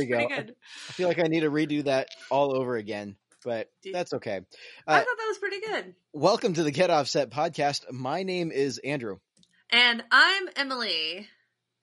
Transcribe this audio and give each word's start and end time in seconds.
we 0.00 0.06
go. 0.06 0.26
Good. 0.28 0.54
I 0.88 0.92
feel 0.92 1.08
like 1.08 1.18
I 1.18 1.28
need 1.28 1.40
to 1.40 1.50
redo 1.50 1.84
that 1.84 2.08
all 2.30 2.56
over 2.56 2.76
again, 2.76 3.16
but 3.44 3.68
that's 3.92 4.14
okay. 4.14 4.40
I 4.86 4.94
Uh, 4.94 4.98
thought 4.98 5.06
that 5.18 5.26
was 5.28 5.38
pretty 5.38 5.60
good. 5.60 5.94
welcome 6.14 6.54
to 6.54 6.62
the 6.62 6.70
Get 6.70 6.88
Offset 6.90 7.30
podcast. 7.30 7.90
My 7.92 8.22
name 8.22 8.50
is 8.50 8.78
Andrew. 8.78 9.18
And 9.68 10.02
I'm 10.10 10.48
Emily, 10.56 11.28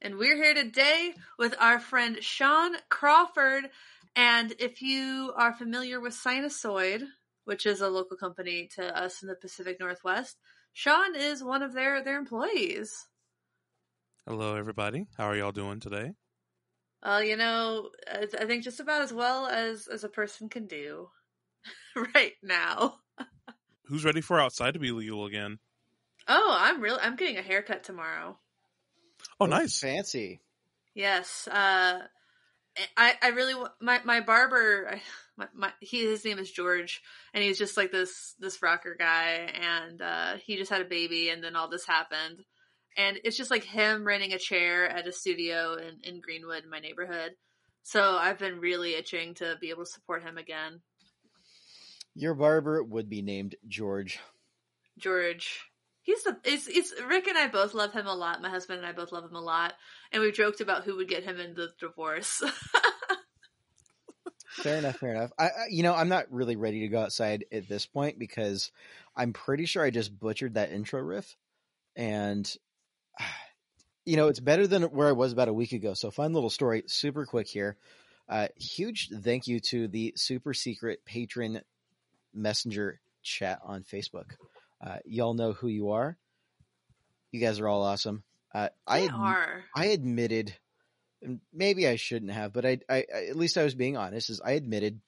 and 0.02 0.17
we're 0.17 0.35
here 0.35 0.55
today 0.55 1.13
with 1.38 1.55
our 1.59 1.80
friend 1.80 2.17
Sean 2.22 2.75
Crawford. 2.89 3.70
And 4.16 4.52
if 4.58 4.81
you 4.81 5.31
are 5.38 5.53
familiar 5.53 5.99
with 5.99 6.13
Sinusoid, 6.16 7.03
which 7.45 7.67
is 7.67 7.81
a 7.81 7.88
local 7.88 8.17
company 8.17 8.67
to 8.75 8.97
us 8.99 9.22
in 9.22 9.27
the 9.27 9.36
Pacific 9.36 9.80
Northwest, 9.80 10.38
Sean 10.73 11.16
is 11.16 11.44
one 11.44 11.61
of 11.61 11.73
their 11.73 12.03
their 12.03 12.17
employees. 12.17 13.05
Hello, 14.25 14.55
everybody. 14.55 15.05
How 15.17 15.25
are 15.25 15.36
y'all 15.38 15.52
doing 15.52 15.80
today? 15.80 16.13
Well, 17.04 17.24
you 17.24 17.38
know, 17.38 17.90
I 18.08 18.28
I 18.40 18.46
think 18.46 18.64
just 18.64 18.80
about 18.80 19.02
as 19.02 19.14
well 19.14 19.48
as 19.48 19.88
as 19.88 20.04
a 20.04 20.10
person 20.10 20.50
can 20.50 20.68
do 20.68 21.10
right 22.16 22.34
now. 22.42 23.00
Who's 23.86 24.06
ready 24.06 24.22
for 24.22 24.40
outside 24.40 24.73
to 24.73 24.80
be 24.80 24.92
legal 24.92 25.26
again? 25.26 25.60
Oh, 26.28 26.56
I'm 26.60 26.82
real. 26.82 26.98
I'm 27.02 27.16
getting 27.16 27.38
a 27.38 27.42
haircut 27.42 27.84
tomorrow. 27.84 28.38
Oh, 29.40 29.46
nice. 29.46 29.80
Fancy. 29.80 30.42
Yes. 30.94 31.48
Uh, 31.48 32.02
I 32.95 33.14
I 33.22 33.30
really 33.30 33.54
my 33.80 34.02
my 34.04 34.22
barber. 34.22 34.89
I, 34.92 35.02
my, 35.38 35.48
my 35.54 35.72
he 35.80 36.06
his 36.06 36.26
name 36.26 36.39
is 36.39 36.52
George, 36.52 37.02
and 37.34 37.44
he's 37.44 37.58
just 37.58 37.78
like 37.78 37.92
this 37.92 38.36
this 38.39 38.61
rocker 38.61 38.95
guy, 38.98 39.50
and 39.61 40.02
uh, 40.02 40.36
he 40.38 40.58
just 40.58 40.72
had 40.72 40.82
a 40.82 40.86
baby, 40.86 41.30
and 41.30 41.44
then 41.44 41.56
all 41.56 41.70
this 41.70 41.86
happened, 41.86 42.44
and 42.98 43.20
it's 43.23 43.38
just 43.38 43.52
like 43.52 43.64
him 43.64 44.03
renting 44.06 44.34
a 44.34 44.40
chair 44.40 44.88
at 44.90 45.08
a 45.08 45.12
studio 45.14 45.76
in 45.76 46.00
in 46.03 46.22
Greenwood, 46.22 46.64
in 46.64 46.70
my 46.70 46.80
neighborhood. 46.80 47.31
So 47.84 48.17
I've 48.17 48.39
been 48.39 48.59
really 48.59 48.95
itching 48.95 49.36
to 49.36 49.56
be 49.62 49.70
able 49.70 49.86
to 49.86 49.92
support 49.92 50.23
him 50.23 50.38
again, 50.38 50.81
Your 52.16 52.34
barber 52.34 52.84
would 52.84 53.09
be 53.09 53.22
named 53.22 53.56
George. 53.67 54.20
George. 54.98 55.62
He's 56.02 56.23
the 56.23 56.38
it's 56.44 56.67
it's 56.67 56.94
Rick 57.08 57.28
and 57.28 57.38
I 57.38 57.48
both 57.48 57.73
love 57.73 57.94
him 57.94 58.08
a 58.08 58.16
lot. 58.16 58.42
My 58.42 58.50
husband 58.50 58.80
and 58.80 58.88
I 58.88 58.92
both 58.94 59.11
love 59.11 59.23
him 59.26 59.36
a 59.36 59.42
lot, 59.42 59.73
and 60.11 60.22
we've 60.22 60.34
joked 60.34 60.61
about 60.61 60.84
who 60.84 60.95
would 60.98 61.08
get 61.09 61.23
him 61.23 61.39
in 61.39 61.54
the 61.54 61.70
divorce. 61.80 62.42
Fair 64.50 64.78
enough. 64.78 64.98
Fair 64.98 65.11
enough. 65.14 65.32
I, 65.38 65.45
I, 65.45 65.52
you 65.70 65.84
know, 65.84 65.94
I'm 65.94 66.09
not 66.09 66.32
really 66.32 66.56
ready 66.56 66.80
to 66.82 66.88
go 66.88 67.00
outside 67.02 67.45
at 67.52 67.67
this 67.70 67.86
point 67.86 68.17
because 68.17 68.72
I'm 69.16 69.34
pretty 69.34 69.66
sure 69.66 69.84
I 69.84 69.92
just 69.92 70.17
butchered 70.17 70.56
that 70.56 70.72
intro 70.72 71.00
riff, 71.02 71.36
and 71.95 72.52
you 74.06 74.16
know, 74.16 74.28
it's 74.28 74.40
better 74.40 74.68
than 74.68 74.84
where 74.84 75.08
I 75.08 75.14
was 75.14 75.34
about 75.34 75.50
a 75.50 75.54
week 75.54 75.73
ago. 75.73 75.94
So, 75.94 76.12
fun 76.12 76.34
little 76.34 76.50
story, 76.50 76.84
super 76.88 77.26
quick 77.26 77.48
here. 77.48 77.78
Uh, 78.30 78.48
huge 78.58 79.10
thank 79.10 79.48
you 79.48 79.60
to 79.60 79.88
the 79.88 80.14
super 80.16 80.54
secret 80.54 81.06
patron 81.06 81.62
messenger 82.34 83.00
chat 83.22 83.60
on 83.64 83.84
Facebook. 83.84 84.32
Uh, 84.86 84.98
y'all 85.06 85.34
know 85.34 85.54
who 85.54 85.68
you 85.68 85.92
are. 85.92 86.18
You 87.32 87.40
guys 87.40 87.60
are 87.60 87.68
all 87.68 87.84
awesome. 87.84 88.23
Uh, 88.54 88.70
I 88.86 89.08
are. 89.08 89.64
I 89.76 89.88
admitted, 89.88 90.54
maybe 91.54 91.88
I 91.88 91.95
shouldn't 91.95 92.32
have, 92.32 92.54
but 92.54 92.66
I, 92.66 92.80
I, 92.90 93.06
at 93.30 93.36
least 93.36 93.58
I 93.58 93.64
was 93.64 93.76
being 93.76 93.98
honest. 93.98 94.30
Is 94.30 94.42
I 94.44 94.52
admitted 94.52 95.02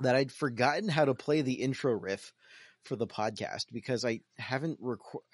that 0.00 0.16
I'd 0.16 0.32
forgotten 0.32 0.88
how 0.88 1.04
to 1.04 1.14
play 1.14 1.42
the 1.42 1.54
intro 1.54 1.92
riff 1.92 2.32
for 2.84 2.96
the 2.96 3.06
podcast 3.06 3.66
because 3.72 4.04
I 4.04 4.20
haven't 4.38 4.78
record. 4.80 5.24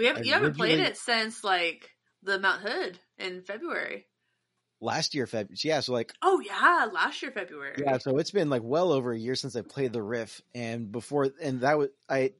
We 0.00 0.06
haven't 0.06 0.24
you 0.24 0.32
haven't 0.32 0.56
played 0.56 0.80
it 0.80 0.96
since 0.96 1.44
like 1.44 1.90
the 2.22 2.38
Mount 2.38 2.62
Hood 2.62 2.98
in 3.18 3.42
February. 3.42 4.06
Last 4.80 5.14
year, 5.14 5.26
February. 5.26 5.58
yeah, 5.62 5.80
so 5.80 5.92
like, 5.92 6.14
Oh 6.22 6.40
yeah, 6.40 6.88
last 6.90 7.20
year 7.20 7.30
February. 7.30 7.76
yeah, 7.78 7.98
so 7.98 8.16
it's 8.16 8.30
been 8.30 8.48
like 8.48 8.62
well 8.64 8.92
over 8.92 9.12
a 9.12 9.18
year 9.18 9.34
since 9.34 9.54
I 9.54 9.60
played 9.60 9.92
the 9.92 10.02
riff, 10.02 10.40
and 10.54 10.90
before, 10.90 11.28
and 11.42 11.60
that 11.60 11.76
was 11.76 11.90
I, 12.08 12.32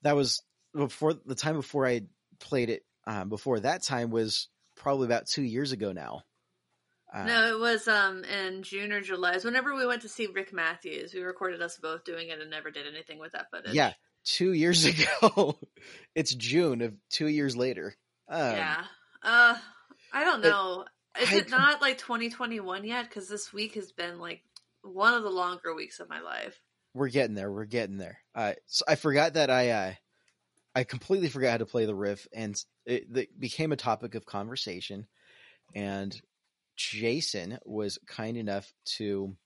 that 0.00 0.16
was 0.16 0.42
before 0.74 1.12
the 1.12 1.34
time 1.34 1.56
before 1.56 1.86
I 1.86 2.02
played 2.40 2.70
it. 2.70 2.84
Um, 3.06 3.28
before 3.28 3.60
that 3.60 3.82
time 3.82 4.10
was 4.10 4.48
probably 4.76 5.04
about 5.06 5.26
two 5.26 5.42
years 5.42 5.72
ago 5.72 5.92
now. 5.92 6.22
Uh, 7.12 7.24
No, 7.24 7.54
it 7.54 7.60
was 7.60 7.86
um 7.86 8.24
in 8.24 8.62
June 8.62 8.92
or 8.92 9.02
July. 9.02 9.32
It's 9.32 9.44
whenever 9.44 9.74
we 9.74 9.84
went 9.86 10.02
to 10.02 10.08
see 10.08 10.28
Rick 10.28 10.54
Matthews. 10.54 11.12
We 11.12 11.20
recorded 11.20 11.60
us 11.60 11.76
both 11.76 12.04
doing 12.04 12.28
it 12.28 12.40
and 12.40 12.48
never 12.50 12.70
did 12.70 12.86
anything 12.86 13.18
with 13.18 13.32
that 13.32 13.50
footage. 13.50 13.74
Yeah, 13.74 13.92
two 14.24 14.52
years 14.52 14.84
ago. 15.24 15.58
it's 16.14 16.34
June 16.34 16.82
of 16.82 16.94
two 17.10 17.28
years 17.28 17.56
later. 17.56 17.94
Um, 18.28 18.56
yeah. 18.56 18.84
Uh, 19.22 19.56
I 20.12 20.24
don't 20.24 20.42
know. 20.42 20.84
Is 21.20 21.30
I 21.30 21.36
it 21.36 21.50
not 21.50 21.82
like 21.82 21.98
2021 21.98 22.84
yet? 22.84 23.08
Because 23.08 23.28
this 23.28 23.52
week 23.52 23.74
has 23.74 23.92
been 23.92 24.18
like 24.18 24.42
one 24.82 25.14
of 25.14 25.22
the 25.22 25.30
longer 25.30 25.74
weeks 25.74 26.00
of 26.00 26.08
my 26.08 26.20
life. 26.20 26.58
We're 26.94 27.08
getting 27.08 27.34
there. 27.34 27.50
We're 27.50 27.64
getting 27.64 27.98
there. 27.98 28.18
Uh, 28.34 28.54
so 28.66 28.84
I 28.86 28.96
forgot 28.96 29.34
that 29.34 29.50
I, 29.50 29.70
uh, 29.70 29.92
I 30.74 30.84
completely 30.84 31.28
forgot 31.28 31.52
how 31.52 31.56
to 31.58 31.66
play 31.66 31.84
the 31.84 31.94
riff, 31.94 32.26
and 32.32 32.56
it, 32.86 33.04
it 33.14 33.38
became 33.38 33.72
a 33.72 33.76
topic 33.76 34.14
of 34.14 34.24
conversation. 34.24 35.06
And 35.74 36.18
Jason 36.76 37.58
was 37.64 37.98
kind 38.06 38.36
enough 38.36 38.72
to 38.96 39.36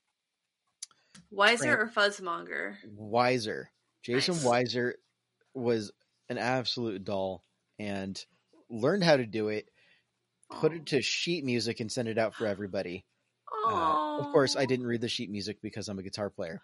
Wiser 1.31 1.77
or 1.77 1.89
Fuzzmonger? 1.89 2.77
Wiser. 2.85 3.71
Jason 4.07 4.37
Nice. 4.37 4.45
Weiser 4.45 4.93
was 5.53 5.91
an 6.29 6.39
absolute 6.39 7.05
doll 7.05 7.43
and 7.79 8.25
learned 8.71 9.03
how 9.03 9.17
to 9.17 9.27
do 9.27 9.49
it. 9.49 9.69
Put 10.49 10.73
it 10.73 10.87
to 10.87 11.03
sheet 11.03 11.45
music 11.45 11.81
and 11.81 11.91
send 11.91 12.07
it 12.07 12.17
out 12.17 12.35
for 12.35 12.47
everybody. 12.47 13.05
Uh, 13.69 14.19
of 14.21 14.27
course, 14.27 14.55
I 14.57 14.65
didn't 14.65 14.87
read 14.87 15.01
the 15.01 15.09
sheet 15.09 15.29
music 15.29 15.59
because 15.61 15.89
I'm 15.89 15.99
a 15.99 16.05
guitar 16.05 16.31
player. 16.31 16.61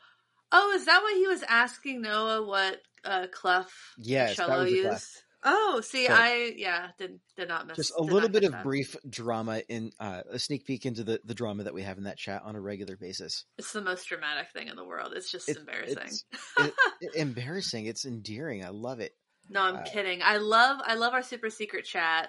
Oh, 0.53 0.73
is 0.77 0.85
that 0.85 1.03
why 1.03 1.15
he 1.19 1.27
was 1.27 1.43
asking 1.43 2.03
Noah 2.03 2.47
what 2.47 2.81
uh, 3.05 3.27
clef 3.33 3.95
Yes, 3.99 4.37
cello 4.37 4.63
used? 4.63 5.23
Oh, 5.45 5.81
see, 5.83 6.07
So- 6.07 6.13
I 6.15 6.53
yeah 6.57 6.89
did 6.99 7.19
did 7.37 7.49
not 7.49 7.67
miss. 7.67 7.77
Just 7.77 7.93
a 7.99 8.03
little 8.03 8.29
bit 8.29 8.45
of 8.45 8.53
that. 8.53 8.63
brief 8.63 8.97
drama 9.09 9.63
in 9.69 9.91
uh, 9.99 10.23
a 10.31 10.39
sneak 10.39 10.67
peek 10.67 10.87
into 10.87 11.03
the, 11.05 11.21
the 11.25 11.35
drama 11.35 11.65
that 11.65 11.75
we 11.75 11.83
have 11.83 11.99
in 11.99 12.05
that 12.05 12.17
chat 12.19 12.43
on 12.45 12.55
a 12.57 12.61
regular 12.61 12.97
basis. 12.97 13.45
It's 13.59 13.73
the 13.73 13.81
most 13.83 14.09
dramatic 14.09 14.51
thing 14.53 14.69
in 14.69 14.77
the 14.77 14.85
world. 14.85 15.13
It's 15.17 15.31
just 15.33 15.49
It- 15.49 15.57
embarrassing. 15.57 15.97
it's- 15.97 16.25
It, 16.59 16.75
it- 17.01 17.15
embarrassing. 17.17 17.87
It's 17.87 18.05
endearing. 18.05 18.65
I 18.65 18.69
love 18.69 19.01
it. 19.01 19.13
no, 19.49 19.63
I'm 19.63 19.77
uh, 19.77 19.83
kidding. 19.83 20.21
I 20.23 20.37
love 20.37 20.81
I 20.87 20.95
love 20.95 21.13
our 21.15 21.23
super 21.23 21.51
secret 21.51 21.85
chat. 21.85 22.29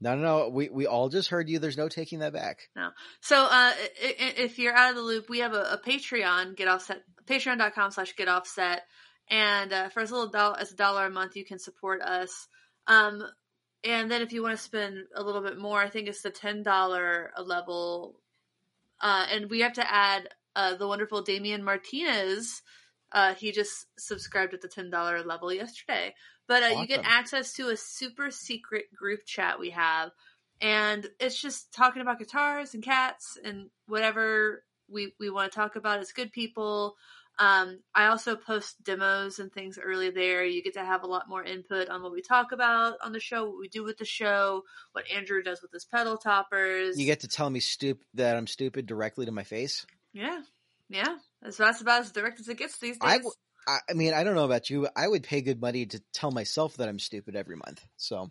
No, 0.00 0.16
no, 0.16 0.22
no. 0.22 0.48
We 0.48 0.68
we 0.68 0.86
all 0.86 1.08
just 1.08 1.28
heard 1.28 1.48
you. 1.48 1.60
There's 1.60 1.76
no 1.78 1.88
taking 1.88 2.18
that 2.18 2.32
back. 2.32 2.68
No. 2.74 2.90
So 3.20 3.46
uh, 3.48 3.72
if 4.00 4.58
you're 4.58 4.74
out 4.74 4.90
of 4.90 4.96
the 4.96 5.02
loop, 5.02 5.30
we 5.30 5.38
have 5.38 5.54
a, 5.54 5.62
a 5.62 5.80
Patreon 5.82 6.56
get 6.56 6.66
offset 6.68 7.02
patreon.com 7.26 7.92
slash 7.92 8.14
get 8.16 8.26
offset, 8.28 8.82
and 9.28 9.72
uh, 9.72 9.88
for 9.88 10.00
as 10.00 10.10
little 10.10 10.28
dollar 10.28 10.58
as 10.58 10.72
a 10.72 10.76
dollar 10.76 11.06
a 11.06 11.10
month, 11.10 11.36
you 11.36 11.44
can 11.44 11.58
support 11.58 12.02
us. 12.02 12.48
Um, 12.86 13.22
and 13.84 14.10
then 14.10 14.22
if 14.22 14.32
you 14.32 14.42
want 14.42 14.56
to 14.56 14.62
spend 14.62 15.04
a 15.14 15.22
little 15.22 15.42
bit 15.42 15.58
more, 15.58 15.80
I 15.80 15.88
think 15.88 16.08
it's 16.08 16.22
the 16.22 16.30
ten 16.30 16.62
dollar 16.62 17.30
level, 17.42 18.16
uh, 19.00 19.26
and 19.30 19.50
we 19.50 19.60
have 19.60 19.74
to 19.74 19.92
add 19.92 20.28
uh, 20.54 20.76
the 20.76 20.88
wonderful 20.88 21.22
Damian 21.22 21.64
Martinez. 21.64 22.62
Uh, 23.10 23.34
he 23.34 23.52
just 23.52 23.86
subscribed 23.98 24.54
at 24.54 24.62
the 24.62 24.68
ten 24.68 24.90
dollar 24.90 25.22
level 25.22 25.52
yesterday, 25.52 26.14
but 26.46 26.62
uh, 26.62 26.80
you 26.80 26.86
get 26.86 27.02
access 27.04 27.54
to 27.54 27.68
a 27.68 27.76
super 27.76 28.30
secret 28.30 28.84
group 28.94 29.24
chat 29.26 29.58
we 29.58 29.70
have 29.70 30.12
and 30.62 31.08
it's 31.18 31.42
just 31.42 31.74
talking 31.74 32.00
about 32.00 32.20
guitars 32.20 32.72
and 32.72 32.84
cats 32.84 33.36
and 33.44 33.68
whatever 33.88 34.62
we 34.88 35.12
we 35.18 35.28
want 35.28 35.50
to 35.50 35.56
talk 35.56 35.74
about 35.76 35.98
as 35.98 36.12
good 36.12 36.32
people. 36.32 36.94
Um, 37.38 37.80
I 37.94 38.06
also 38.06 38.36
post 38.36 38.82
demos 38.84 39.38
and 39.38 39.52
things 39.52 39.78
early 39.82 40.10
there. 40.10 40.44
You 40.44 40.62
get 40.62 40.74
to 40.74 40.84
have 40.84 41.02
a 41.02 41.06
lot 41.06 41.28
more 41.28 41.42
input 41.42 41.88
on 41.88 42.02
what 42.02 42.12
we 42.12 42.20
talk 42.22 42.52
about 42.52 42.98
on 43.02 43.12
the 43.12 43.20
show, 43.20 43.46
what 43.48 43.58
we 43.58 43.68
do 43.68 43.82
with 43.82 43.96
the 43.98 44.04
show, 44.04 44.64
what 44.92 45.10
Andrew 45.10 45.42
does 45.42 45.62
with 45.62 45.72
his 45.72 45.84
pedal 45.84 46.18
toppers. 46.18 46.98
You 46.98 47.06
get 47.06 47.20
to 47.20 47.28
tell 47.28 47.48
me 47.48 47.60
stup- 47.60 48.00
that 48.14 48.36
I'm 48.36 48.46
stupid 48.46 48.86
directly 48.86 49.26
to 49.26 49.32
my 49.32 49.44
face. 49.44 49.86
yeah, 50.12 50.40
yeah. 50.88 51.16
That's 51.40 51.56
that's 51.56 51.80
about 51.80 52.02
as 52.02 52.12
direct 52.12 52.38
as 52.38 52.48
it 52.48 52.58
gets 52.58 52.78
these 52.78 52.98
days. 52.98 53.10
I 53.10 53.16
w- 53.16 53.32
I, 53.66 53.94
mean, 53.94 54.12
I 54.12 54.24
don't 54.24 54.34
know 54.34 54.44
about 54.44 54.70
you. 54.70 54.82
but 54.82 54.92
I 54.96 55.08
would 55.08 55.22
pay 55.22 55.40
good 55.40 55.60
money 55.60 55.86
to 55.86 56.02
tell 56.12 56.30
myself 56.30 56.76
that 56.76 56.88
I'm 56.88 56.98
stupid 56.98 57.34
every 57.36 57.56
month. 57.56 57.84
So 57.96 58.30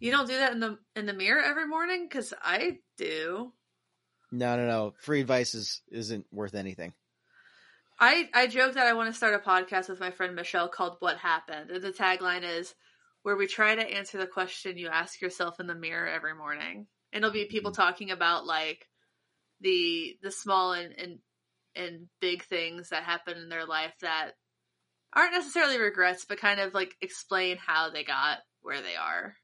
you 0.00 0.10
don't 0.12 0.28
do 0.28 0.36
that 0.36 0.52
in 0.52 0.60
the 0.60 0.78
in 0.94 1.06
the 1.06 1.12
mirror 1.14 1.42
every 1.42 1.66
morning 1.66 2.06
because 2.08 2.32
I 2.42 2.78
do. 2.96 3.52
no, 4.30 4.56
no, 4.56 4.66
no. 4.66 4.94
Free 5.00 5.20
advice 5.20 5.54
is 5.54 5.82
isn't 5.90 6.26
worth 6.30 6.54
anything. 6.54 6.92
I 7.98 8.28
I 8.34 8.46
joke 8.46 8.74
that 8.74 8.86
I 8.86 8.92
want 8.92 9.10
to 9.10 9.16
start 9.16 9.34
a 9.34 9.38
podcast 9.38 9.88
with 9.88 10.00
my 10.00 10.10
friend 10.10 10.34
Michelle 10.34 10.68
called 10.68 10.96
"What 11.00 11.18
Happened," 11.18 11.70
and 11.70 11.82
the 11.82 11.92
tagline 11.92 12.42
is 12.42 12.74
where 13.22 13.36
we 13.36 13.46
try 13.46 13.74
to 13.74 13.82
answer 13.82 14.18
the 14.18 14.26
question 14.26 14.78
you 14.78 14.88
ask 14.88 15.20
yourself 15.20 15.58
in 15.60 15.66
the 15.66 15.74
mirror 15.74 16.06
every 16.06 16.34
morning, 16.34 16.86
and 17.12 17.24
it'll 17.24 17.32
be 17.32 17.46
people 17.46 17.72
mm-hmm. 17.72 17.82
talking 17.82 18.10
about 18.10 18.46
like 18.46 18.86
the 19.60 20.16
the 20.22 20.30
small 20.30 20.72
and 20.72 20.94
and 20.98 21.18
and 21.74 22.06
big 22.20 22.44
things 22.44 22.90
that 22.90 23.02
happen 23.02 23.36
in 23.36 23.48
their 23.48 23.66
life 23.66 23.94
that 24.00 24.32
aren't 25.14 25.32
necessarily 25.32 25.78
regrets, 25.78 26.24
but 26.24 26.38
kind 26.38 26.60
of 26.60 26.74
like 26.74 26.94
explain 27.00 27.56
how 27.56 27.90
they 27.90 28.04
got 28.04 28.38
where 28.62 28.82
they 28.82 28.96
are. 28.96 29.34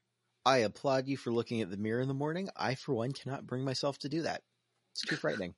I 0.45 0.57
applaud 0.57 1.07
you 1.07 1.17
for 1.17 1.31
looking 1.31 1.61
at 1.61 1.71
the 1.71 1.77
mirror 1.77 2.01
in 2.01 2.07
the 2.07 2.13
morning. 2.13 2.49
I, 2.55 2.75
for 2.75 2.93
one, 2.93 3.13
cannot 3.13 3.47
bring 3.47 3.63
myself 3.63 3.97
to 3.99 4.09
do 4.09 4.23
that. 4.23 4.41
It's 4.91 5.01
too 5.01 5.15
frightening. 5.15 5.55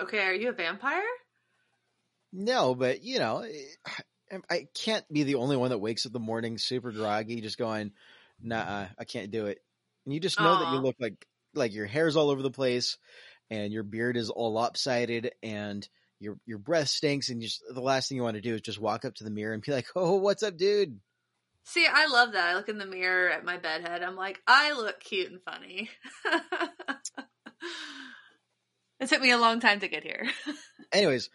Okay, 0.00 0.20
are 0.20 0.34
you 0.34 0.48
a 0.50 0.52
vampire? 0.52 1.02
No, 2.32 2.74
but 2.74 3.02
you 3.02 3.18
know, 3.18 3.42
I- 4.30 4.40
I 4.50 4.68
can't 4.74 5.10
be 5.10 5.22
the 5.22 5.36
only 5.36 5.56
one 5.56 5.70
that 5.70 5.78
wakes 5.78 6.04
up 6.04 6.12
the 6.12 6.20
morning 6.20 6.58
super 6.58 6.92
groggy, 6.92 7.40
just 7.40 7.56
going, 7.56 7.94
"Nah, 8.40 8.88
I 8.98 9.04
can't 9.06 9.30
do 9.30 9.46
it." 9.46 9.64
And 10.04 10.12
you 10.12 10.20
just 10.20 10.38
know 10.40 10.56
that 10.56 10.68
you 10.68 10.80
look 10.80 10.96
like 11.00 11.26
like 11.54 11.72
your 11.72 11.86
hair's 11.86 12.14
all 12.16 12.28
over 12.30 12.42
the 12.42 12.50
place, 12.50 12.98
and 13.50 13.72
your 13.72 13.84
beard 13.84 14.16
is 14.18 14.28
all 14.30 14.52
lopsided, 14.52 15.32
and 15.42 15.88
your 16.20 16.38
your 16.44 16.58
breath 16.58 16.88
stinks, 16.90 17.30
and 17.30 17.40
you 17.42 17.48
just 17.48 17.62
the 17.70 17.80
last 17.80 18.08
thing 18.08 18.16
you 18.16 18.22
want 18.22 18.34
to 18.36 18.42
do 18.42 18.54
is 18.54 18.60
just 18.60 18.78
walk 18.80 19.04
up 19.06 19.14
to 19.16 19.24
the 19.24 19.30
mirror 19.30 19.54
and 19.54 19.62
be 19.62 19.72
like, 19.72 19.88
"Oh, 19.96 20.16
what's 20.16 20.42
up, 20.42 20.56
dude?" 20.58 21.00
See, 21.64 21.86
I 21.86 22.06
love 22.06 22.32
that. 22.32 22.48
I 22.48 22.54
look 22.54 22.68
in 22.68 22.78
the 22.78 22.86
mirror 22.86 23.28
at 23.30 23.44
my 23.44 23.58
bedhead. 23.58 24.02
I'm 24.02 24.16
like, 24.16 24.42
I 24.46 24.72
look 24.72 25.00
cute 25.00 25.30
and 25.30 25.42
funny. 25.42 25.90
it 29.00 29.08
took 29.08 29.20
me 29.20 29.30
a 29.30 29.38
long 29.38 29.60
time 29.60 29.80
to 29.80 29.88
get 29.88 30.02
here. 30.02 30.26
Anyways, 30.92 31.30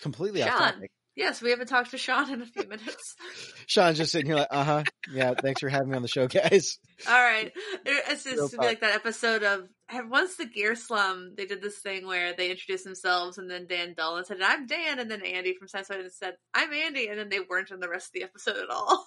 completely 0.00 0.42
off 0.42 0.50
Sean. 0.50 0.72
topic. 0.72 0.90
yes, 1.16 1.42
we 1.42 1.50
haven't 1.50 1.66
talked 1.66 1.90
to 1.90 1.98
Sean 1.98 2.32
in 2.32 2.42
a 2.42 2.46
few 2.46 2.66
minutes. 2.66 3.16
Sean's 3.66 3.98
just 3.98 4.12
sitting 4.12 4.26
here 4.26 4.36
like, 4.36 4.48
"Uh 4.50 4.64
huh, 4.64 4.82
yeah, 5.12 5.34
thanks 5.34 5.60
for 5.60 5.68
having 5.68 5.90
me 5.90 5.96
on 5.96 6.02
the 6.02 6.08
show, 6.08 6.26
guys." 6.26 6.78
All 7.08 7.14
right. 7.14 7.52
It's 7.84 8.24
just 8.24 8.52
to 8.52 8.56
like 8.56 8.80
that 8.80 8.94
episode 8.94 9.42
of 9.42 9.68
once 10.08 10.36
the 10.36 10.46
Gear 10.46 10.74
Slum, 10.74 11.34
they 11.36 11.46
did 11.46 11.62
this 11.62 11.78
thing 11.78 12.06
where 12.06 12.32
they 12.34 12.50
introduced 12.50 12.84
themselves 12.84 13.38
and 13.38 13.50
then 13.50 13.66
Dan 13.66 13.94
Dolan 13.96 14.24
said, 14.24 14.38
I'm 14.42 14.66
Dan, 14.66 14.98
and 14.98 15.10
then 15.10 15.22
Andy 15.22 15.54
from 15.54 15.68
Science 15.68 15.88
Fiction 15.88 16.10
said, 16.10 16.34
I'm 16.54 16.72
Andy, 16.72 17.08
and 17.08 17.18
then 17.18 17.28
they 17.28 17.40
weren't 17.40 17.70
in 17.70 17.80
the 17.80 17.88
rest 17.88 18.08
of 18.08 18.12
the 18.14 18.22
episode 18.22 18.56
at 18.56 18.70
all. 18.70 19.06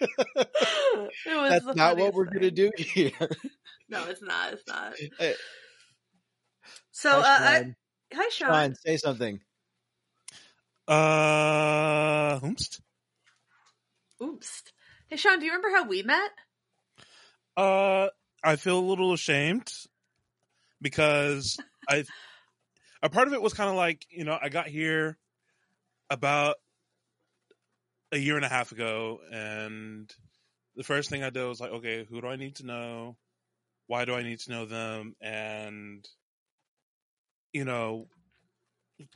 it 0.00 0.48
was 1.26 1.62
That's 1.64 1.76
not 1.76 1.96
what 1.96 2.14
we're 2.14 2.24
gonna 2.24 2.50
do 2.50 2.70
here. 2.76 3.10
No, 3.88 4.04
it's 4.08 4.22
not. 4.22 4.52
It's 4.52 4.66
not. 4.68 4.94
Hey, 6.92 6.98
So, 7.02 7.10
uh, 7.10 7.22
hi, 7.22 7.54
I, 7.54 7.58
Sean. 7.58 7.76
hi, 8.12 8.28
Sean. 8.30 8.48
Sean, 8.52 8.74
say 8.74 8.96
something. 8.96 9.40
Uh, 10.88 12.40
whomst? 12.40 12.80
Oops. 14.22 14.62
Hey, 15.08 15.16
Sean, 15.16 15.38
do 15.38 15.46
you 15.46 15.52
remember 15.52 15.70
how 15.76 15.84
we 15.88 16.02
met? 16.02 16.30
Uh, 17.56 18.08
I 18.42 18.56
feel 18.56 18.78
a 18.78 18.80
little 18.80 19.12
ashamed 19.12 19.70
because 20.80 21.58
I, 21.88 22.04
a 23.02 23.08
part 23.08 23.28
of 23.28 23.34
it 23.34 23.42
was 23.42 23.54
kind 23.54 23.70
of 23.70 23.76
like, 23.76 24.06
you 24.10 24.24
know, 24.24 24.36
I 24.40 24.48
got 24.48 24.66
here 24.66 25.16
about 26.10 26.56
a 28.12 28.18
year 28.18 28.36
and 28.36 28.44
a 28.44 28.48
half 28.48 28.72
ago, 28.72 29.20
and 29.30 30.12
the 30.74 30.82
first 30.82 31.08
thing 31.08 31.22
I 31.22 31.30
did 31.30 31.44
was 31.46 31.60
like, 31.60 31.70
okay, 31.70 32.04
who 32.08 32.20
do 32.20 32.26
I 32.26 32.36
need 32.36 32.56
to 32.56 32.66
know? 32.66 33.16
Why 33.86 34.04
do 34.04 34.14
I 34.14 34.22
need 34.22 34.40
to 34.40 34.50
know 34.50 34.66
them? 34.66 35.14
And, 35.20 36.06
you 37.52 37.64
know, 37.64 38.06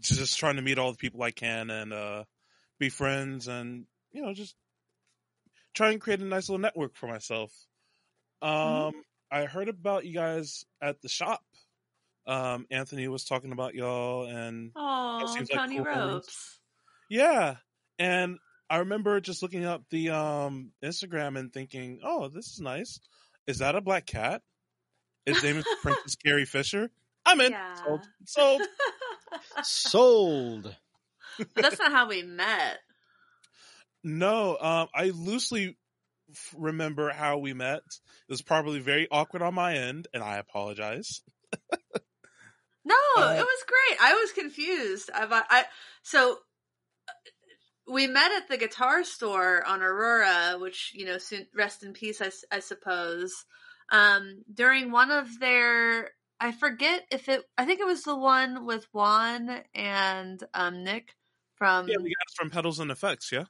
just 0.01 0.39
trying 0.39 0.57
to 0.57 0.63
meet 0.63 0.79
all 0.79 0.91
the 0.93 0.99
people 0.99 1.23
I 1.23 1.31
can 1.31 1.71
and 1.71 1.93
uh, 1.93 2.25
be 2.79 2.89
friends 2.89 3.49
and, 3.49 3.87
you 4.13 4.23
know, 4.23 4.33
just 4.35 4.55
try 5.75 5.91
and 5.91 6.01
create 6.01 6.21
a 6.21 6.25
nice 6.25 6.49
little 6.49 6.61
network 6.61 6.97
for 6.97 7.07
myself. 7.07 7.53
Um, 8.43 8.51
Mhm. 8.93 9.03
I 9.31 9.45
heard 9.47 9.69
about 9.69 10.05
you 10.05 10.15
guys 10.15 10.65
at 10.81 11.01
the 11.03 11.09
shop. 11.09 11.43
Um, 12.27 12.67
Anthony 12.71 13.09
was 13.09 13.25
talking 13.25 13.53
about 13.53 13.75
y'all, 13.75 14.27
and 14.27 14.73
Oh, 14.77 15.27
seems 15.27 15.51
like 15.51 15.61
Tony 15.61 15.77
cool. 15.77 15.85
Ropes. 15.85 16.61
yeah, 17.11 17.57
and 17.99 18.39
I 18.71 18.79
remember 18.79 19.21
just 19.21 19.43
looking 19.43 19.65
up 19.65 19.83
the 19.91 20.11
um 20.11 20.73
Instagram 20.83 21.39
and 21.39 21.53
thinking, 21.53 22.01
"Oh, 22.03 22.29
this 22.29 22.47
is 22.49 22.61
nice. 22.61 22.99
Is 23.47 23.59
that 23.59 23.75
a 23.75 23.81
black 23.83 24.07
cat? 24.07 24.43
His 25.27 25.43
name 25.43 25.59
is 25.59 25.65
Princess 25.83 26.17
Carrie 26.17 26.47
Fisher. 26.47 26.91
I'm 27.27 27.41
in. 27.41 27.53
Yeah. 27.53 27.75
Sold. 27.75 28.01
Sold. 28.27 28.63
Sold. 29.63 30.77
but 31.39 31.63
that's 31.63 31.79
not 31.79 31.93
how 31.93 32.09
we 32.09 32.23
met. 32.23 32.79
No, 34.03 34.57
um, 34.61 34.89
I 34.95 35.11
loosely 35.15 35.77
f- 36.31 36.55
remember 36.57 37.11
how 37.11 37.39
we 37.39 37.55
met. 37.55 37.79
It 37.79 38.31
was 38.33 38.43
probably 38.43 38.79
very 38.81 39.09
awkward 39.11 39.43
on 39.43 39.55
my 39.55 39.75
end, 39.77 40.09
and 40.13 40.23
I 40.23 40.37
apologize. 40.37 41.23
No, 42.87 42.95
Uh, 43.17 43.33
it 43.33 43.39
was 43.39 43.65
great. 43.67 43.99
I 44.03 44.13
was 44.13 44.33
confused. 44.33 45.09
I, 45.15 45.27
I 45.49 45.65
so 46.03 46.33
uh, 47.09 47.13
we 47.91 48.07
met 48.07 48.31
at 48.33 48.47
the 48.49 48.59
guitar 48.59 49.05
store 49.05 49.65
on 49.67 49.81
Aurora, 49.81 50.59
which 50.59 50.93
you 50.95 51.07
know, 51.07 51.17
soon, 51.17 51.47
rest 51.57 51.83
in 51.83 51.95
peace, 51.95 52.21
I, 52.21 52.31
I 52.55 52.61
suppose. 52.61 53.33
Um, 53.91 54.43
during 54.53 54.91
one 54.93 55.11
of 55.11 55.29
their, 55.41 56.11
I 56.45 56.53
forget 56.53 57.07
if 57.11 57.31
it, 57.31 57.43
I 57.57 57.65
think 57.65 57.81
it 57.81 57.87
was 57.87 58.03
the 58.03 58.15
one 58.15 58.67
with 58.67 58.87
Juan 58.93 59.63
and 59.75 60.45
um 60.53 60.85
Nick 60.85 61.15
from 61.55 61.89
Yeah, 61.89 61.97
the 61.97 62.03
guys 62.03 62.35
from 62.37 62.51
Pedals 62.51 62.79
and 62.79 62.91
Effects. 62.91 63.33
Yeah. 63.33 63.45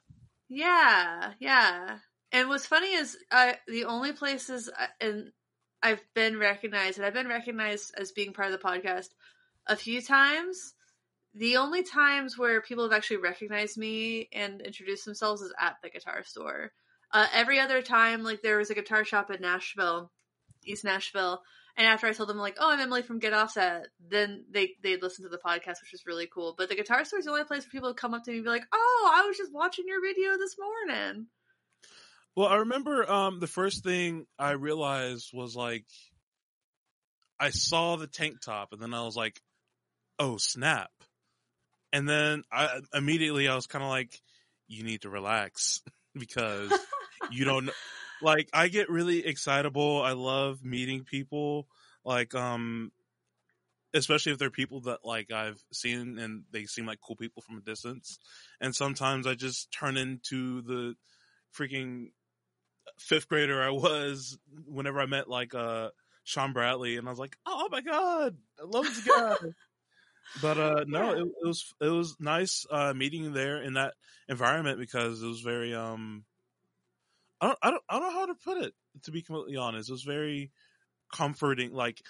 Yeah, 0.47 1.33
yeah. 1.39 1.97
And 2.31 2.47
what's 2.47 2.65
funny 2.65 2.93
is 2.93 3.17
uh, 3.31 3.51
the 3.67 3.83
only 3.83 4.13
places 4.13 4.69
I, 4.77 4.87
and 5.01 5.31
I've 5.83 6.05
been 6.13 6.39
recognized, 6.39 6.97
and 6.97 7.05
I've 7.05 7.13
been 7.13 7.27
recognized 7.27 7.93
as 7.97 8.13
being 8.13 8.31
part 8.31 8.49
of 8.49 8.57
the 8.57 8.65
podcast 8.65 9.09
a 9.67 9.75
few 9.75 10.01
times. 10.01 10.73
The 11.33 11.57
only 11.57 11.83
times 11.83 12.37
where 12.37 12.61
people 12.61 12.85
have 12.85 12.93
actually 12.93 13.17
recognized 13.17 13.77
me 13.77 14.29
and 14.31 14.61
introduced 14.61 15.03
themselves 15.03 15.41
is 15.41 15.53
at 15.59 15.75
the 15.83 15.89
guitar 15.89 16.23
store. 16.23 16.71
Uh, 17.11 17.27
every 17.33 17.59
other 17.59 17.81
time, 17.81 18.23
like 18.23 18.41
there 18.41 18.57
was 18.57 18.69
a 18.69 18.75
guitar 18.75 19.03
shop 19.03 19.31
in 19.31 19.41
Nashville, 19.41 20.13
East 20.63 20.85
Nashville, 20.85 21.41
and 21.77 21.87
after 21.87 22.07
I 22.07 22.13
told 22.13 22.29
them 22.29 22.37
like, 22.37 22.57
"Oh, 22.59 22.71
I'm 22.71 22.79
Emily 22.79 23.01
from 23.01 23.19
Get 23.19 23.33
Offset," 23.33 23.87
then 23.99 24.45
they 24.49 24.75
they 24.81 24.97
listened 24.97 25.25
to 25.25 25.29
the 25.29 25.41
podcast, 25.43 25.81
which 25.81 25.91
was 25.91 26.05
really 26.05 26.27
cool. 26.27 26.55
But 26.57 26.69
the 26.69 26.75
guitar 26.75 27.03
store 27.03 27.19
is 27.19 27.25
the 27.25 27.31
only 27.31 27.43
place 27.43 27.63
where 27.63 27.71
people 27.71 27.89
would 27.89 27.97
come 27.97 28.13
up 28.13 28.23
to 28.23 28.31
me 28.31 28.37
and 28.37 28.45
be 28.45 28.49
like, 28.49 28.65
"Oh, 28.71 29.13
I 29.13 29.27
was 29.27 29.37
just 29.37 29.53
watching 29.53 29.85
your 29.87 30.01
video 30.01 30.37
this 30.37 30.55
morning." 30.57 31.27
Well, 32.35 32.47
I 32.47 32.57
remember 32.57 33.09
um, 33.09 33.39
the 33.39 33.47
first 33.47 33.83
thing 33.83 34.25
I 34.37 34.51
realized 34.51 35.29
was 35.33 35.55
like 35.55 35.85
I 37.39 37.49
saw 37.49 37.97
the 37.97 38.07
tank 38.07 38.41
top, 38.41 38.71
and 38.71 38.81
then 38.81 38.93
I 38.93 39.03
was 39.03 39.15
like, 39.15 39.41
"Oh 40.17 40.37
snap!" 40.37 40.91
And 41.91 42.07
then 42.07 42.43
I 42.51 42.79
immediately 42.93 43.47
I 43.47 43.55
was 43.55 43.67
kind 43.67 43.83
of 43.83 43.89
like, 43.89 44.21
"You 44.67 44.83
need 44.83 45.01
to 45.01 45.09
relax 45.09 45.81
because 46.13 46.71
you 47.31 47.43
don't 47.43 47.69
like." 48.25 48.49
I 48.53 48.67
get 48.67 48.89
really 48.89 49.25
excitable. 49.25 50.01
I 50.01 50.11
love 50.11 50.63
meeting 50.63 51.03
people, 51.05 51.67
like 52.03 52.35
um, 52.35 52.91
especially 53.95 54.33
if 54.33 54.37
they're 54.37 54.49
people 54.49 54.81
that 54.81 54.99
like 55.03 55.31
I've 55.31 55.63
seen 55.71 56.19
and 56.19 56.43
they 56.51 56.65
seem 56.65 56.85
like 56.85 56.99
cool 57.01 57.15
people 57.15 57.41
from 57.41 57.57
a 57.57 57.61
distance. 57.61 58.19
And 58.59 58.75
sometimes 58.75 59.25
I 59.25 59.35
just 59.35 59.71
turn 59.71 59.97
into 59.97 60.61
the 60.61 60.95
freaking 61.57 62.07
fifth 62.99 63.27
grader 63.27 63.63
I 63.63 63.69
was 63.69 64.37
whenever 64.67 64.99
I 64.99 65.05
met 65.05 65.29
like 65.29 65.55
uh 65.55 65.89
Sean 66.23 66.53
Bradley 66.53 66.97
and 66.97 67.07
I 67.07 67.11
was 67.11 67.19
like, 67.19 67.37
Oh 67.45 67.69
my 67.71 67.81
god, 67.81 68.35
I 68.59 68.65
love 68.65 68.85
this 68.85 69.01
guy. 69.01 69.35
but 70.41 70.57
uh 70.57 70.85
no, 70.87 71.11
it, 71.11 71.19
it 71.21 71.47
was 71.47 71.73
it 71.79 71.89
was 71.89 72.17
nice 72.19 72.65
uh 72.69 72.93
meeting 72.93 73.33
there 73.33 73.61
in 73.61 73.73
that 73.73 73.93
environment 74.27 74.79
because 74.79 75.23
it 75.23 75.27
was 75.27 75.41
very 75.41 75.73
um 75.73 76.25
I 77.41 77.47
don't 77.47 77.59
I 77.61 77.71
don't 77.71 77.83
I 77.89 77.99
don't 77.99 78.13
know 78.13 78.19
how 78.19 78.25
to 78.27 78.35
put 78.35 78.57
it 78.63 78.75
to 79.03 79.11
be 79.11 79.21
completely 79.21 79.57
honest. 79.57 79.89
It 79.89 79.93
was 79.93 80.03
very 80.03 80.51
comforting 81.13 81.73
like 81.73 82.01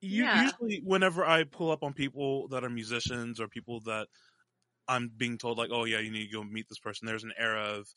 you, 0.00 0.24
Yeah. 0.24 0.32
usually 0.32 0.80
whenever 0.84 1.24
I 1.24 1.44
pull 1.44 1.70
up 1.72 1.82
on 1.84 1.94
people 1.94 2.48
that 2.48 2.64
are 2.64 2.70
musicians 2.70 3.40
or 3.40 3.48
people 3.48 3.80
that 3.82 4.08
I'm 4.88 5.08
being 5.10 5.38
told 5.38 5.58
like, 5.58 5.70
oh 5.72 5.84
yeah, 5.84 5.98
you 6.00 6.10
need 6.10 6.26
to 6.26 6.32
go 6.32 6.44
meet 6.44 6.68
this 6.68 6.78
person. 6.78 7.06
There's 7.06 7.24
an 7.24 7.34
era 7.36 7.62
of 7.78 7.88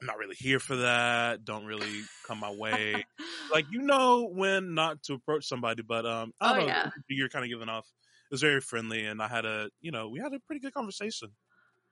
I'm 0.00 0.06
not 0.06 0.18
really 0.18 0.36
here 0.36 0.60
for 0.60 0.76
that. 0.76 1.44
Don't 1.44 1.66
really 1.66 2.10
come 2.24 2.38
my 2.40 2.50
way. 2.52 3.06
like 3.52 3.66
you 3.70 3.82
know 3.82 4.28
when 4.34 4.74
not 4.74 5.02
to 5.04 5.14
approach 5.14 5.46
somebody, 5.46 5.82
but 5.82 6.06
um, 6.06 6.32
I 6.40 6.46
don't 6.46 6.56
Oh, 6.56 6.58
know. 6.58 6.74
yeah. 6.74 6.90
You're 7.08 7.28
kind 7.28 7.44
of 7.44 7.50
giving 7.50 7.68
off. 7.68 7.86
It 8.30 8.34
was 8.34 8.42
very 8.42 8.60
friendly, 8.60 9.06
and 9.06 9.22
I 9.22 9.28
had 9.28 9.46
a 9.46 9.70
you 9.80 9.92
know 9.92 10.08
we 10.10 10.20
had 10.20 10.34
a 10.34 10.40
pretty 10.40 10.60
good 10.60 10.74
conversation. 10.74 11.36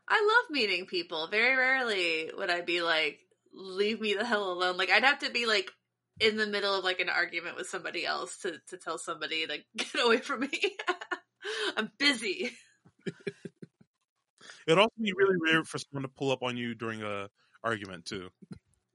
I 0.08 0.20
love 0.42 0.50
meeting 0.50 0.86
people. 0.86 1.26
Very 1.28 1.54
rarely 1.56 2.30
would 2.34 2.50
I 2.50 2.60
be 2.62 2.82
like, 2.82 3.20
"Leave 3.52 4.00
me 4.00 4.14
the 4.14 4.24
hell 4.24 4.52
alone." 4.52 4.76
Like 4.76 4.90
I'd 4.90 5.04
have 5.04 5.20
to 5.20 5.30
be 5.30 5.46
like 5.46 5.70
in 6.20 6.36
the 6.36 6.46
middle 6.46 6.74
of 6.74 6.84
like 6.84 7.00
an 7.00 7.08
argument 7.08 7.56
with 7.56 7.66
somebody 7.66 8.04
else 8.06 8.38
to 8.38 8.58
to 8.68 8.76
tell 8.76 8.98
somebody 8.98 9.46
to 9.46 9.58
get 9.76 10.04
away 10.04 10.18
from 10.18 10.40
me. 10.40 10.76
I'm 11.76 11.90
busy. 11.98 12.52
It'd 14.66 14.78
also 14.78 14.92
be 15.00 15.12
really 15.16 15.36
weird 15.38 15.66
for 15.66 15.78
someone 15.78 16.02
to 16.02 16.14
pull 16.16 16.30
up 16.30 16.42
on 16.42 16.56
you 16.56 16.74
during 16.74 17.02
a 17.02 17.28
argument 17.64 18.04
too. 18.04 18.28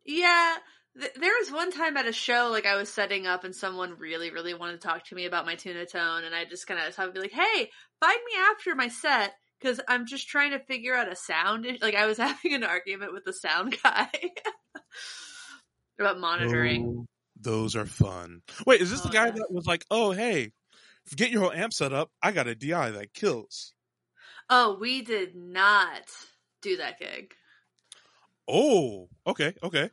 Yeah, 0.05 0.55
th- 0.99 1.13
there 1.15 1.33
was 1.39 1.51
one 1.51 1.71
time 1.71 1.97
at 1.97 2.07
a 2.07 2.13
show, 2.13 2.49
like 2.51 2.65
I 2.65 2.75
was 2.75 2.89
setting 2.89 3.25
up, 3.27 3.43
and 3.43 3.55
someone 3.55 3.97
really, 3.97 4.31
really 4.31 4.53
wanted 4.53 4.79
to 4.79 4.87
talk 4.87 5.05
to 5.07 5.15
me 5.15 5.25
about 5.25 5.45
my 5.45 5.55
tuna 5.55 5.85
tone, 5.85 6.23
and 6.23 6.35
I 6.35 6.45
just 6.45 6.67
kind 6.67 6.79
of 6.79 6.93
thought, 6.93 7.13
be 7.13 7.19
like, 7.19 7.31
"Hey, 7.31 7.69
find 7.99 8.19
me 8.25 8.39
after 8.51 8.75
my 8.75 8.87
set. 8.87 9.33
Because 9.59 9.79
I'm 9.87 10.05
just 10.05 10.27
trying 10.27 10.51
to 10.51 10.59
figure 10.59 10.95
out 10.95 11.11
a 11.11 11.15
sound. 11.15 11.67
Like 11.81 11.95
I 11.95 12.05
was 12.05 12.17
having 12.19 12.53
an 12.53 12.63
argument 12.63 13.13
with 13.13 13.25
the 13.25 13.33
sound 13.33 13.75
guy 13.83 14.09
about 15.99 16.19
monitoring. 16.19 16.85
Oh, 16.99 17.05
those 17.39 17.75
are 17.75 17.85
fun. 17.85 18.41
Wait, 18.65 18.81
is 18.81 18.91
this 18.91 19.01
Oh, 19.01 19.07
the 19.07 19.13
guy 19.13 19.27
yeah. 19.27 19.31
that 19.31 19.51
was 19.51 19.65
like, 19.65 19.85
"Oh, 19.91 20.11
hey, 20.11 20.51
get 21.15 21.31
your 21.31 21.41
whole 21.41 21.51
amp 21.51 21.73
set 21.73 21.93
up. 21.93 22.11
I 22.21 22.31
got 22.31 22.47
a 22.47 22.55
DI 22.55 22.91
that 22.91 23.13
kills." 23.13 23.73
Oh, 24.49 24.77
we 24.79 25.01
did 25.01 25.35
not 25.35 26.03
do 26.61 26.77
that 26.77 26.99
gig. 26.99 27.33
Oh, 28.47 29.09
okay, 29.25 29.53
okay. 29.63 29.89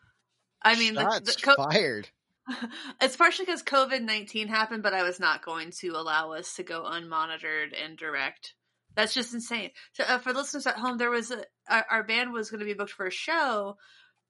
I 0.61 0.76
mean, 0.76 0.95
the, 0.95 1.23
the, 1.25 1.37
co- 1.42 1.57
fired. 1.57 2.09
it's 3.00 3.16
partially 3.16 3.47
because 3.47 3.62
COVID 3.62 4.02
nineteen 4.02 4.49
happened, 4.49 4.83
but 4.83 4.95
I 4.95 5.02
was 5.02 5.19
not 5.19 5.45
going 5.45 5.71
to 5.81 5.90
allow 5.90 6.33
us 6.33 6.54
to 6.57 6.62
go 6.62 6.83
unmonitored 6.83 7.73
and 7.83 7.97
direct. 7.97 8.54
That's 8.94 9.14
just 9.14 9.34
insane. 9.34 9.70
So, 9.92 10.04
uh, 10.04 10.18
for 10.18 10.32
listeners 10.32 10.66
at 10.66 10.76
home, 10.76 10.99
there 10.99 11.11
was 11.11 11.30
a, 11.30 11.44
our, 11.68 11.84
our 11.90 12.02
band 12.02 12.32
was 12.32 12.50
going 12.50 12.61
to 12.61 12.66
be 12.66 12.75
booked 12.75 12.92
for 12.92 13.06
a 13.06 13.11
show, 13.11 13.76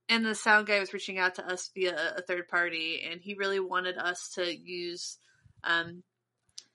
and 0.09 0.25
the 0.25 0.35
sound 0.35 0.67
guy 0.67 0.81
was 0.81 0.93
reaching 0.93 1.19
out 1.19 1.37
to 1.37 1.47
us 1.47 1.71
via 1.75 2.15
a, 2.17 2.23
third 2.23 2.49
party, 2.49 3.03
and 3.11 3.21
he 3.21 3.35
really 3.35 3.61
wanted 3.61 3.99
us 3.99 4.31
to 4.35 4.57
use 4.57 5.19
um, 5.65 6.03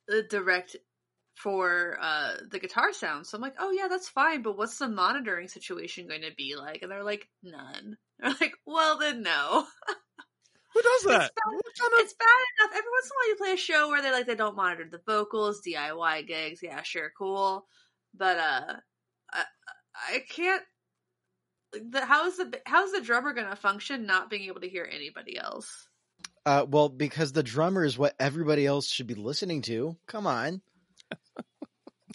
the 0.08 0.24
direct 0.24 0.76
for 1.36 1.98
uh, 2.02 2.34
the 2.50 2.60
guitar 2.60 2.92
sound. 2.94 3.28
So 3.28 3.38
I'm 3.38 3.42
like, 3.42 3.56
oh 3.60 3.72
yeah, 3.72 3.88
that's 3.88 4.10
fine, 4.10 4.42
but 4.42 4.58
what's 4.58 4.78
the 4.80 4.90
monitoring 4.90 5.48
situation 5.48 6.08
going 6.08 6.24
to 6.24 6.34
be 6.36 6.56
like? 6.56 6.82
And 6.82 6.92
they're 6.92 7.04
like, 7.04 7.28
none. 7.44 7.98
They're 8.20 8.34
like, 8.42 8.54
well 8.66 8.98
then 8.98 9.22
no. 9.22 9.66
Who 10.78 10.84
does 10.84 11.04
that? 11.04 11.32
bad. 11.36 11.54
What 11.54 11.66
kind 11.80 11.94
of- 11.94 12.00
It's 12.00 12.14
bad 12.14 12.26
enough. 12.60 12.78
Every 12.78 12.92
once 12.92 13.06
in 13.06 13.12
a 13.12 13.16
while, 13.18 13.30
you 13.30 13.36
play 13.36 13.52
a 13.54 13.58
show 13.58 13.90
where 13.90 14.02
they 14.02 14.12
like 14.12 14.28
they 14.28 14.36
don't 14.36 14.56
monitor 14.56 14.88
the 14.90 15.02
vocals, 15.08 15.62
DIY 15.68 16.28
gigs. 16.28 16.60
Yeah, 16.62 16.84
sure, 16.84 17.12
cool. 17.18 17.66
But 18.16 18.38
uh, 18.38 18.74
I, 19.34 19.44
I 20.10 20.24
can't. 20.30 20.62
The, 21.74 22.06
how 22.06 22.28
is 22.28 22.38
the 22.38 22.60
how 22.66 22.86
is 22.86 22.92
the 22.92 23.02
drummer 23.02 23.34
going 23.34 23.50
to 23.50 23.56
function 23.56 24.06
not 24.06 24.30
being 24.30 24.44
able 24.44 24.62
to 24.62 24.70
hear 24.70 24.88
anybody 24.90 25.38
else? 25.38 25.88
Uh, 26.46 26.66
well, 26.70 26.90
because 26.90 27.32
the 27.34 27.44
drummer 27.44 27.84
is 27.84 27.98
what 27.98 28.16
everybody 28.20 28.66
else 28.66 28.88
should 28.88 29.08
be 29.08 29.16
listening 29.16 29.64
to. 29.64 29.98
Come 30.08 30.28
on. 30.28 30.62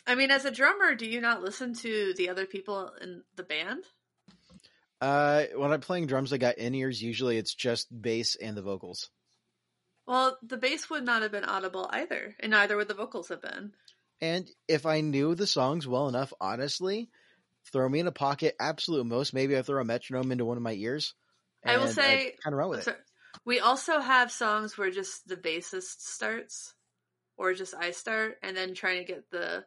I 0.06 0.14
mean, 0.14 0.30
as 0.30 0.44
a 0.44 0.50
drummer, 0.50 0.94
do 0.94 1.06
you 1.06 1.20
not 1.20 1.42
listen 1.42 1.74
to 1.74 2.14
the 2.16 2.28
other 2.30 2.46
people 2.46 2.90
in 3.00 3.22
the 3.36 3.42
band? 3.42 3.84
Uh, 5.02 5.46
when 5.56 5.72
I'm 5.72 5.80
playing 5.80 6.06
drums, 6.06 6.32
I 6.32 6.36
got 6.36 6.58
in 6.58 6.76
ears. 6.76 7.02
Usually, 7.02 7.36
it's 7.36 7.56
just 7.56 7.88
bass 8.00 8.36
and 8.36 8.56
the 8.56 8.62
vocals. 8.62 9.10
Well, 10.06 10.38
the 10.44 10.56
bass 10.56 10.88
would 10.90 11.04
not 11.04 11.22
have 11.22 11.32
been 11.32 11.44
audible 11.44 11.90
either, 11.92 12.36
and 12.38 12.52
neither 12.52 12.76
would 12.76 12.86
the 12.86 12.94
vocals 12.94 13.28
have 13.28 13.42
been. 13.42 13.72
And 14.20 14.48
if 14.68 14.86
I 14.86 15.00
knew 15.00 15.34
the 15.34 15.46
songs 15.48 15.88
well 15.88 16.08
enough, 16.08 16.32
honestly, 16.40 17.10
throw 17.72 17.88
me 17.88 17.98
in 17.98 18.06
a 18.06 18.12
pocket, 18.12 18.54
absolute 18.60 19.04
most. 19.04 19.34
Maybe 19.34 19.58
I 19.58 19.62
throw 19.62 19.80
a 19.80 19.84
metronome 19.84 20.30
into 20.30 20.44
one 20.44 20.56
of 20.56 20.62
my 20.62 20.72
ears. 20.72 21.14
I 21.64 21.78
will 21.78 21.88
say- 21.88 22.36
kind 22.40 22.54
of 22.54 22.58
run 22.58 22.70
with 22.70 22.86
it. 22.86 22.96
We 23.44 23.58
also 23.58 23.98
have 23.98 24.30
songs 24.30 24.78
where 24.78 24.92
just 24.92 25.26
the 25.26 25.36
bassist 25.36 25.98
starts, 25.98 26.74
or 27.36 27.54
just 27.54 27.74
I 27.74 27.90
start, 27.90 28.38
and 28.44 28.56
then 28.56 28.74
trying 28.74 28.98
to 29.04 29.12
get 29.12 29.30
the 29.30 29.64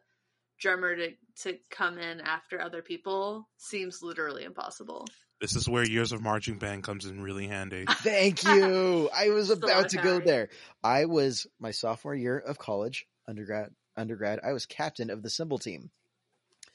drummer 0.58 0.96
to 0.96 1.12
to 1.42 1.58
come 1.68 1.98
in 1.98 2.22
after 2.22 2.58
other 2.58 2.80
people 2.80 3.50
seems 3.58 4.02
literally 4.02 4.44
impossible. 4.44 5.06
This 5.40 5.54
is 5.54 5.68
where 5.68 5.84
years 5.84 6.12
of 6.12 6.22
marching 6.22 6.56
band 6.56 6.82
comes 6.82 7.04
in 7.04 7.20
really 7.20 7.46
handy. 7.46 7.84
Thank 7.90 8.44
you. 8.44 9.10
I 9.16 9.28
was 9.30 9.50
about 9.50 9.90
to 9.90 9.98
go 9.98 10.18
there. 10.18 10.48
I 10.82 11.04
was 11.04 11.46
my 11.60 11.72
sophomore 11.72 12.14
year 12.14 12.38
of 12.38 12.58
college, 12.58 13.06
undergrad. 13.28 13.70
Undergrad, 13.98 14.40
I 14.44 14.52
was 14.52 14.66
captain 14.66 15.08
of 15.08 15.22
the 15.22 15.30
cymbal 15.30 15.56
team 15.56 15.90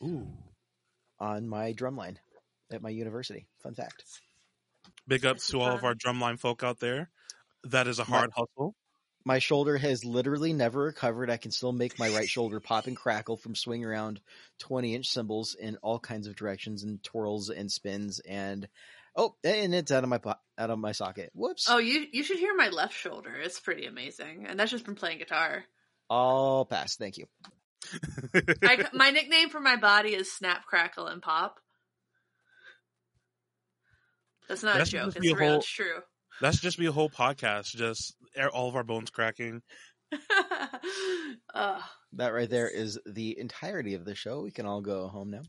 Ooh. 0.04 0.28
on 1.20 1.48
my 1.48 1.72
drumline 1.72 2.18
at 2.72 2.82
my 2.82 2.90
university. 2.90 3.46
Fun 3.62 3.76
fact. 3.76 4.04
Big 5.08 5.24
ups 5.24 5.48
to 5.50 5.62
all 5.62 5.72
of 5.72 5.84
our 5.84 5.94
drumline 5.94 6.40
folk 6.40 6.64
out 6.64 6.80
there. 6.80 7.12
That 7.66 7.88
is 7.88 8.00
a 8.00 8.04
hard 8.04 8.32
hustle. 8.36 8.74
My 9.24 9.40
shoulder 9.40 9.78
has 9.78 10.04
literally 10.04 10.52
never 10.54 10.82
recovered. 10.82 11.30
I 11.30 11.38
can 11.38 11.52
still 11.52 11.72
make 11.72 12.00
my 12.00 12.10
right 12.10 12.28
shoulder 12.28 12.60
pop 12.60 12.88
and 12.88 12.98
crackle 12.98 13.38
from 13.38 13.56
swinging 13.56 13.86
around 13.86 14.20
20 14.60 14.96
inch 14.96 15.08
cymbals 15.08 15.56
in 15.56 15.78
all 15.78 16.00
kinds 16.00 16.28
of 16.28 16.36
directions 16.36 16.84
and 16.84 17.02
twirls 17.04 17.50
and 17.50 17.72
spins 17.72 18.20
and 18.20 18.68
oh, 19.16 19.36
and 19.44 19.76
it's 19.76 19.92
out 19.92 20.04
of 20.04 20.10
my 20.10 20.18
po- 20.18 20.34
out 20.58 20.70
of 20.72 20.80
my 20.80 20.92
socket. 20.92 21.32
Whoops. 21.36 21.68
Oh, 21.70 21.78
you 21.78 22.06
you 22.12 22.24
should 22.24 22.40
hear 22.40 22.56
my 22.56 22.70
left 22.70 22.96
shoulder. 22.96 23.34
It's 23.36 23.60
pretty 23.60 23.86
amazing, 23.86 24.46
and 24.48 24.60
that's 24.60 24.72
just 24.72 24.86
from 24.86 24.96
playing 24.96 25.20
guitar. 25.20 25.66
All 26.10 26.66
pass. 26.66 26.96
Thank 26.96 27.18
you. 27.18 27.26
I, 28.64 28.88
my 28.94 29.12
nickname 29.12 29.50
for 29.50 29.60
my 29.60 29.76
body 29.76 30.10
is 30.16 30.32
Snap, 30.32 30.66
Crackle, 30.66 31.08
and 31.08 31.22
Pop. 31.22 31.60
That's 34.48 34.64
not 34.64 34.78
That 34.78 34.88
a 34.88 34.92
joke. 34.92 35.16
It's 35.16 35.26
real. 35.26 35.38
whole- 35.38 35.58
It's 35.60 35.70
true. 35.70 36.00
That 36.42 36.54
should 36.54 36.64
just 36.64 36.78
be 36.78 36.88
a 36.88 36.92
whole 36.92 37.10
podcast, 37.10 37.76
just 37.76 38.16
a- 38.36 38.50
all 38.50 38.70
of 38.70 38.76
our 38.76 38.84
bones 38.84 39.10
cracking. 39.10 39.62
Ugh. 41.54 41.82
That 42.14 42.34
right 42.34 42.50
there 42.50 42.68
is 42.68 43.00
the 43.06 43.40
entirety 43.40 43.94
of 43.94 44.06
the 44.06 44.16
show. 44.16 44.42
We 44.42 44.52
can 44.52 44.66
all 44.66 44.82
go 44.82 45.08
home 45.08 45.32
now. 45.32 45.44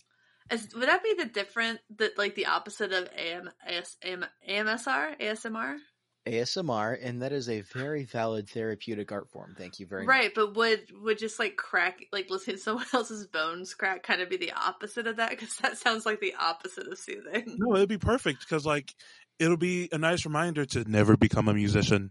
Is, 0.50 0.68
would 0.74 0.88
that 0.88 1.02
be 1.02 1.14
the 1.14 1.24
different, 1.24 1.80
the 1.96 2.12
like 2.16 2.34
the 2.34 2.46
opposite 2.46 2.92
of 2.92 3.08
AM, 3.16 3.50
AS, 3.66 3.96
AM, 4.04 4.24
AMSR, 4.48 5.18
ASMR? 5.20 5.78
ASMR, 6.26 6.96
and 7.02 7.22
that 7.22 7.32
is 7.32 7.48
a 7.48 7.62
very 7.62 8.04
valid 8.04 8.48
therapeutic 8.48 9.10
art 9.10 9.28
form. 9.30 9.56
Thank 9.58 9.80
you 9.80 9.86
very 9.86 10.06
much. 10.06 10.14
Right, 10.14 10.32
but 10.32 10.54
would 10.54 10.86
would 11.00 11.18
just 11.18 11.38
like 11.38 11.56
crack, 11.56 12.00
like 12.12 12.30
listening 12.30 12.56
to 12.58 12.62
someone 12.62 12.86
else's 12.92 13.26
bones 13.26 13.74
crack, 13.74 14.02
kind 14.02 14.22
of 14.22 14.30
be 14.30 14.36
the 14.36 14.52
opposite 14.52 15.06
of 15.06 15.16
that? 15.16 15.30
Because 15.30 15.56
that 15.56 15.78
sounds 15.78 16.06
like 16.06 16.20
the 16.20 16.34
opposite 16.38 16.86
of 16.86 16.98
soothing. 16.98 17.56
No, 17.58 17.74
it'd 17.74 17.88
be 17.88 17.98
perfect 17.98 18.40
because 18.40 18.64
like 18.64 18.94
it'll 19.38 19.56
be 19.56 19.88
a 19.92 19.98
nice 19.98 20.24
reminder 20.24 20.64
to 20.66 20.88
never 20.90 21.16
become 21.16 21.48
a 21.48 21.54
musician. 21.54 22.10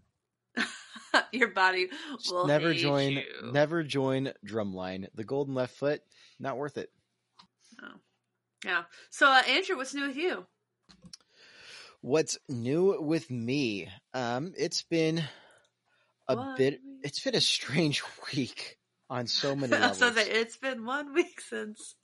Your 1.32 1.50
body 1.50 1.90
will 2.30 2.48
never 2.48 2.72
hate 2.72 2.82
join 2.82 3.12
you. 3.14 3.24
never 3.52 3.84
join 3.84 4.32
drumline. 4.46 5.08
The 5.16 5.24
golden 5.24 5.54
left 5.54 5.76
foot, 5.76 6.02
not 6.40 6.58
worth 6.58 6.78
it. 6.78 6.90
Oh. 7.82 7.88
Yeah. 8.66 8.84
So, 9.10 9.28
uh, 9.28 9.42
Andrew, 9.48 9.76
what's 9.78 9.94
new 9.94 10.08
with 10.08 10.18
you? 10.18 10.46
What's 12.02 12.38
new 12.50 13.00
with 13.02 13.30
me? 13.30 13.90
Um, 14.14 14.54
it's 14.58 14.84
been 14.84 15.24
a 16.28 16.36
One 16.36 16.58
bit 16.58 16.80
it's 17.04 17.20
been 17.20 17.36
a 17.36 17.42
strange 17.42 18.02
week 18.34 18.78
on 19.10 19.28
so 19.28 19.56
many 19.56 19.72
levels. 19.72 20.00
was 20.02 20.16
gonna 20.16 20.28
it's 20.28 20.58
been 20.58 20.86
one 20.86 21.14
week 21.14 21.42
since 21.42 21.96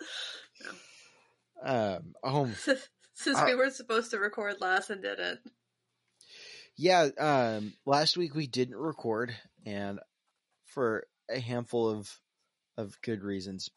um, 1.63 2.13
oh 2.24 2.50
since 3.17 3.38
Uh, 3.38 3.43
we 3.45 3.55
were 3.55 3.69
supposed 3.69 4.12
to 4.12 4.19
record 4.19 4.62
last 4.62 4.89
and 4.89 5.01
didn't. 5.01 5.39
yeah, 6.75 7.09
um, 7.17 7.74
last 7.86 8.15
week 8.17 8.36
we 8.36 8.47
didn't 8.47 8.75
record, 8.75 9.36
and 9.65 10.00
for 10.65 11.07
a 11.29 11.39
handful 11.39 11.89
of 11.89 12.19
of 12.77 13.00
good 13.01 13.24
reasons. 13.24 13.69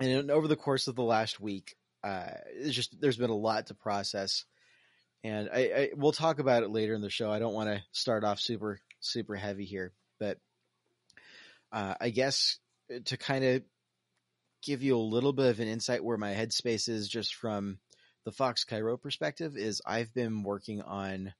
And 0.00 0.30
over 0.30 0.48
the 0.48 0.56
course 0.56 0.88
of 0.88 0.96
the 0.96 1.02
last 1.02 1.40
week, 1.40 1.76
uh, 2.04 2.30
it's 2.54 2.74
just 2.74 3.00
there's 3.00 3.16
been 3.16 3.30
a 3.30 3.34
lot 3.36 3.68
to 3.68 3.74
process, 3.74 4.44
and 5.24 5.48
I, 5.52 5.58
I 5.58 5.90
we'll 5.96 6.12
talk 6.12 6.38
about 6.38 6.64
it 6.64 6.70
later 6.70 6.94
in 6.94 7.00
the 7.00 7.08
show. 7.10 7.30
I 7.30 7.38
don't 7.38 7.54
want 7.54 7.70
to 7.70 7.82
start 7.92 8.24
off 8.24 8.40
super 8.40 8.80
super 9.00 9.36
heavy 9.36 9.64
here, 9.64 9.92
but 10.18 10.38
uh, 11.72 11.94
I 12.00 12.10
guess 12.10 12.58
to 13.06 13.16
kind 13.16 13.44
of 13.44 13.62
give 14.62 14.82
you 14.82 14.96
a 14.96 14.98
little 14.98 15.32
bit 15.32 15.46
of 15.46 15.60
an 15.60 15.68
insight 15.68 16.02
where 16.04 16.18
my 16.18 16.34
headspace 16.34 16.88
is, 16.88 17.08
just 17.08 17.34
from 17.36 17.78
the 18.26 18.32
Fox 18.32 18.64
Cairo 18.64 18.96
perspective, 18.96 19.56
is 19.56 19.80
I've 19.86 20.12
been 20.12 20.42
working 20.42 20.82
on 20.82 21.32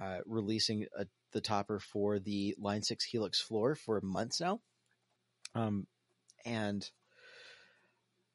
uh, 0.00 0.18
releasing 0.26 0.86
a, 0.96 1.06
the 1.32 1.40
topper 1.40 1.80
for 1.80 2.18
the 2.18 2.54
Line 2.58 2.82
Six 2.82 3.04
Helix 3.06 3.40
floor 3.40 3.74
for 3.74 4.02
months 4.02 4.38
now, 4.38 4.60
um, 5.54 5.86
and 6.44 6.88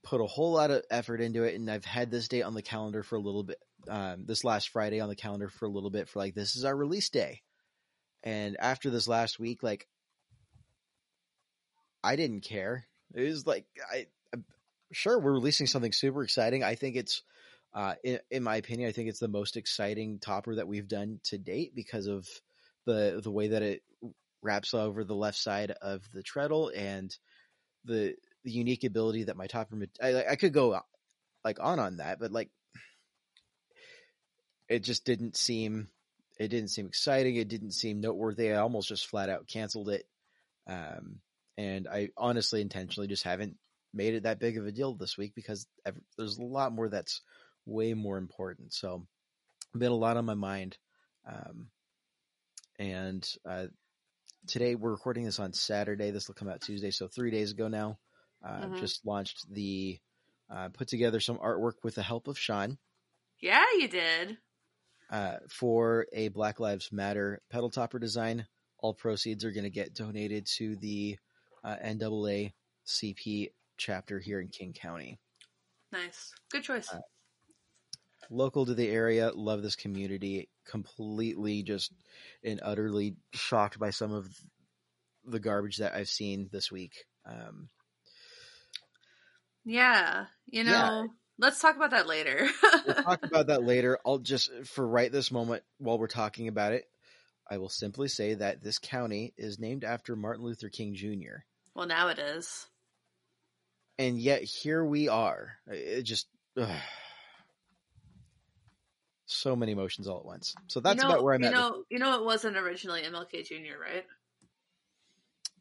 put 0.03 0.19
a 0.19 0.25
whole 0.25 0.53
lot 0.53 0.71
of 0.71 0.83
effort 0.89 1.21
into 1.21 1.43
it. 1.43 1.53
And 1.53 1.69
I've 1.69 1.85
had 1.85 2.09
this 2.09 2.27
date 2.27 2.41
on 2.41 2.55
the 2.55 2.63
calendar 2.63 3.03
for 3.03 3.17
a 3.17 3.21
little 3.21 3.43
bit. 3.43 3.59
Um, 3.87 4.25
this 4.25 4.43
last 4.43 4.69
Friday 4.69 4.99
on 4.99 5.09
the 5.09 5.15
calendar 5.15 5.47
for 5.47 5.65
a 5.65 5.71
little 5.71 5.91
bit 5.91 6.09
for 6.09 6.19
like 6.19 6.33
this 6.33 6.55
is 6.55 6.65
our 6.65 6.75
release 6.75 7.09
day. 7.09 7.41
And 8.23 8.57
after 8.59 8.89
this 8.89 9.07
last 9.07 9.39
week, 9.39 9.61
like 9.61 9.87
I 12.03 12.15
didn't 12.15 12.41
care. 12.41 12.87
It 13.13 13.21
was 13.21 13.45
like 13.45 13.65
I, 13.93 14.07
I'm 14.33 14.43
sure 14.91 15.19
we're 15.19 15.33
releasing 15.33 15.67
something 15.67 15.91
super 15.91 16.23
exciting. 16.23 16.63
I 16.63 16.73
think 16.73 16.95
it's 16.95 17.21
uh, 17.73 17.95
in, 18.03 18.19
in 18.29 18.43
my 18.43 18.57
opinion, 18.57 18.89
I 18.89 18.91
think 18.91 19.09
it's 19.09 19.19
the 19.19 19.27
most 19.27 19.57
exciting 19.57 20.19
topper 20.19 20.55
that 20.55 20.67
we've 20.67 20.87
done 20.87 21.19
to 21.25 21.37
date 21.37 21.73
because 21.75 22.07
of 22.07 22.27
the 22.85 23.21
the 23.23 23.31
way 23.31 23.49
that 23.49 23.61
it 23.61 23.83
wraps 24.41 24.73
over 24.73 25.03
the 25.03 25.15
left 25.15 25.37
side 25.37 25.71
of 25.81 26.01
the 26.13 26.23
treadle 26.23 26.71
and 26.75 27.15
the 27.85 28.15
the 28.43 28.51
unique 28.51 28.83
ability 28.83 29.23
that 29.23 29.37
my 29.37 29.47
topper. 29.47 29.77
I, 30.01 30.25
I 30.31 30.35
could 30.35 30.53
go 30.53 30.79
like 31.43 31.59
on 31.59 31.79
on 31.79 31.97
that, 31.97 32.19
but 32.19 32.31
like 32.31 32.49
it 34.67 34.83
just 34.83 35.05
didn't 35.05 35.37
seem 35.37 35.89
it 36.39 36.47
didn't 36.47 36.69
seem 36.69 36.87
exciting. 36.87 37.35
It 37.35 37.49
didn't 37.49 37.71
seem 37.71 38.01
noteworthy. 38.01 38.51
I 38.51 38.57
almost 38.57 38.89
just 38.89 39.07
flat 39.07 39.29
out 39.29 39.47
canceled 39.47 39.89
it. 39.89 40.05
Um, 40.67 41.19
and 41.57 41.87
I 41.87 42.09
honestly 42.17 42.61
intentionally 42.61 43.07
just 43.07 43.23
haven't 43.23 43.57
made 43.93 44.13
it 44.15 44.23
that 44.23 44.39
big 44.39 44.57
of 44.57 44.65
a 44.65 44.71
deal 44.71 44.95
this 44.95 45.17
week 45.17 45.33
because 45.35 45.67
there's 46.17 46.37
a 46.37 46.43
lot 46.43 46.73
more 46.73 46.89
that's 46.89 47.21
way 47.65 47.93
more 47.93 48.17
important. 48.17 48.73
So, 48.73 49.05
been 49.77 49.91
a 49.91 49.95
lot 49.95 50.17
on 50.17 50.25
my 50.25 50.33
mind. 50.33 50.77
Um, 51.25 51.67
and 52.79 53.27
uh, 53.47 53.67
today 54.47 54.75
we're 54.75 54.91
recording 54.91 55.23
this 55.23 55.39
on 55.39 55.53
Saturday. 55.53 56.11
This 56.11 56.27
will 56.27 56.35
come 56.35 56.49
out 56.49 56.61
Tuesday, 56.61 56.91
so 56.91 57.07
three 57.07 57.31
days 57.31 57.51
ago 57.51 57.67
now. 57.67 57.99
Uh, 58.43 58.61
Mhm. 58.65 58.79
Just 58.79 59.05
launched 59.05 59.45
the 59.53 59.99
uh, 60.49 60.67
put 60.69 60.87
together 60.89 61.19
some 61.21 61.37
artwork 61.37 61.75
with 61.83 61.95
the 61.95 62.03
help 62.03 62.27
of 62.27 62.37
Sean 62.37 62.77
Yeah, 63.39 63.63
you 63.77 63.87
did. 63.87 64.37
uh, 65.09 65.37
for 65.49 66.07
a 66.11 66.27
Black 66.29 66.59
Lives 66.59 66.91
Matter 66.91 67.41
pedal 67.49 67.69
topper 67.69 67.99
design. 67.99 68.45
All 68.79 68.93
proceeds 68.93 69.45
are 69.45 69.51
going 69.51 69.63
to 69.63 69.69
get 69.69 69.93
donated 69.93 70.45
to 70.57 70.75
the 70.77 71.17
uh, 71.63 71.77
NAACP 71.81 73.51
chapter 73.77 74.19
here 74.19 74.41
in 74.41 74.49
King 74.49 74.73
County. 74.73 75.19
Nice. 75.91 76.33
Good 76.49 76.63
choice. 76.63 76.89
Local 78.29 78.65
to 78.65 78.73
the 78.73 78.87
area, 78.89 79.31
love 79.33 79.61
this 79.61 79.75
community. 79.75 80.49
Completely 80.65 81.63
just 81.63 81.91
and 82.43 82.59
utterly 82.63 83.15
shocked 83.33 83.77
by 83.79 83.89
some 83.89 84.13
of 84.13 84.27
the 85.25 85.39
garbage 85.39 85.77
that 85.77 85.93
I've 85.93 86.07
seen 86.09 86.49
this 86.51 86.71
week. 86.71 86.93
Um, 87.25 87.69
yeah. 89.65 90.25
You 90.47 90.63
know, 90.63 90.71
Yeah. 90.71 91.03
let's 91.37 91.59
talk 91.59 91.75
about 91.75 91.91
that 91.91 92.07
later. 92.07 92.47
we'll 92.85 92.95
talk 92.95 93.23
about 93.25 93.47
that 93.47 93.63
later. 93.63 93.99
I'll 94.05 94.19
just, 94.19 94.51
for 94.65 94.87
right 94.87 95.11
this 95.11 95.31
moment, 95.31 95.63
while 95.77 95.99
we're 95.99 96.07
talking 96.07 96.47
about 96.47 96.73
it, 96.73 96.85
I 97.49 97.57
will 97.57 97.69
simply 97.69 98.07
say 98.07 98.35
that 98.35 98.63
this 98.63 98.79
county 98.79 99.33
is 99.37 99.59
named 99.59 99.83
after 99.83 100.15
Martin 100.15 100.45
Luther 100.45 100.69
King 100.69 100.95
Jr. 100.95 101.43
well, 101.75 101.85
now 101.87 102.07
it 102.07 102.17
is. 102.17 102.65
and 103.99 104.17
yet 104.17 104.41
here 104.43 104.83
we 104.85 105.09
are. 105.09 105.53
It 105.67 106.03
just 106.03 106.27
ugh. 106.57 106.69
So 109.31 109.55
many 109.55 109.71
emotions 109.71 110.07
all 110.07 110.19
at 110.19 110.25
once. 110.25 110.53
So 110.67 110.79
that's 110.81 111.01
you 111.01 111.07
know, 111.07 111.13
about 111.13 111.23
where 111.23 111.33
I'm 111.33 111.41
you 111.41 111.47
at. 111.47 111.53
know, 111.53 111.83
you 111.89 111.99
know, 111.99 112.15
it 112.19 112.25
wasn't 112.25 112.57
originally 112.57 113.01
MLK 113.03 113.45
Jr., 113.45 113.79
right? 113.81 114.05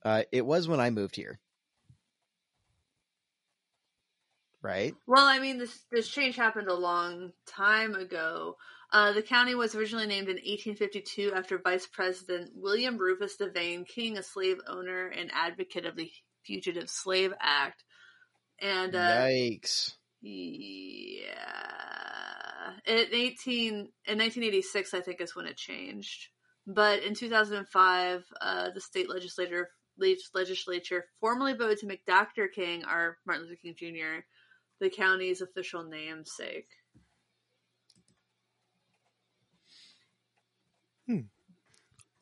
uh, 0.05 0.23
it 0.33 0.45
was 0.45 0.67
when 0.69 0.81
I 0.81 0.91
moved 0.91 1.15
here, 1.17 1.39
right? 4.63 4.95
Well, 5.07 5.27
I 5.27 5.39
mean, 5.39 5.59
this 5.59 5.79
this 5.91 6.09
change 6.09 6.37
happened 6.37 6.69
a 6.69 6.75
long 6.75 7.33
time 7.47 7.95
ago. 7.95 8.57
Uh, 8.93 9.13
the 9.13 9.23
county 9.23 9.55
was 9.55 9.77
originally 9.77 10.07
named 10.07 10.29
in 10.29 10.35
1852 10.37 11.33
after 11.33 11.59
Vice 11.59 11.87
President 11.87 12.51
William 12.57 12.99
Rufus 12.99 13.37
DeVane 13.37 13.87
King, 13.87 14.19
a 14.19 14.23
slave 14.23 14.59
owner 14.67 15.07
and 15.07 15.31
advocate 15.33 15.87
of 15.87 15.95
the 15.97 16.11
Fugitive 16.45 16.91
Slave 16.91 17.33
Act. 17.41 17.85
And 18.61 18.97
uh, 18.97 18.99
Yikes! 19.27 19.95
yeah, 20.23 21.23
in 22.87 23.07
18 23.13 23.75
in 23.75 23.85
1986, 23.85 24.95
I 24.95 25.01
think 25.01 25.21
is 25.21 25.35
when 25.37 25.47
it 25.47 25.57
changed. 25.57 26.29
But 26.67 27.03
in 27.03 27.15
2005, 27.15 28.25
uh, 28.41 28.71
the 28.75 28.81
state 28.81 29.09
legislature 29.09 29.71
legislature 30.35 31.05
formally 31.21 31.53
voted 31.53 31.79
to 31.79 31.87
make 31.87 32.07
Dr. 32.07 32.49
King, 32.49 32.85
our 32.85 33.19
Martin 33.27 33.45
Luther 33.45 33.57
King 33.61 33.75
Jr., 33.77 34.21
the 34.81 34.89
county's 34.89 35.41
official 35.43 35.85
namesake. 35.85 36.69
Hmm. 41.07 41.21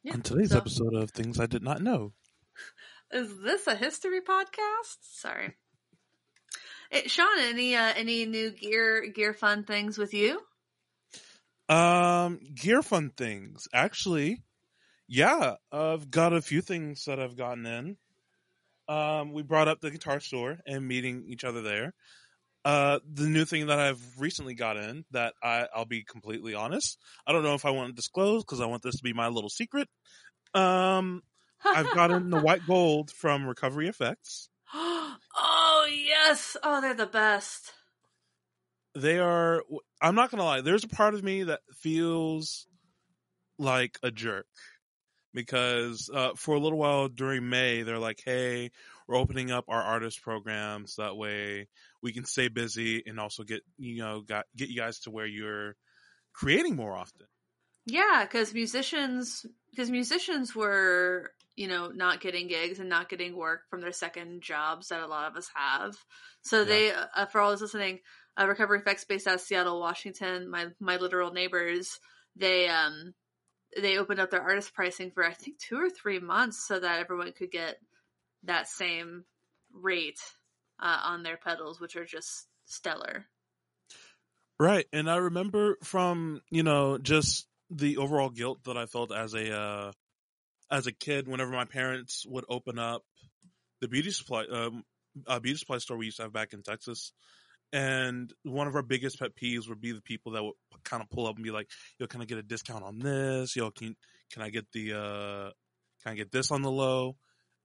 Yeah, 0.02 0.14
On 0.14 0.23
today's 0.23 0.50
so- 0.50 0.59
episode 0.59 0.95
of 0.95 1.10
Things 1.10 1.39
I 1.39 1.47
Did 1.47 1.62
Not 1.62 1.82
Know. 1.82 2.12
Is 3.12 3.41
this 3.43 3.67
a 3.67 3.75
history 3.75 4.21
podcast? 4.21 4.97
Sorry. 5.02 5.56
Sean, 7.06 7.38
any 7.40 7.76
uh, 7.76 7.92
any 7.96 8.26
new 8.26 8.50
gear 8.50 9.06
gear 9.06 9.34
fun 9.34 9.64
things 9.64 9.98
with 9.98 10.14
you? 10.14 10.40
Um, 11.68 12.40
gear 12.54 12.82
fun 12.82 13.10
things. 13.10 13.68
Actually, 13.74 14.42
yeah, 15.06 15.54
I've 15.70 16.10
got 16.10 16.32
a 16.32 16.40
few 16.40 16.62
things 16.62 17.04
that 17.04 17.20
I've 17.20 17.36
gotten 17.36 17.66
in. 17.66 17.96
Um, 18.88 19.32
we 19.32 19.42
brought 19.42 19.68
up 19.68 19.80
the 19.80 19.90
guitar 19.90 20.20
store 20.20 20.58
and 20.66 20.88
meeting 20.88 21.24
each 21.28 21.44
other 21.44 21.60
there. 21.60 21.92
Uh, 22.64 22.98
the 23.10 23.28
new 23.28 23.44
thing 23.44 23.66
that 23.66 23.78
I've 23.78 24.02
recently 24.18 24.54
got 24.54 24.76
in 24.76 25.04
that 25.12 25.34
I, 25.42 25.66
I'll 25.74 25.84
be 25.84 26.04
completely 26.04 26.54
honest. 26.54 26.98
I 27.26 27.32
don't 27.32 27.42
know 27.42 27.54
if 27.54 27.64
I 27.64 27.70
want 27.70 27.88
to 27.88 27.94
disclose 27.94 28.44
because 28.44 28.60
I 28.60 28.66
want 28.66 28.82
this 28.82 28.96
to 28.96 29.02
be 29.02 29.12
my 29.12 29.28
little 29.28 29.50
secret. 29.50 29.88
Um, 30.54 31.22
I've 31.64 31.94
gotten 31.94 32.30
the 32.30 32.40
white 32.40 32.66
gold 32.66 33.10
from 33.10 33.46
Recovery 33.46 33.88
Effects. 33.88 34.48
oh 34.74 35.16
yes! 35.90 36.56
Oh, 36.62 36.80
they're 36.80 36.94
the 36.94 37.06
best. 37.06 37.72
they 38.94 39.18
are 39.18 39.62
i'm 40.00 40.14
not 40.14 40.30
gonna 40.30 40.44
lie 40.44 40.60
there's 40.60 40.84
a 40.84 40.88
part 40.88 41.14
of 41.14 41.22
me 41.22 41.44
that 41.44 41.60
feels 41.72 42.66
like 43.58 43.98
a 44.02 44.10
jerk 44.10 44.46
because 45.34 46.10
uh, 46.12 46.30
for 46.36 46.54
a 46.56 46.60
little 46.60 46.78
while 46.78 47.08
during 47.08 47.48
may 47.48 47.82
they're 47.82 47.98
like 47.98 48.20
hey 48.24 48.70
we're 49.06 49.16
opening 49.16 49.50
up 49.50 49.64
our 49.68 49.82
artist 49.82 50.22
programs 50.22 50.96
that 50.96 51.16
way 51.16 51.68
we 52.02 52.12
can 52.12 52.24
stay 52.24 52.48
busy 52.48 53.02
and 53.06 53.20
also 53.20 53.42
get 53.44 53.62
you 53.76 53.98
know 53.98 54.20
got, 54.22 54.46
get 54.56 54.68
you 54.68 54.76
guys 54.76 55.00
to 55.00 55.10
where 55.10 55.26
you're 55.26 55.76
creating 56.32 56.76
more 56.76 56.94
often 56.96 57.26
Yeah, 57.86 58.24
because 58.24 58.52
musicians, 58.54 59.46
because 59.70 59.90
musicians 59.90 60.54
were, 60.54 61.32
you 61.58 61.66
know, 61.66 61.88
not 61.88 62.21
getting 62.21 62.47
gigs 62.47 62.78
and 62.78 62.88
not 62.88 63.08
getting 63.08 63.36
work 63.36 63.62
from 63.68 63.80
their 63.80 63.92
second 63.92 64.42
jobs 64.42 64.88
that 64.88 65.02
a 65.02 65.06
lot 65.08 65.28
of 65.28 65.36
us 65.36 65.50
have. 65.54 65.97
So 66.42 66.64
Yeah. 66.64 66.64
they, 66.64 66.92
uh, 66.92 67.26
for 67.26 67.40
all 67.40 67.50
those 67.50 67.60
listening, 67.60 67.99
uh, 68.38 68.47
Recovery 68.47 68.78
Effects, 68.78 69.04
based 69.04 69.26
out 69.26 69.34
of 69.34 69.40
Seattle, 69.40 69.80
Washington, 69.80 70.49
my 70.49 70.68
my 70.78 70.99
literal 70.99 71.32
neighbors, 71.32 71.99
they 72.36 72.68
um 72.68 73.12
they 73.76 73.99
opened 73.99 74.21
up 74.21 74.30
their 74.30 74.40
artist 74.40 74.73
pricing 74.73 75.10
for 75.10 75.25
I 75.25 75.32
think 75.32 75.58
two 75.58 75.76
or 75.76 75.90
three 75.90 76.21
months 76.21 76.64
so 76.66 76.78
that 76.78 77.00
everyone 77.00 77.32
could 77.32 77.50
get 77.50 77.76
that 78.44 78.68
same 78.68 79.25
rate 79.73 80.21
uh, 80.80 81.00
on 81.06 81.25
their 81.25 81.36
pedals, 81.36 81.80
which 81.80 81.97
are 81.97 82.04
just 82.06 82.47
stellar. 82.66 83.26
Right. 84.60 84.86
And 84.92 85.10
I 85.10 85.16
remember 85.16 85.76
from, 85.82 86.40
you 86.50 86.62
know, 86.62 86.99
just 86.99 87.49
the 87.71 87.97
overall 87.97 88.30
guilt 88.30 88.64
that 88.64 88.76
I 88.76 88.86
felt 88.86 89.12
as 89.12 89.34
a 89.34 89.52
uh 89.52 89.92
as 90.71 90.87
a 90.87 90.93
kid 90.93 91.26
whenever 91.28 91.50
my 91.52 91.65
parents 91.65 92.25
would 92.28 92.45
open 92.49 92.78
up 92.78 93.02
the 93.81 93.89
beauty 93.89 94.11
supply 94.11 94.45
um 94.50 94.83
beauty 95.43 95.57
supply 95.57 95.78
store 95.78 95.97
we 95.97 96.07
used 96.07 96.17
to 96.19 96.25
have 96.25 96.33
back 96.33 96.52
in 96.52 96.63
Texas. 96.63 97.13
And 97.73 98.33
one 98.45 98.67
of 98.67 98.75
our 98.76 98.83
biggest 98.83 99.19
pet 99.19 99.33
peeves 99.37 99.69
would 99.69 99.81
be 99.81 99.93
the 99.93 100.00
people 100.00 100.33
that 100.33 100.43
would 100.43 100.54
kind 100.85 101.02
of 101.02 101.11
pull 101.11 101.26
up 101.26 101.35
and 101.37 101.45
be 101.45 101.50
like, 101.50 101.69
"Yo, 101.99 102.07
can 102.07 102.23
I 102.23 102.25
get 102.25 102.39
a 102.39 102.43
discount 102.43 102.83
on 102.83 102.99
this? 102.99 103.54
Yo, 103.57 103.71
can 103.71 103.95
can 104.33 104.41
I 104.43 104.49
get 104.49 104.67
the 104.73 104.95
uh 104.95 105.50
can 106.02 106.13
I 106.13 106.15
get 106.15 106.31
this 106.33 106.50
on 106.50 106.63
the 106.63 106.71
low?" 106.71 107.17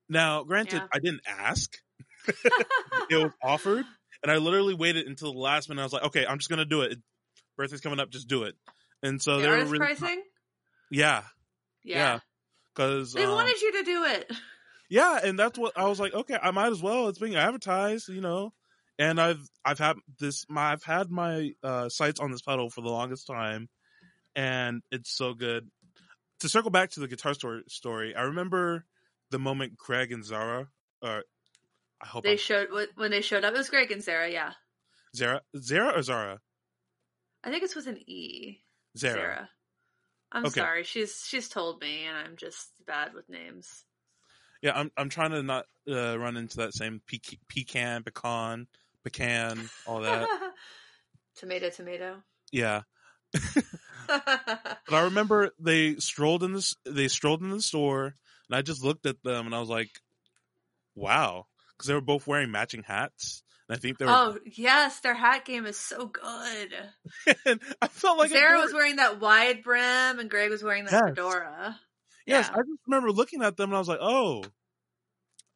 Now, 0.10 0.44
granted, 0.44 0.82
Yeah. 0.82 0.88
I 0.94 1.00
didn't 1.00 1.22
ask. 1.26 1.72
it 2.28 3.16
was 3.16 3.32
offered, 3.42 3.86
and 4.22 4.32
I 4.32 4.38
literally 4.38 4.74
waited 4.74 5.08
until 5.08 5.32
the 5.32 5.40
last 5.40 5.70
minute. 5.70 5.82
I 5.82 5.86
was 5.86 5.94
like, 5.94 6.04
"Okay, 6.04 6.26
I'm 6.26 6.38
just 6.38 6.50
gonna 6.50 6.66
do 6.66 6.82
it. 6.82 7.00
Birthday's 7.58 7.80
coming 7.82 8.00
up, 8.02 8.10
just 8.10 8.28
do 8.28 8.44
it." 8.44 8.56
And 9.02 9.22
so 9.22 9.38
the 9.38 9.44
they 9.44 9.50
were 9.50 9.66
really, 9.66 9.78
pricing? 9.78 10.22
yeah, 10.92 11.24
Yeah. 11.84 11.98
yeah. 11.98 12.20
Because 12.74 13.14
They 13.14 13.28
wanted 13.28 13.62
you 13.62 13.72
to 13.74 13.84
do 13.84 14.04
it. 14.06 14.32
yeah, 14.90 15.20
and 15.24 15.38
that's 15.38 15.58
what 15.58 15.78
I 15.78 15.88
was 15.88 16.00
like. 16.00 16.14
Okay, 16.14 16.38
I 16.42 16.52
might 16.52 16.72
as 16.72 16.82
well. 16.82 17.08
It's 17.08 17.20
being 17.20 17.36
advertised, 17.36 18.10
you 18.10 18.22
know. 18.22 18.54
And 19.00 19.20
I've 19.20 19.42
I've 19.66 19.80
had 19.80 19.96
this 20.20 20.46
my 20.50 20.72
I've 20.72 20.84
had 20.84 21.10
my 21.10 21.52
uh, 21.64 21.90
sights 21.90 22.20
on 22.20 22.32
this 22.32 22.42
pedal 22.42 22.70
for 22.70 22.82
the 22.82 22.90
longest 22.90 23.26
time, 23.28 23.70
and 24.36 24.82
it's 24.92 25.16
so 25.16 25.34
good. 25.34 25.70
To 26.42 26.50
circle 26.50 26.70
back 26.72 26.92
to 26.92 27.00
the 27.00 27.08
guitar 27.08 27.34
store 27.34 27.62
story, 27.68 28.14
I 28.16 28.24
remember 28.24 28.86
the 29.32 29.40
moment 29.40 29.78
Craig 29.80 30.12
and 30.12 30.24
Zara, 30.24 30.68
or 31.02 31.24
I 32.02 32.06
hope 32.06 32.24
They 32.24 32.34
I'm, 32.34 32.38
showed 32.38 32.68
when 32.96 33.12
they 33.12 33.22
showed 33.22 33.44
up. 33.44 33.54
It 33.54 33.58
was 33.58 33.70
Greg 33.70 33.92
and 33.92 34.04
Zara, 34.04 34.30
Yeah, 34.30 34.52
Zara, 35.16 35.42
Zara 35.58 35.98
or 35.98 36.02
Zara, 36.04 36.40
I 37.44 37.50
think 37.50 37.64
it's 37.64 37.76
with 37.76 37.88
an 37.88 37.98
E. 38.08 38.60
Zara. 38.96 39.14
Sarah. 39.16 39.50
I'm 40.34 40.46
Okay. 40.46 40.62
sorry. 40.62 40.84
She's 40.84 41.24
she's 41.28 41.48
told 41.48 41.82
me, 41.82 42.06
and 42.06 42.18
I'm 42.18 42.36
just 42.36 42.72
bad 42.86 43.14
with 43.14 43.30
names. 43.30 43.84
Yeah, 44.62 44.72
I'm 44.76 44.92
I'm 44.98 45.10
trying 45.10 45.32
to 45.32 45.44
not 45.44 45.66
uh, 45.90 46.18
run 46.18 46.38
into 46.38 46.58
that 46.58 46.74
same 46.74 47.02
pe- 47.06 47.20
pecan, 47.50 48.04
pecan, 48.04 48.68
pecan, 49.04 49.70
all 49.86 50.02
that. 50.02 50.30
tomato, 51.36 51.70
tomato. 51.70 52.24
yeah, 52.52 52.82
but 54.08 54.80
I 54.92 55.02
remember 55.04 55.52
they 55.60 55.96
strolled 55.96 56.44
in 56.44 56.54
this. 56.54 56.76
They 56.86 57.08
strolled 57.10 57.42
in 57.42 57.50
the 57.50 57.62
store, 57.62 58.06
and 58.50 58.56
I 58.56 58.62
just 58.62 58.84
looked 58.84 59.06
at 59.06 59.22
them, 59.24 59.46
and 59.46 59.54
I 59.54 59.60
was 59.60 59.70
like, 59.70 59.90
"Wow," 60.96 61.48
because 61.78 61.88
they 61.88 61.94
were 61.94 62.02
both 62.02 62.26
wearing 62.26 62.52
matching 62.52 62.84
hats, 62.84 63.44
I 63.74 63.78
think 63.78 63.98
they 63.98 64.06
were. 64.06 64.12
oh 64.12 64.38
yes, 64.46 65.00
their 65.00 65.14
hat 65.14 65.46
game 65.46 65.66
is 65.66 65.78
so 65.78 66.06
good. 66.06 66.76
and 67.46 67.60
I 67.82 67.88
felt 67.88 68.18
like 68.18 68.32
Sarah 68.32 68.60
was 68.60 68.74
wearing 68.74 68.98
that 68.98 69.20
wide 69.20 69.64
brim, 69.64 70.20
and 70.20 70.30
Greg 70.30 70.50
was 70.50 70.64
wearing 70.64 70.86
that 70.86 70.94
Yes. 70.94 71.02
fedora. 71.10 71.80
Yes, 72.26 72.48
Yeah. 72.48 72.54
I 72.54 72.60
just 72.60 72.80
remember 72.88 73.12
looking 73.12 73.42
at 73.42 73.58
them, 73.58 73.70
and 73.70 73.76
I 73.76 73.80
was 73.80 73.88
like, 73.88 74.00
"Oh, 74.02 74.44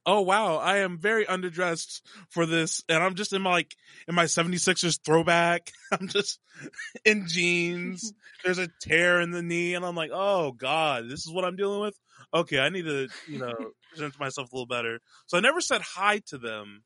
oh 0.07 0.21
wow, 0.21 0.55
I 0.55 0.77
am 0.77 0.97
very 0.97 1.25
underdressed 1.25 2.01
for 2.29 2.45
this. 2.45 2.83
And 2.89 3.03
I'm 3.03 3.15
just 3.15 3.33
in 3.33 3.41
my 3.41 3.51
like, 3.51 3.75
in 4.07 4.15
my 4.15 4.23
76ers 4.25 4.99
throwback. 5.05 5.71
I'm 5.91 6.07
just 6.07 6.39
in 7.05 7.27
jeans. 7.27 8.13
There's 8.43 8.57
a 8.57 8.69
tear 8.81 9.19
in 9.21 9.31
the 9.31 9.43
knee. 9.43 9.75
And 9.75 9.85
I'm 9.85 9.95
like, 9.95 10.11
oh 10.13 10.53
God, 10.53 11.09
this 11.09 11.27
is 11.27 11.31
what 11.31 11.45
I'm 11.45 11.57
dealing 11.57 11.81
with. 11.81 11.99
Okay. 12.33 12.59
I 12.59 12.69
need 12.69 12.85
to, 12.85 13.09
you 13.27 13.39
know, 13.39 13.53
present 13.91 14.19
myself 14.19 14.51
a 14.51 14.55
little 14.55 14.65
better. 14.65 14.99
So 15.27 15.37
I 15.37 15.41
never 15.41 15.61
said 15.61 15.81
hi 15.81 16.19
to 16.27 16.37
them, 16.37 16.83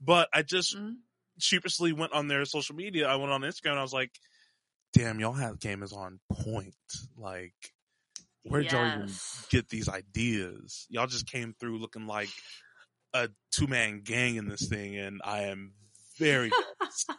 but 0.00 0.28
I 0.32 0.42
just 0.42 0.76
Mhm. 0.76 0.96
sheepishly 1.38 1.92
went 1.92 2.12
on 2.12 2.28
their 2.28 2.44
social 2.44 2.74
media. 2.74 3.08
I 3.08 3.16
went 3.16 3.32
on 3.32 3.42
Instagram 3.42 3.70
and 3.70 3.78
I 3.78 3.82
was 3.82 3.92
like, 3.92 4.10
damn, 4.92 5.20
y'all 5.20 5.32
have 5.32 5.60
game 5.60 5.82
is 5.82 5.92
on 5.92 6.20
point. 6.32 6.74
Like, 7.16 7.54
where'd 8.42 8.70
y'all 8.72 8.86
even 8.86 9.14
get 9.50 9.68
these 9.68 9.88
ideas? 9.88 10.86
Y'all 10.88 11.06
just 11.06 11.26
came 11.26 11.54
through 11.58 11.78
looking 11.78 12.06
like 12.06 12.30
a 13.12 13.28
two 13.52 13.66
man 13.66 14.02
gang 14.02 14.36
in 14.36 14.48
this 14.48 14.68
thing, 14.68 14.96
and 14.96 15.20
I 15.24 15.44
am 15.44 15.74
very 16.18 16.50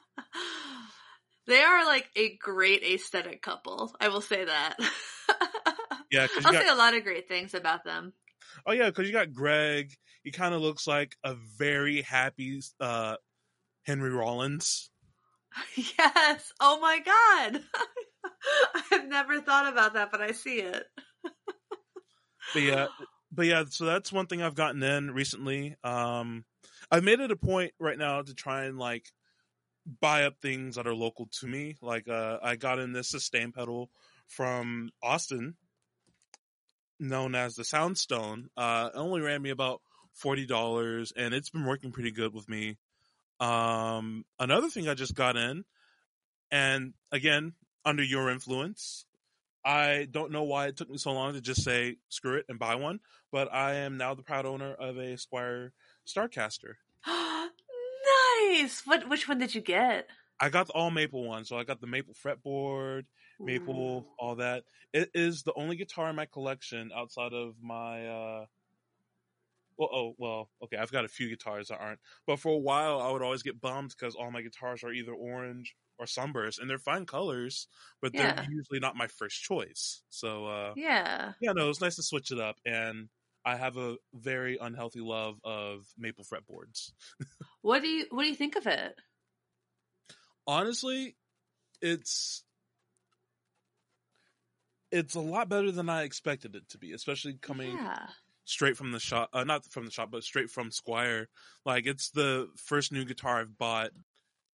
they 1.47 1.61
are 1.61 1.85
like 1.85 2.09
a 2.15 2.37
great 2.37 2.83
aesthetic 2.83 3.41
couple. 3.41 3.95
I 3.99 4.09
will 4.09 4.21
say 4.21 4.45
that. 4.45 4.75
yeah. 6.11 6.27
I'll 6.45 6.53
you 6.53 6.59
say 6.59 6.67
a 6.67 6.75
lot 6.75 6.95
of 6.95 7.03
great 7.03 7.27
things 7.27 7.53
about 7.53 7.83
them. 7.83 8.13
Oh 8.65 8.71
yeah, 8.71 8.87
because 8.87 9.07
you 9.07 9.13
got 9.13 9.33
Greg. 9.33 9.93
He 10.23 10.31
kind 10.31 10.53
of 10.53 10.61
looks 10.61 10.87
like 10.87 11.15
a 11.23 11.35
very 11.57 12.01
happy 12.01 12.61
uh, 12.79 13.17
Henry 13.83 14.11
Rollins. 14.11 14.89
Yes. 15.75 16.53
Oh 16.61 16.79
my 16.79 16.99
god. 16.99 17.61
I've 18.91 19.07
never 19.09 19.41
thought 19.41 19.71
about 19.71 19.95
that, 19.95 20.09
but 20.09 20.21
I 20.21 20.31
see 20.31 20.59
it. 20.59 20.85
but 22.53 22.61
yeah, 22.61 22.87
but 23.33 23.45
yeah. 23.45 23.65
So 23.69 23.83
that's 23.83 24.13
one 24.13 24.27
thing 24.27 24.41
I've 24.41 24.55
gotten 24.55 24.81
in 24.81 25.11
recently. 25.11 25.75
Um, 25.83 26.45
I've 26.89 27.03
made 27.03 27.19
it 27.19 27.31
a 27.31 27.35
point 27.35 27.73
right 27.79 27.97
now 27.97 28.21
to 28.21 28.33
try 28.33 28.63
and 28.63 28.77
like 28.77 29.11
buy 29.99 30.23
up 30.23 30.35
things 30.41 30.75
that 30.75 30.87
are 30.87 30.95
local 30.95 31.27
to 31.39 31.47
me. 31.47 31.75
Like 31.81 32.07
uh, 32.07 32.37
I 32.41 32.55
got 32.55 32.79
in 32.79 32.93
this 32.93 33.09
sustain 33.09 33.51
pedal 33.51 33.89
from 34.27 34.89
Austin, 35.03 35.55
known 37.01 37.35
as 37.35 37.55
the 37.55 37.63
Soundstone. 37.63 38.45
Uh, 38.55 38.89
it 38.93 38.97
only 38.97 39.21
ran 39.21 39.41
me 39.41 39.49
about 39.49 39.81
forty 40.13 40.45
dollars, 40.45 41.11
and 41.15 41.33
it's 41.33 41.49
been 41.49 41.65
working 41.65 41.91
pretty 41.91 42.11
good 42.11 42.33
with 42.33 42.47
me. 42.47 42.77
Um, 43.39 44.23
another 44.39 44.69
thing 44.69 44.87
I 44.87 44.93
just 44.93 45.15
got 45.15 45.35
in, 45.35 45.65
and 46.51 46.93
again 47.11 47.53
under 47.83 48.03
your 48.03 48.29
influence, 48.29 49.05
I 49.65 50.07
don't 50.09 50.31
know 50.31 50.43
why 50.43 50.67
it 50.67 50.77
took 50.77 50.89
me 50.89 50.97
so 50.97 51.11
long 51.11 51.33
to 51.33 51.41
just 51.41 51.63
say 51.63 51.97
screw 52.09 52.37
it 52.37 52.45
and 52.47 52.59
buy 52.59 52.75
one, 52.75 52.99
but 53.31 53.51
I 53.53 53.75
am 53.75 53.97
now 53.97 54.13
the 54.13 54.23
proud 54.23 54.45
owner 54.45 54.73
of 54.73 54.97
a 54.97 55.15
Squier 55.15 55.71
Starcaster. 56.07 56.75
nice. 57.07 58.81
What? 58.85 59.09
Which 59.09 59.27
one 59.27 59.39
did 59.39 59.55
you 59.55 59.61
get? 59.61 60.07
I 60.39 60.49
got 60.49 60.67
the 60.67 60.73
all 60.73 60.89
maple 60.89 61.23
one, 61.23 61.45
so 61.45 61.57
I 61.57 61.63
got 61.63 61.81
the 61.81 61.87
maple 61.87 62.15
fretboard, 62.15 63.05
maple, 63.43 64.07
Ooh. 64.07 64.11
all 64.17 64.35
that. 64.35 64.63
It 64.93 65.11
is 65.13 65.43
the 65.43 65.53
only 65.55 65.75
guitar 65.75 66.09
in 66.09 66.15
my 66.15 66.25
collection 66.25 66.91
outside 66.95 67.33
of 67.33 67.55
my. 67.61 68.07
uh 68.07 68.45
Well, 69.77 69.89
oh 69.91 70.15
well, 70.17 70.51
okay. 70.63 70.77
I've 70.77 70.91
got 70.91 71.05
a 71.05 71.09
few 71.09 71.29
guitars 71.29 71.69
that 71.69 71.79
aren't, 71.79 71.99
but 72.27 72.39
for 72.39 72.49
a 72.53 72.57
while 72.57 72.99
I 73.01 73.11
would 73.11 73.21
always 73.23 73.41
get 73.43 73.59
bummed 73.59 73.89
because 73.97 74.15
all 74.15 74.29
my 74.31 74.41
guitars 74.41 74.83
are 74.83 74.91
either 74.93 75.13
orange 75.13 75.75
or 75.97 76.05
sunburst, 76.05 76.59
and 76.59 76.69
they're 76.69 76.77
fine 76.77 77.05
colors, 77.05 77.67
but 78.01 78.13
Yeah. 78.13 78.33
they're 78.33 78.43
usually 78.43 78.79
not 78.79 78.95
my 78.95 79.07
first 79.07 79.41
choice. 79.41 80.03
So 80.09 80.45
uh 80.45 80.75
Yeah. 80.75 81.33
yeah, 81.41 81.53
no, 81.53 81.69
it's 81.69 81.81
nice 81.81 81.97
to 81.97 82.03
switch 82.03 82.31
it 82.31 82.39
up, 82.39 82.57
and 82.65 83.09
I 83.45 83.57
have 83.57 83.77
a 83.77 83.97
very 84.13 84.57
unhealthy 84.59 85.01
love 85.01 85.39
of 85.45 85.87
maple 85.97 86.25
fretboards. 86.25 86.93
What 87.61 87.81
do 87.81 87.87
you 87.87 88.05
What 88.11 88.21
do 88.23 88.29
you 88.29 88.35
think 88.35 88.55
of 88.55 88.67
it? 88.67 88.99
Honestly, 90.47 91.15
it's 91.81 92.45
it's 94.91 95.15
a 95.15 95.21
lot 95.21 95.49
better 95.49 95.71
than 95.71 95.89
I 95.89 96.03
expected 96.03 96.55
it 96.55 96.69
to 96.69 96.77
be, 96.77 96.93
especially 96.93 97.35
coming 97.35 97.79
Yeah. 97.79 98.13
straight 98.45 98.77
from 98.77 98.91
the 98.91 98.99
shop. 98.99 99.29
Uh, 99.33 99.43
not 99.43 99.65
from 99.65 99.85
the 99.85 99.91
shop, 99.91 100.11
but 100.11 100.23
straight 100.23 100.49
from 100.51 100.71
Squier. 100.71 101.27
Like 101.65 101.85
it's 101.87 102.11
the 102.11 102.51
first 102.57 102.91
new 102.91 103.05
guitar 103.05 103.41
I've 103.41 103.57
bought 103.57 103.91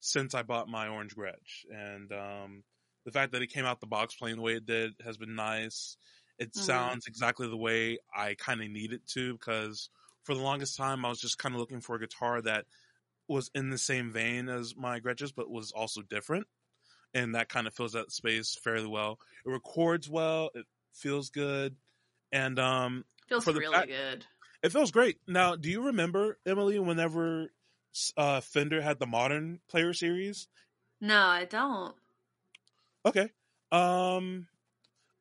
since 0.00 0.34
I 0.34 0.42
bought 0.42 0.68
my 0.68 0.88
Orange 0.88 1.16
Gretsch, 1.16 1.64
and 1.70 2.12
um, 2.12 2.64
the 3.04 3.12
fact 3.12 3.32
that 3.32 3.42
it 3.42 3.48
came 3.48 3.64
out 3.66 3.80
the 3.80 3.86
box 3.86 4.14
playing 4.16 4.36
the 4.36 4.42
way 4.42 4.54
it 4.56 4.66
did 4.66 4.94
has 5.04 5.16
been 5.18 5.34
nice. 5.34 5.96
It 6.38 6.54
Mhm. 6.54 6.96
sounds 6.96 7.06
exactly 7.06 7.48
the 7.48 7.56
way 7.56 7.98
I 8.14 8.34
kind 8.34 8.62
of 8.62 8.70
need 8.70 8.92
it 8.92 9.06
to 9.08 9.34
because 9.34 9.90
for 10.24 10.34
the 10.34 10.42
longest 10.42 10.76
time 10.76 11.04
I 11.04 11.08
was 11.08 11.20
just 11.20 11.38
kind 11.38 11.54
of 11.54 11.60
looking 11.60 11.80
for 11.80 11.96
a 11.96 12.00
guitar 12.00 12.42
that 12.42 12.66
was 13.28 13.50
in 13.54 13.70
the 13.70 13.78
same 13.78 14.12
vein 14.12 14.48
as 14.48 14.76
my 14.76 15.00
Gretsches, 15.00 15.34
but 15.34 15.50
was 15.50 15.72
also 15.72 16.02
different. 16.02 16.46
And 17.16 17.34
that 17.34 17.48
kind 17.48 17.66
of 17.66 17.74
fills 17.74 17.92
that 17.92 18.12
space 18.12 18.54
fairly 18.62 18.86
well. 18.86 19.18
It 19.46 19.50
records 19.50 20.08
well. 20.08 20.50
It 20.54 20.66
feels 20.92 21.30
good. 21.30 21.76
And 22.30 22.58
um, 22.58 23.04
Feels 23.28 23.46
really 23.46 23.66
fact- 23.72 23.88
good. 23.88 24.26
it 24.62 24.72
feels 24.72 24.90
great. 24.90 25.16
Now, 25.26 25.56
do 25.56 25.70
you 25.70 25.86
remember 25.86 26.38
Emily 26.44 26.78
whenever 26.78 27.50
uh, 28.18 28.40
Fender 28.42 28.82
had 28.82 28.98
the 28.98 29.06
Modern 29.06 29.60
Player 29.70 29.94
Series? 29.94 30.48
No, 31.00 31.18
I 31.18 31.44
don't. 31.46 31.94
Okay. 33.06 33.30
Um, 33.72 34.46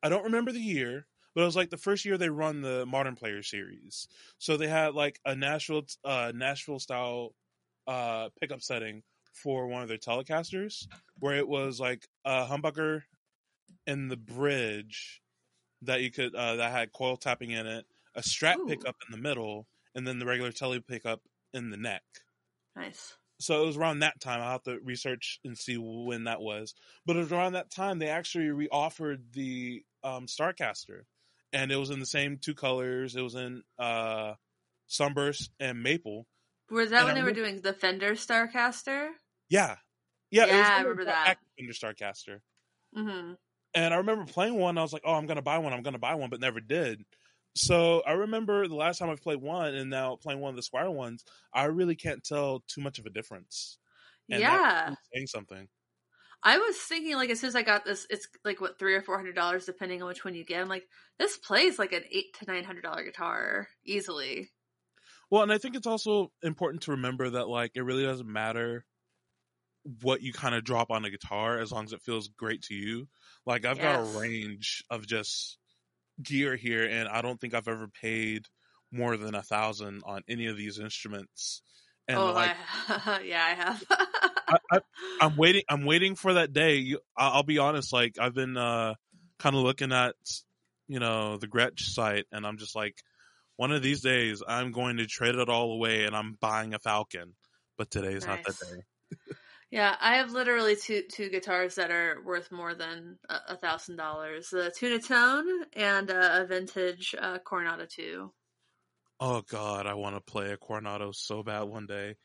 I 0.02 0.08
don't 0.08 0.24
remember 0.24 0.52
the 0.52 0.60
year, 0.60 1.06
but 1.34 1.42
it 1.42 1.44
was 1.46 1.56
like 1.56 1.70
the 1.70 1.76
first 1.76 2.04
year 2.04 2.18
they 2.18 2.28
run 2.28 2.60
the 2.60 2.84
Modern 2.84 3.14
Player 3.16 3.42
Series. 3.42 4.08
So 4.38 4.56
they 4.56 4.68
had 4.68 4.94
like 4.94 5.18
a 5.24 5.34
Nashville, 5.34 5.86
uh, 6.04 6.32
Nashville 6.34 6.78
style 6.80 7.34
uh, 7.86 8.28
pickup 8.40 8.60
setting 8.62 9.02
for 9.42 9.66
one 9.66 9.82
of 9.82 9.88
their 9.88 9.98
Telecasters, 9.98 10.86
where 11.18 11.36
it 11.36 11.48
was 11.48 11.78
like 11.78 12.06
a 12.24 12.46
humbucker 12.46 13.02
in 13.86 14.08
the 14.08 14.16
bridge 14.16 15.22
that 15.82 16.02
you 16.02 16.10
could 16.10 16.34
uh, 16.34 16.56
that 16.56 16.72
had 16.72 16.92
coil 16.92 17.16
tapping 17.16 17.50
in 17.50 17.66
it, 17.66 17.86
a 18.14 18.22
strap 18.22 18.58
Ooh. 18.58 18.66
pickup 18.66 18.96
in 19.06 19.12
the 19.12 19.22
middle, 19.22 19.66
and 19.94 20.06
then 20.06 20.18
the 20.18 20.26
regular 20.26 20.52
tele 20.52 20.80
pickup 20.80 21.20
in 21.52 21.70
the 21.70 21.76
neck. 21.76 22.02
Nice. 22.74 23.14
So 23.38 23.62
it 23.62 23.66
was 23.66 23.76
around 23.76 23.98
that 23.98 24.20
time. 24.20 24.40
I'll 24.40 24.52
have 24.52 24.62
to 24.62 24.78
research 24.82 25.40
and 25.44 25.58
see 25.58 25.76
when 25.76 26.24
that 26.24 26.40
was. 26.40 26.74
But 27.04 27.16
it 27.16 27.20
was 27.20 27.32
around 27.32 27.52
that 27.52 27.70
time 27.70 27.98
they 27.98 28.08
actually 28.08 28.48
re-offered 28.48 29.32
the 29.32 29.82
um, 30.02 30.26
Starcaster, 30.26 31.02
and 31.52 31.70
it 31.70 31.76
was 31.76 31.90
in 31.90 32.00
the 32.00 32.06
same 32.06 32.38
two 32.38 32.54
colors. 32.54 33.14
It 33.14 33.22
was 33.22 33.34
in 33.34 33.62
uh, 33.78 34.34
sunburst 34.86 35.50
and 35.60 35.82
maple. 35.82 36.26
Was 36.70 36.90
that 36.90 37.00
And 37.00 37.06
when 37.06 37.16
I 37.16 37.20
they 37.20 37.24
were 37.24 37.32
doing 37.32 37.60
the 37.60 37.72
Fender 37.72 38.12
Starcaster? 38.12 39.10
Yeah, 39.48 39.76
yeah, 40.30 40.46
Yeah, 40.46 40.70
I 40.74 40.80
remember 40.80 41.04
that. 41.06 41.34
Fender 41.58 41.72
Starcaster. 41.72 42.40
Mm-hmm. 42.96 43.34
And 43.74 43.92
I 43.92 43.98
remember 43.98 44.24
playing 44.24 44.54
one. 44.54 44.78
I 44.78 44.82
was 44.82 44.92
like, 44.92 45.02
"Oh, 45.04 45.14
I'm 45.14 45.26
gonna 45.26 45.42
buy 45.42 45.58
one. 45.58 45.72
I'm 45.72 45.82
gonna 45.82 45.98
buy 45.98 46.14
one," 46.14 46.30
but 46.30 46.40
never 46.40 46.60
did. 46.60 47.04
So 47.54 48.00
I 48.02 48.12
remember 48.12 48.68
the 48.68 48.74
last 48.74 48.98
time 48.98 49.10
I've 49.10 49.22
played 49.22 49.40
one, 49.40 49.74
and 49.74 49.90
now 49.90 50.16
playing 50.16 50.40
one 50.40 50.50
of 50.50 50.56
the 50.56 50.62
Squier 50.62 50.92
ones. 50.92 51.24
I 51.52 51.64
really 51.66 51.96
can't 51.96 52.24
tell 52.24 52.60
too 52.60 52.80
much 52.80 52.98
of 52.98 53.06
a 53.06 53.10
difference. 53.10 53.78
And 54.30 54.48
Yeah. 54.48 54.96
saying 55.14 55.26
something. 55.28 55.68
I 56.42 56.58
was 56.58 56.76
thinking 56.78 57.16
like 57.16 57.30
as 57.30 57.40
soon 57.40 57.48
as 57.48 57.56
I 57.56 57.62
got 57.62 57.84
this, 57.84 58.06
it's 58.10 58.28
like 58.44 58.60
what 58.60 58.78
three 58.78 58.94
or 58.94 59.02
four 59.02 59.16
hundred 59.16 59.34
dollars 59.34 59.66
depending 59.66 60.02
on 60.02 60.08
which 60.08 60.24
one 60.24 60.34
you 60.34 60.44
get. 60.44 60.60
I'm 60.60 60.68
like, 60.68 60.88
this 61.18 61.36
plays 61.38 61.78
like 61.78 61.92
an 61.92 62.04
eight 62.10 62.34
to 62.38 62.46
nine 62.46 62.64
hundred 62.64 62.82
dollar 62.82 63.04
guitar 63.04 63.68
easily. 63.84 64.50
Well, 65.30 65.42
and 65.42 65.52
I 65.52 65.58
think 65.58 65.74
it's 65.76 65.86
also 65.86 66.32
important 66.42 66.82
to 66.84 66.92
remember 66.92 67.30
that 67.30 67.48
like 67.48 67.72
it 67.74 67.82
really 67.82 68.04
doesn't 68.04 68.30
matter 68.30 68.84
what 70.02 70.22
you 70.22 70.32
kind 70.32 70.54
of 70.54 70.64
drop 70.64 70.90
on 70.90 71.04
a 71.04 71.10
guitar 71.10 71.58
as 71.58 71.72
long 71.72 71.84
as 71.84 71.92
it 71.92 72.02
feels 72.02 72.28
great 72.28 72.62
to 72.62 72.74
you. 72.74 73.08
Like 73.44 73.64
I've 73.64 73.80
got 73.80 73.94
a 73.98 74.18
range 74.18 74.82
of 74.90 75.06
just 75.06 75.58
gear 76.22 76.56
here 76.56 76.84
and 76.84 77.08
I 77.08 77.22
don't 77.22 77.40
think 77.40 77.54
I've 77.54 77.68
ever 77.68 77.88
paid 77.88 78.46
more 78.92 79.16
than 79.16 79.34
a 79.34 79.42
thousand 79.42 80.02
on 80.04 80.22
any 80.28 80.46
of 80.46 80.56
these 80.56 80.78
instruments. 80.78 81.62
And 82.08 82.18
oh, 82.18 82.32
like 82.32 82.52
I, 82.88 83.20
yeah, 83.24 83.44
I 83.44 83.54
have. 83.54 83.84
I, 84.70 84.78
I'm 85.20 85.36
waiting. 85.36 85.62
I'm 85.68 85.84
waiting 85.84 86.14
for 86.14 86.34
that 86.34 86.52
day. 86.52 86.76
You, 86.76 87.00
I- 87.16 87.30
I'll 87.30 87.42
be 87.42 87.58
honest. 87.58 87.92
Like 87.92 88.16
I've 88.20 88.34
been 88.34 88.56
uh, 88.56 88.94
kind 89.38 89.56
of 89.56 89.62
looking 89.62 89.92
at, 89.92 90.14
you 90.88 91.00
know, 91.00 91.36
the 91.36 91.48
Gretsch 91.48 91.80
site, 91.80 92.26
and 92.30 92.46
I'm 92.46 92.58
just 92.58 92.76
like, 92.76 92.96
one 93.56 93.72
of 93.72 93.82
these 93.82 94.02
days, 94.02 94.42
I'm 94.46 94.70
going 94.70 94.98
to 94.98 95.06
trade 95.06 95.34
it 95.34 95.48
all 95.48 95.72
away, 95.72 96.04
and 96.04 96.14
I'm 96.14 96.36
buying 96.40 96.74
a 96.74 96.78
Falcon. 96.78 97.34
But 97.76 97.90
today's 97.90 98.26
not 98.26 98.38
Nice. 98.46 98.58
that 98.58 98.66
day. 98.76 98.82
Yeah, 99.70 99.96
I 100.00 100.16
have 100.16 100.30
literally 100.30 100.76
two 100.76 101.02
two 101.10 101.28
guitars 101.28 101.76
that 101.76 101.90
are 101.90 102.22
worth 102.24 102.52
more 102.52 102.74
than 102.74 103.18
a 103.28 103.38
a 103.48 103.56
thousand 103.56 103.96
dollars: 103.96 104.50
the 104.50 104.72
Tunatone 104.78 105.64
and 105.74 106.10
uh, 106.10 106.42
a 106.42 106.46
vintage 106.46 107.14
uh, 107.18 107.38
Coronado 107.38 107.86
two. 107.86 108.32
Oh 109.18 109.42
God, 109.48 109.86
I 109.86 109.94
want 109.94 110.16
to 110.16 110.20
play 110.20 110.52
a 110.52 110.56
Coronado 110.56 111.10
so 111.12 111.42
bad 111.42 111.62
one 111.62 111.86
day. 111.86 112.16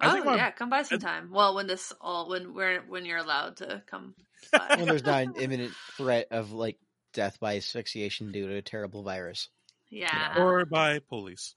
Oh 0.00 0.24
my- 0.24 0.36
yeah, 0.36 0.50
come 0.50 0.70
by 0.70 0.82
sometime. 0.82 1.30
Well, 1.32 1.54
when 1.54 1.66
this 1.66 1.92
all 2.00 2.28
when 2.28 2.54
we're 2.54 2.80
when 2.88 3.04
you're 3.04 3.18
allowed 3.18 3.58
to 3.58 3.82
come. 3.86 4.14
By. 4.52 4.76
when 4.76 4.86
there's 4.86 5.04
not 5.04 5.22
an 5.22 5.34
imminent 5.40 5.72
threat 5.96 6.28
of 6.30 6.52
like 6.52 6.78
death 7.12 7.38
by 7.40 7.56
asphyxiation 7.56 8.32
due 8.32 8.48
to 8.48 8.56
a 8.56 8.62
terrible 8.62 9.02
virus. 9.02 9.48
yeah. 9.90 10.38
Or 10.38 10.64
by 10.64 11.00
police. 11.00 11.54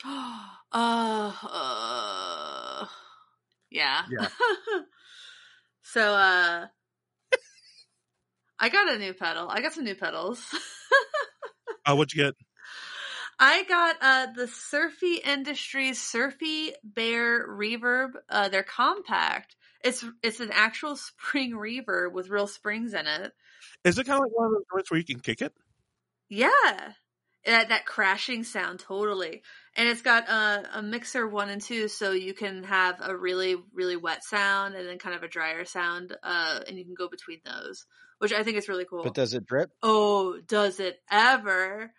uh, 0.04 0.48
uh, 0.72 2.86
yeah. 3.70 4.02
Yeah. 4.10 4.28
so, 5.82 6.14
uh, 6.14 6.66
I 8.58 8.68
got 8.68 8.92
a 8.92 8.98
new 8.98 9.14
pedal. 9.14 9.48
I 9.48 9.62
got 9.62 9.72
some 9.72 9.84
new 9.84 9.94
pedals. 9.94 10.44
Uh, 11.86 11.94
what'd 11.96 12.12
you 12.12 12.24
get? 12.24 12.34
I 13.38 13.64
got 13.64 13.96
uh 14.02 14.26
the 14.36 14.46
Surfy 14.46 15.14
Industries 15.24 16.00
Surfy 16.00 16.72
Bear 16.84 17.48
Reverb. 17.48 18.10
Uh, 18.28 18.50
they're 18.50 18.62
compact. 18.62 19.56
It's 19.82 20.04
it's 20.22 20.40
an 20.40 20.50
actual 20.52 20.96
spring 20.96 21.52
reverb 21.52 22.12
with 22.12 22.28
real 22.28 22.46
springs 22.46 22.92
in 22.92 23.06
it. 23.06 23.32
Is 23.84 23.98
it 23.98 24.04
kind 24.04 24.18
of 24.18 24.24
like 24.24 24.36
one 24.36 24.48
of 24.48 24.52
those 24.52 24.64
joints 24.70 24.90
where 24.90 24.98
you 24.98 25.06
can 25.06 25.20
kick 25.20 25.40
it? 25.40 25.54
Yeah, 26.28 26.92
that, 27.46 27.70
that 27.70 27.86
crashing 27.86 28.44
sound 28.44 28.80
totally. 28.80 29.42
And 29.76 29.88
it's 29.88 30.02
got 30.02 30.28
a, 30.28 30.78
a 30.78 30.82
mixer 30.82 31.26
one 31.26 31.48
and 31.48 31.62
two, 31.62 31.88
so 31.88 32.12
you 32.12 32.34
can 32.34 32.64
have 32.64 33.00
a 33.00 33.16
really 33.16 33.56
really 33.72 33.96
wet 33.96 34.24
sound 34.24 34.74
and 34.74 34.86
then 34.86 34.98
kind 34.98 35.14
of 35.14 35.22
a 35.22 35.28
drier 35.28 35.64
sound. 35.64 36.16
Uh, 36.22 36.60
and 36.66 36.76
you 36.76 36.84
can 36.84 36.94
go 36.94 37.08
between 37.08 37.40
those, 37.44 37.86
which 38.18 38.32
I 38.32 38.42
think 38.42 38.56
is 38.56 38.68
really 38.68 38.84
cool. 38.84 39.04
But 39.04 39.14
does 39.14 39.34
it 39.34 39.46
drip? 39.46 39.70
oh, 39.82 40.38
does 40.46 40.80
it 40.80 40.98
ever? 41.10 41.92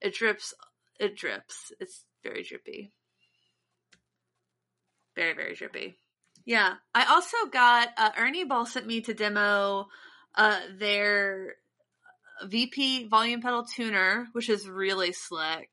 It 0.00 0.14
drips. 0.14 0.54
It 1.00 1.16
drips. 1.16 1.72
It's 1.80 2.04
very 2.22 2.42
drippy. 2.42 2.92
Very 5.16 5.34
very 5.34 5.54
drippy. 5.54 5.98
Yeah, 6.44 6.74
I 6.94 7.06
also 7.06 7.36
got 7.50 7.88
uh, 7.96 8.10
Ernie 8.16 8.44
Ball 8.44 8.66
sent 8.66 8.86
me 8.86 9.00
to 9.00 9.14
demo 9.14 9.88
uh, 10.36 10.60
their 10.78 11.56
VP 12.44 13.08
volume 13.08 13.40
pedal 13.40 13.64
tuner, 13.64 14.28
which 14.32 14.48
is 14.48 14.68
really 14.68 15.12
slick. 15.12 15.68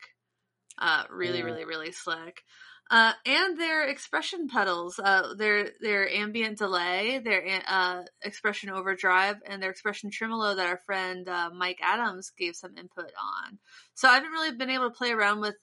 Uh, 0.78 1.04
really, 1.10 1.40
Cool. 1.40 1.52
really, 1.52 1.66
really 1.66 1.92
slick. 1.92 2.44
Uh, 2.92 3.14
and 3.26 3.58
their 3.58 3.88
expression 3.88 4.48
pedals, 4.48 5.00
uh, 5.00 5.34
their 5.36 5.70
their 5.80 6.08
ambient 6.12 6.58
delay, 6.58 7.20
their 7.24 7.62
uh, 7.68 8.04
expression 8.24 8.70
overdrive, 8.70 9.38
and 9.48 9.64
their 9.64 9.72
expression 9.72 10.12
tremolo 10.12 10.54
that 10.54 10.68
our 10.68 10.78
friend 10.86 11.28
uh, 11.30 11.50
Mike 11.56 11.80
Adams 11.82 12.32
gave 12.38 12.56
some 12.56 12.78
input 12.78 13.06
on. 13.06 13.58
So 13.96 14.10
I 14.10 14.16
haven't 14.16 14.32
really 14.32 14.52
been 14.56 14.70
able 14.70 14.90
to 14.90 14.96
play 14.96 15.12
around 15.12 15.40
with 15.40 15.56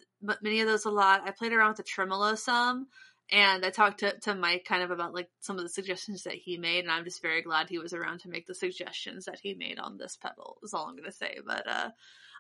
many 0.43 0.61
of 0.61 0.67
those 0.67 0.87
a 0.87 0.91
lot. 0.91 1.23
I 1.25 1.31
played 1.31 1.53
around 1.53 1.69
with 1.69 1.77
the 1.79 1.83
tremolo 1.85 2.35
some, 2.35 2.89
and 3.33 3.65
I 3.65 3.71
talked 3.71 4.01
to, 4.01 4.19
to 4.21 4.35
Mike 4.35 4.65
kind 4.65 4.83
of 4.83 4.91
about 4.91 5.15
like 5.15 5.29
some 5.41 5.57
of 5.57 5.63
the 5.63 5.69
suggestions 5.69 6.25
that 6.25 6.35
he 6.35 6.57
made, 6.57 6.85
and 6.85 6.91
I'm 6.91 7.05
just 7.05 7.23
very 7.23 7.43
glad 7.43 7.69
he 7.69 7.79
was 7.79 7.93
around 7.93 8.21
to 8.21 8.29
make 8.29 8.47
the 8.47 8.55
suggestions 8.55 9.27
that 9.27 9.39
he 9.43 9.55
made 9.55 9.79
on 9.79 9.99
this 9.99 10.17
pedal. 10.17 10.59
Is 10.63 10.75
all 10.75 10.87
I'm 10.87 10.97
gonna 10.97 11.13
say. 11.13 11.39
But 11.47 11.67
uh, 11.69 11.91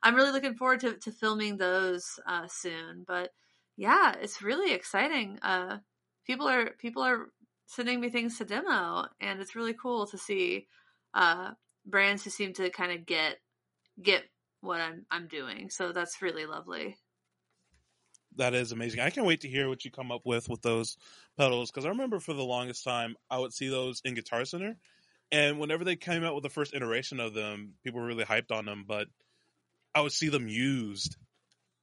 I'm 0.02 0.14
really 0.14 0.32
looking 0.32 0.54
forward 0.54 0.80
to, 0.80 0.94
to 0.94 1.12
filming 1.12 1.56
those 1.56 2.18
uh, 2.26 2.48
soon. 2.48 3.04
But 3.06 3.30
yeah, 3.76 4.14
it's 4.20 4.42
really 4.42 4.72
exciting. 4.72 5.38
Uh, 5.42 5.78
people 6.26 6.48
are 6.48 6.70
people 6.78 7.02
are 7.02 7.28
sending 7.66 8.00
me 8.00 8.10
things 8.10 8.38
to 8.38 8.44
demo, 8.44 9.06
and 9.20 9.40
it's 9.40 9.54
really 9.54 9.74
cool 9.74 10.06
to 10.08 10.18
see 10.18 10.66
uh, 11.14 11.52
brands 11.86 12.24
who 12.24 12.30
seem 12.30 12.52
to 12.54 12.70
kind 12.70 12.92
of 12.92 13.06
get 13.06 13.36
get 14.02 14.24
what 14.60 14.80
I'm 14.80 15.06
I'm 15.10 15.28
doing. 15.28 15.70
So 15.70 15.92
that's 15.92 16.20
really 16.20 16.46
lovely. 16.46 16.96
That 18.36 18.54
is 18.54 18.72
amazing. 18.72 19.00
I 19.00 19.10
can't 19.10 19.26
wait 19.26 19.40
to 19.40 19.48
hear 19.48 19.68
what 19.68 19.84
you 19.84 19.90
come 19.90 20.12
up 20.12 20.22
with 20.24 20.48
with 20.48 20.62
those 20.62 20.96
pedals 21.36 21.70
because 21.70 21.84
I 21.84 21.88
remember 21.88 22.20
for 22.20 22.32
the 22.32 22.44
longest 22.44 22.84
time 22.84 23.16
I 23.28 23.38
would 23.38 23.52
see 23.52 23.68
those 23.68 24.00
in 24.04 24.14
Guitar 24.14 24.44
Center, 24.44 24.76
and 25.32 25.58
whenever 25.58 25.84
they 25.84 25.96
came 25.96 26.24
out 26.24 26.34
with 26.34 26.44
the 26.44 26.50
first 26.50 26.74
iteration 26.74 27.20
of 27.20 27.34
them, 27.34 27.74
people 27.84 28.00
were 28.00 28.06
really 28.06 28.24
hyped 28.24 28.52
on 28.52 28.66
them. 28.66 28.84
But 28.86 29.08
I 29.94 30.02
would 30.02 30.12
see 30.12 30.28
them 30.28 30.48
used 30.48 31.16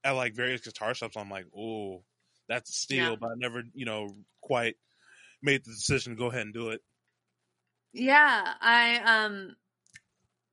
at 0.04 0.12
like 0.12 0.36
various 0.36 0.62
guitar 0.62 0.94
shops. 0.94 1.18
I'm 1.18 1.30
like, 1.30 1.48
oh, 1.58 2.06
that's 2.48 2.70
a 2.72 2.74
steal, 2.74 3.16
Yeah. 3.16 3.18
but 3.18 3.28
I 3.32 3.36
never, 3.38 3.64
you 3.74 3.86
know, 3.86 4.18
quite 4.42 4.78
made 5.42 5.66
the 5.66 5.72
decision 5.72 6.14
to 6.14 6.20
go 6.20 6.28
ahead 6.28 6.44
and 6.44 6.54
do 6.54 6.70
it. 6.72 6.82
Yeah, 7.92 8.56
I 8.62 9.00
um 9.00 9.58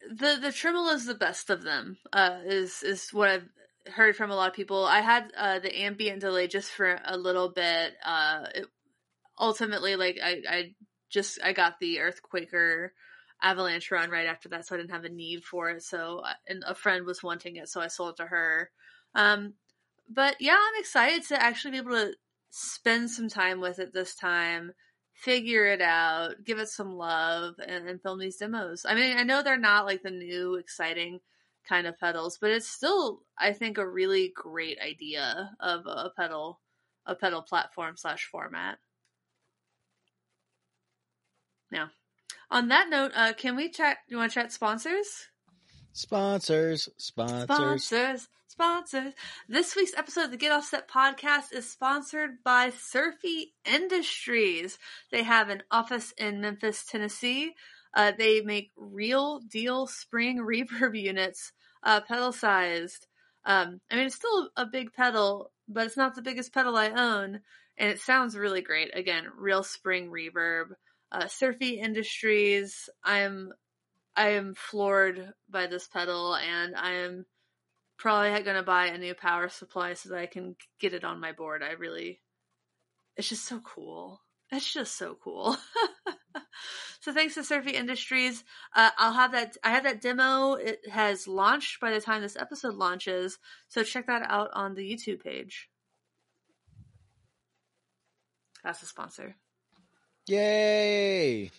the 0.00 0.38
the 0.40 0.52
tremolo 0.52 0.90
is 0.92 1.06
the 1.06 1.14
best 1.14 1.50
of 1.50 1.62
them. 1.62 1.98
Uh 2.12 2.40
is 2.44 2.82
is 2.82 3.10
what 3.12 3.30
I've 3.30 3.48
heard 3.86 4.16
from 4.16 4.30
a 4.30 4.36
lot 4.36 4.50
of 4.50 4.56
people. 4.56 4.84
I 4.84 5.00
had 5.00 5.32
uh 5.36 5.58
the 5.58 5.76
ambient 5.82 6.20
delay 6.20 6.48
just 6.48 6.70
for 6.70 6.98
a 7.04 7.16
little 7.16 7.50
bit. 7.50 7.94
Uh 8.04 8.46
it, 8.54 8.66
ultimately 9.38 9.96
like 9.96 10.18
I 10.22 10.42
I 10.48 10.74
just 11.10 11.38
I 11.42 11.52
got 11.52 11.78
the 11.80 11.98
Earthquaker 11.98 12.90
Avalanche 13.42 13.90
run 13.90 14.10
right 14.10 14.26
after 14.26 14.48
that 14.50 14.66
so 14.66 14.74
I 14.74 14.78
didn't 14.78 14.92
have 14.92 15.04
a 15.04 15.08
need 15.08 15.44
for 15.44 15.70
it. 15.70 15.82
So 15.82 16.20
uh, 16.24 16.32
and 16.48 16.64
a 16.66 16.74
friend 16.74 17.04
was 17.04 17.22
wanting 17.22 17.56
it 17.56 17.68
so 17.68 17.80
I 17.80 17.88
sold 17.88 18.14
it 18.14 18.22
to 18.22 18.26
her. 18.26 18.70
Um 19.14 19.54
but 20.08 20.36
yeah, 20.40 20.56
I'm 20.58 20.80
excited 20.80 21.22
to 21.28 21.42
actually 21.42 21.72
be 21.72 21.78
able 21.78 21.92
to 21.92 22.14
spend 22.50 23.10
some 23.10 23.28
time 23.28 23.60
with 23.60 23.78
it 23.78 23.92
this 23.92 24.14
time 24.14 24.72
figure 25.14 25.66
it 25.66 25.80
out, 25.80 26.44
give 26.44 26.58
it 26.58 26.68
some 26.68 26.96
love, 26.96 27.54
and, 27.66 27.88
and 27.88 28.02
film 28.02 28.18
these 28.18 28.36
demos. 28.36 28.84
I 28.86 28.94
mean, 28.94 29.16
I 29.16 29.22
know 29.22 29.42
they're 29.42 29.56
not 29.56 29.86
like 29.86 30.02
the 30.02 30.10
new 30.10 30.56
exciting 30.56 31.20
kind 31.68 31.86
of 31.86 31.98
pedals, 31.98 32.38
but 32.40 32.50
it's 32.50 32.68
still, 32.68 33.22
I 33.38 33.52
think, 33.52 33.78
a 33.78 33.88
really 33.88 34.32
great 34.34 34.78
idea 34.80 35.50
of 35.60 35.86
a 35.86 36.10
pedal, 36.16 36.60
a 37.06 37.14
pedal 37.14 37.42
platform 37.42 37.96
slash 37.96 38.28
format. 38.30 38.78
Now, 41.70 41.90
on 42.50 42.68
that 42.68 42.88
note, 42.88 43.12
uh, 43.14 43.32
can 43.32 43.56
we 43.56 43.68
chat? 43.70 43.98
Do 44.08 44.14
you 44.14 44.18
want 44.18 44.32
to 44.32 44.40
chat 44.40 44.52
sponsors? 44.52 45.28
Sponsors, 45.92 46.88
sponsors. 46.96 47.44
Sponsors, 47.44 48.28
sponsors. 48.48 49.12
This 49.48 49.74
week's 49.74 49.96
episode 49.96 50.24
of 50.26 50.30
the 50.30 50.36
Get 50.36 50.52
Offset 50.52 50.88
podcast 50.88 51.52
is 51.52 51.70
sponsored 51.70 52.42
by 52.44 52.70
Surfy 52.70 53.54
Industries. 53.64 54.78
They 55.10 55.22
have 55.22 55.48
an 55.48 55.62
office 55.70 56.12
in 56.18 56.40
Memphis, 56.40 56.84
Tennessee. 56.84 57.54
Uh, 57.94 58.12
they 58.16 58.40
make 58.40 58.70
real 58.76 59.40
deal 59.40 59.86
spring 59.86 60.38
reverb 60.40 61.00
units, 61.00 61.52
uh, 61.82 62.00
pedal 62.00 62.32
sized. 62.32 63.06
Um, 63.44 63.80
I 63.90 63.96
mean, 63.96 64.06
it's 64.06 64.16
still 64.16 64.50
a 64.56 64.66
big 64.66 64.92
pedal, 64.92 65.52
but 65.68 65.86
it's 65.86 65.96
not 65.96 66.14
the 66.14 66.22
biggest 66.22 66.52
pedal 66.52 66.76
I 66.76 66.90
own, 66.90 67.40
and 67.76 67.90
it 67.90 68.00
sounds 68.00 68.36
really 68.36 68.62
great. 68.62 68.96
Again, 68.96 69.24
real 69.36 69.62
spring 69.62 70.10
reverb. 70.10 70.70
Uh, 71.12 71.28
Surfy 71.28 71.78
Industries. 71.78 72.88
I'm 73.04 73.52
I 74.16 74.30
am 74.30 74.54
floored 74.54 75.32
by 75.48 75.66
this 75.66 75.88
pedal, 75.88 76.36
and 76.36 76.76
I 76.76 76.92
am 76.92 77.26
probably 77.96 78.30
going 78.42 78.56
to 78.56 78.62
buy 78.62 78.86
a 78.86 78.98
new 78.98 79.14
power 79.14 79.48
supply 79.48 79.94
so 79.94 80.10
that 80.10 80.18
I 80.18 80.26
can 80.26 80.56
get 80.80 80.94
it 80.94 81.04
on 81.04 81.20
my 81.20 81.32
board. 81.32 81.62
I 81.62 81.72
really, 81.72 82.20
it's 83.16 83.28
just 83.28 83.46
so 83.46 83.60
cool. 83.60 84.20
It's 84.50 84.72
just 84.72 84.96
so 84.96 85.16
cool. 85.22 85.56
so 87.00 87.12
thanks 87.12 87.34
to 87.34 87.44
Surfy 87.44 87.72
Industries. 87.72 88.44
Uh, 88.74 88.90
I'll 88.98 89.12
have 89.12 89.32
that. 89.32 89.56
I 89.62 89.70
have 89.70 89.84
that 89.84 90.00
demo. 90.00 90.54
It 90.54 90.88
has 90.90 91.28
launched 91.28 91.80
by 91.80 91.92
the 91.92 92.00
time 92.00 92.22
this 92.22 92.36
episode 92.36 92.74
launches, 92.74 93.38
so 93.68 93.82
check 93.82 94.06
that 94.06 94.22
out 94.28 94.50
on 94.54 94.74
the 94.74 94.82
YouTube 94.82 95.22
page. 95.22 95.68
That's 98.62 98.82
a 98.82 98.86
sponsor. 98.86 99.36
Yay! 100.26 101.50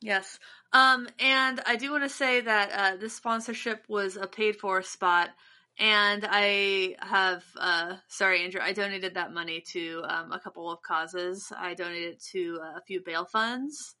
Yes. 0.00 0.38
Um, 0.72 1.08
and 1.20 1.60
I 1.66 1.76
do 1.76 1.92
want 1.92 2.02
to 2.02 2.08
say 2.08 2.40
that 2.40 2.70
uh, 2.72 2.96
this 2.96 3.14
sponsorship 3.14 3.84
was 3.88 4.16
a 4.16 4.26
paid 4.26 4.56
for 4.56 4.82
spot, 4.82 5.30
and 5.78 6.26
I 6.28 6.96
have, 7.00 7.44
uh, 7.58 7.96
sorry, 8.08 8.44
Andrew, 8.44 8.60
I 8.62 8.72
donated 8.72 9.14
that 9.14 9.32
money 9.32 9.62
to 9.72 10.02
um, 10.08 10.32
a 10.32 10.40
couple 10.40 10.70
of 10.70 10.82
causes. 10.82 11.52
I 11.56 11.74
donated 11.74 12.20
to 12.32 12.58
uh, 12.62 12.78
a 12.78 12.82
few 12.86 13.02
bail 13.04 13.24
funds 13.24 13.94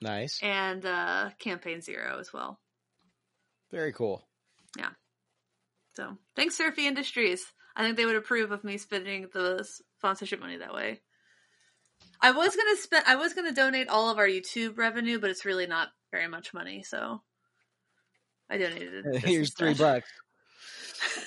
Nice. 0.00 0.38
and 0.42 0.84
uh, 0.86 1.30
Campaign 1.38 1.80
Zero 1.82 2.18
as 2.18 2.32
well. 2.32 2.58
Very 3.70 3.92
cool. 3.92 4.26
Yeah. 4.78 4.90
So 5.94 6.16
thanks, 6.34 6.56
Surfy 6.56 6.86
Industries. 6.86 7.44
I 7.76 7.82
think 7.82 7.96
they 7.96 8.06
would 8.06 8.16
approve 8.16 8.50
of 8.50 8.64
me 8.64 8.78
spending 8.78 9.28
the 9.32 9.66
sponsorship 9.98 10.40
money 10.40 10.56
that 10.58 10.74
way. 10.74 11.00
I 12.22 12.32
was 12.32 12.54
gonna 12.56 12.76
spend. 12.76 13.04
I 13.06 13.16
was 13.16 13.32
gonna 13.34 13.52
donate 13.52 13.88
all 13.88 14.10
of 14.10 14.18
our 14.18 14.26
YouTube 14.26 14.76
revenue, 14.76 15.18
but 15.18 15.30
it's 15.30 15.44
really 15.44 15.66
not 15.66 15.88
very 16.10 16.28
much 16.28 16.52
money, 16.52 16.82
so 16.82 17.22
I 18.50 18.58
donated. 18.58 19.06
it 19.06 19.18
Here's 19.24 19.54
three 19.54 19.74
bucks. 19.74 20.10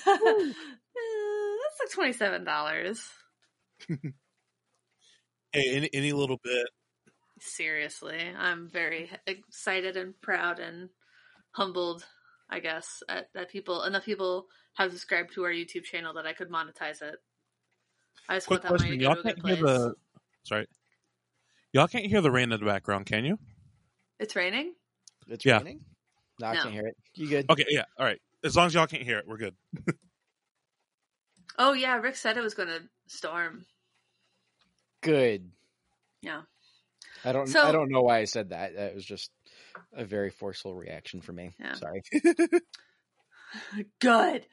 Eh, 0.96 1.56
That's 1.62 1.80
like 1.80 1.90
twenty 1.92 2.12
seven 2.12 2.44
dollars. 2.44 3.02
Hey, 5.52 5.76
any, 5.76 5.90
any 5.92 6.12
little 6.12 6.38
bit. 6.42 6.68
Seriously, 7.40 8.20
I'm 8.38 8.68
very 8.68 9.10
excited 9.26 9.96
and 9.96 10.20
proud 10.20 10.60
and 10.60 10.90
humbled. 11.52 12.04
I 12.48 12.60
guess 12.60 13.02
at, 13.08 13.28
that 13.34 13.50
people 13.50 13.82
enough 13.84 14.04
people 14.04 14.46
have 14.74 14.92
subscribed 14.92 15.32
to 15.34 15.44
our 15.44 15.50
YouTube 15.50 15.82
channel 15.84 16.14
that 16.14 16.26
I 16.26 16.32
could 16.32 16.50
monetize 16.50 17.02
it. 17.02 17.16
I 18.28 18.36
just 18.36 18.46
Quick 18.46 18.62
want 18.62 18.78
that 18.78 18.82
money 18.84 18.98
question: 18.98 18.98
to 18.98 19.04
Y'all 19.04 19.14
to 19.14 19.20
a 19.20 19.22
good 19.22 19.34
can't 19.42 19.46
hear 19.46 19.56
place. 19.56 19.78
the. 19.78 19.94
Sorry, 20.44 20.66
y'all 21.72 21.88
can't 21.88 22.06
hear 22.06 22.20
the 22.20 22.30
rain 22.30 22.52
in 22.52 22.60
the 22.60 22.66
background, 22.66 23.06
can 23.06 23.24
you? 23.24 23.38
It's 24.20 24.36
raining. 24.36 24.74
It's 25.26 25.44
Yeah. 25.44 25.58
raining? 25.58 25.80
No, 26.40 26.48
I 26.48 26.54
No. 26.54 26.62
can't 26.62 26.74
hear 26.74 26.86
it. 26.86 26.96
You 27.14 27.28
good? 27.28 27.46
Okay, 27.50 27.64
yeah, 27.68 27.84
all 27.98 28.04
right. 28.06 28.20
As 28.42 28.56
long 28.56 28.66
as 28.66 28.74
y'all 28.74 28.86
can't 28.86 29.02
hear 29.02 29.18
it, 29.18 29.26
we're 29.26 29.36
good. 29.38 29.54
Oh 31.56 31.72
yeah, 31.72 31.94
Rick 31.98 32.16
said 32.16 32.36
it 32.36 32.42
was 32.42 32.54
going 32.54 32.68
to 32.68 32.82
storm. 33.06 33.64
Good. 35.02 35.52
Yeah. 36.20 36.42
I 37.24 37.30
don't. 37.30 37.46
So- 37.46 37.62
I 37.62 37.70
don't 37.70 37.92
know 37.92 38.02
why 38.02 38.18
I 38.18 38.24
said 38.24 38.50
that. 38.50 38.74
That 38.74 38.92
was 38.92 39.04
just 39.04 39.30
a 39.92 40.04
very 40.04 40.30
forceful 40.30 40.74
reaction 40.74 41.20
for 41.20 41.32
me. 41.32 41.52
Yeah. 41.60 41.74
Sorry. 41.74 42.02
Good. 44.00 44.46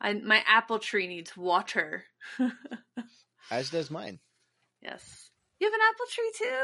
I, 0.00 0.12
my 0.12 0.40
apple 0.46 0.78
tree 0.78 1.08
needs 1.08 1.36
water. 1.36 2.04
As 3.50 3.70
does 3.70 3.90
mine. 3.90 4.20
yes. 4.82 5.30
You 5.58 5.66
have 5.66 5.74
an 5.74 5.80
apple 5.88 6.06
tree 6.12 6.32
too? 6.38 6.62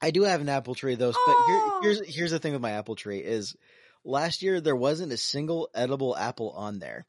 I 0.00 0.10
do 0.10 0.22
have 0.22 0.40
an 0.40 0.48
apple 0.48 0.74
tree 0.74 0.94
though. 0.94 1.12
But 1.12 1.18
Oh. 1.18 1.80
here, 1.82 1.94
here's 1.94 2.14
here's 2.16 2.30
the 2.30 2.38
thing 2.38 2.52
with 2.52 2.62
my 2.62 2.72
apple 2.72 2.96
tree 2.96 3.18
is 3.18 3.56
last 4.04 4.42
year 4.42 4.60
there 4.60 4.76
wasn't 4.76 5.12
a 5.12 5.16
single 5.16 5.68
edible 5.74 6.16
apple 6.16 6.50
on 6.50 6.78
there. 6.78 7.06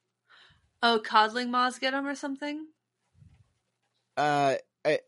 Oh, 0.81 0.99
codling 1.03 1.51
moths 1.51 1.79
get 1.79 1.91
them 1.91 2.07
or 2.07 2.15
something? 2.15 2.67
Uh, 4.15 4.55
I, 4.85 4.99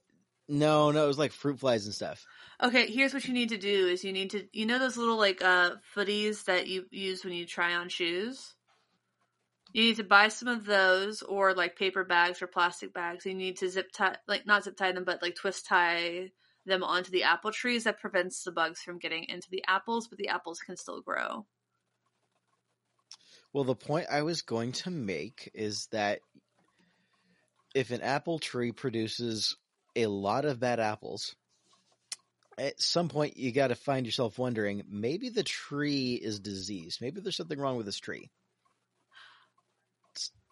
no, 0.48 0.92
no, 0.92 1.04
it 1.04 1.08
was 1.08 1.18
like 1.18 1.32
fruit 1.32 1.60
flies 1.60 1.86
and 1.86 1.94
stuff. 1.94 2.26
Okay, 2.62 2.88
here's 2.88 3.14
what 3.14 3.26
you 3.26 3.34
need 3.34 3.50
to 3.50 3.58
do 3.58 3.88
is 3.88 4.04
you 4.04 4.12
need 4.12 4.32
to 4.32 4.48
you 4.52 4.66
know 4.66 4.80
those 4.80 4.98
little 4.98 5.18
like 5.18 5.42
uh 5.42 5.76
footies 5.96 6.46
that 6.46 6.68
you 6.68 6.86
use 6.92 7.24
when 7.24 7.34
you 7.34 7.46
try 7.46 7.76
on 7.76 7.90
shoes? 7.90 8.56
You 9.74 9.84
need 9.84 9.98
to 9.98 10.04
buy 10.04 10.30
some 10.30 10.48
of 10.48 10.66
those 10.66 11.22
or 11.22 11.54
like 11.54 11.78
paper 11.78 12.04
bags 12.04 12.42
or 12.42 12.48
plastic 12.48 12.94
bags. 12.94 13.26
You 13.26 13.36
need 13.36 13.58
to 13.58 13.70
zip 13.70 13.92
tie 13.94 14.18
like 14.28 14.46
not 14.46 14.64
zip 14.64 14.76
tie 14.76 14.92
them 14.92 15.06
but 15.06 15.22
like 15.22 15.36
twist 15.36 15.68
tie 15.68 16.32
them 16.66 16.84
onto 16.84 17.12
the 17.12 17.24
apple 17.24 17.52
trees 17.52 17.86
that 17.86 18.00
prevents 18.00 18.44
the 18.44 18.52
bugs 18.52 18.82
from 18.82 19.00
getting 19.00 19.26
into 19.26 19.48
the 19.50 19.64
apples, 19.68 20.08
but 20.08 20.18
the 20.18 20.30
apples 20.30 20.60
can 20.60 20.78
still 20.78 21.02
grow. 21.02 21.46
Well, 23.54 23.64
the 23.64 23.76
point 23.76 24.08
I 24.12 24.22
was 24.22 24.44
going 24.44 24.74
to 24.74 24.92
make 24.92 25.50
is 25.54 25.88
that 25.92 26.20
if 27.74 27.92
an 27.92 28.02
apple 28.02 28.40
tree 28.40 28.72
produces 28.72 29.56
a 29.96 30.06
lot 30.08 30.46
of 30.46 30.60
bad 30.60 30.80
apples, 30.80 31.36
at 32.60 32.80
some 32.82 33.10
point 33.10 33.38
you 33.38 33.52
got 33.52 33.68
to 33.68 33.76
find 33.76 34.06
yourself 34.06 34.38
wondering 34.38 34.84
maybe 34.88 35.30
the 35.30 35.44
tree 35.44 36.14
is 36.14 36.40
diseased. 36.40 37.00
Maybe 37.02 37.22
there's 37.22 37.38
something 37.38 37.60
wrong 37.60 37.78
with 37.78 37.86
this 37.86 38.00
tree. 38.00 38.30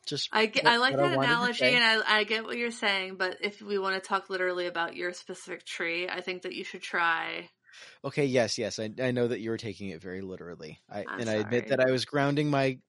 Just 0.07 0.29
I 0.31 0.45
get, 0.45 0.65
I 0.65 0.77
like 0.77 0.95
that 0.95 1.09
to 1.09 1.19
analogy 1.19 1.65
and 1.65 1.83
I 1.83 2.19
I 2.19 2.23
get 2.23 2.45
what 2.45 2.57
you're 2.57 2.71
saying, 2.71 3.15
but 3.17 3.37
if 3.41 3.61
we 3.61 3.77
want 3.77 4.01
to 4.01 4.07
talk 4.07 4.29
literally 4.29 4.65
about 4.65 4.95
your 4.95 5.13
specific 5.13 5.65
tree, 5.65 6.07
I 6.07 6.21
think 6.21 6.43
that 6.43 6.55
you 6.55 6.63
should 6.63 6.81
try 6.81 7.49
Okay, 8.03 8.25
yes, 8.25 8.57
yes, 8.57 8.79
I, 8.79 8.91
I 9.01 9.11
know 9.11 9.27
that 9.27 9.39
you 9.39 9.49
were 9.49 9.57
taking 9.57 9.89
it 9.89 10.01
very 10.01 10.21
literally. 10.21 10.79
I 10.89 11.05
I'm 11.07 11.19
and 11.19 11.29
I 11.29 11.33
admit 11.35 11.69
that 11.69 11.79
I 11.79 11.91
was 11.91 12.05
grounding 12.05 12.49
my 12.49 12.79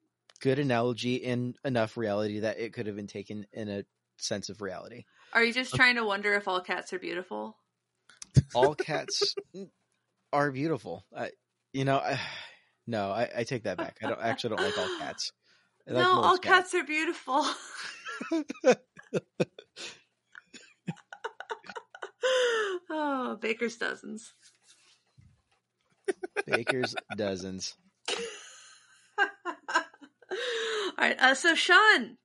good 0.41 0.59
analogy 0.59 1.17
in 1.17 1.55
enough 1.65 1.97
reality 1.97 2.41
that 2.41 2.59
it 2.59 2.73
could 2.73 2.87
have 2.87 2.97
been 2.97 3.07
taken 3.07 3.47
in 3.53 3.69
a 3.69 3.85
sense 4.19 4.49
of 4.49 4.61
reality. 4.61 5.05
Are 5.33 5.43
you 5.43 5.53
just 5.53 5.75
uh, 5.75 5.77
trying 5.77 5.97
to 5.97 6.05
wonder 6.05 6.35
if 6.35 6.47
all 6.47 6.61
cats 6.61 6.93
are 6.93 6.99
beautiful? 6.99 7.57
all 8.55 8.75
cats 8.75 9.35
are 10.33 10.51
beautiful. 10.51 11.05
I, 11.17 11.31
you 11.73 11.85
know, 11.85 11.97
I, 11.97 12.21
no, 12.87 13.11
I, 13.11 13.29
I 13.39 13.45
take 13.45 13.65
that 13.65 13.79
back. 13.79 13.99
I 14.03 14.09
don't 14.09 14.21
actually 14.21 14.57
don't 14.57 14.65
like 14.65 14.79
all 14.79 14.99
cats. 14.99 15.33
I 15.89 15.93
like 15.93 16.03
no, 16.03 16.15
most 16.15 16.25
all 16.25 16.39
cats 16.39 16.75
are 16.75 16.85
beautiful. 16.85 17.45
oh, 22.91 23.39
baker's 23.41 23.77
dozens. 23.77 24.35
Baker's 26.47 26.95
dozens. 27.17 27.77
all 29.19 29.27
right, 30.99 31.19
uh, 31.21 31.35
so 31.35 31.55
Sean, 31.55 32.19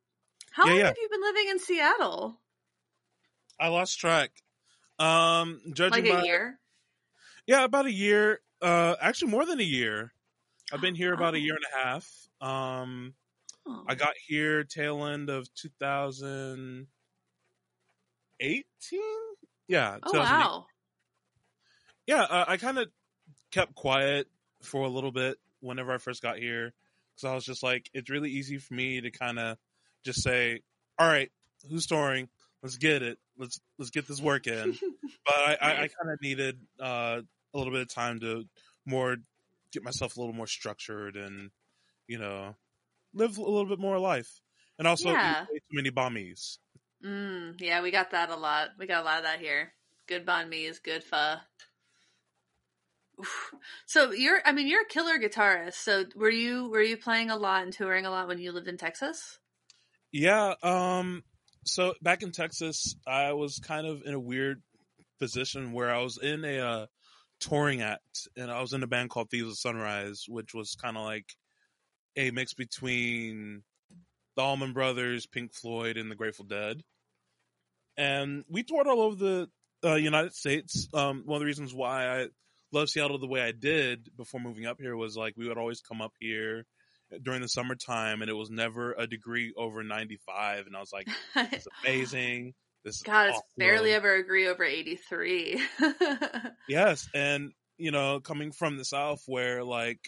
how 0.52 0.66
Yeah, 0.66 0.72
long 0.72 0.80
yeah. 0.80 0.86
have 0.86 0.98
you 0.98 1.10
been 1.10 1.22
living 1.22 1.50
in 1.50 1.60
Seattle? 1.60 2.40
I 3.60 3.68
lost 3.70 4.00
track. 4.00 4.32
Um, 5.00 5.62
judging 5.74 6.04
Like 6.04 6.14
a 6.14 6.18
by 6.18 6.24
year? 6.24 6.60
yeah, 7.48 7.64
about 7.64 7.86
a 7.86 7.92
year. 7.92 8.40
Uh, 8.62 8.96
actually, 9.02 9.32
more 9.32 9.46
than 9.46 9.60
a 9.60 9.64
year. 9.64 10.14
I've 10.72 10.82
been 10.82 10.96
here 10.96 11.14
about 11.14 11.34
a 11.36 11.40
year 11.40 11.56
and 11.56 11.66
a 11.74 11.78
half. 11.86 12.30
Um, 12.42 13.16
Oh. 13.66 13.86
I 13.88 13.96
got 13.96 14.14
here 14.28 14.64
tail 14.64 15.06
end 15.06 15.30
of 15.30 15.48
2018. 15.56 16.86
Yeah. 19.68 19.98
oh 20.04 20.18
wow. 20.18 20.66
Yeah, 22.06 22.24
uh, 22.24 22.46
I 22.48 22.58
kind 22.58 22.78
of 22.78 22.90
kept 23.52 23.76
quiet 23.76 24.28
for 24.62 24.86
a 24.86 24.90
little 24.90 25.12
bit 25.12 25.38
whenever 25.62 25.94
I 25.94 25.98
first 25.98 26.22
got 26.22 26.38
here 26.38 26.74
because 27.16 27.30
I 27.30 27.36
was 27.36 27.46
just 27.46 27.64
like, 27.64 27.90
it's 27.94 28.10
really 28.10 28.32
easy 28.32 28.58
for 28.58 28.74
me 28.74 29.00
to 29.02 29.12
kind 29.12 29.40
of 29.40 29.58
just 30.04 30.22
say, 30.22 30.62
"All 31.00 31.08
right, 31.08 31.32
who's 31.70 31.86
touring? 31.86 32.28
Let's 32.62 32.78
get 32.78 33.02
it. 33.04 33.18
Let's 33.38 33.62
let's 33.80 33.92
get 33.92 34.08
this 34.08 34.22
work 34.22 34.48
in." 34.48 34.78
but 35.26 35.36
I, 35.36 35.58
I, 35.62 35.72
I 35.72 35.88
kind 35.88 36.12
of 36.12 36.22
needed 36.22 36.60
uh, 36.82 37.22
a 37.54 37.58
little 37.58 37.72
bit 37.72 37.82
of 37.82 37.94
time 37.94 38.20
to 38.20 38.44
more 38.86 39.18
get 39.72 39.84
myself 39.84 40.18
a 40.18 40.20
little 40.20 40.36
more 40.36 40.48
structured 40.48 41.16
and 41.16 41.50
you 42.08 42.20
know 42.20 42.56
live 43.14 43.38
a 43.38 43.42
little 43.42 43.66
bit 43.68 43.80
more 43.80 44.00
life, 44.00 44.42
and 44.78 44.88
also 44.88 45.10
eat 45.10 45.14
Yeah. 45.14 45.42
way 45.50 45.60
too 45.60 45.72
many 45.72 45.92
banh 45.92 46.14
mis. 46.14 46.60
Mm, 47.04 47.60
yeah, 47.60 47.82
we 47.82 47.92
got 47.92 48.12
that 48.12 48.30
a 48.30 48.36
lot. 48.36 48.70
We 48.78 48.88
got 48.88 49.02
a 49.02 49.06
lot 49.06 49.18
of 49.18 49.24
that 49.24 49.40
here. 49.40 49.74
Good 50.08 50.26
banh 50.26 50.52
is 50.54 50.80
good 50.80 51.04
pho. 51.04 51.36
Oof. 53.20 53.54
So 53.86 54.12
you're, 54.12 54.42
I 54.46 54.52
mean, 54.52 54.68
you're 54.68 54.82
a 54.82 54.88
killer 54.88 55.18
guitarist. 55.18 55.76
So 55.76 56.06
were 56.16 56.30
you 56.30 56.70
were 56.70 56.82
you 56.82 56.98
playing 56.98 57.30
a 57.30 57.38
lot 57.38 57.64
and 57.64 57.72
touring 57.72 58.06
a 58.06 58.10
lot 58.10 58.28
when 58.28 58.40
you 58.40 58.52
lived 58.52 58.68
in 58.68 58.78
Texas? 58.78 59.40
Yeah. 60.12 60.56
Um. 60.64 61.24
So 61.66 61.94
back 62.02 62.24
in 62.24 62.32
Texas, 62.32 62.96
I 63.08 63.34
was 63.34 63.60
kind 63.60 63.88
of 63.88 64.02
in 64.06 64.14
a 64.14 64.20
weird 64.20 64.62
position 65.20 65.72
where 65.72 65.94
I 65.94 66.02
was 66.02 66.18
in 66.18 66.44
a 66.44 66.60
uh, 66.60 66.86
touring 67.40 67.82
act, 67.82 68.28
and 68.36 68.52
I 68.52 68.62
was 68.62 68.74
in 68.74 68.84
a 68.84 68.88
band 68.88 69.10
called 69.10 69.30
Thieves 69.30 69.50
of 69.50 69.58
Sunrise, 69.58 70.26
which 70.28 70.54
was 70.54 70.76
kind 70.76 70.98
of 70.98 71.04
like 71.04 71.36
a 72.16 72.32
mix 72.32 72.54
between 72.54 73.64
the 74.36 74.42
Allman 74.42 74.74
Brothers, 74.74 75.26
Pink 75.26 75.54
Floyd, 75.54 75.98
and 75.98 76.10
the 76.10 76.16
Grateful 76.16 76.46
Dead. 76.46 76.82
And 77.98 78.44
we 78.50 78.64
toured 78.64 78.88
all 78.88 79.02
over 79.02 79.16
the 79.16 79.50
uh, 79.84 79.96
United 79.96 80.34
States. 80.34 80.88
Um, 80.94 81.24
one 81.26 81.38
of 81.38 81.42
the 81.42 81.46
reasons 81.46 81.74
why 81.74 82.08
I 82.08 82.28
love 82.72 82.90
Seattle 82.90 83.20
the 83.20 83.28
way 83.28 83.42
I 83.42 83.52
did 83.52 84.10
before 84.18 84.40
moving 84.40 84.66
up 84.66 84.80
here 84.80 84.96
was 84.96 85.16
like 85.16 85.36
we 85.38 85.48
would 85.48 85.58
always 85.58 85.82
come 85.82 86.02
up 86.02 86.14
here 86.20 86.66
during 87.22 87.42
the 87.42 87.48
summertime, 87.48 88.22
and 88.22 88.30
it 88.30 88.36
was 88.36 88.50
never 88.50 88.94
a 88.94 89.06
degree 89.06 89.54
over 89.56 89.84
ninety 89.84 90.18
five. 90.26 90.66
And 90.66 90.76
I 90.76 90.80
was 90.80 90.92
like, 90.92 91.08
it's 91.36 91.68
amazing! 91.84 92.54
This 92.84 92.96
is 92.96 93.02
God, 93.04 93.28
it's 93.28 93.38
awesome." 93.38 93.48
barely 93.58 93.94
ever 93.94 94.16
agree 94.16 94.48
over 94.48 94.64
eighty 94.64 94.96
three. 94.96 95.62
Yes, 96.68 97.10
and 97.14 97.52
you 97.78 97.92
know, 97.92 98.20
coming 98.22 98.52
from 98.52 98.78
the 98.78 98.86
South, 98.86 99.22
where 99.28 99.64
like, 99.64 100.00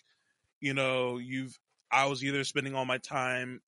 you 0.62 0.74
know, 0.74 1.18
you've 1.18 1.58
I 1.92 2.06
was 2.08 2.24
either 2.24 2.44
spending 2.44 2.76
all 2.76 2.86
my 2.86 2.98
time 2.98 3.62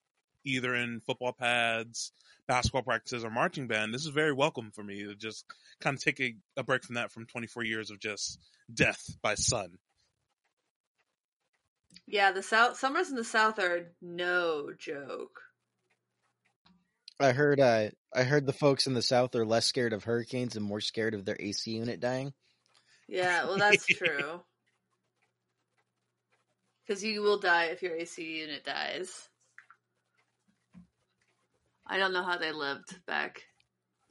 either 0.43 0.73
in 0.75 1.01
football 1.01 1.33
pads, 1.33 2.11
basketball 2.47 2.83
practices, 2.83 3.23
or 3.23 3.29
marching 3.29 3.67
band. 3.67 3.93
This 3.93 4.05
is 4.05 4.11
very 4.11 4.33
welcome 4.33 4.71
for 4.71 4.83
me 4.83 5.03
to 5.03 5.15
just 5.15 5.45
kind 5.81 5.95
of 5.95 6.03
take 6.03 6.19
a, 6.19 6.35
a 6.55 6.63
break 6.63 6.83
from 6.83 6.95
that 6.95 7.11
from 7.11 7.25
24 7.25 7.63
years 7.63 7.91
of 7.91 7.99
just 7.99 8.39
death 8.73 9.17
by 9.21 9.35
sun. 9.35 9.77
yeah, 12.07 12.31
the 12.31 12.43
south 12.43 12.77
summers 12.77 13.09
in 13.09 13.15
the 13.15 13.23
south 13.23 13.59
are 13.59 13.91
no 14.01 14.71
joke. 14.77 15.41
I 17.19 17.31
heard. 17.31 17.59
Uh, 17.59 17.89
I 18.13 18.23
heard 18.23 18.45
the 18.45 18.53
folks 18.53 18.87
in 18.87 18.93
the 18.93 19.01
south 19.01 19.35
are 19.35 19.45
less 19.45 19.65
scared 19.65 19.93
of 19.93 20.03
hurricanes 20.03 20.55
and 20.55 20.63
more 20.63 20.81
scared 20.81 21.13
of 21.13 21.25
their 21.25 21.37
AC 21.39 21.71
unit 21.71 21.99
dying. 21.99 22.33
Yeah, 23.07 23.45
well, 23.45 23.57
that's 23.57 23.85
true. 23.85 24.41
Because 26.87 27.03
you 27.03 27.21
will 27.21 27.37
die 27.39 27.65
if 27.65 27.81
your 27.83 27.95
AC 27.95 28.23
unit 28.39 28.63
dies. 28.63 29.27
I 31.85 31.97
don't 31.97 32.13
know 32.13 32.23
how 32.23 32.37
they 32.37 32.51
lived 32.51 33.05
back. 33.05 33.43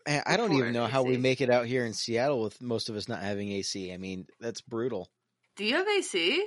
Man, 0.06 0.22
I 0.26 0.36
don't 0.36 0.52
even 0.52 0.72
know 0.72 0.86
how 0.86 1.02
we 1.02 1.16
make 1.16 1.40
it 1.40 1.50
out 1.50 1.66
here 1.66 1.84
in 1.84 1.92
Seattle 1.92 2.42
with 2.42 2.60
most 2.60 2.88
of 2.88 2.96
us 2.96 3.08
not 3.08 3.22
having 3.22 3.50
AC. 3.50 3.92
I 3.92 3.96
mean, 3.96 4.26
that's 4.40 4.60
brutal. 4.60 5.10
Do 5.56 5.64
you 5.64 5.74
have 5.74 5.88
AC? 5.88 6.46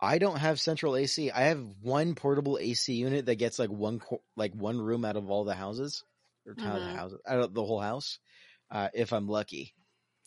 I 0.00 0.18
don't 0.18 0.38
have 0.38 0.60
central 0.60 0.96
AC. 0.96 1.30
I 1.30 1.42
have 1.42 1.64
one 1.82 2.14
portable 2.14 2.58
AC 2.58 2.94
unit 2.94 3.26
that 3.26 3.36
gets 3.36 3.58
like 3.58 3.70
one 3.70 4.00
like 4.36 4.54
one 4.54 4.80
room 4.80 5.04
out 5.04 5.16
of 5.16 5.30
all 5.30 5.44
the 5.44 5.54
houses 5.54 6.02
or 6.46 6.54
out 6.64 6.76
of 6.78 6.82
the 6.82 6.96
houses 6.96 7.20
out 7.26 7.40
of 7.40 7.54
the 7.54 7.64
whole 7.64 7.80
house, 7.80 8.18
uh, 8.70 8.88
if 8.94 9.12
I'm 9.12 9.28
lucky. 9.28 9.74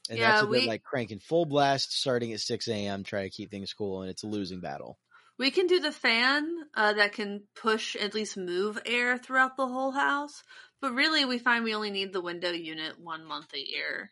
And 0.10 0.20
Yeah, 0.20 0.32
that's 0.32 0.42
a 0.42 0.48
we- 0.48 0.60
bit 0.60 0.68
like 0.68 0.84
cranking 0.84 1.20
full 1.20 1.46
blast 1.46 1.92
starting 1.94 2.32
at 2.34 2.40
six 2.40 2.68
a.m. 2.68 3.04
Try 3.04 3.24
to 3.24 3.30
keep 3.30 3.52
things 3.52 3.74
cool, 3.74 4.02
and 4.02 4.10
it's 4.10 4.24
a 4.24 4.28
losing 4.28 4.62
battle. 4.62 4.98
We 5.38 5.52
can 5.52 5.68
do 5.68 5.80
the 5.80 5.92
fan 5.92 6.48
uh, 6.74 6.94
that 6.94 7.14
can 7.14 7.44
push, 7.56 7.96
at 7.96 8.16
least 8.16 8.38
move 8.38 8.80
air 8.86 9.18
throughout 9.18 9.56
the 9.56 9.68
whole 9.68 9.92
house. 9.92 10.44
But 10.82 10.94
really, 10.94 11.26
we 11.26 11.38
find 11.38 11.64
we 11.64 11.76
only 11.76 11.92
need 11.92 12.12
the 12.12 12.22
window 12.22 12.52
unit 12.52 13.00
one 13.00 13.26
month 13.26 13.54
a 13.54 13.60
year. 13.60 14.12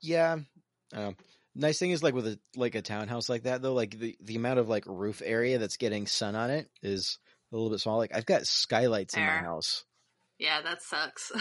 Yeah. 0.00 0.38
Um, 0.92 1.16
nice 1.54 1.78
thing 1.78 1.90
is 1.90 2.02
like 2.02 2.14
with 2.14 2.26
a 2.26 2.38
like 2.56 2.74
a 2.74 2.82
townhouse 2.82 3.28
like 3.28 3.44
that 3.44 3.62
though, 3.62 3.74
like 3.74 3.98
the 3.98 4.16
the 4.20 4.36
amount 4.36 4.58
of 4.58 4.68
like 4.68 4.84
roof 4.86 5.22
area 5.24 5.58
that's 5.58 5.76
getting 5.76 6.06
sun 6.06 6.34
on 6.34 6.50
it 6.50 6.68
is 6.82 7.18
a 7.52 7.56
little 7.56 7.70
bit 7.70 7.80
small. 7.80 7.98
Like 7.98 8.14
I've 8.14 8.26
got 8.26 8.46
skylights 8.46 9.14
in 9.16 9.24
my 9.24 9.38
house. 9.38 9.84
Yeah, 10.38 10.62
that 10.62 10.82
sucks. 10.82 11.32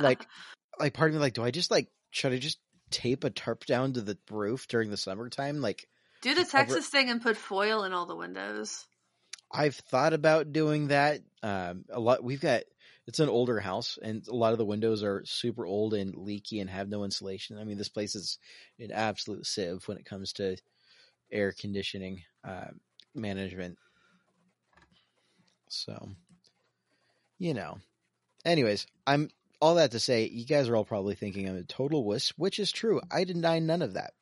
Like, 0.00 0.26
like 0.80 0.94
part 0.94 1.10
of 1.10 1.14
me 1.14 1.20
like, 1.20 1.34
do 1.34 1.44
I 1.44 1.50
just 1.50 1.70
like 1.70 1.88
should 2.10 2.32
I 2.32 2.38
just 2.38 2.58
tape 2.90 3.24
a 3.24 3.30
tarp 3.30 3.64
down 3.64 3.92
to 3.94 4.00
the 4.00 4.18
roof 4.30 4.66
during 4.68 4.90
the 4.90 4.96
summertime? 4.96 5.60
Like 5.60 5.86
do 6.22 6.34
the 6.34 6.44
Texas 6.44 6.86
thing 6.88 7.10
and 7.10 7.20
put 7.20 7.36
foil 7.36 7.84
in 7.84 7.92
all 7.92 8.06
the 8.06 8.16
windows. 8.16 8.86
I've 9.52 9.76
thought 9.76 10.14
about 10.14 10.52
doing 10.52 10.88
that. 10.88 11.20
Um, 11.42 11.84
a 11.90 12.00
lot. 12.00 12.24
We've 12.24 12.40
got 12.40 12.62
it's 13.06 13.18
an 13.20 13.28
older 13.28 13.58
house, 13.60 13.98
and 14.00 14.26
a 14.28 14.34
lot 14.34 14.52
of 14.52 14.58
the 14.58 14.64
windows 14.64 15.02
are 15.02 15.24
super 15.24 15.66
old 15.66 15.92
and 15.92 16.14
leaky 16.14 16.60
and 16.60 16.70
have 16.70 16.88
no 16.88 17.04
insulation. 17.04 17.58
I 17.58 17.64
mean, 17.64 17.76
this 17.76 17.88
place 17.88 18.14
is 18.14 18.38
an 18.78 18.92
absolute 18.92 19.46
sieve 19.46 19.86
when 19.86 19.98
it 19.98 20.06
comes 20.06 20.32
to 20.34 20.56
air 21.30 21.52
conditioning 21.52 22.22
uh, 22.44 22.68
management. 23.14 23.76
So, 25.68 26.10
you 27.38 27.54
know. 27.54 27.78
Anyways, 28.44 28.86
I'm 29.06 29.30
all 29.60 29.76
that 29.76 29.92
to 29.92 30.00
say, 30.00 30.28
you 30.28 30.44
guys 30.44 30.68
are 30.68 30.76
all 30.76 30.84
probably 30.84 31.14
thinking 31.14 31.48
I'm 31.48 31.56
a 31.56 31.62
total 31.62 32.04
wuss, 32.04 32.30
which 32.36 32.58
is 32.58 32.72
true. 32.72 33.00
I 33.10 33.24
deny 33.24 33.58
none 33.60 33.82
of 33.82 33.94
that. 33.94 34.14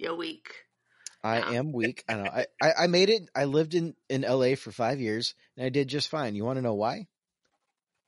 You 0.00 0.14
weak. 0.14 0.48
I 1.22 1.56
am 1.56 1.72
weak. 1.72 2.04
I 2.08 2.14
know. 2.14 2.22
I, 2.22 2.46
I, 2.62 2.72
I 2.84 2.86
made 2.86 3.10
it. 3.10 3.28
I 3.36 3.44
lived 3.44 3.74
in, 3.74 3.94
in 4.08 4.22
LA 4.22 4.54
for 4.54 4.72
five 4.72 4.98
years 4.98 5.34
and 5.58 5.66
I 5.66 5.68
did 5.68 5.88
just 5.88 6.08
fine. 6.08 6.34
You 6.34 6.46
want 6.46 6.56
to 6.56 6.62
know 6.62 6.72
why? 6.72 7.06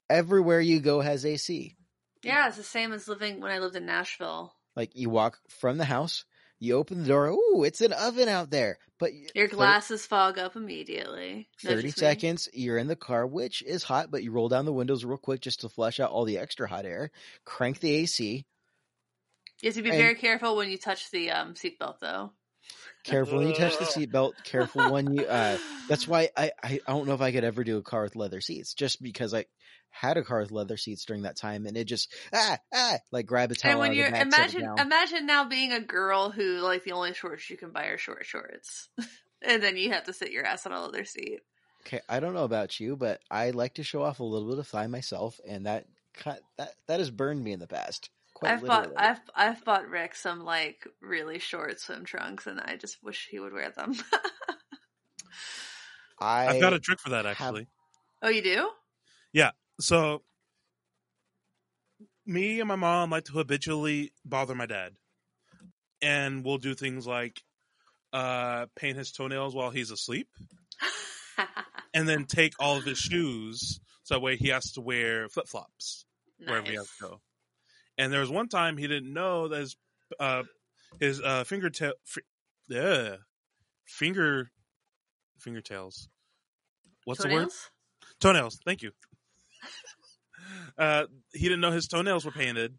Everywhere 0.08 0.60
you 0.60 0.80
go 0.80 1.02
has 1.02 1.26
AC. 1.26 1.76
Yeah, 2.22 2.48
it's 2.48 2.56
the 2.56 2.62
same 2.62 2.94
as 2.94 3.08
living 3.08 3.40
when 3.40 3.50
I 3.50 3.58
lived 3.58 3.76
in 3.76 3.84
Nashville. 3.84 4.54
Like 4.74 4.92
you 4.94 5.10
walk 5.10 5.38
from 5.50 5.76
the 5.76 5.84
house, 5.84 6.24
you 6.58 6.76
open 6.76 7.02
the 7.02 7.08
door. 7.08 7.26
Ooh, 7.26 7.62
it's 7.62 7.82
an 7.82 7.92
oven 7.92 8.28
out 8.28 8.48
there. 8.50 8.78
But 8.98 9.10
Your 9.34 9.48
glasses 9.48 10.06
fog 10.06 10.38
up 10.38 10.56
immediately. 10.56 11.48
Thirty 11.62 11.90
seconds, 11.90 12.48
you're 12.54 12.78
in 12.78 12.86
the 12.86 12.96
car, 12.96 13.26
which 13.26 13.62
is 13.62 13.82
hot, 13.82 14.10
but 14.10 14.22
you 14.22 14.30
roll 14.30 14.48
down 14.48 14.64
the 14.64 14.72
windows 14.72 15.04
real 15.04 15.18
quick 15.18 15.42
just 15.42 15.60
to 15.60 15.68
flush 15.68 16.00
out 16.00 16.10
all 16.10 16.24
the 16.24 16.38
extra 16.38 16.66
hot 16.68 16.86
air. 16.86 17.10
Crank 17.44 17.80
the 17.80 17.92
AC. 17.96 18.46
You 19.62 19.68
have 19.68 19.76
to 19.76 19.82
be 19.82 19.90
And- 19.90 19.98
very 19.98 20.16
careful 20.16 20.56
when 20.56 20.70
you 20.70 20.76
touch 20.76 21.10
the 21.10 21.30
um, 21.30 21.54
seatbelt, 21.54 22.00
though. 22.00 22.32
Careful 23.04 23.38
when 23.38 23.48
you 23.48 23.54
touch 23.54 23.78
the 23.78 23.84
seatbelt. 23.84 24.32
Careful 24.44 24.90
when 24.92 25.14
you. 25.14 25.24
Uh, 25.24 25.58
that's 25.88 26.06
why 26.06 26.30
I, 26.36 26.52
I 26.62 26.80
don't 26.86 27.06
know 27.06 27.14
if 27.14 27.20
I 27.20 27.32
could 27.32 27.42
ever 27.42 27.64
do 27.64 27.78
a 27.78 27.82
car 27.82 28.02
with 28.04 28.14
leather 28.14 28.40
seats, 28.40 28.74
just 28.74 29.02
because 29.02 29.34
I 29.34 29.46
had 29.90 30.16
a 30.16 30.22
car 30.22 30.40
with 30.40 30.52
leather 30.52 30.76
seats 30.76 31.04
during 31.04 31.22
that 31.22 31.36
time, 31.36 31.66
and 31.66 31.76
it 31.76 31.84
just 31.84 32.12
ah 32.32 32.58
ah 32.72 32.98
like 33.10 33.26
grab 33.26 33.50
a 33.50 33.54
towel 33.56 33.72
and 33.72 33.80
when 33.80 33.92
you're 33.94 34.06
of 34.06 34.12
the 34.12 34.18
back, 34.26 34.50
set 34.50 34.54
it 34.54 34.62
imagine 34.62 34.78
imagine 34.78 35.26
now 35.26 35.44
being 35.44 35.72
a 35.72 35.80
girl 35.80 36.30
who 36.30 36.58
like 36.60 36.84
the 36.84 36.92
only 36.92 37.12
shorts 37.12 37.50
you 37.50 37.56
can 37.56 37.70
buy 37.70 37.86
are 37.86 37.98
short 37.98 38.24
shorts, 38.24 38.88
and 39.42 39.62
then 39.62 39.76
you 39.76 39.90
have 39.90 40.04
to 40.04 40.12
sit 40.12 40.30
your 40.30 40.46
ass 40.46 40.64
on 40.66 40.72
a 40.72 40.80
leather 40.80 41.04
seat. 41.04 41.40
Okay, 41.86 42.00
I 42.08 42.20
don't 42.20 42.34
know 42.34 42.44
about 42.44 42.78
you, 42.78 42.96
but 42.96 43.20
I 43.30 43.50
like 43.50 43.74
to 43.74 43.82
show 43.82 44.02
off 44.02 44.20
a 44.20 44.24
little 44.24 44.48
bit 44.48 44.58
of 44.58 44.68
thigh 44.68 44.86
myself, 44.86 45.40
and 45.46 45.66
that 45.66 45.86
cut 46.14 46.40
that 46.56 46.72
that 46.86 47.00
has 47.00 47.10
burned 47.10 47.42
me 47.42 47.52
in 47.52 47.58
the 47.60 47.66
past. 47.66 48.10
Quite 48.42 48.54
I've 48.54 48.66
bought. 48.66 48.92
I've 48.96 49.20
I've 49.36 49.64
bought 49.64 49.88
Rick 49.88 50.16
some 50.16 50.44
like 50.44 50.84
really 51.00 51.38
short 51.38 51.78
swim 51.78 52.04
trunks, 52.04 52.48
and 52.48 52.60
I 52.60 52.76
just 52.76 53.00
wish 53.00 53.28
he 53.30 53.38
would 53.38 53.52
wear 53.52 53.70
them. 53.70 53.94
I 56.20 56.48
I've 56.48 56.60
got 56.60 56.72
a 56.72 56.80
trick 56.80 56.98
for 56.98 57.10
that 57.10 57.24
have- 57.24 57.40
actually. 57.40 57.68
oh, 58.20 58.30
you 58.30 58.42
do? 58.42 58.68
Yeah. 59.32 59.52
So, 59.80 60.22
me 62.26 62.58
and 62.58 62.66
my 62.66 62.74
mom 62.74 63.10
like 63.10 63.26
to 63.26 63.32
habitually 63.32 64.12
bother 64.24 64.56
my 64.56 64.66
dad, 64.66 64.94
and 66.00 66.44
we'll 66.44 66.58
do 66.58 66.74
things 66.74 67.06
like 67.06 67.40
uh, 68.12 68.66
paint 68.74 68.98
his 68.98 69.12
toenails 69.12 69.54
while 69.54 69.70
he's 69.70 69.92
asleep, 69.92 70.26
and 71.94 72.08
then 72.08 72.24
take 72.24 72.54
all 72.58 72.76
of 72.76 72.84
his 72.84 72.98
shoes 72.98 73.78
so 74.02 74.14
that 74.14 74.20
way 74.20 74.36
he 74.36 74.48
has 74.48 74.72
to 74.72 74.80
wear 74.80 75.28
flip 75.28 75.46
flops 75.46 76.06
wherever 76.44 76.68
he 76.68 76.74
has 76.74 76.88
to 76.98 77.04
go. 77.04 77.20
And 78.02 78.12
there 78.12 78.20
was 78.20 78.30
one 78.30 78.48
time 78.48 78.76
he 78.76 78.88
didn't 78.88 79.12
know 79.12 79.46
that 79.48 79.60
his 79.60 79.76
uh, 80.18 80.42
his 80.98 81.20
uh, 81.20 81.44
fingertail, 81.44 81.92
fr- 82.04 82.20
yeah, 82.68 83.16
finger, 83.86 84.50
fingertails. 85.38 86.08
What's 87.04 87.22
the 87.22 87.28
word? 87.28 87.34
Toenails? 87.34 87.70
toenails. 88.20 88.58
Thank 88.64 88.82
you. 88.82 88.90
Uh, 90.76 91.04
he 91.32 91.44
didn't 91.44 91.60
know 91.60 91.70
his 91.70 91.86
toenails 91.86 92.24
were 92.24 92.32
painted, 92.32 92.74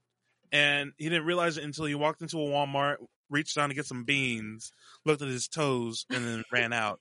and 0.52 0.92
he 0.98 1.06
didn't 1.10 1.26
realize 1.26 1.58
it 1.58 1.64
until 1.64 1.86
he 1.86 1.96
walked 1.96 2.22
into 2.22 2.38
a 2.38 2.42
Walmart, 2.46 2.98
reached 3.30 3.56
down 3.56 3.70
to 3.70 3.76
get 3.76 3.86
some 3.86 4.04
beans, 4.04 4.72
looked 5.06 5.22
at 5.22 5.28
his 5.30 5.48
toes, 5.48 6.06
and 6.10 6.26
then 6.26 6.44
ran 6.52 6.74
out. 6.74 7.00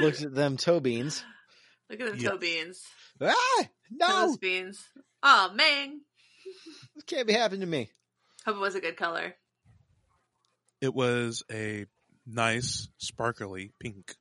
looked 0.00 0.22
at 0.22 0.34
them 0.34 0.56
toe 0.56 0.80
beans. 0.80 1.24
Look 1.90 2.00
at 2.00 2.06
them 2.08 2.16
Yes. 2.18 2.30
toe 2.30 2.38
beans. 2.38 2.82
Ah, 3.20 3.68
no, 3.90 4.26
those 4.26 4.38
beans. 4.38 4.88
Oh, 5.22 5.52
man. 5.54 6.00
This 6.94 7.04
can't 7.04 7.26
be 7.26 7.32
happening 7.32 7.60
to 7.60 7.66
me. 7.66 7.90
Hope 8.44 8.56
it 8.56 8.60
was 8.60 8.74
a 8.74 8.80
good 8.80 8.96
color. 8.96 9.34
It 10.80 10.94
was 10.94 11.42
a 11.50 11.86
nice, 12.26 12.88
sparkly 12.98 13.72
pink, 13.80 14.16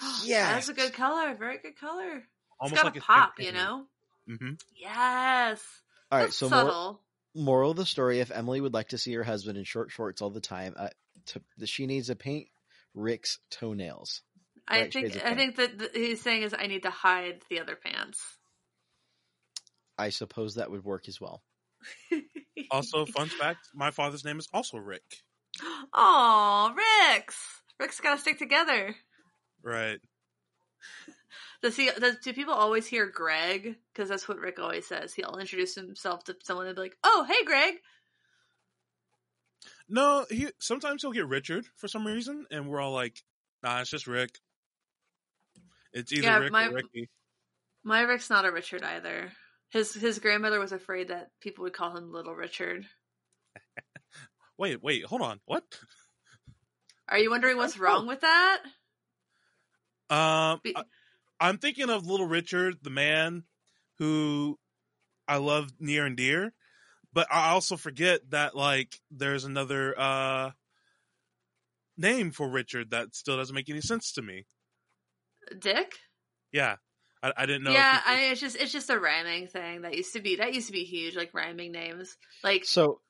yeah, 0.24 0.54
That's 0.54 0.68
a 0.68 0.74
good 0.74 0.92
color. 0.94 1.34
Very 1.34 1.58
good 1.58 1.76
color. 1.78 2.22
almost 2.58 2.74
it's 2.74 2.82
got 2.82 2.94
like 2.94 3.02
a 3.02 3.04
pop, 3.06 3.32
you 3.38 3.46
painted. 3.46 3.54
know? 3.62 3.84
hmm 4.26 4.52
Yes. 4.76 5.62
All 6.10 6.18
right, 6.18 6.26
That's 6.26 6.36
so 6.36 6.48
more, 6.48 6.60
subtle. 6.64 7.00
moral 7.34 7.70
of 7.72 7.76
the 7.76 7.86
story: 7.86 8.20
If 8.20 8.30
Emily 8.30 8.60
would 8.60 8.74
like 8.74 8.88
to 8.88 8.98
see 8.98 9.12
her 9.14 9.22
husband 9.24 9.58
in 9.58 9.64
short 9.64 9.90
shorts 9.90 10.22
all 10.22 10.30
the 10.30 10.40
time, 10.40 10.74
uh, 10.76 10.88
to, 11.26 11.42
she 11.66 11.86
needs 11.86 12.06
to 12.06 12.16
paint 12.16 12.48
Rick's 12.94 13.38
toenails. 13.50 14.22
I 14.66 14.80
Right, 14.82 14.92
think 14.92 15.16
I 15.24 15.34
think 15.34 15.56
that 15.56 15.78
th- 15.78 15.90
he's 15.94 16.22
saying 16.22 16.42
is 16.42 16.54
I 16.58 16.66
need 16.66 16.82
to 16.84 16.90
hide 16.90 17.42
the 17.50 17.60
other 17.60 17.76
pants. 17.76 18.20
I 19.98 20.08
suppose 20.10 20.54
that 20.54 20.70
would 20.70 20.84
work 20.84 21.08
as 21.08 21.20
well. 21.20 21.42
Also, 22.70 23.06
fun 23.06 23.28
fact: 23.28 23.68
my 23.74 23.90
father's 23.90 24.24
name 24.24 24.38
is 24.38 24.48
also 24.52 24.78
Rick. 24.78 25.02
Oh, 25.92 26.74
Rick's. 27.12 27.36
Rick's 27.78 28.00
got 28.00 28.16
to 28.16 28.20
stick 28.20 28.38
together. 28.38 28.94
Right. 29.62 29.98
Does 31.62 31.76
he? 31.76 31.90
Does, 31.90 32.16
do 32.24 32.32
people 32.32 32.54
always 32.54 32.86
hear 32.86 33.06
Greg? 33.06 33.76
Because 33.92 34.08
that's 34.08 34.26
what 34.28 34.38
Rick 34.38 34.58
always 34.58 34.86
says. 34.86 35.12
He'll 35.12 35.36
introduce 35.38 35.74
himself 35.74 36.24
to 36.24 36.36
someone 36.42 36.66
and 36.66 36.74
be 36.74 36.82
like, 36.82 36.96
"Oh, 37.04 37.26
hey, 37.28 37.44
Greg." 37.44 37.74
No, 39.88 40.24
he 40.30 40.48
sometimes 40.58 41.02
he'll 41.02 41.12
get 41.12 41.26
Richard 41.26 41.66
for 41.76 41.88
some 41.88 42.06
reason, 42.06 42.46
and 42.50 42.68
we're 42.68 42.80
all 42.80 42.92
like, 42.92 43.22
"Nah, 43.62 43.80
it's 43.80 43.90
just 43.90 44.06
Rick." 44.06 44.38
It's 45.92 46.12
either 46.12 46.22
Yeah, 46.22 46.38
Rick 46.38 46.52
my- 46.52 46.66
or 46.68 46.74
Ricky. 46.74 47.10
My 47.82 48.02
Rick's 48.02 48.30
not 48.30 48.44
a 48.44 48.52
Richard 48.52 48.82
either. 48.82 49.32
His 49.70 49.94
his 49.94 50.18
grandmother 50.18 50.58
was 50.58 50.72
afraid 50.72 51.08
that 51.08 51.30
people 51.40 51.64
would 51.64 51.72
call 51.72 51.96
him 51.96 52.12
Little 52.12 52.34
Richard. 52.34 52.86
Wait, 54.58 54.82
wait, 54.82 55.06
hold 55.06 55.22
on. 55.22 55.40
What? 55.46 55.64
Are 57.08 57.18
you 57.18 57.30
wondering 57.30 57.56
what's 57.56 57.78
wrong 57.78 58.06
with 58.06 58.20
that? 58.20 58.60
Um, 60.10 60.60
Be- 60.62 60.76
I, 60.76 60.82
I'm 61.40 61.56
thinking 61.56 61.88
of 61.88 62.06
Little 62.06 62.26
Richard, 62.26 62.76
the 62.82 62.90
man 62.90 63.44
who 63.98 64.58
I 65.26 65.38
love 65.38 65.70
near 65.80 66.04
and 66.04 66.14
dear, 66.14 66.52
but 67.12 67.26
I 67.30 67.50
also 67.50 67.78
forget 67.78 68.20
that 68.32 68.54
like 68.54 69.00
there's 69.10 69.44
another 69.44 69.98
uh 69.98 70.50
name 71.96 72.30
for 72.30 72.48
Richard 72.48 72.90
that 72.90 73.14
still 73.14 73.38
doesn't 73.38 73.54
make 73.54 73.70
any 73.70 73.80
sense 73.80 74.12
to 74.12 74.22
me. 74.22 74.44
Dick? 75.58 76.00
Yeah, 76.52 76.76
I, 77.22 77.32
I 77.36 77.46
didn't 77.46 77.64
know. 77.64 77.72
yeah, 77.72 77.98
people- 77.98 78.12
I, 78.12 78.20
it's 78.32 78.40
just 78.40 78.56
it's 78.56 78.72
just 78.72 78.90
a 78.90 78.98
rhyming 78.98 79.46
thing 79.46 79.82
that 79.82 79.96
used 79.96 80.12
to 80.14 80.20
be 80.20 80.36
that 80.36 80.54
used 80.54 80.68
to 80.68 80.72
be 80.72 80.84
huge, 80.84 81.16
like 81.16 81.34
rhyming 81.34 81.72
names, 81.72 82.16
like 82.42 82.64
So 82.64 83.00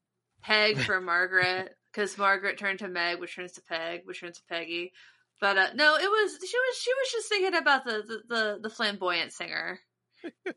Peg 0.43 0.79
for 0.87 1.01
Margaret, 1.01 1.75
because 1.93 2.17
Margaret 2.19 2.59
turned 2.59 2.81
to 2.81 2.89
Meg, 2.89 3.21
which 3.21 3.37
turns 3.37 3.53
to 3.53 3.63
Peg, 3.63 4.03
which 4.05 4.21
turns 4.21 4.37
to 4.39 4.45
Peggy. 4.49 4.93
But 5.41 5.57
uh, 5.57 5.69
no, 5.75 5.97
it 5.97 6.11
was 6.11 6.33
she 6.33 6.57
was 6.57 6.77
she 6.77 6.93
was 6.93 7.13
just 7.13 7.29
thinking 7.29 7.55
about 7.57 7.85
the 7.85 8.03
the 8.07 8.35
the, 8.35 8.59
the 8.63 8.71
flamboyant 8.71 9.33
singer. 9.33 9.81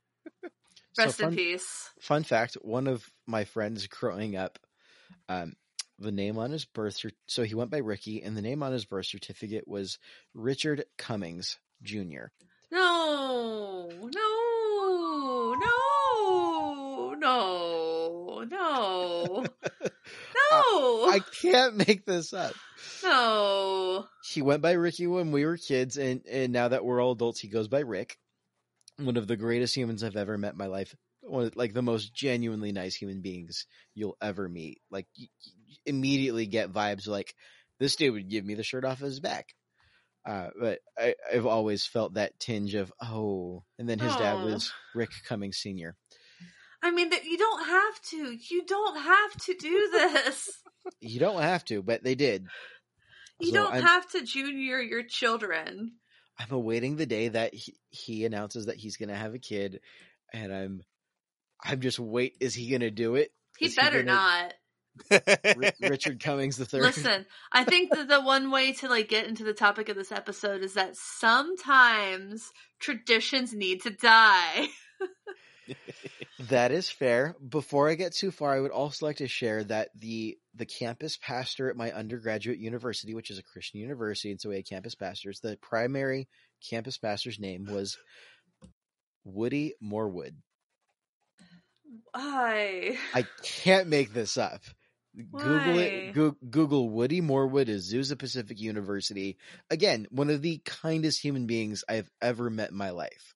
So 0.96 1.06
Rest 1.06 1.22
in 1.22 1.34
peace. 1.34 1.90
fun 2.00 2.24
fact: 2.24 2.54
one 2.62 2.86
of 2.86 3.04
my 3.26 3.46
friends 3.46 3.88
growing 3.88 4.36
up, 4.36 4.60
um, 5.28 5.54
the 5.98 6.12
name 6.12 6.38
on 6.38 6.52
his 6.52 6.66
birth 6.66 7.00
so 7.26 7.42
he 7.44 7.56
went 7.56 7.72
by 7.72 7.80
Ricky, 7.80 8.22
and 8.22 8.38
the 8.38 8.44
name 8.44 8.62
on 8.62 8.72
his 8.72 8.86
birth 8.86 9.08
certificate 9.08 9.68
was 9.68 9.98
Richard 10.36 10.86
Cummings 11.00 11.58
Jr. 11.82 12.26
No, 12.74 13.88
no, 14.02 15.54
no, 15.60 17.14
no, 17.20 18.44
no, 18.50 19.46
no, 19.46 21.10
I 21.12 21.22
can't 21.40 21.76
make 21.88 22.04
this 22.08 22.34
up. 22.34 22.56
no. 23.04 24.08
He 24.24 24.42
went 24.42 24.64
by 24.64 24.72
Ricky 24.72 25.06
when 25.06 25.32
we 25.32 25.46
were 25.46 25.58
kids, 25.58 25.98
and 25.98 26.26
and 26.26 26.52
now 26.52 26.70
that 26.70 26.84
we're 26.84 27.00
all 27.00 27.12
adults, 27.12 27.40
he 27.40 27.48
goes 27.48 27.68
by 27.68 27.82
Rick. 27.82 28.18
One 28.98 29.18
of 29.18 29.28
the 29.28 29.38
greatest 29.38 29.78
humans 29.78 30.04
I've 30.04 30.16
ever 30.16 30.36
met 30.40 30.54
in 30.54 30.58
my 30.58 30.66
life. 30.66 30.96
One 31.22 31.46
of, 31.46 31.56
like 31.56 31.74
the 31.74 31.84
most 31.84 32.12
genuinely 32.12 32.72
nice 32.72 32.96
human 32.96 33.22
beings 33.22 33.68
you'll 33.94 34.18
ever 34.20 34.50
meet. 34.50 34.82
Like 34.90 35.06
you, 35.14 35.28
you 35.38 35.76
immediately 35.86 36.48
get 36.48 36.74
vibes 36.74 37.08
like 37.08 37.36
this 37.80 37.96
dude 37.96 38.14
would 38.14 38.30
give 38.32 38.44
me 38.46 38.56
the 38.56 38.64
shirt 38.64 38.84
off 38.84 38.98
his 38.98 39.20
back. 39.20 39.54
Uh, 40.26 40.50
but 40.60 40.80
I, 40.98 41.16
I've 41.34 41.46
always 41.46 41.86
felt 41.86 42.14
that 42.14 42.40
tinge 42.40 42.76
of 42.76 42.92
oh, 43.02 43.64
and 43.78 43.90
then 43.90 44.00
his 44.00 44.16
dad 44.16 44.44
was 44.44 44.72
Rick 44.96 45.10
Cummings 45.28 45.58
Senior. 45.58 45.96
I 46.82 46.92
mean, 46.92 47.10
that 47.10 47.26
you 47.26 47.38
don't 47.38 47.66
have 47.66 48.02
to. 48.12 48.38
You 48.50 48.66
don't 48.66 48.98
have 49.02 49.32
to 49.46 49.54
do 49.56 49.90
this. 49.92 50.50
You 51.00 51.18
don't 51.18 51.42
have 51.42 51.64
to, 51.66 51.82
but 51.82 52.04
they 52.04 52.14
did. 52.14 52.46
You 53.40 53.52
So 53.52 53.54
don't 53.56 53.74
I'm- 53.74 53.84
have 53.84 54.10
to 54.12 54.22
junior 54.26 54.82
your 54.82 55.04
children. 55.04 55.94
I'm 56.38 56.52
awaiting 56.52 56.98
the 56.98 57.06
day 57.06 57.30
that 57.30 57.54
he, 57.54 57.76
he 57.90 58.26
announces 58.26 58.66
that 58.66 58.76
he's 58.76 58.98
gonna 58.98 59.16
have 59.16 59.34
a 59.34 59.40
kid, 59.40 59.80
and 60.34 60.54
I'm 60.54 60.82
I'm 61.64 61.80
just 61.80 62.00
wait. 62.00 62.36
Is 62.42 62.54
he 62.54 62.70
gonna 62.70 62.92
do 62.92 63.16
it? 63.16 63.32
He 63.58 63.68
Is 63.68 63.76
he 63.76 63.82
better 63.82 64.04
gonna- 64.04 64.14
not. 64.18 64.54
Ri- 65.12 65.72
Richard 65.82 66.20
Cummings 66.20 66.58
the 66.58 66.66
third. 66.66 66.84
Listen, 66.84 67.26
I 67.52 67.64
think 67.64 67.94
that 67.94 68.08
the 68.08 68.22
one 68.22 68.52
way 68.52 68.74
to 68.74 68.88
like 68.88 69.10
get 69.10 69.28
into 69.28 69.44
the 69.44 69.54
topic 69.54 69.90
of 69.90 69.96
this 69.96 70.12
episode 70.12 70.62
is 70.62 70.74
that 70.74 70.96
sometimes 70.96 72.52
traditions 72.80 73.54
need 73.54 73.82
to 73.84 73.90
die. 73.90 74.68
That 76.50 76.72
is 76.72 76.90
fair. 76.90 77.36
Before 77.48 77.90
I 77.90 77.96
get 77.96 78.14
too 78.14 78.32
far, 78.32 78.54
I 78.54 78.60
would 78.60 78.72
also 78.72 79.06
like 79.06 79.18
to 79.18 79.28
share 79.28 79.64
that 79.66 79.90
the 79.96 80.38
the 80.56 80.66
campus 80.66 81.18
pastor 81.18 81.70
at 81.70 81.78
my 81.78 81.92
undergraduate 81.92 82.58
university, 82.58 83.14
which 83.14 83.30
is 83.30 83.38
a 83.38 83.44
Christian 83.44 83.80
university, 83.80 84.32
and 84.32 84.42
so 84.42 84.50
we 84.50 84.56
had 84.56 84.68
campus 84.68 84.96
pastors. 84.96 85.40
The 85.40 85.58
primary 85.62 86.28
campus 86.70 86.98
pastor's 86.98 87.40
name 87.40 87.66
was 87.70 87.98
Woody 89.24 89.76
Morwood. 89.82 90.36
Why? 92.12 92.98
I 93.14 93.26
can't 93.44 93.88
make 93.88 94.14
this 94.14 94.38
up. 94.38 94.62
Google 95.16 95.80
it. 95.80 96.14
Go- 96.14 96.38
Google 96.50 96.90
Woody 96.90 97.22
Morwood 97.22 97.68
Azusa 97.68 98.18
Pacific 98.18 98.60
University. 98.60 99.38
Again, 99.70 100.08
one 100.10 100.30
of 100.30 100.42
the 100.42 100.62
kindest 100.66 101.22
human 101.22 101.46
beings 101.46 101.84
I've 101.88 102.10
ever 102.22 102.50
met 102.50 102.72
in 102.72 102.78
my 102.78 102.90
life. 102.90 103.36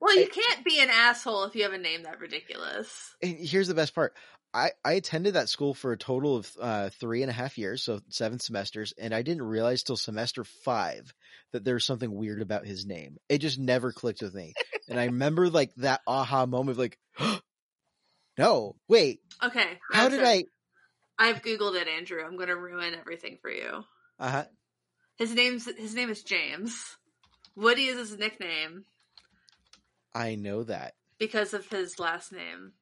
Well, 0.00 0.16
you 0.16 0.28
can't 0.28 0.64
be 0.64 0.78
an 0.80 0.90
asshole 0.90 1.44
if 1.44 1.54
you 1.54 1.62
have 1.62 1.72
a 1.72 1.78
name 1.78 2.02
that 2.02 2.20
ridiculous. 2.20 3.14
And 3.22 3.38
here's 3.38 3.68
the 3.68 3.74
best 3.74 3.94
part. 3.94 4.14
I, 4.52 4.70
I 4.84 4.92
attended 4.92 5.34
that 5.34 5.48
school 5.48 5.74
for 5.74 5.92
a 5.92 5.98
total 5.98 6.36
of 6.36 6.50
uh, 6.60 6.88
three 6.90 7.22
and 7.22 7.30
a 7.30 7.34
half 7.34 7.58
years, 7.58 7.82
so 7.82 8.00
seven 8.08 8.38
semesters, 8.38 8.94
and 8.98 9.14
I 9.14 9.22
didn't 9.22 9.42
realize 9.42 9.82
till 9.82 9.96
semester 9.96 10.44
five 10.44 11.12
that 11.52 11.64
there 11.64 11.74
was 11.74 11.84
something 11.84 12.14
weird 12.14 12.40
about 12.40 12.66
his 12.66 12.86
name. 12.86 13.16
It 13.28 13.38
just 13.38 13.58
never 13.58 13.92
clicked 13.92 14.22
with 14.22 14.34
me. 14.34 14.54
and 14.88 14.98
I 14.98 15.06
remember 15.06 15.50
like 15.50 15.74
that 15.76 16.00
aha 16.06 16.46
moment 16.46 16.70
of 16.70 16.78
like, 16.78 16.98
no, 18.38 18.76
wait, 18.88 19.20
Okay. 19.42 19.78
how 19.92 20.08
did 20.08 20.20
it. 20.20 20.26
I? 20.26 20.44
I've 21.18 21.42
googled 21.42 21.80
it, 21.80 21.88
Andrew. 21.88 22.22
I'm 22.24 22.36
going 22.36 22.48
to 22.48 22.56
ruin 22.56 22.94
everything 22.94 23.38
for 23.40 23.50
you. 23.50 23.84
Uh 24.18 24.30
huh. 24.30 24.44
His 25.16 25.32
name's 25.34 25.64
his 25.78 25.94
name 25.94 26.10
is 26.10 26.22
James. 26.22 26.96
Woody 27.54 27.86
is 27.86 27.96
his 28.10 28.18
nickname 28.18 28.84
I 30.14 30.34
know 30.34 30.62
that. 30.64 30.94
because 31.18 31.54
of 31.54 31.66
his 31.68 31.98
last 31.98 32.32
name. 32.32 32.72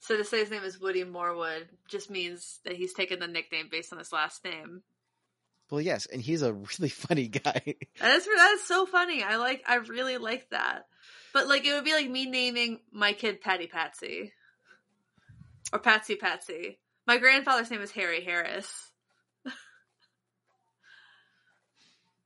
So 0.00 0.16
to 0.16 0.24
say 0.24 0.40
his 0.40 0.50
name 0.50 0.64
is 0.64 0.80
Woody 0.80 1.04
Morwood 1.04 1.68
just 1.88 2.10
means 2.10 2.58
that 2.64 2.74
he's 2.74 2.92
taken 2.92 3.20
the 3.20 3.28
nickname 3.28 3.68
based 3.70 3.92
on 3.92 4.00
his 4.00 4.12
last 4.12 4.44
name. 4.44 4.82
Well, 5.70 5.80
yes, 5.80 6.06
and 6.06 6.20
he's 6.20 6.42
a 6.42 6.52
really 6.52 6.88
funny 6.88 7.28
guy. 7.28 7.76
That 8.00 8.16
is 8.16 8.24
that 8.26 8.52
is 8.54 8.64
so 8.66 8.84
funny. 8.86 9.22
I 9.22 9.36
like 9.36 9.62
I 9.66 9.76
really 9.76 10.18
like 10.18 10.50
that. 10.50 10.86
But 11.32 11.46
like 11.46 11.64
it 11.64 11.72
would 11.72 11.84
be 11.84 11.92
like 11.94 12.10
me 12.10 12.26
naming 12.26 12.80
my 12.92 13.12
kid 13.12 13.40
Patty 13.40 13.68
Patsy. 13.68 14.32
Or 15.72 15.78
Patsy 15.78 16.16
Patsy. 16.16 16.78
My 17.06 17.18
grandfather's 17.18 17.70
name 17.70 17.80
is 17.80 17.90
Harry 17.92 18.22
Harris. 18.22 18.90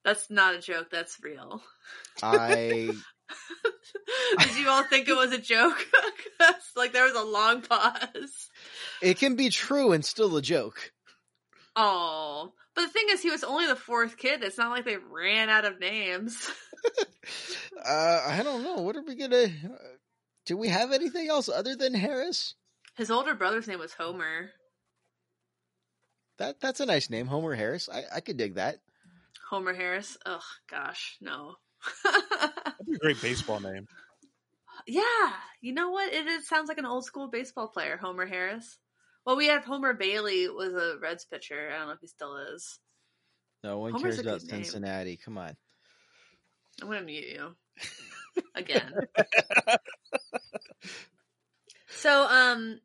that's 0.05 0.31
not 0.31 0.55
a 0.55 0.61
joke, 0.61 0.89
that's 0.91 1.19
real. 1.23 1.63
I 2.23 2.91
Did 4.39 4.59
you 4.59 4.69
all 4.69 4.85
think 4.85 5.09
it 5.09 5.17
was 5.17 5.33
a 5.33 5.39
joke? 5.39 5.79
like 6.77 6.93
there 6.93 7.05
was 7.05 7.15
a 7.15 7.25
long 7.25 7.63
pause. 7.63 8.51
it 9.03 9.19
can 9.19 9.37
be 9.37 9.49
true 9.49 9.93
and 9.93 10.05
still 10.05 10.37
a 10.37 10.43
joke. 10.43 10.93
Oh, 11.75 12.53
but 12.75 12.83
the 12.83 12.89
thing 12.89 13.07
is, 13.11 13.23
he 13.23 13.31
was 13.31 13.45
only 13.45 13.67
the 13.67 13.77
fourth 13.77 14.17
kid. 14.17 14.43
It's 14.43 14.59
not 14.59 14.71
like 14.71 14.85
they 14.85 14.97
ran 14.97 15.49
out 15.49 15.65
of 15.65 15.81
names. 15.81 16.51
Uh, 17.85 18.23
I 18.27 18.43
don't 18.43 18.63
know. 18.63 18.83
What 18.83 18.97
are 18.97 19.03
we 19.03 19.15
gonna? 19.15 19.45
Uh, 19.45 19.77
do 20.47 20.57
we 20.57 20.69
have 20.69 20.93
anything 20.93 21.29
else 21.29 21.49
other 21.49 21.75
than 21.77 21.95
Harris? 21.95 22.55
His 22.97 23.11
older 23.11 23.35
brother's 23.35 23.69
name 23.69 23.79
was 23.79 23.93
Homer. 23.93 24.51
That 26.39 26.61
that's 26.61 26.81
a 26.81 26.87
nice 26.87 27.09
name, 27.11 27.27
Homer 27.27 27.55
Harris. 27.55 27.89
I 27.93 28.05
I 28.17 28.21
could 28.21 28.37
dig 28.37 28.55
that. 28.55 28.79
Homer 29.51 29.75
Harris. 29.75 30.17
Oh 30.27 30.43
gosh, 30.71 31.17
no. 31.21 31.57
That'd 32.05 32.87
be 32.87 32.95
a 32.95 32.99
great 32.99 33.21
baseball 33.21 33.61
name. 33.61 33.87
yeah, 34.87 35.33
you 35.61 35.73
know 35.73 35.91
what? 35.91 36.13
It, 36.13 36.27
is 36.27 36.49
sounds 36.49 36.69
like 36.69 36.79
an 36.79 36.87
old 36.87 37.05
school 37.05 37.29
baseball 37.29 37.69
player, 37.69 37.97
Homer 37.97 38.27
Harris. 38.27 38.79
Well, 39.25 39.37
we 39.37 39.49
have 39.49 39.65
Homer 39.65 39.93
Bailey 39.93 40.49
was 40.49 40.73
a 40.73 40.99
Reds 41.01 41.25
pitcher. 41.25 41.71
I 41.73 41.79
don't 41.79 41.89
know 41.89 41.95
if 41.95 42.01
he 42.01 42.07
still 42.07 42.37
is. 42.55 42.79
No 43.63 43.79
one 43.79 43.93
Homer's 43.93 44.17
cares 44.17 44.19
about 44.21 44.41
good 44.41 44.53
name. 44.53 44.65
Cincinnati. 44.65 45.17
Come 45.17 45.39
on. 45.39 45.57
I'm 46.81 46.89
gonna 46.89 47.03
mute 47.03 47.25
you 47.27 47.57
again. 48.55 48.93
so, 51.89 52.27
um, 52.29 52.81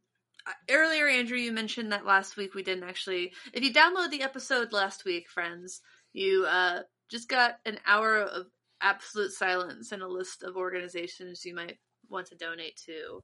earlier, 0.70 1.08
Andrew, 1.08 1.38
you 1.38 1.52
mentioned 1.52 1.92
that 1.92 2.06
last 2.06 2.38
week 2.38 2.54
we 2.54 2.64
didn't 2.64 2.88
actually. 2.88 3.34
If 3.54 3.64
you 3.64 3.74
download 3.74 4.12
the 4.12 4.24
episode 4.24 4.74
last 4.74 5.06
week, 5.06 5.30
friends, 5.30 5.82
you 6.14 6.46
uh 6.46 6.82
just 7.10 7.28
got 7.28 7.56
an 7.66 7.78
hour 7.86 8.22
of 8.22 8.48
absolute 8.82 9.32
silence 9.32 9.92
and 9.92 10.02
a 10.02 10.08
list 10.08 10.44
of 10.44 10.56
organizations 10.56 11.46
you 11.46 11.54
might 11.54 11.78
want 12.10 12.28
to 12.28 12.36
donate 12.36 12.80
to. 12.86 13.24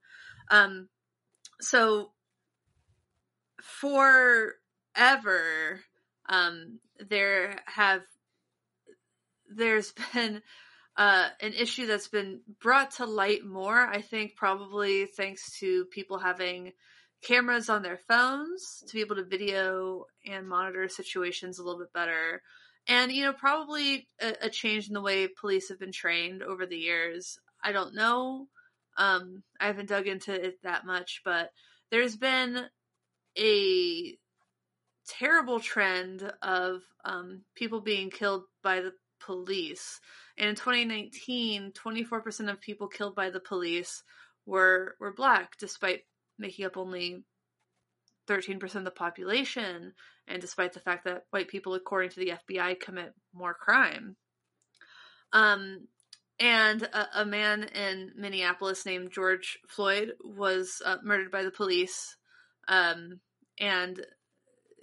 Um, 0.51 0.89
so 1.59 2.11
forever, 3.61 4.53
um, 6.30 6.80
there 7.09 7.59
have 7.65 8.01
there's 9.49 9.93
been 10.13 10.41
uh, 10.95 11.30
an 11.41 11.53
issue 11.53 11.86
that's 11.86 12.07
been 12.07 12.41
brought 12.59 12.91
to 12.91 13.05
light 13.05 13.45
more. 13.45 13.80
I 13.80 14.01
think 14.01 14.36
probably 14.36 15.05
thanks 15.05 15.59
to 15.59 15.86
people 15.86 16.17
having 16.17 16.73
cameras 17.24 17.70
on 17.70 17.82
their 17.82 17.99
phones 18.07 18.84
to 18.88 18.93
be 18.93 19.01
able 19.01 19.15
to 19.15 19.24
video 19.24 20.05
and 20.26 20.47
monitor 20.47 20.88
situations 20.88 21.59
a 21.59 21.63
little 21.63 21.80
bit 21.80 21.93
better. 21.93 22.41
And, 22.88 23.11
you 23.11 23.26
know, 23.26 23.34
probably 23.34 24.07
a, 24.22 24.34
a 24.43 24.49
change 24.49 24.88
in 24.88 24.93
the 24.93 25.01
way 25.01 25.28
police 25.28 25.70
have 25.70 25.80
been 25.80 25.91
trained 25.91 26.43
over 26.43 26.65
the 26.65 26.78
years. 26.78 27.38
I 27.63 27.72
don't 27.72 27.95
know. 27.95 28.47
Um, 28.97 29.43
I 29.59 29.68
haven't 29.68 29.89
dug 29.89 30.07
into 30.07 30.34
it 30.34 30.59
that 30.63 30.86
much, 30.86 31.22
but 31.26 31.51
there's 31.91 32.15
been 32.15 32.65
a 33.38 34.18
terrible 35.07 35.59
trend 35.59 36.32
of 36.41 36.82
um, 37.05 37.41
people 37.55 37.82
being 37.82 38.09
killed 38.09 38.43
by 38.63 38.82
the 38.82 38.93
police. 39.20 39.99
And 40.38 40.49
in 40.49 40.55
2019, 40.55 41.74
24% 41.74 42.51
of 42.51 42.61
people 42.61 42.88
killed 42.88 43.15
by 43.15 43.30
the 43.30 43.39
police 43.39 44.03
were 44.45 44.95
were 44.99 45.13
black, 45.13 45.57
despite 45.59 46.01
making 46.38 46.66
up 46.66 46.78
only 46.78 47.24
13% 48.28 48.76
of 48.76 48.84
the 48.84 48.92
population, 48.92 49.94
and 50.28 50.42
despite 50.42 50.74
the 50.74 50.80
fact 50.80 51.06
that 51.06 51.24
white 51.30 51.48
people, 51.48 51.74
according 51.74 52.10
to 52.12 52.20
the 52.20 52.34
FBI, 52.50 52.80
commit 52.80 53.14
more 53.34 53.54
crime. 53.54 54.16
Um, 55.34 55.88
and 56.40 56.84
a, 56.84 57.22
a 57.22 57.26
man 57.26 57.64
in 57.64 58.12
Minneapolis 58.16 58.86
named 58.86 59.12
George 59.12 59.58
Floyd 59.68 60.14
was 60.24 60.82
uh, 60.86 60.98
murdered 61.04 61.32
by 61.32 61.44
the 61.44 61.52
police. 61.52 62.16
Um, 62.68 63.20
and 63.60 64.06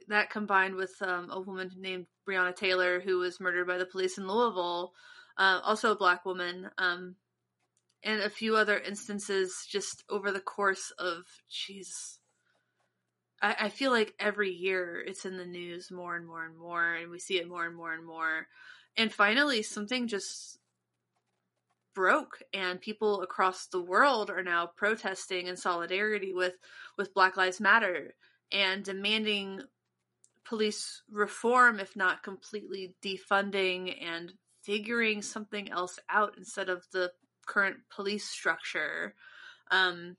that 0.09 0.31
combined 0.31 0.75
with 0.75 0.95
um, 1.01 1.31
a 1.31 1.41
woman 1.41 1.71
named 1.77 2.07
Breonna 2.29 2.55
Taylor, 2.55 3.01
who 3.01 3.19
was 3.19 3.41
murdered 3.41 3.67
by 3.67 3.79
the 3.79 3.87
police 3.87 4.19
in 4.19 4.27
Louisville, 4.27 4.93
uh, 5.39 5.61
also 5.63 5.93
a 5.93 5.97
black 5.97 6.25
woman, 6.25 6.71
um, 6.79 7.17
and 8.05 8.21
a 8.21 8.31
few 8.31 8.55
other 8.55 8.79
instances 8.79 9.67
just 9.69 10.05
over 10.11 10.31
the 10.31 10.41
course 10.41 10.93
of, 10.99 11.25
jeez, 11.51 12.19
I, 13.41 13.57
I 13.63 13.69
feel 13.71 13.91
like 13.91 14.15
every 14.21 14.51
year 14.51 15.03
it's 15.05 15.25
in 15.25 15.39
the 15.39 15.47
news 15.47 15.91
more 15.91 16.15
and 16.15 16.27
more 16.27 16.45
and 16.45 16.57
more, 16.57 16.95
and 16.95 17.11
we 17.11 17.19
see 17.19 17.39
it 17.39 17.49
more 17.49 17.67
and 17.67 17.75
more 17.75 17.95
and 17.95 18.05
more. 18.05 18.47
And 18.97 19.13
finally, 19.13 19.63
something 19.63 20.07
just 20.07 20.59
broke 21.95 22.43
and 22.53 22.81
people 22.81 23.23
across 23.23 23.67
the 23.67 23.81
world 23.81 24.29
are 24.29 24.43
now 24.43 24.67
protesting 24.67 25.47
in 25.47 25.57
solidarity 25.57 26.33
with 26.33 26.55
with 26.99 27.15
Black 27.15 27.37
Lives 27.37 27.61
Matter 27.61 28.15
and 28.51 28.85
demanding 28.85 29.61
police 30.45 31.03
reform 31.11 31.79
if 31.81 31.97
not 31.97 32.23
completely 32.23 32.95
defunding 33.03 33.97
and 34.05 34.33
figuring 34.63 35.23
something 35.23 35.71
else 35.71 35.99
out 36.09 36.35
instead 36.37 36.69
of 36.69 36.85
the 36.93 37.13
current 37.47 37.78
police 37.95 38.28
structure. 38.28 39.14
Um 39.70 40.16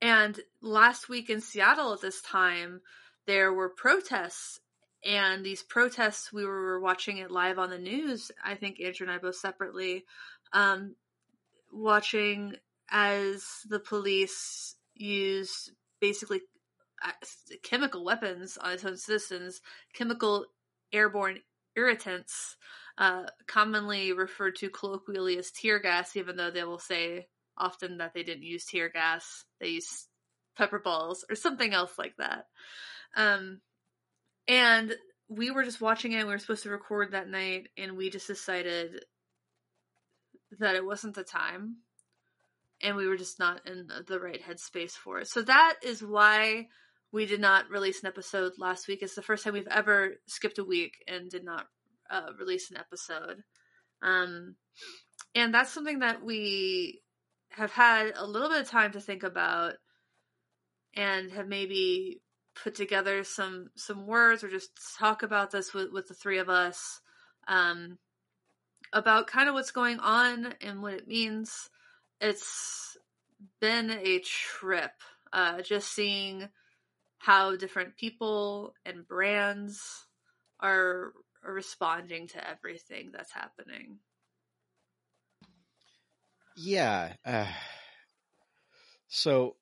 and 0.00 0.38
last 0.60 1.08
week 1.08 1.30
in 1.30 1.40
Seattle 1.40 1.94
at 1.94 2.00
this 2.00 2.20
time 2.22 2.80
there 3.26 3.52
were 3.52 3.68
protests 3.68 4.60
and 5.04 5.44
these 5.44 5.62
protests 5.62 6.32
we 6.32 6.44
were 6.44 6.80
watching 6.80 7.18
it 7.18 7.30
live 7.30 7.58
on 7.58 7.70
the 7.70 7.78
news 7.78 8.30
i 8.44 8.54
think 8.54 8.80
andrew 8.80 9.06
and 9.06 9.14
i 9.14 9.18
both 9.18 9.36
separately 9.36 10.04
um, 10.52 10.94
watching 11.72 12.54
as 12.90 13.44
the 13.68 13.80
police 13.80 14.76
used 14.94 15.72
basically 16.00 16.40
uh, 17.04 17.10
chemical 17.62 18.04
weapons 18.04 18.56
on 18.56 18.72
its 18.72 18.84
own 18.84 18.96
citizens 18.96 19.60
chemical 19.92 20.46
airborne 20.92 21.38
irritants 21.76 22.56
uh, 22.98 23.24
commonly 23.46 24.12
referred 24.12 24.56
to 24.56 24.70
colloquially 24.70 25.36
as 25.38 25.50
tear 25.50 25.78
gas 25.78 26.16
even 26.16 26.36
though 26.36 26.50
they 26.50 26.64
will 26.64 26.78
say 26.78 27.26
often 27.56 27.98
that 27.98 28.14
they 28.14 28.22
didn't 28.22 28.42
use 28.44 28.64
tear 28.64 28.88
gas 28.88 29.44
they 29.60 29.68
used 29.68 30.06
pepper 30.56 30.78
balls 30.78 31.24
or 31.28 31.34
something 31.34 31.72
else 31.72 31.98
like 31.98 32.16
that 32.16 32.46
um, 33.16 33.60
and 34.48 34.94
we 35.28 35.50
were 35.50 35.64
just 35.64 35.80
watching 35.80 36.12
it. 36.12 36.26
We 36.26 36.32
were 36.32 36.38
supposed 36.38 36.64
to 36.64 36.70
record 36.70 37.12
that 37.12 37.28
night, 37.28 37.68
and 37.76 37.96
we 37.96 38.10
just 38.10 38.26
decided 38.26 39.04
that 40.58 40.76
it 40.76 40.84
wasn't 40.84 41.14
the 41.14 41.24
time, 41.24 41.76
and 42.82 42.96
we 42.96 43.06
were 43.06 43.16
just 43.16 43.38
not 43.38 43.66
in 43.66 43.88
the 44.06 44.20
right 44.20 44.40
headspace 44.42 44.92
for 44.92 45.20
it. 45.20 45.28
So 45.28 45.42
that 45.42 45.76
is 45.82 46.02
why 46.02 46.68
we 47.12 47.26
did 47.26 47.40
not 47.40 47.70
release 47.70 48.02
an 48.02 48.08
episode 48.08 48.52
last 48.58 48.88
week. 48.88 49.02
It's 49.02 49.14
the 49.14 49.22
first 49.22 49.44
time 49.44 49.54
we've 49.54 49.66
ever 49.68 50.14
skipped 50.26 50.58
a 50.58 50.64
week 50.64 50.96
and 51.08 51.30
did 51.30 51.44
not 51.44 51.66
uh, 52.10 52.30
release 52.38 52.70
an 52.70 52.76
episode. 52.76 53.42
Um, 54.02 54.56
and 55.34 55.52
that's 55.52 55.72
something 55.72 56.00
that 56.00 56.24
we 56.24 57.00
have 57.50 57.72
had 57.72 58.12
a 58.16 58.26
little 58.26 58.48
bit 58.48 58.62
of 58.62 58.68
time 58.68 58.92
to 58.92 59.00
think 59.00 59.22
about 59.22 59.74
and 60.94 61.30
have 61.32 61.48
maybe 61.48 62.20
put 62.62 62.74
together 62.74 63.24
some 63.24 63.68
some 63.74 64.06
words 64.06 64.44
or 64.44 64.48
just 64.48 64.70
talk 64.98 65.22
about 65.22 65.50
this 65.50 65.74
with, 65.74 65.90
with 65.92 66.06
the 66.06 66.14
three 66.14 66.38
of 66.38 66.48
us 66.48 67.00
um, 67.48 67.98
about 68.92 69.26
kind 69.26 69.48
of 69.48 69.54
what's 69.54 69.72
going 69.72 69.98
on 69.98 70.54
and 70.60 70.82
what 70.82 70.94
it 70.94 71.08
means. 71.08 71.68
It's 72.20 72.96
been 73.60 73.90
a 73.90 74.20
trip 74.20 74.92
uh, 75.32 75.62
just 75.62 75.92
seeing 75.92 76.48
how 77.18 77.56
different 77.56 77.96
people 77.96 78.74
and 78.86 79.06
brands 79.06 80.06
are, 80.60 81.06
are 81.06 81.12
responding 81.44 82.28
to 82.28 82.48
everything 82.48 83.10
that's 83.12 83.32
happening. 83.32 83.98
Yeah. 86.56 87.12
Uh, 87.24 87.46
so 89.08 89.56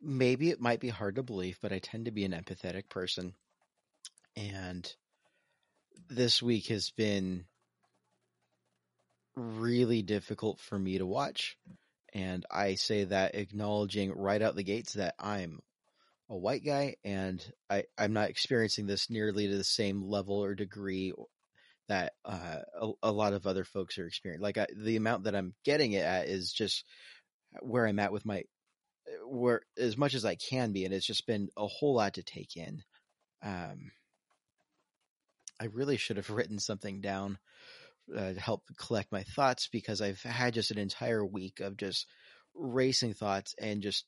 maybe 0.00 0.50
it 0.50 0.60
might 0.60 0.80
be 0.80 0.88
hard 0.88 1.16
to 1.16 1.22
believe, 1.22 1.58
but 1.60 1.72
I 1.72 1.78
tend 1.78 2.06
to 2.06 2.10
be 2.10 2.24
an 2.24 2.32
empathetic 2.32 2.88
person. 2.88 3.34
And 4.36 4.90
this 6.08 6.42
week 6.42 6.68
has 6.68 6.90
been 6.90 7.44
really 9.34 10.02
difficult 10.02 10.60
for 10.60 10.78
me 10.78 10.98
to 10.98 11.06
watch. 11.06 11.56
And 12.14 12.44
I 12.50 12.74
say 12.74 13.04
that 13.04 13.34
acknowledging 13.34 14.12
right 14.12 14.40
out 14.40 14.56
the 14.56 14.62
gates 14.62 14.94
that 14.94 15.14
I'm 15.18 15.60
a 16.30 16.36
white 16.36 16.64
guy 16.64 16.96
and 17.04 17.44
I, 17.70 17.84
I'm 17.96 18.12
not 18.12 18.30
experiencing 18.30 18.86
this 18.86 19.08
nearly 19.08 19.48
to 19.48 19.56
the 19.56 19.64
same 19.64 20.02
level 20.02 20.42
or 20.42 20.54
degree 20.54 21.12
that 21.88 22.12
uh, 22.24 22.58
a, 22.80 22.90
a, 23.04 23.12
lot 23.12 23.32
of 23.32 23.46
other 23.46 23.64
folks 23.64 23.98
are 23.98 24.06
experiencing. 24.06 24.42
Like 24.42 24.58
I, 24.58 24.66
the 24.76 24.96
amount 24.96 25.24
that 25.24 25.34
I'm 25.34 25.54
getting 25.64 25.92
it 25.92 26.04
at 26.04 26.28
is 26.28 26.52
just 26.52 26.84
where 27.60 27.86
I'm 27.86 27.98
at 27.98 28.12
with 28.12 28.26
my 28.26 28.42
where 29.26 29.62
as 29.78 29.96
much 29.96 30.14
as 30.14 30.26
I 30.26 30.34
can 30.34 30.72
be, 30.72 30.84
and 30.84 30.92
it's 30.92 31.06
just 31.06 31.26
been 31.26 31.48
a 31.56 31.66
whole 31.66 31.94
lot 31.94 32.14
to 32.14 32.22
take 32.22 32.56
in. 32.56 32.82
Um, 33.42 33.90
I 35.60 35.66
really 35.72 35.96
should 35.96 36.18
have 36.18 36.30
written 36.30 36.58
something 36.58 37.00
down 37.00 37.38
uh, 38.14 38.34
to 38.34 38.40
help 38.40 38.64
collect 38.76 39.10
my 39.10 39.22
thoughts 39.22 39.68
because 39.72 40.00
I've 40.00 40.22
had 40.22 40.54
just 40.54 40.70
an 40.70 40.78
entire 40.78 41.24
week 41.24 41.60
of 41.60 41.76
just 41.76 42.06
racing 42.54 43.14
thoughts 43.14 43.54
and 43.58 43.82
just 43.82 44.04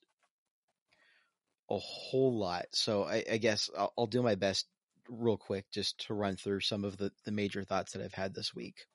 a 1.70 1.78
whole 1.78 2.38
lot. 2.38 2.66
So 2.72 3.04
I, 3.04 3.24
I 3.30 3.36
guess 3.38 3.70
I'll, 3.76 3.92
I'll, 3.96 4.06
do 4.06 4.22
my 4.22 4.34
best 4.34 4.66
real 5.08 5.36
quick 5.36 5.66
just 5.70 6.06
to 6.06 6.14
run 6.14 6.36
through 6.36 6.60
some 6.60 6.84
of 6.84 6.96
the, 6.96 7.12
the 7.24 7.32
major 7.32 7.64
thoughts 7.64 7.92
that 7.92 8.02
I've 8.02 8.14
had 8.14 8.34
this 8.34 8.54
week. 8.54 8.86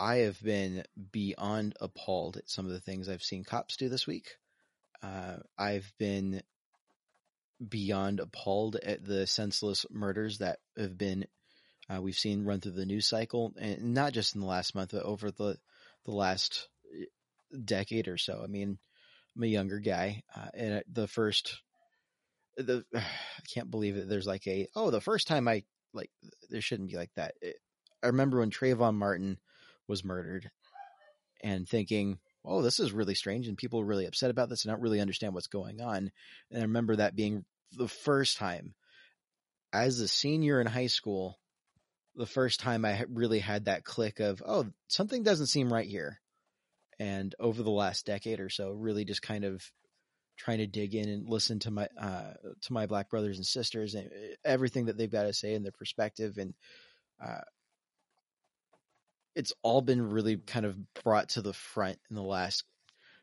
I 0.00 0.16
have 0.16 0.42
been 0.42 0.84
beyond 1.12 1.74
appalled 1.80 2.36
at 2.36 2.50
some 2.50 2.66
of 2.66 2.72
the 2.72 2.80
things 2.80 3.08
I've 3.08 3.22
seen 3.22 3.44
cops 3.44 3.76
do 3.76 3.88
this 3.88 4.06
week. 4.06 4.36
Uh, 5.00 5.36
I've 5.56 5.92
been 5.98 6.42
beyond 7.68 8.18
appalled 8.18 8.76
at 8.76 9.04
the 9.04 9.26
senseless 9.26 9.86
murders 9.90 10.38
that 10.38 10.58
have 10.76 10.98
been 10.98 11.26
uh, 11.92 12.00
we've 12.00 12.16
seen 12.18 12.44
run 12.44 12.60
through 12.60 12.72
the 12.72 12.86
news 12.86 13.08
cycle, 13.08 13.52
and 13.58 13.94
not 13.94 14.12
just 14.12 14.34
in 14.34 14.40
the 14.40 14.46
last 14.46 14.74
month, 14.74 14.90
but 14.92 15.02
over 15.02 15.30
the 15.30 15.58
the 16.04 16.12
last 16.12 16.68
eh, 16.94 17.04
decade 17.64 18.08
or 18.08 18.16
so. 18.16 18.40
I 18.42 18.46
mean, 18.46 18.78
I'm 19.36 19.42
a 19.42 19.46
younger 19.46 19.80
guy, 19.80 20.22
uh, 20.36 20.48
and 20.54 20.82
the 20.90 21.08
first 21.08 21.62
the 22.56 22.84
I 22.94 23.02
can't 23.52 23.70
believe 23.70 23.96
it. 23.96 24.08
There's 24.08 24.26
like 24.26 24.46
a 24.46 24.68
oh 24.74 24.90
the 24.90 25.00
first 25.00 25.26
time 25.26 25.48
I 25.48 25.64
like 25.92 26.10
there 26.50 26.60
shouldn't 26.60 26.90
be 26.90 26.96
like 26.96 27.12
that. 27.16 27.34
It, 27.40 27.56
I 28.02 28.08
remember 28.08 28.40
when 28.40 28.50
Trayvon 28.50 28.94
Martin 28.94 29.38
was 29.86 30.04
murdered 30.04 30.50
and 31.42 31.68
thinking, 31.68 32.18
oh, 32.44 32.62
this 32.62 32.80
is 32.80 32.92
really 32.92 33.14
strange 33.14 33.48
and 33.48 33.56
people 33.56 33.80
are 33.80 33.84
really 33.84 34.06
upset 34.06 34.30
about 34.30 34.48
this 34.48 34.64
and 34.64 34.72
don't 34.72 34.82
really 34.82 35.00
understand 35.00 35.34
what's 35.34 35.46
going 35.46 35.80
on. 35.80 36.10
And 36.50 36.58
I 36.58 36.62
remember 36.62 36.96
that 36.96 37.16
being 37.16 37.44
the 37.76 37.88
first 37.88 38.38
time 38.38 38.74
as 39.72 40.00
a 40.00 40.08
senior 40.08 40.60
in 40.60 40.66
high 40.66 40.88
school, 40.88 41.38
the 42.14 42.26
first 42.26 42.60
time 42.60 42.84
I 42.84 43.04
really 43.08 43.38
had 43.38 43.66
that 43.66 43.84
click 43.84 44.20
of, 44.20 44.42
oh, 44.46 44.66
something 44.88 45.22
doesn't 45.22 45.46
seem 45.46 45.72
right 45.72 45.86
here. 45.86 46.20
And 47.02 47.34
over 47.40 47.62
the 47.62 47.70
last 47.70 48.06
decade 48.06 48.38
or 48.38 48.48
so, 48.48 48.70
really 48.70 49.04
just 49.04 49.22
kind 49.22 49.44
of 49.44 49.60
trying 50.36 50.58
to 50.58 50.66
dig 50.66 50.94
in 50.94 51.08
and 51.08 51.28
listen 51.28 51.58
to 51.60 51.70
my 51.70 51.88
uh, 52.00 52.34
to 52.62 52.72
my 52.72 52.86
black 52.86 53.10
brothers 53.10 53.38
and 53.38 53.46
sisters 53.46 53.94
and 53.94 54.06
uh, 54.06 54.34
everything 54.44 54.86
that 54.86 54.96
they've 54.96 55.10
got 55.10 55.24
to 55.24 55.32
say 55.32 55.54
and 55.54 55.64
their 55.64 55.72
perspective 55.72 56.38
and 56.38 56.54
uh, 57.24 57.40
it's 59.34 59.52
all 59.62 59.80
been 59.80 60.10
really 60.10 60.36
kind 60.36 60.66
of 60.66 60.76
brought 61.02 61.30
to 61.30 61.42
the 61.42 61.52
front 61.52 61.98
in 62.10 62.16
the 62.16 62.22
last 62.22 62.64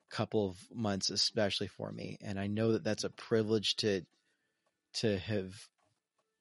couple 0.10 0.50
of 0.50 0.58
months, 0.74 1.10
especially 1.10 1.68
for 1.68 1.92
me. 1.92 2.18
And 2.22 2.40
I 2.40 2.48
know 2.48 2.74
that 2.74 2.84
that's 2.84 3.04
a 3.04 3.10
privilege 3.10 3.76
to 3.78 4.02
to 4.96 5.20
have 5.20 5.54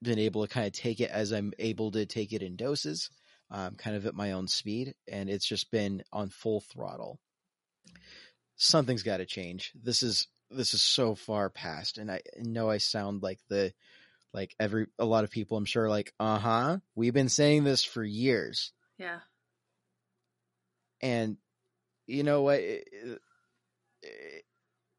been 0.02 0.18
able 0.18 0.46
to 0.46 0.52
kind 0.52 0.66
of 0.66 0.72
take 0.72 1.00
it 1.00 1.10
as 1.10 1.32
I'm 1.32 1.52
able 1.58 1.90
to 1.92 2.06
take 2.06 2.32
it 2.32 2.42
in 2.42 2.56
doses, 2.56 3.10
um, 3.50 3.74
kind 3.74 3.94
of 3.96 4.06
at 4.06 4.14
my 4.14 4.32
own 4.32 4.48
speed, 4.48 4.94
and 5.06 5.28
it's 5.28 5.46
just 5.46 5.70
been 5.70 6.02
on 6.12 6.30
full 6.30 6.60
throttle. 6.60 7.20
Something's 8.58 9.02
got 9.02 9.18
to 9.18 9.26
change. 9.26 9.72
This 9.74 10.02
is 10.02 10.28
this 10.50 10.74
is 10.74 10.82
so 10.82 11.14
far 11.14 11.48
past, 11.48 11.96
and 11.98 12.10
I 12.10 12.20
know 12.38 12.68
I 12.68 12.78
sound 12.78 13.22
like 13.22 13.38
the 13.48 13.72
like 14.34 14.54
every 14.60 14.88
a 14.98 15.04
lot 15.06 15.24
of 15.24 15.30
people. 15.30 15.56
I'm 15.56 15.64
sure 15.64 15.88
like, 15.88 16.12
uh 16.20 16.38
huh. 16.38 16.78
We've 16.94 17.14
been 17.14 17.30
saying 17.30 17.64
this 17.64 17.82
for 17.84 18.04
years. 18.04 18.72
Yeah 18.98 19.20
and 21.00 21.36
you 22.06 22.22
know 22.22 22.42
what? 22.42 22.60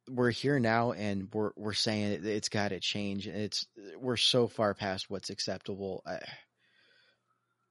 we're 0.10 0.32
here 0.32 0.60
now, 0.60 0.92
and 0.92 1.28
we're 1.34 1.52
we're 1.56 1.74
saying 1.74 2.12
it, 2.12 2.24
has 2.24 2.50
got 2.50 2.70
to 2.70 2.80
change. 2.80 3.28
It's 3.28 3.68
we're 3.98 4.18
so 4.18 4.48
far 4.48 4.74
past 4.74 5.10
what's 5.10 5.30
acceptable. 5.30 6.02
I, 6.06 6.20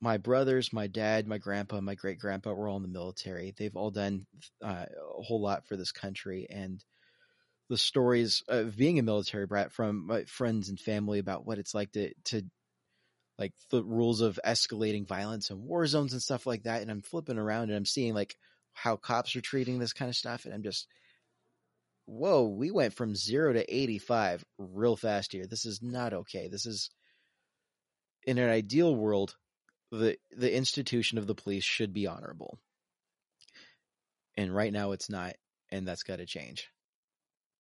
my 0.01 0.17
brothers, 0.17 0.73
my 0.73 0.87
dad, 0.87 1.27
my 1.27 1.39
grandpa, 1.39 1.81
my 1.81 1.95
great 1.95 2.19
grandpa 2.19 2.53
were 2.53 2.69
all 2.69 2.77
in 2.77 2.83
the 2.83 2.89
military. 2.89 3.55
They've 3.57 3.77
all 3.77 3.91
done 3.91 4.27
uh, 4.63 4.87
a 5.19 5.23
whole 5.23 5.41
lot 5.41 5.67
for 5.67 5.77
this 5.77 5.93
country, 5.93 6.47
and 6.49 6.83
the 7.69 7.79
stories 7.79 8.43
of 8.49 8.77
being 8.77 8.99
a 8.99 9.03
military 9.03 9.47
brat 9.47 9.73
from 9.73 10.07
my 10.07 10.25
friends 10.25 10.69
and 10.69 10.79
family 10.79 11.19
about 11.19 11.47
what 11.47 11.59
it's 11.59 11.75
like 11.75 11.93
to 11.93 12.13
to 12.25 12.43
like 13.39 13.53
the 13.71 13.83
rules 13.83 14.21
of 14.21 14.39
escalating 14.45 15.07
violence 15.07 15.51
and 15.51 15.61
war 15.61 15.87
zones 15.87 16.13
and 16.13 16.23
stuff 16.23 16.47
like 16.47 16.65
that. 16.65 16.83
And 16.83 16.91
I'm 16.91 17.03
flipping 17.03 17.39
around 17.39 17.65
and 17.65 17.75
I'm 17.75 17.85
seeing 17.85 18.15
like 18.15 18.37
how 18.73 18.97
cops 18.97 19.37
are 19.37 19.41
treating 19.41 19.79
this 19.79 19.93
kind 19.93 20.09
of 20.09 20.17
stuff. 20.17 20.45
And 20.45 20.53
I'm 20.53 20.63
just, 20.63 20.89
whoa, 22.07 22.49
we 22.49 22.71
went 22.71 22.95
from 22.95 23.15
zero 23.15 23.53
to 23.53 23.75
85 23.75 24.45
real 24.59 24.97
fast 24.97 25.33
here. 25.33 25.47
This 25.47 25.67
is 25.67 25.81
not 25.83 26.13
okay. 26.13 26.49
This 26.49 26.67
is, 26.67 26.91
in 28.27 28.39
an 28.39 28.51
ideal 28.51 28.95
world, 28.95 29.37
the, 29.91 30.17
the 30.37 30.55
institution 30.55 31.19
of 31.19 31.27
the 31.27 31.35
police 31.35 31.65
should 31.65 31.93
be 31.93 32.07
honorable. 32.07 32.59
And 34.37 34.55
right 34.55 34.73
now 34.73 34.93
it's 34.93 35.11
not. 35.11 35.35
And 35.71 35.87
that's 35.87 36.03
got 36.03 36.17
to 36.17 36.27
change 36.27 36.69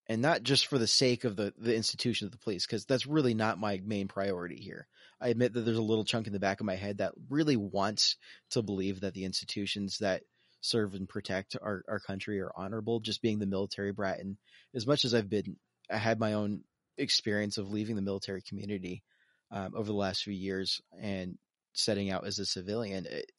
and 0.08 0.22
not 0.22 0.42
just 0.42 0.66
for 0.66 0.78
the 0.78 0.86
sake 0.86 1.24
of 1.24 1.36
the, 1.36 1.52
the 1.58 1.76
institution 1.76 2.26
of 2.26 2.32
the 2.32 2.38
police, 2.38 2.66
because 2.66 2.86
that's 2.86 3.06
really 3.06 3.34
not 3.34 3.58
my 3.58 3.80
main 3.84 4.08
priority 4.08 4.56
here. 4.56 4.86
I 5.20 5.28
admit 5.28 5.52
that 5.52 5.60
there's 5.60 5.76
a 5.76 5.82
little 5.82 6.04
chunk 6.04 6.26
in 6.26 6.32
the 6.32 6.38
back 6.38 6.60
of 6.60 6.66
my 6.66 6.76
head 6.76 6.98
that 6.98 7.12
really 7.28 7.56
wants 7.56 8.16
to 8.50 8.62
believe 8.62 9.00
that 9.00 9.14
the 9.14 9.24
institutions 9.24 9.98
that 9.98 10.22
serve 10.60 10.94
and 10.94 11.08
protect 11.08 11.56
our, 11.60 11.84
our 11.88 12.00
country 12.00 12.40
are 12.40 12.52
honorable, 12.56 13.00
just 13.00 13.20
being 13.20 13.38
the 13.38 13.46
military 13.46 13.92
brat. 13.92 14.20
And 14.20 14.38
as 14.74 14.86
much 14.86 15.04
as 15.04 15.14
I've 15.14 15.28
been, 15.28 15.56
I 15.90 15.98
had 15.98 16.18
my 16.18 16.32
own 16.34 16.62
experience 16.96 17.58
of 17.58 17.70
leaving 17.70 17.96
the 17.96 18.02
military 18.02 18.42
community 18.42 19.02
um, 19.50 19.72
over 19.74 19.86
the 19.86 19.92
last 19.92 20.22
few 20.22 20.32
years 20.32 20.80
and 20.98 21.36
setting 21.78 22.10
out 22.10 22.26
as 22.26 22.38
a 22.38 22.46
civilian. 22.46 23.06
It, 23.06 23.30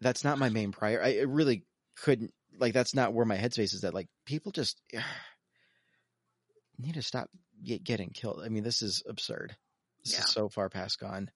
that's 0.00 0.24
not 0.24 0.38
my 0.38 0.48
main 0.48 0.72
prior. 0.72 1.02
I 1.02 1.20
really 1.20 1.64
couldn't 1.96 2.32
like. 2.58 2.74
That's 2.74 2.94
not 2.94 3.12
where 3.12 3.26
my 3.26 3.36
headspace 3.36 3.74
is. 3.74 3.84
At 3.84 3.94
like 3.94 4.08
people 4.26 4.52
just 4.52 4.80
need 6.78 6.94
to 6.94 7.02
stop 7.02 7.28
get, 7.62 7.84
getting 7.84 8.10
killed. 8.10 8.42
I 8.44 8.48
mean, 8.48 8.64
this 8.64 8.82
is 8.82 9.02
absurd. 9.08 9.56
This 10.04 10.14
Yeah. 10.14 10.20
is 10.20 10.30
so 10.30 10.48
far 10.48 10.68
past 10.68 10.98
gone. 10.98 11.30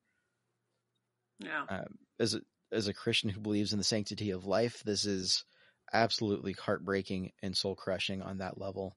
Yeah. 1.39 1.67
Um, 1.69 1.99
as 2.19 2.35
a 2.35 2.41
as 2.73 2.89
a 2.89 2.95
Christian 2.95 3.31
who 3.31 3.41
believes 3.41 3.73
in 3.73 3.79
the 3.79 3.85
sanctity 3.85 4.31
of 4.31 4.45
life, 4.45 4.83
this 4.85 5.05
is 5.05 5.45
absolutely 5.93 6.53
heartbreaking 6.53 7.33
and 7.43 7.57
soul 7.57 7.77
crushing 7.77 8.23
on 8.23 8.39
that 8.39 8.59
level. 8.59 8.97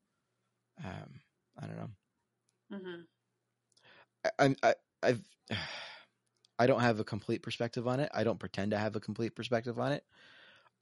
Um, 0.84 1.22
I 1.57 1.67
don't 1.67 1.78
know. 1.78 1.89
hmm 2.72 3.01
I, 4.39 4.55
I 4.63 4.76
I've 5.03 5.21
I 6.59 6.67
don't 6.67 6.81
have 6.81 6.99
a 6.99 7.05
complete 7.05 7.41
perspective 7.41 7.87
on 7.87 8.01
it. 8.01 8.11
I 8.13 8.25
don't 8.25 8.39
pretend 8.39 8.71
to 8.71 8.77
have 8.77 8.97
a 8.97 8.99
complete 8.99 9.33
perspective 9.33 9.79
on 9.79 9.93
it. 9.93 10.03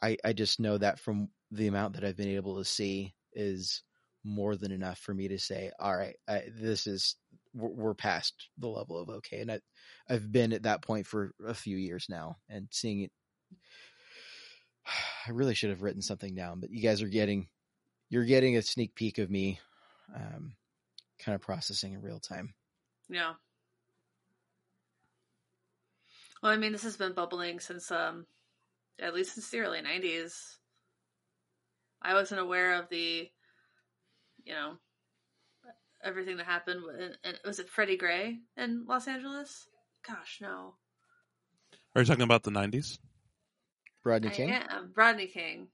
I 0.01 0.17
I 0.25 0.33
just 0.33 0.59
know 0.59 0.77
that 0.77 0.99
from 0.99 1.29
the 1.51 1.67
amount 1.67 1.93
that 1.93 2.03
I've 2.03 2.17
been 2.17 2.27
able 2.27 2.57
to 2.57 2.65
see 2.65 3.13
is 3.33 3.83
more 4.23 4.55
than 4.55 4.71
enough 4.71 4.99
for 4.99 5.13
me 5.13 5.27
to 5.29 5.39
say, 5.39 5.71
all 5.79 5.95
right, 5.95 6.15
I, 6.27 6.43
this 6.59 6.87
is 6.87 7.15
we're, 7.53 7.93
past 7.93 8.49
the 8.57 8.67
level 8.67 8.99
of 8.99 9.09
okay, 9.09 9.39
and 9.39 9.51
I 9.51 9.59
I've 10.09 10.31
been 10.31 10.53
at 10.53 10.63
that 10.63 10.81
point 10.81 11.07
for 11.07 11.33
a 11.45 11.53
few 11.53 11.77
years 11.77 12.07
now, 12.09 12.37
and 12.49 12.67
seeing 12.71 13.01
it. 13.01 13.11
I 15.27 15.31
really 15.31 15.55
should 15.55 15.69
have 15.71 15.81
written 15.81 16.01
something 16.01 16.35
down, 16.35 16.59
but 16.59 16.71
you 16.71 16.81
guys 16.81 17.01
are 17.01 17.07
getting 17.07 17.47
you're 18.09 18.25
getting 18.25 18.57
a 18.57 18.61
sneak 18.61 18.95
peek 18.95 19.17
of 19.17 19.29
me, 19.29 19.59
um, 20.15 20.53
kind 21.19 21.35
of 21.35 21.41
processing 21.41 21.93
in 21.93 22.01
real 22.01 22.19
time. 22.19 22.53
Yeah. 23.09 23.33
Well, 26.41 26.51
I 26.51 26.57
mean, 26.57 26.71
this 26.71 26.83
has 26.83 26.97
been 26.97 27.13
bubbling 27.13 27.59
since, 27.59 27.91
um, 27.91 28.25
at 28.99 29.13
least 29.13 29.33
since 29.35 29.49
the 29.49 29.59
early 29.59 29.81
'90s. 29.81 30.57
I 32.01 32.13
wasn't 32.13 32.41
aware 32.41 32.73
of 32.75 32.89
the, 32.89 33.29
you 34.43 34.53
know, 34.53 34.73
everything 36.03 36.37
that 36.37 36.45
happened. 36.45 36.81
And, 36.99 37.17
and 37.23 37.39
was 37.43 37.59
it 37.59 37.69
Freddie 37.69 37.97
Gray 37.97 38.37
in 38.55 38.85
Los 38.87 39.07
Angeles? 39.07 39.67
Gosh, 40.07 40.37
no. 40.41 40.75
Are 41.95 42.01
you 42.01 42.05
talking 42.05 42.21
about 42.23 42.43
the 42.43 42.51
'90s? 42.51 42.99
Rodney 44.03 44.29
I 44.29 44.31
King. 44.31 44.49
am 44.51 44.91
Rodney 44.95 45.27
King. 45.27 45.67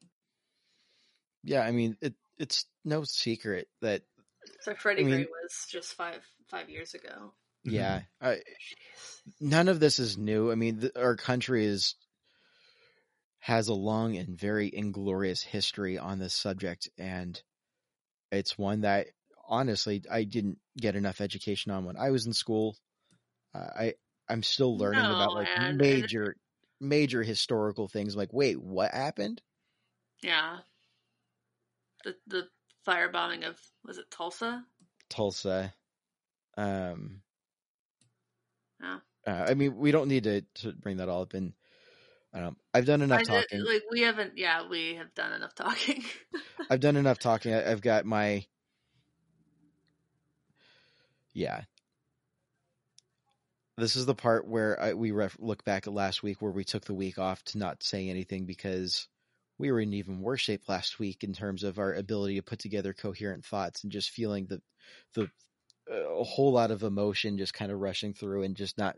Yeah, 1.44 1.62
I 1.62 1.72
mean 1.72 1.98
it. 2.02 2.14
It's 2.40 2.66
no 2.84 3.04
secret 3.04 3.68
that 3.82 4.02
So 4.62 4.74
Freddie 4.74 5.02
I 5.02 5.06
mean- 5.06 5.14
Gray 5.16 5.26
was 5.44 5.68
just 5.70 5.94
five 5.94 6.26
five 6.48 6.70
years 6.70 6.94
ago. 6.96 7.34
Yeah, 7.64 8.02
I, 8.22 8.40
none 9.40 9.68
of 9.68 9.80
this 9.80 10.00
is 10.00 10.18
new. 10.18 10.52
I 10.52 10.56
mean, 10.56 10.80
the, 10.80 11.02
our 11.02 11.16
country 11.16 11.66
is 11.66 11.96
has 13.40 13.68
a 13.68 13.74
long 13.74 14.16
and 14.16 14.40
very 14.40 14.72
inglorious 14.74 15.42
history 15.42 15.98
on 15.98 16.20
this 16.20 16.34
subject, 16.34 16.90
and 16.98 17.42
it's 18.32 18.58
one 18.58 18.82
that 18.82 19.08
honestly 19.48 20.02
I 20.10 20.24
didn't 20.24 20.60
get 20.78 20.96
enough 20.96 21.22
education 21.22 21.72
on 21.72 21.86
when 21.86 21.98
I 21.98 22.12
was 22.12 22.26
in 22.26 22.34
school. 22.34 22.78
Uh, 23.54 23.68
I 23.78 23.94
I'm 24.30 24.44
still 24.44 24.78
learning 24.78 25.06
about 25.06 25.34
like 25.34 25.48
and- 25.56 25.66
and- 25.66 25.78
major 25.78 26.36
major 26.80 27.24
historical 27.24 27.88
things. 27.88 28.16
Like, 28.16 28.34
wait, 28.34 28.62
what 28.62 28.92
happened? 28.92 29.42
Yeah. 30.22 30.60
The 32.04 32.16
the 32.28 32.48
firebombing 32.88 33.48
of 33.48 33.58
was 33.86 33.98
it 33.98 34.10
Tulsa? 34.12 34.66
Tulsa. 35.10 35.74
Um, 36.58 37.23
Yeah. 38.84 38.98
uh, 39.28 39.46
I 39.50 39.54
mean, 39.56 39.78
we 39.78 39.92
don't 39.92 40.08
need 40.10 40.26
to, 40.26 40.42
to 40.56 40.74
bring 40.74 40.98
that 40.98 41.10
all 41.10 41.22
up. 41.24 41.34
And 41.34 41.54
um, 42.34 42.58
I've 42.74 42.86
done 42.86 43.02
enough 43.02 43.22
I 43.22 43.24
did- 43.24 43.28
talking. 43.50 43.64
like 43.66 43.84
we 43.92 44.02
haven't. 44.02 44.38
Yeah, 44.38 44.68
we 44.68 44.96
have 44.96 45.14
done 45.16 45.32
enough 45.34 45.56
talking. 45.56 46.04
I've 46.70 46.80
done 46.82 46.96
enough 46.98 47.20
talking. 47.20 47.54
I, 47.54 47.72
I've 47.72 47.82
got 47.82 48.06
my. 48.06 48.46
Yeah. 51.34 51.62
This 53.78 53.96
is 53.96 54.06
the 54.06 54.14
part 54.14 54.48
where 54.48 54.80
I, 54.80 54.94
we 54.94 55.12
ref, 55.12 55.36
look 55.40 55.64
back 55.66 55.88
at 55.88 55.94
last 55.94 56.22
week 56.22 56.42
where 56.42 56.52
we 56.52 56.64
took 56.64 56.86
the 56.86 56.94
week 56.94 57.18
off 57.18 57.44
to 57.46 57.58
not 57.58 57.82
say 57.82 58.08
anything 58.10 58.46
because 58.46 59.08
we 59.58 59.72
were 59.72 59.80
in 59.80 59.94
even 59.94 60.22
worse 60.22 60.42
shape 60.42 60.62
last 60.68 61.00
week 61.00 61.24
in 61.24 61.34
terms 61.34 61.64
of 61.64 61.80
our 61.80 61.94
ability 61.94 62.36
to 62.36 62.44
put 62.44 62.60
together 62.60 62.94
coherent 62.94 63.44
thoughts 63.46 63.82
and 63.84 63.92
just 63.92 64.12
feeling 64.12 64.46
the 64.46 64.62
the 65.16 65.28
a 65.94 66.24
whole 66.24 66.52
lot 66.52 66.72
of 66.72 66.84
emotion 66.84 67.38
just 67.38 67.54
kind 67.54 67.72
of 67.72 67.80
rushing 67.80 68.14
through 68.14 68.44
and 68.44 68.56
just 68.56 68.78
not 68.78 68.96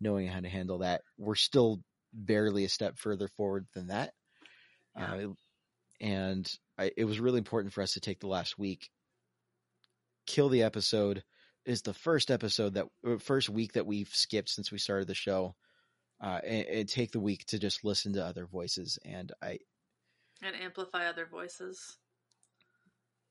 knowing 0.00 0.26
how 0.26 0.40
to 0.40 0.48
handle 0.48 0.78
that. 0.78 1.02
We're 1.16 1.34
still 1.34 1.80
barely 2.12 2.64
a 2.64 2.68
step 2.68 2.98
further 2.98 3.28
forward 3.28 3.66
than 3.74 3.88
that. 3.88 4.12
Yeah. 4.96 5.14
Uh, 5.14 5.28
and 6.00 6.58
I, 6.78 6.92
it 6.96 7.04
was 7.04 7.20
really 7.20 7.38
important 7.38 7.72
for 7.72 7.82
us 7.82 7.94
to 7.94 8.00
take 8.00 8.20
the 8.20 8.28
last 8.28 8.58
week, 8.58 8.90
kill 10.26 10.48
the 10.48 10.62
episode. 10.62 11.24
Is 11.64 11.82
the 11.82 11.92
first 11.92 12.30
episode 12.30 12.74
that 12.74 12.86
uh, 13.06 13.18
first 13.18 13.50
week 13.50 13.72
that 13.72 13.86
we've 13.86 14.08
skipped 14.08 14.48
since 14.48 14.72
we 14.72 14.78
started 14.78 15.06
the 15.06 15.14
show, 15.14 15.54
uh, 16.22 16.40
and, 16.42 16.66
and 16.66 16.88
take 16.88 17.12
the 17.12 17.20
week 17.20 17.44
to 17.46 17.58
just 17.58 17.84
listen 17.84 18.14
to 18.14 18.24
other 18.24 18.46
voices. 18.46 18.98
And 19.04 19.32
I, 19.42 19.58
and 20.42 20.56
amplify 20.56 21.06
other 21.06 21.26
voices. 21.26 21.98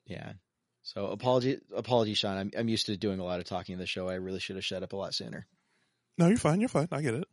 yeah. 0.06 0.34
So 0.88 1.08
apology, 1.08 1.60
apology, 1.76 2.14
Sean. 2.14 2.38
I'm 2.38 2.52
I'm 2.58 2.70
used 2.70 2.86
to 2.86 2.96
doing 2.96 3.20
a 3.20 3.24
lot 3.26 3.42
of 3.42 3.46
talking 3.46 3.74
in 3.74 3.80
the 3.80 3.86
show. 3.86 4.08
I 4.08 4.14
really 4.14 4.40
should 4.40 4.56
have 4.56 4.64
shut 4.64 4.84
up 4.84 4.94
a 4.94 4.96
lot 4.96 5.14
sooner. 5.14 5.46
No, 6.18 6.28
you're 6.28 6.38
fine. 6.38 6.62
You're 6.62 6.70
fine. 6.70 6.88
I 6.94 7.02
get 7.02 7.14
it. 7.14 7.28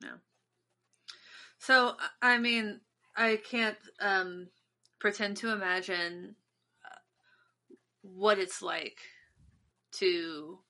No. 0.00 0.10
So 1.58 1.96
I 2.22 2.34
I 2.34 2.38
mean, 2.38 2.80
I 3.16 3.40
can't 3.50 3.76
um, 3.98 4.46
pretend 5.00 5.38
to 5.38 5.50
imagine 5.50 6.36
uh, 6.84 7.74
what 8.02 8.38
it's 8.38 8.62
like 8.62 9.00
to 9.94 10.60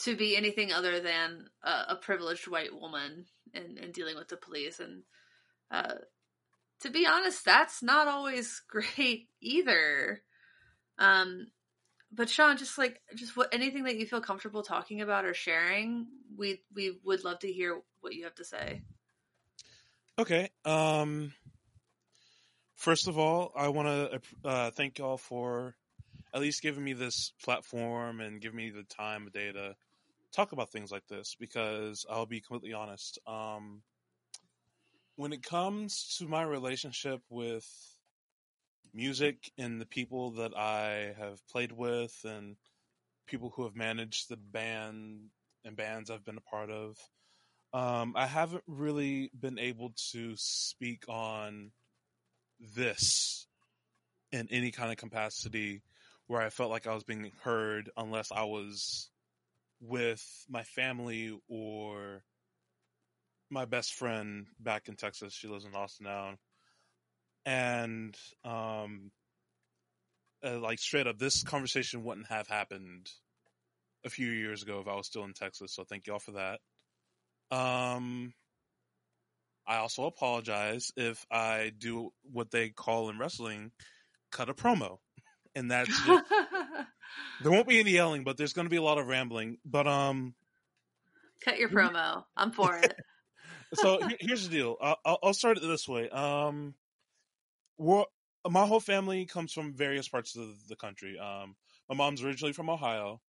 to 0.00 0.16
be 0.16 0.36
anything 0.36 0.72
other 0.72 0.98
than 0.98 1.46
a, 1.62 1.84
a 1.90 1.96
privileged 2.02 2.48
white 2.48 2.74
woman 2.74 3.26
and, 3.54 3.78
and 3.78 3.94
dealing 3.94 4.16
with 4.16 4.26
the 4.26 4.36
police 4.36 4.80
and 4.80 5.04
uh, 5.70 5.94
to 6.80 6.90
be 6.90 7.06
honest 7.06 7.44
that's 7.44 7.82
not 7.82 8.08
always 8.08 8.62
great 8.68 9.28
either 9.40 10.22
um 10.98 11.46
but 12.12 12.28
sean 12.28 12.56
just 12.56 12.78
like 12.78 13.00
just 13.14 13.36
what 13.36 13.52
anything 13.52 13.84
that 13.84 13.96
you 13.96 14.06
feel 14.06 14.20
comfortable 14.20 14.62
talking 14.62 15.00
about 15.00 15.24
or 15.24 15.34
sharing 15.34 16.06
we 16.36 16.62
we 16.74 16.98
would 17.04 17.24
love 17.24 17.38
to 17.38 17.52
hear 17.52 17.80
what 18.00 18.14
you 18.14 18.24
have 18.24 18.34
to 18.34 18.44
say 18.44 18.82
Okay. 20.20 20.50
Um. 20.66 21.32
First 22.76 23.08
of 23.08 23.18
all, 23.18 23.52
I 23.56 23.68
want 23.68 23.88
to 23.88 24.20
uh, 24.44 24.70
thank 24.70 24.98
y'all 24.98 25.16
for 25.16 25.74
at 26.34 26.42
least 26.42 26.60
giving 26.60 26.84
me 26.84 26.92
this 26.92 27.32
platform 27.42 28.20
and 28.20 28.40
giving 28.40 28.58
me 28.58 28.68
the 28.68 28.82
time 28.82 29.26
of 29.26 29.32
day 29.32 29.50
to 29.50 29.74
talk 30.30 30.52
about 30.52 30.70
things 30.70 30.92
like 30.92 31.06
this. 31.08 31.36
Because 31.40 32.04
I'll 32.10 32.26
be 32.26 32.40
completely 32.42 32.74
honest. 32.74 33.18
Um, 33.26 33.80
when 35.20 35.34
it 35.34 35.42
comes 35.42 36.16
to 36.16 36.26
my 36.26 36.40
relationship 36.42 37.20
with 37.28 37.66
music 38.94 39.52
and 39.58 39.78
the 39.78 39.84
people 39.84 40.30
that 40.30 40.56
I 40.56 41.14
have 41.18 41.46
played 41.46 41.72
with 41.72 42.18
and 42.24 42.56
people 43.26 43.52
who 43.54 43.64
have 43.64 43.76
managed 43.76 44.30
the 44.30 44.38
band 44.38 45.28
and 45.62 45.76
bands 45.76 46.10
I've 46.10 46.24
been 46.24 46.38
a 46.38 46.50
part 46.50 46.70
of, 46.70 46.96
um, 47.74 48.14
I 48.16 48.24
haven't 48.24 48.64
really 48.66 49.30
been 49.38 49.58
able 49.58 49.92
to 50.12 50.32
speak 50.36 51.04
on 51.06 51.72
this 52.74 53.46
in 54.32 54.48
any 54.50 54.70
kind 54.70 54.90
of 54.90 54.96
capacity 54.96 55.82
where 56.28 56.40
I 56.40 56.48
felt 56.48 56.70
like 56.70 56.86
I 56.86 56.94
was 56.94 57.04
being 57.04 57.30
heard 57.42 57.90
unless 57.94 58.32
I 58.32 58.44
was 58.44 59.10
with 59.82 60.24
my 60.48 60.62
family 60.62 61.38
or 61.46 62.22
my 63.50 63.64
best 63.64 63.94
friend 63.94 64.46
back 64.58 64.88
in 64.88 64.96
Texas. 64.96 65.34
She 65.34 65.48
lives 65.48 65.64
in 65.64 65.74
Austin 65.74 66.06
now. 66.06 66.34
And, 67.44 68.16
um, 68.44 69.10
uh, 70.44 70.58
like 70.58 70.78
straight 70.78 71.06
up, 71.06 71.18
this 71.18 71.42
conversation 71.42 72.04
wouldn't 72.04 72.28
have 72.28 72.46
happened 72.46 73.10
a 74.04 74.10
few 74.10 74.30
years 74.30 74.62
ago 74.62 74.80
if 74.80 74.88
I 74.88 74.94
was 74.94 75.06
still 75.06 75.24
in 75.24 75.34
Texas. 75.34 75.74
So 75.74 75.84
thank 75.84 76.06
y'all 76.06 76.18
for 76.18 76.32
that. 76.32 76.60
Um, 77.50 78.32
I 79.66 79.76
also 79.76 80.04
apologize 80.04 80.92
if 80.96 81.24
I 81.30 81.72
do 81.76 82.12
what 82.22 82.50
they 82.50 82.70
call 82.70 83.10
in 83.10 83.18
wrestling, 83.18 83.72
cut 84.30 84.48
a 84.48 84.54
promo. 84.54 84.98
And 85.54 85.70
that's 85.70 85.88
just, 85.88 86.24
there 87.42 87.52
won't 87.52 87.68
be 87.68 87.80
any 87.80 87.92
yelling, 87.92 88.24
but 88.24 88.36
there's 88.36 88.52
going 88.52 88.66
to 88.66 88.70
be 88.70 88.76
a 88.76 88.82
lot 88.82 88.98
of 88.98 89.06
rambling. 89.06 89.58
But, 89.64 89.86
um, 89.86 90.34
cut 91.44 91.58
your 91.58 91.70
promo 91.70 92.22
i'm 92.36 92.52
for 92.52 92.76
it 92.76 92.94
so 93.74 93.98
here- 94.06 94.16
here's 94.20 94.48
the 94.48 94.56
deal. 94.56 94.76
I'll, 94.80 95.18
I'll- 95.22 95.34
start 95.34 95.56
it 95.58 95.60
this 95.60 95.88
way. 95.88 96.08
Um, 96.10 96.74
my 97.78 98.66
whole 98.66 98.80
family 98.80 99.26
comes 99.26 99.52
from 99.52 99.74
various 99.74 100.08
parts 100.08 100.36
of 100.36 100.66
the 100.68 100.76
country. 100.76 101.18
Um, 101.18 101.56
my 101.88 101.94
mom's 101.94 102.22
originally 102.22 102.52
from 102.52 102.70
Ohio. 102.70 103.20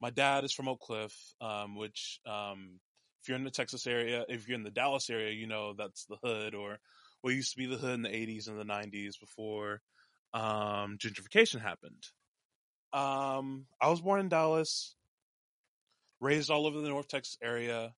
My 0.00 0.10
dad 0.10 0.44
is 0.44 0.52
from 0.52 0.68
Oak 0.68 0.80
Cliff, 0.80 1.14
um, 1.40 1.76
which, 1.76 2.20
um, 2.26 2.80
if 3.22 3.28
you're 3.28 3.36
in 3.38 3.44
the 3.44 3.50
Texas 3.50 3.86
area, 3.86 4.24
if 4.28 4.48
you're 4.48 4.56
in 4.58 4.64
the 4.64 4.70
Dallas 4.70 5.08
area, 5.08 5.30
you 5.32 5.46
know 5.46 5.74
that's 5.74 6.06
the 6.06 6.16
hood 6.24 6.54
or 6.54 6.78
what 7.20 7.34
used 7.34 7.52
to 7.52 7.58
be 7.58 7.66
the 7.66 7.76
hood 7.76 7.94
in 7.94 8.02
the 8.02 8.08
80s 8.08 8.48
and 8.48 8.58
the 8.58 8.64
90s 8.64 9.20
before 9.20 9.80
um, 10.34 10.98
gentrification 10.98 11.60
happened. 11.60 12.02
Um, 12.92 13.66
I 13.80 13.88
was 13.90 14.00
born 14.00 14.18
in 14.20 14.28
Dallas, 14.28 14.96
raised 16.20 16.50
all 16.50 16.66
over 16.66 16.80
the 16.80 16.88
North 16.88 17.06
Texas 17.08 17.36
area, 17.42 17.94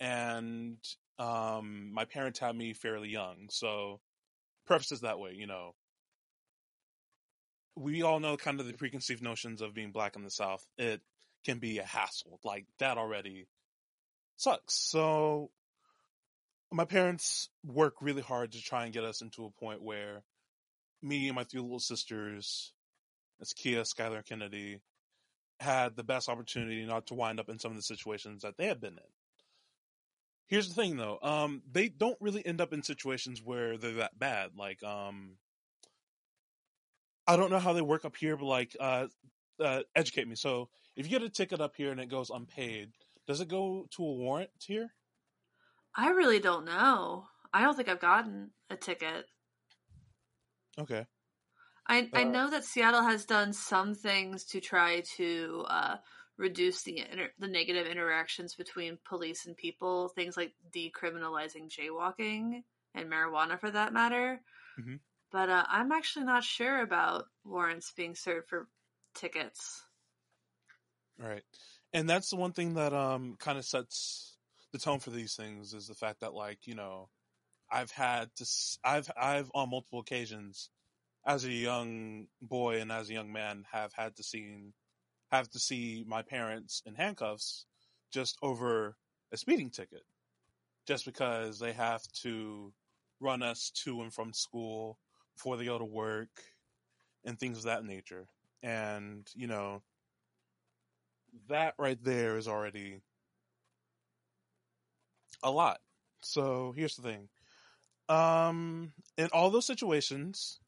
and 0.00 0.76
um, 1.18 1.92
my 1.92 2.04
parents 2.04 2.38
had 2.38 2.54
me 2.56 2.72
fairly 2.72 3.08
young. 3.08 3.48
So, 3.50 4.00
prefaces 4.66 5.00
that 5.00 5.18
way, 5.18 5.34
you 5.34 5.46
know. 5.46 5.74
We 7.74 8.02
all 8.02 8.20
know 8.20 8.36
kind 8.36 8.60
of 8.60 8.66
the 8.66 8.72
preconceived 8.72 9.22
notions 9.22 9.62
of 9.62 9.74
being 9.74 9.92
black 9.92 10.16
in 10.16 10.24
the 10.24 10.30
South. 10.30 10.66
It 10.76 11.00
can 11.44 11.58
be 11.58 11.78
a 11.78 11.84
hassle. 11.84 12.40
Like, 12.44 12.66
that 12.78 12.98
already 12.98 13.46
sucks. 14.36 14.74
So, 14.74 15.50
my 16.70 16.84
parents 16.84 17.48
work 17.64 17.94
really 18.00 18.22
hard 18.22 18.52
to 18.52 18.62
try 18.62 18.84
and 18.84 18.92
get 18.92 19.04
us 19.04 19.22
into 19.22 19.44
a 19.44 19.50
point 19.50 19.82
where 19.82 20.22
me 21.02 21.28
and 21.28 21.36
my 21.36 21.44
three 21.44 21.60
little 21.60 21.78
sisters, 21.78 22.72
it's 23.40 23.52
Kia, 23.52 23.82
Skylar, 23.82 24.24
Kennedy, 24.24 24.80
had 25.60 25.96
the 25.96 26.04
best 26.04 26.28
opportunity 26.28 26.84
not 26.84 27.06
to 27.06 27.14
wind 27.14 27.40
up 27.40 27.48
in 27.48 27.58
some 27.58 27.70
of 27.70 27.76
the 27.76 27.82
situations 27.82 28.42
that 28.42 28.56
they 28.56 28.66
had 28.66 28.80
been 28.80 28.94
in. 28.94 29.17
Here's 30.48 30.68
the 30.68 30.74
thing 30.74 30.96
though, 30.96 31.18
um, 31.22 31.62
they 31.70 31.88
don't 31.88 32.16
really 32.20 32.44
end 32.44 32.60
up 32.60 32.72
in 32.72 32.82
situations 32.82 33.42
where 33.42 33.76
they're 33.76 33.92
that 33.94 34.18
bad. 34.18 34.56
Like, 34.56 34.82
um, 34.82 35.38
I 37.26 37.36
don't 37.36 37.50
know 37.50 37.58
how 37.58 37.72
they 37.74 37.82
work 37.82 38.04
up 38.04 38.16
here, 38.16 38.36
but 38.36 38.46
like, 38.46 38.76
uh, 38.80 39.08
uh, 39.60 39.82
educate 39.94 40.26
me. 40.28 40.34
So 40.36 40.70
if 40.96 41.06
you 41.06 41.10
get 41.10 41.22
a 41.22 41.30
ticket 41.30 41.60
up 41.60 41.76
here 41.76 41.90
and 41.92 42.00
it 42.00 42.08
goes 42.08 42.30
unpaid, 42.30 42.92
does 43.26 43.40
it 43.40 43.48
go 43.48 43.86
to 43.92 44.02
a 44.04 44.14
warrant 44.14 44.50
here? 44.64 44.94
I 45.94 46.08
really 46.12 46.40
don't 46.40 46.64
know. 46.64 47.28
I 47.52 47.60
don't 47.60 47.76
think 47.76 47.88
I've 47.90 48.00
gotten 48.00 48.54
a 48.70 48.76
ticket. 48.78 49.26
Okay. 50.78 51.06
I 51.88 52.10
I 52.14 52.22
Uh, 52.22 52.24
know 52.24 52.48
that 52.50 52.64
Seattle 52.64 53.02
has 53.02 53.24
done 53.24 53.52
some 53.52 53.94
things 53.94 54.44
to 54.46 54.60
try 54.60 55.00
to 55.16 55.64
uh, 55.68 55.96
reduce 56.38 56.82
the 56.82 57.00
inter- 57.00 57.32
the 57.38 57.48
negative 57.48 57.86
interactions 57.86 58.54
between 58.54 58.98
police 59.04 59.46
and 59.46 59.56
people. 59.56 60.08
Things 60.08 60.36
like 60.36 60.54
decriminalizing 60.74 61.68
jaywalking 61.68 62.62
and 62.94 63.10
marijuana, 63.10 63.60
for 63.60 63.70
that 63.70 63.92
matter. 63.92 64.40
Mhm. 64.78 65.00
But 65.30 65.50
uh, 65.50 65.66
I'm 65.68 65.92
actually 65.92 66.24
not 66.24 66.44
sure 66.44 66.80
about 66.80 67.26
warrants 67.44 67.92
being 67.92 68.14
served 68.14 68.48
for 68.48 68.68
tickets. 69.14 69.82
Right. 71.18 71.44
And 71.92 72.08
that's 72.08 72.30
the 72.30 72.36
one 72.36 72.52
thing 72.52 72.74
that 72.74 72.92
um 72.92 73.36
kind 73.38 73.58
of 73.58 73.64
sets 73.64 74.38
the 74.72 74.78
tone 74.78 75.00
for 75.00 75.10
these 75.10 75.34
things 75.34 75.74
is 75.74 75.88
the 75.88 75.94
fact 75.94 76.20
that 76.20 76.34
like, 76.34 76.66
you 76.66 76.74
know, 76.74 77.10
I've 77.70 77.90
had 77.90 78.34
to 78.36 78.46
I've 78.84 79.10
I've 79.16 79.50
on 79.54 79.70
multiple 79.70 80.00
occasions 80.00 80.70
as 81.26 81.44
a 81.44 81.50
young 81.52 82.28
boy 82.40 82.80
and 82.80 82.92
as 82.92 83.10
a 83.10 83.14
young 83.14 83.32
man 83.32 83.64
have 83.72 83.92
had 83.92 84.16
to 84.16 84.22
see 84.22 84.72
have 85.30 85.48
to 85.50 85.58
see 85.58 86.04
my 86.06 86.22
parents 86.22 86.82
in 86.86 86.94
handcuffs 86.94 87.66
just 88.10 88.38
over 88.42 88.96
a 89.32 89.36
speeding 89.36 89.70
ticket. 89.70 90.02
Just 90.86 91.04
because 91.04 91.58
they 91.58 91.72
have 91.72 92.02
to 92.22 92.72
run 93.20 93.42
us 93.42 93.70
to 93.84 94.00
and 94.00 94.12
from 94.12 94.32
school 94.32 94.98
before 95.34 95.56
they 95.56 95.66
go 95.66 95.78
to 95.78 95.84
work 95.84 96.42
and 97.24 97.38
things 97.38 97.58
of 97.58 97.64
that 97.64 97.84
nature. 97.84 98.26
And, 98.62 99.28
you 99.34 99.46
know, 99.46 99.82
that 101.48 101.74
right 101.78 102.02
there 102.02 102.38
is 102.38 102.48
already 102.48 103.00
a 105.42 105.50
lot. 105.50 105.78
So 106.22 106.72
here's 106.74 106.96
the 106.96 107.02
thing. 107.02 107.28
Um, 108.08 108.92
in 109.18 109.28
all 109.32 109.50
those 109.50 109.66
situations, 109.66 110.58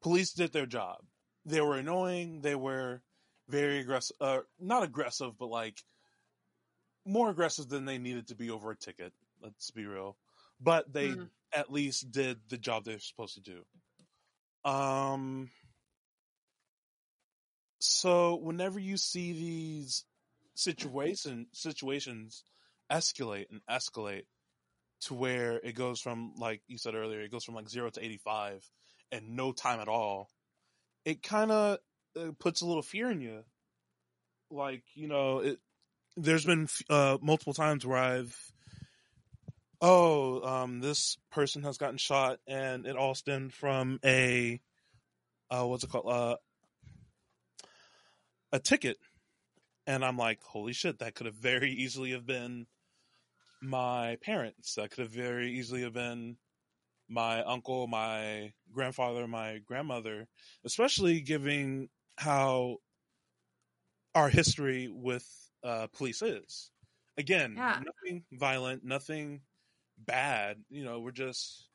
police 0.00 0.32
did 0.32 0.52
their 0.52 0.66
job. 0.66 0.98
They 1.44 1.60
were 1.60 1.76
annoying. 1.76 2.40
They 2.40 2.54
were 2.54 3.02
very 3.50 3.80
aggressive, 3.80 4.16
uh, 4.20 4.40
not 4.58 4.82
aggressive, 4.82 5.36
but 5.38 5.48
like 5.48 5.82
more 7.04 7.30
aggressive 7.30 7.68
than 7.68 7.84
they 7.84 7.98
needed 7.98 8.28
to 8.28 8.34
be 8.34 8.50
over 8.50 8.70
a 8.70 8.76
ticket. 8.76 9.12
Let's 9.40 9.70
be 9.70 9.86
real. 9.86 10.16
But 10.60 10.92
they 10.92 11.14
Mhm. 11.14 11.30
at 11.52 11.72
least 11.72 12.10
did 12.12 12.48
the 12.48 12.58
job 12.58 12.84
they're 12.84 12.98
supposed 13.00 13.34
to 13.34 13.40
do. 13.40 13.66
Um, 14.64 15.50
so 17.80 18.36
whenever 18.36 18.78
you 18.78 18.96
see 18.96 19.32
these 19.32 20.04
situation 20.54 21.46
situations 21.52 22.44
escalate 22.92 23.48
and 23.50 23.64
escalate 23.70 24.26
to 25.00 25.14
where 25.14 25.58
it 25.60 25.74
goes 25.74 26.00
from 26.00 26.34
like 26.36 26.62
you 26.66 26.76
said 26.76 26.94
earlier, 26.94 27.20
it 27.20 27.30
goes 27.30 27.44
from 27.44 27.54
like 27.54 27.68
zero 27.68 27.88
to 27.88 28.04
eighty 28.04 28.18
five 28.18 28.62
and 29.10 29.30
no 29.30 29.52
time 29.52 29.80
at 29.80 29.88
all. 29.88 30.30
It 31.04 31.22
kind 31.22 31.50
of 31.50 31.78
uh, 32.16 32.32
puts 32.38 32.60
a 32.60 32.66
little 32.66 32.82
fear 32.82 33.10
in 33.10 33.20
you. 33.20 33.44
Like 34.50 34.82
you 34.94 35.08
know, 35.08 35.38
it. 35.40 35.58
There's 36.16 36.44
been 36.44 36.68
uh, 36.90 37.18
multiple 37.22 37.54
times 37.54 37.86
where 37.86 37.96
I've, 37.96 38.52
oh, 39.80 40.42
um, 40.42 40.80
this 40.80 41.16
person 41.30 41.62
has 41.62 41.78
gotten 41.78 41.98
shot, 41.98 42.40
and 42.48 42.84
it 42.84 42.96
all 42.96 43.14
stemmed 43.14 43.54
from 43.54 44.00
a, 44.04 44.60
uh, 45.50 45.64
what's 45.64 45.84
it 45.84 45.90
called, 45.90 46.12
uh, 46.12 46.36
a 48.52 48.58
ticket, 48.58 48.98
and 49.86 50.04
I'm 50.04 50.18
like, 50.18 50.42
holy 50.42 50.72
shit, 50.72 50.98
that 50.98 51.14
could 51.14 51.26
have 51.26 51.36
very 51.36 51.70
easily 51.70 52.10
have 52.10 52.26
been 52.26 52.66
my 53.62 54.16
parents. 54.20 54.74
That 54.74 54.90
could 54.90 55.02
have 55.02 55.12
very 55.12 55.52
easily 55.52 55.82
have 55.82 55.94
been 55.94 56.36
my 57.08 57.42
uncle, 57.42 57.86
my 57.86 58.52
grandfather, 58.72 59.26
my 59.26 59.58
grandmother, 59.58 60.28
especially 60.64 61.20
giving 61.20 61.88
how 62.20 62.78
our 64.14 64.28
history 64.28 64.88
with 64.88 65.26
uh, 65.62 65.86
police 65.88 66.22
is. 66.22 66.70
Again, 67.16 67.54
Yeah. 67.56 67.82
nothing 67.84 68.24
violent, 68.32 68.84
nothing 68.84 69.42
bad. 69.98 70.64
You 70.70 70.84
know, 70.84 71.00
we're 71.00 71.12
just 71.12 71.68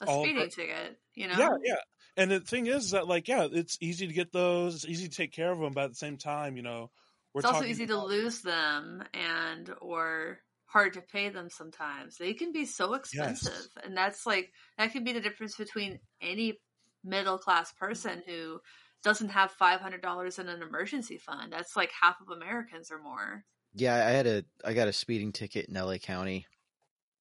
A 0.00 0.06
speeding 0.06 0.50
ticket, 0.50 1.00
you 1.14 1.26
know? 1.26 1.38
yeah, 1.38 1.56
yeah. 1.62 1.80
And 2.16 2.30
the 2.30 2.40
thing 2.40 2.66
is 2.66 2.90
that, 2.92 3.06
like, 3.06 3.28
yeah, 3.28 3.46
it's 3.50 3.76
easy 3.80 4.06
to 4.06 4.12
get 4.12 4.32
those. 4.32 4.74
It's 4.76 4.84
easy 4.86 5.08
to 5.08 5.14
take 5.14 5.32
care 5.32 5.50
of 5.50 5.58
them, 5.58 5.72
but 5.72 5.84
at 5.84 5.90
the 5.90 5.96
same 5.96 6.16
time, 6.16 6.56
you 6.56 6.62
know, 6.62 6.90
we're 7.34 7.40
it's 7.40 7.46
also 7.46 7.64
easy 7.64 7.86
to 7.86 8.02
lose 8.02 8.40
them 8.40 9.02
and 9.12 9.74
or 9.80 10.40
hard 10.64 10.94
to 10.94 11.00
pay 11.00 11.28
them 11.28 11.48
sometimes 11.48 12.16
they 12.18 12.34
can 12.34 12.52
be 12.52 12.64
so 12.64 12.94
expensive 12.94 13.68
and 13.84 13.96
that's 13.96 14.26
like 14.26 14.52
that 14.76 14.90
can 14.90 15.04
be 15.04 15.12
the 15.12 15.20
difference 15.20 15.56
between 15.56 16.00
any 16.20 16.60
middle 17.04 17.38
class 17.38 17.72
person 17.72 18.22
who 18.26 18.58
doesn't 19.06 19.28
have 19.28 19.56
$500 19.56 20.38
in 20.40 20.48
an 20.48 20.62
emergency 20.62 21.16
fund 21.16 21.52
that's 21.52 21.76
like 21.76 21.92
half 22.02 22.16
of 22.20 22.36
americans 22.36 22.90
or 22.90 22.98
more 23.00 23.44
Yeah, 23.72 23.94
I 23.94 24.10
had 24.10 24.26
a 24.26 24.44
I 24.64 24.74
got 24.74 24.88
a 24.88 24.92
speeding 24.92 25.30
ticket 25.32 25.66
in 25.68 25.74
LA 25.74 25.98
County 25.98 26.44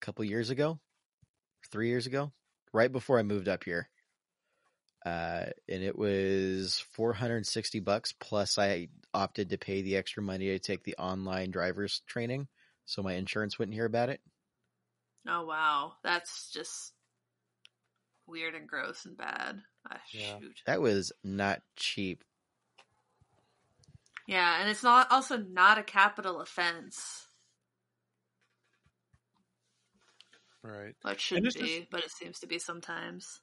a 0.01 0.05
couple 0.05 0.25
years 0.25 0.49
ago, 0.49 0.79
three 1.71 1.89
years 1.89 2.07
ago, 2.07 2.31
right 2.73 2.91
before 2.91 3.19
I 3.19 3.23
moved 3.23 3.47
up 3.47 3.63
here. 3.65 3.89
Uh, 5.05 5.45
and 5.69 5.83
it 5.83 5.95
was 5.95 6.83
460 6.93 7.79
bucks 7.81 8.13
plus 8.19 8.57
I 8.57 8.88
opted 9.13 9.51
to 9.51 9.57
pay 9.59 9.83
the 9.83 9.97
extra 9.97 10.23
money 10.23 10.47
to 10.47 10.57
take 10.59 10.83
the 10.83 10.95
online 10.97 11.51
driver's 11.51 12.01
training 12.07 12.47
so 12.86 13.03
my 13.03 13.13
insurance 13.13 13.59
wouldn't 13.59 13.75
hear 13.75 13.86
about 13.86 14.09
it. 14.09 14.21
oh 15.27 15.45
wow 15.45 15.93
that's 16.03 16.49
just 16.51 16.93
weird 18.25 18.55
and 18.55 18.67
gross 18.67 19.05
and 19.05 19.15
bad 19.17 19.61
ah, 19.89 19.99
Yeah. 20.13 20.39
shoot 20.39 20.61
That 20.65 20.81
was 20.81 21.11
not 21.23 21.61
cheap. 21.75 22.23
yeah 24.27 24.59
and 24.59 24.69
it's 24.69 24.83
not 24.83 25.11
also 25.11 25.38
not 25.38 25.77
a 25.77 25.83
capital 25.83 26.41
offense 26.41 27.27
right. 30.63 30.95
well, 31.03 31.13
it 31.13 31.21
should 31.21 31.45
it's 31.45 31.55
be 31.55 31.79
just- 31.79 31.89
but 31.91 32.03
it 32.03 32.11
seems 32.11 32.39
to 32.39 32.47
be 32.47 32.59
sometimes 32.59 33.41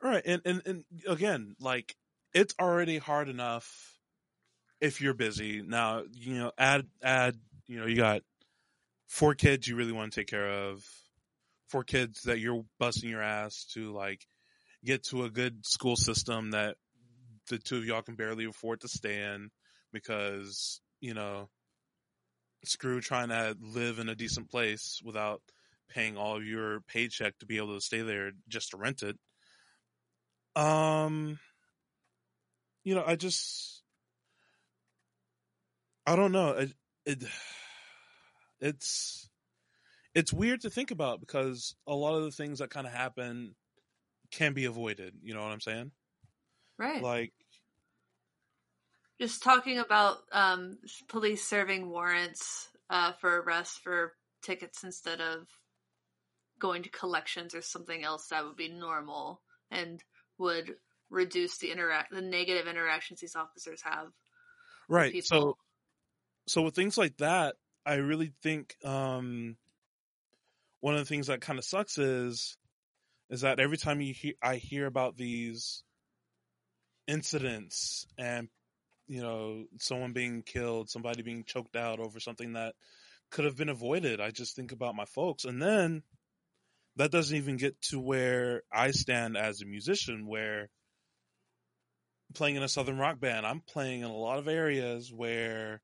Right, 0.00 0.22
and, 0.24 0.40
and 0.44 0.62
and 0.64 0.84
again, 1.08 1.56
like 1.58 1.96
it's 2.32 2.54
already 2.60 2.98
hard 2.98 3.28
enough 3.28 3.98
if 4.80 5.00
you're 5.00 5.12
busy. 5.14 5.60
Now, 5.60 6.04
you 6.12 6.34
know, 6.34 6.52
add 6.56 6.86
add, 7.02 7.36
you 7.66 7.80
know, 7.80 7.86
you 7.86 7.96
got 7.96 8.22
four 9.08 9.34
kids 9.34 9.66
you 9.66 9.74
really 9.74 9.90
want 9.90 10.12
to 10.12 10.20
take 10.20 10.28
care 10.28 10.48
of, 10.48 10.84
four 11.68 11.82
kids 11.82 12.22
that 12.22 12.38
you're 12.38 12.64
busting 12.78 13.10
your 13.10 13.22
ass 13.22 13.64
to 13.74 13.92
like 13.92 14.24
get 14.84 15.04
to 15.04 15.24
a 15.24 15.30
good 15.30 15.66
school 15.66 15.96
system 15.96 16.52
that 16.52 16.76
the 17.48 17.58
two 17.58 17.78
of 17.78 17.84
y'all 17.84 18.02
can 18.02 18.14
barely 18.14 18.44
afford 18.44 18.80
to 18.82 18.88
stay 18.88 19.22
in 19.22 19.50
because, 19.92 20.80
you 21.00 21.14
know, 21.14 21.48
screw 22.64 23.00
trying 23.00 23.28
to 23.28 23.56
live 23.60 23.98
in 23.98 24.08
a 24.08 24.14
decent 24.14 24.50
place 24.50 25.00
without 25.04 25.40
paying 25.88 26.16
all 26.16 26.36
of 26.36 26.44
your 26.44 26.80
paycheck 26.82 27.38
to 27.38 27.46
be 27.46 27.56
able 27.56 27.74
to 27.74 27.80
stay 27.80 28.02
there 28.02 28.32
just 28.48 28.70
to 28.70 28.76
rent 28.76 29.02
it. 29.02 29.16
Um, 30.54 31.38
you 32.84 32.94
know, 32.94 33.04
I 33.06 33.16
just, 33.16 33.82
I 36.06 36.16
don't 36.16 36.32
know. 36.32 36.50
It, 36.50 36.72
it, 37.06 37.24
it's, 38.60 39.28
it's 40.14 40.32
weird 40.32 40.62
to 40.62 40.70
think 40.70 40.90
about 40.90 41.20
because 41.20 41.74
a 41.86 41.94
lot 41.94 42.16
of 42.16 42.24
the 42.24 42.32
things 42.32 42.58
that 42.58 42.70
kind 42.70 42.86
of 42.86 42.92
happen 42.92 43.54
can 44.30 44.52
be 44.52 44.64
avoided. 44.66 45.14
You 45.22 45.34
know 45.34 45.42
what 45.42 45.52
I'm 45.52 45.60
saying? 45.60 45.90
Right. 46.78 47.02
Like, 47.02 47.32
just 49.20 49.42
talking 49.42 49.78
about 49.78 50.18
um, 50.32 50.78
police 51.08 51.44
serving 51.44 51.88
warrants 51.88 52.68
uh, 52.88 53.12
for 53.20 53.40
arrests 53.40 53.78
for 53.82 54.12
tickets 54.42 54.84
instead 54.84 55.20
of 55.20 55.48
going 56.60 56.82
to 56.84 56.90
collections 56.90 57.54
or 57.54 57.62
something 57.62 58.04
else 58.04 58.28
that 58.28 58.44
would 58.44 58.56
be 58.56 58.68
normal 58.68 59.40
and 59.70 60.02
would 60.38 60.74
reduce 61.10 61.58
the 61.58 61.70
interact 61.70 62.12
the 62.12 62.20
negative 62.20 62.66
interactions 62.66 63.20
these 63.20 63.36
officers 63.36 63.80
have. 63.82 64.08
right. 64.88 65.12
people. 65.12 65.26
So, 65.26 65.56
so 66.46 66.62
with 66.62 66.74
things 66.74 66.96
like 66.96 67.16
that, 67.18 67.56
I 67.84 67.94
really 67.94 68.32
think 68.42 68.76
um, 68.84 69.56
one 70.80 70.94
of 70.94 71.00
the 71.00 71.06
things 71.06 71.26
that 71.26 71.40
kind 71.40 71.58
of 71.58 71.64
sucks 71.64 71.98
is 71.98 72.56
is 73.30 73.42
that 73.42 73.60
every 73.60 73.76
time 73.76 74.00
you 74.00 74.14
hear 74.14 74.34
I 74.42 74.56
hear 74.56 74.86
about 74.86 75.16
these 75.16 75.82
incidents 77.06 78.06
and 78.18 78.48
you 79.06 79.22
know 79.22 79.64
someone 79.80 80.12
being 80.12 80.42
killed, 80.42 80.90
somebody 80.90 81.22
being 81.22 81.44
choked 81.44 81.76
out 81.76 82.00
over 82.00 82.20
something 82.20 82.54
that 82.54 82.74
could 83.30 83.44
have 83.44 83.56
been 83.56 83.68
avoided, 83.68 84.20
I 84.20 84.30
just 84.30 84.56
think 84.56 84.72
about 84.72 84.94
my 84.94 85.04
folks, 85.04 85.44
and 85.44 85.60
then 85.60 86.02
that 86.96 87.12
doesn't 87.12 87.36
even 87.36 87.56
get 87.56 87.80
to 87.90 88.00
where 88.00 88.62
I 88.72 88.90
stand 88.90 89.36
as 89.36 89.60
a 89.60 89.66
musician, 89.66 90.26
where 90.26 90.68
playing 92.34 92.56
in 92.56 92.62
a 92.62 92.68
southern 92.68 92.98
rock 92.98 93.20
band, 93.20 93.46
I'm 93.46 93.60
playing 93.60 94.00
in 94.00 94.06
a 94.06 94.16
lot 94.16 94.38
of 94.38 94.48
areas 94.48 95.12
where 95.12 95.80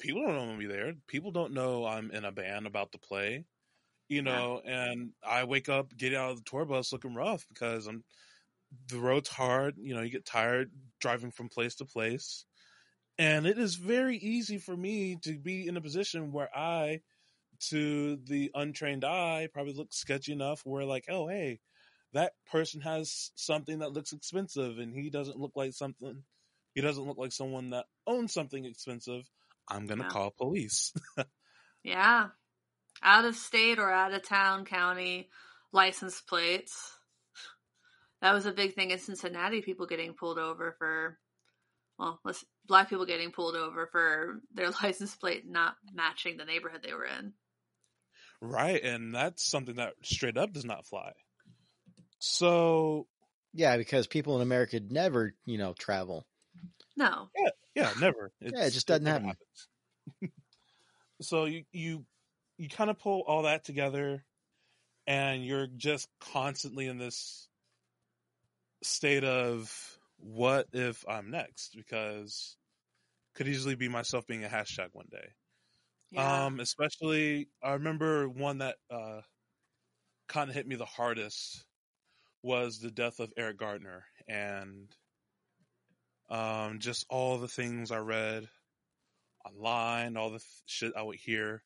people 0.00 0.22
don't 0.22 0.34
know 0.34 0.52
I'm 0.52 0.58
be 0.58 0.66
there. 0.66 0.92
People 1.06 1.30
don't 1.30 1.54
know 1.54 1.86
I'm 1.86 2.10
in 2.10 2.24
a 2.24 2.32
band 2.32 2.66
about 2.66 2.92
to 2.92 2.98
play, 2.98 3.44
you 4.08 4.22
Yeah. 4.24 4.44
know. 4.46 4.60
And 4.64 5.12
I 5.22 5.44
wake 5.44 5.68
up, 5.68 5.96
get 5.96 6.14
out 6.14 6.32
of 6.32 6.38
the 6.38 6.44
tour 6.44 6.64
bus 6.64 6.92
looking 6.92 7.14
rough 7.14 7.46
because 7.48 7.86
I'm 7.86 8.04
the 8.88 8.98
road's 8.98 9.28
hard. 9.28 9.76
You 9.78 9.94
know, 9.94 10.02
you 10.02 10.10
get 10.10 10.26
tired 10.26 10.72
driving 11.00 11.30
from 11.30 11.48
place 11.48 11.76
to 11.76 11.84
place, 11.84 12.46
and 13.18 13.46
it 13.46 13.58
is 13.58 13.76
very 13.76 14.16
easy 14.16 14.58
for 14.58 14.76
me 14.76 15.16
to 15.22 15.38
be 15.38 15.66
in 15.68 15.76
a 15.76 15.80
position 15.82 16.32
where 16.32 16.50
I, 16.56 17.00
to 17.70 18.16
the 18.16 18.50
untrained 18.54 19.04
eye, 19.04 19.48
probably 19.52 19.74
look 19.74 19.92
sketchy 19.92 20.32
enough 20.32 20.62
where 20.64 20.84
like, 20.84 21.06
oh 21.08 21.28
hey, 21.28 21.60
that 22.12 22.32
person 22.50 22.80
has 22.82 23.32
something 23.36 23.80
that 23.80 23.92
looks 23.92 24.12
expensive, 24.12 24.78
and 24.78 24.94
he 24.94 25.10
doesn't 25.10 25.38
look 25.38 25.52
like 25.56 25.72
something. 25.72 26.24
He 26.74 26.80
doesn't 26.80 27.06
look 27.06 27.18
like 27.18 27.32
someone 27.32 27.70
that 27.70 27.86
owns 28.06 28.32
something 28.34 28.64
expensive. 28.64 29.30
I'm 29.68 29.86
gonna 29.86 30.04
Yeah. 30.04 30.06
call 30.06 30.30
police. 30.30 30.92
Yeah. 31.84 32.30
Out 33.04 33.26
of 33.26 33.36
state 33.36 33.78
or 33.78 33.90
out 33.90 34.14
of 34.14 34.26
town 34.26 34.64
county 34.64 35.28
license 35.72 36.20
plates. 36.20 36.92
That 38.22 38.32
was 38.32 38.46
a 38.46 38.52
big 38.52 38.74
thing 38.74 38.90
in 38.90 38.98
Cincinnati, 38.98 39.60
people 39.60 39.86
getting 39.86 40.14
pulled 40.14 40.38
over 40.38 40.74
for 40.78 41.18
well, 41.98 42.20
let's 42.24 42.44
black 42.66 42.88
people 42.88 43.06
getting 43.06 43.30
pulled 43.30 43.56
over 43.56 43.86
for 43.86 44.40
their 44.54 44.70
license 44.82 45.14
plate 45.14 45.44
not 45.46 45.76
matching 45.92 46.36
the 46.36 46.44
neighborhood 46.44 46.80
they 46.82 46.94
were 46.94 47.06
in. 47.06 47.32
right, 48.40 48.82
and 48.82 49.14
that's 49.14 49.44
something 49.44 49.76
that 49.76 49.94
straight 50.02 50.36
up 50.36 50.52
does 50.52 50.64
not 50.64 50.86
fly. 50.86 51.12
So 52.18 53.06
Yeah, 53.52 53.76
because 53.76 54.06
people 54.06 54.36
in 54.36 54.42
America 54.42 54.80
never, 54.80 55.34
you 55.44 55.58
know, 55.58 55.74
travel. 55.74 56.26
No. 56.96 57.28
yeah, 57.36 57.50
yeah, 57.74 57.92
never. 58.00 58.32
Yeah, 58.40 58.66
it 58.66 58.70
just 58.70 58.86
doesn't 58.86 59.04
never 59.04 59.26
happen. 59.26 60.32
so 61.20 61.44
you 61.44 61.64
you 61.72 62.04
you 62.56 62.68
kind 62.68 62.90
of 62.90 62.98
pull 62.98 63.22
all 63.26 63.42
that 63.42 63.64
together, 63.64 64.24
and 65.06 65.44
you're 65.44 65.66
just 65.66 66.08
constantly 66.20 66.86
in 66.86 66.98
this 66.98 67.48
state 68.82 69.24
of 69.24 69.98
what 70.18 70.68
if 70.72 71.04
I'm 71.08 71.30
next? 71.30 71.74
Because 71.76 72.56
could 73.34 73.48
easily 73.48 73.74
be 73.74 73.88
myself 73.88 74.26
being 74.26 74.44
a 74.44 74.48
hashtag 74.48 74.88
one 74.92 75.08
day. 75.10 75.28
Yeah. 76.10 76.46
Um, 76.46 76.60
especially 76.60 77.48
I 77.62 77.72
remember 77.72 78.28
one 78.28 78.58
that 78.58 78.76
uh 78.90 79.20
kind 80.28 80.48
of 80.48 80.54
hit 80.54 80.66
me 80.66 80.76
the 80.76 80.84
hardest 80.84 81.64
was 82.42 82.78
the 82.78 82.90
death 82.90 83.20
of 83.20 83.32
Eric 83.36 83.58
Garner 83.58 84.04
and 84.28 84.94
um 86.30 86.78
just 86.78 87.04
all 87.10 87.38
the 87.38 87.48
things 87.48 87.90
I 87.90 87.98
read 87.98 88.48
online, 89.44 90.16
all 90.16 90.30
the 90.30 90.38
th- 90.38 90.62
shit 90.66 90.92
I 90.96 91.02
would 91.02 91.18
hear 91.18 91.62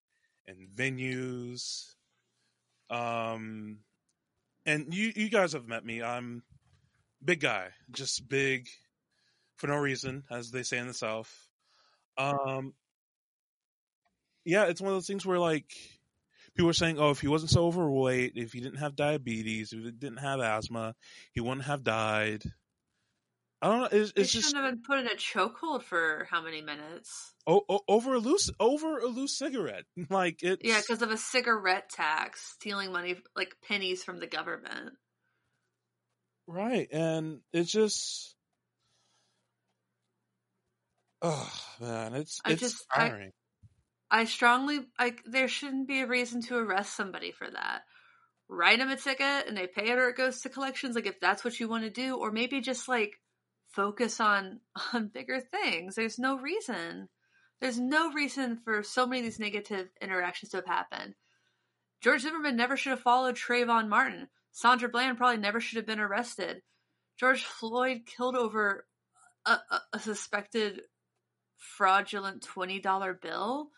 in 0.49 0.69
venues. 0.75 1.95
Um 2.91 3.79
and 4.67 4.93
you 4.93 5.13
you 5.15 5.31
guys 5.31 5.53
have 5.53 5.69
met 5.69 5.85
me. 5.85 6.03
I'm 6.03 6.43
big 7.25 7.41
guy, 7.41 7.69
just 7.91 8.29
big 8.29 8.69
for 9.57 9.67
no 9.67 9.77
reason 9.77 10.25
as 10.31 10.51
they 10.51 10.63
say 10.63 10.79
in 10.79 10.87
the 10.87 10.95
south. 10.95 11.33
Um 12.17 12.75
yeah, 14.45 14.65
it's 14.65 14.81
one 14.81 14.89
of 14.89 14.97
those 14.97 15.07
things 15.07 15.27
where 15.27 15.39
like 15.39 15.71
people 16.55 16.71
are 16.71 16.75
saying, 16.75 16.99
"Oh, 16.99 17.11
if 17.11 17.21
he 17.21 17.29
wasn't 17.29 17.51
so 17.51 17.67
overweight, 17.67 18.33
if 18.35 18.53
he 18.53 18.61
didn't 18.61 18.79
have 18.79 18.97
diabetes, 18.97 19.73
if 19.73 19.85
he 19.85 19.91
didn't 19.91 20.19
have 20.19 20.41
asthma, 20.41 20.95
he 21.33 21.41
wouldn't 21.41 21.67
have 21.67 21.85
died." 21.85 22.43
I 23.61 23.67
don't 23.69 23.79
know. 23.81 23.89
It's, 23.91 24.13
They 24.13 24.23
it's 24.23 24.33
just 24.33 24.49
shouldn't 24.49 24.65
have 24.65 24.73
been 24.73 24.83
put 24.83 24.99
in 25.01 25.07
a 25.09 25.17
chokehold 25.17 25.83
for 25.83 26.29
how 26.31 26.41
many 26.43 26.63
minutes? 26.63 27.33
o- 27.47 27.65
o- 27.69 27.81
over 27.89 28.15
a 28.15 28.19
loose 28.19 28.51
over 28.61 28.99
a 28.99 29.07
loose 29.07 29.37
cigarette. 29.37 29.85
Like 30.11 30.43
it. 30.43 30.61
Yeah, 30.63 30.81
because 30.81 31.03
of 31.03 31.11
a 31.11 31.17
cigarette 31.17 31.91
tax, 31.91 32.53
stealing 32.55 32.93
money 32.93 33.17
like 33.35 33.55
pennies 33.67 34.05
from 34.05 34.21
the 34.21 34.27
government. 34.29 34.91
right, 36.47 36.89
and 36.93 37.41
it's 37.53 37.71
just. 37.73 38.37
Oh 41.21 41.53
man, 41.81 42.15
it's 42.15 42.39
I 42.45 42.53
it's 42.53 42.61
just- 42.61 42.87
I- 42.93 43.31
I 44.11 44.25
strongly 44.25 44.81
like 44.99 45.23
there 45.27 45.49
shouldn't 45.49 45.87
be 45.89 46.01
a 46.01 46.07
reason 46.07 46.41
to 46.43 46.57
arrest 46.57 46.97
somebody 46.97 47.33
for 47.33 47.51
that. 47.51 47.83
Write 48.49 48.79
them 48.79 48.89
a 48.89 48.97
ticket 48.97 49.47
and 49.47 49.57
they 49.57 49.67
pay 49.67 49.91
it 49.91 49.99
or 49.99 50.09
it 50.09 50.17
goes 50.17 50.41
to 50.43 50.49
collections. 50.49 50.95
Like 50.95 51.07
if 51.07 51.21
that's 51.21 51.45
what 51.45 51.59
you 51.61 51.69
want 51.69 51.85
to 51.85 51.91
do, 51.91 52.17
or 52.17 52.31
maybe 52.31 52.61
just 52.63 52.89
like 52.89 53.13
focus 53.71 54.21
on 54.21 54.61
on 54.93 55.09
bigger 55.09 55.41
things. 55.41 55.95
There's 55.95 56.19
no 56.19 56.39
reason. 56.39 57.09
There's 57.61 57.79
no 57.79 58.13
reason 58.13 58.59
for 58.65 58.83
so 58.83 59.07
many 59.07 59.21
of 59.21 59.25
these 59.25 59.41
negative 59.41 59.89
interactions 60.01 60.51
to 60.53 60.59
have 60.59 60.67
happened. 60.67 61.15
George 62.01 62.21
Zimmerman 62.23 62.57
never 62.57 62.77
should 62.77 62.91
have 62.91 63.01
followed 63.01 63.35
Trayvon 63.35 63.89
Martin. 63.89 64.29
Sandra 64.53 64.89
Bland 64.89 65.19
probably 65.19 65.39
never 65.39 65.61
should 65.61 65.77
have 65.77 65.87
been 65.87 65.99
arrested. 65.99 66.63
George 67.19 67.45
Floyd 67.45 68.03
killed 68.07 68.37
over 68.37 68.87
a, 69.45 69.51
a, 69.51 69.81
a 69.95 69.99
suspected 69.99 70.83
fraudulent 71.57 72.43
twenty 72.43 72.79
dollar 72.81 73.13
bill. 73.15 73.71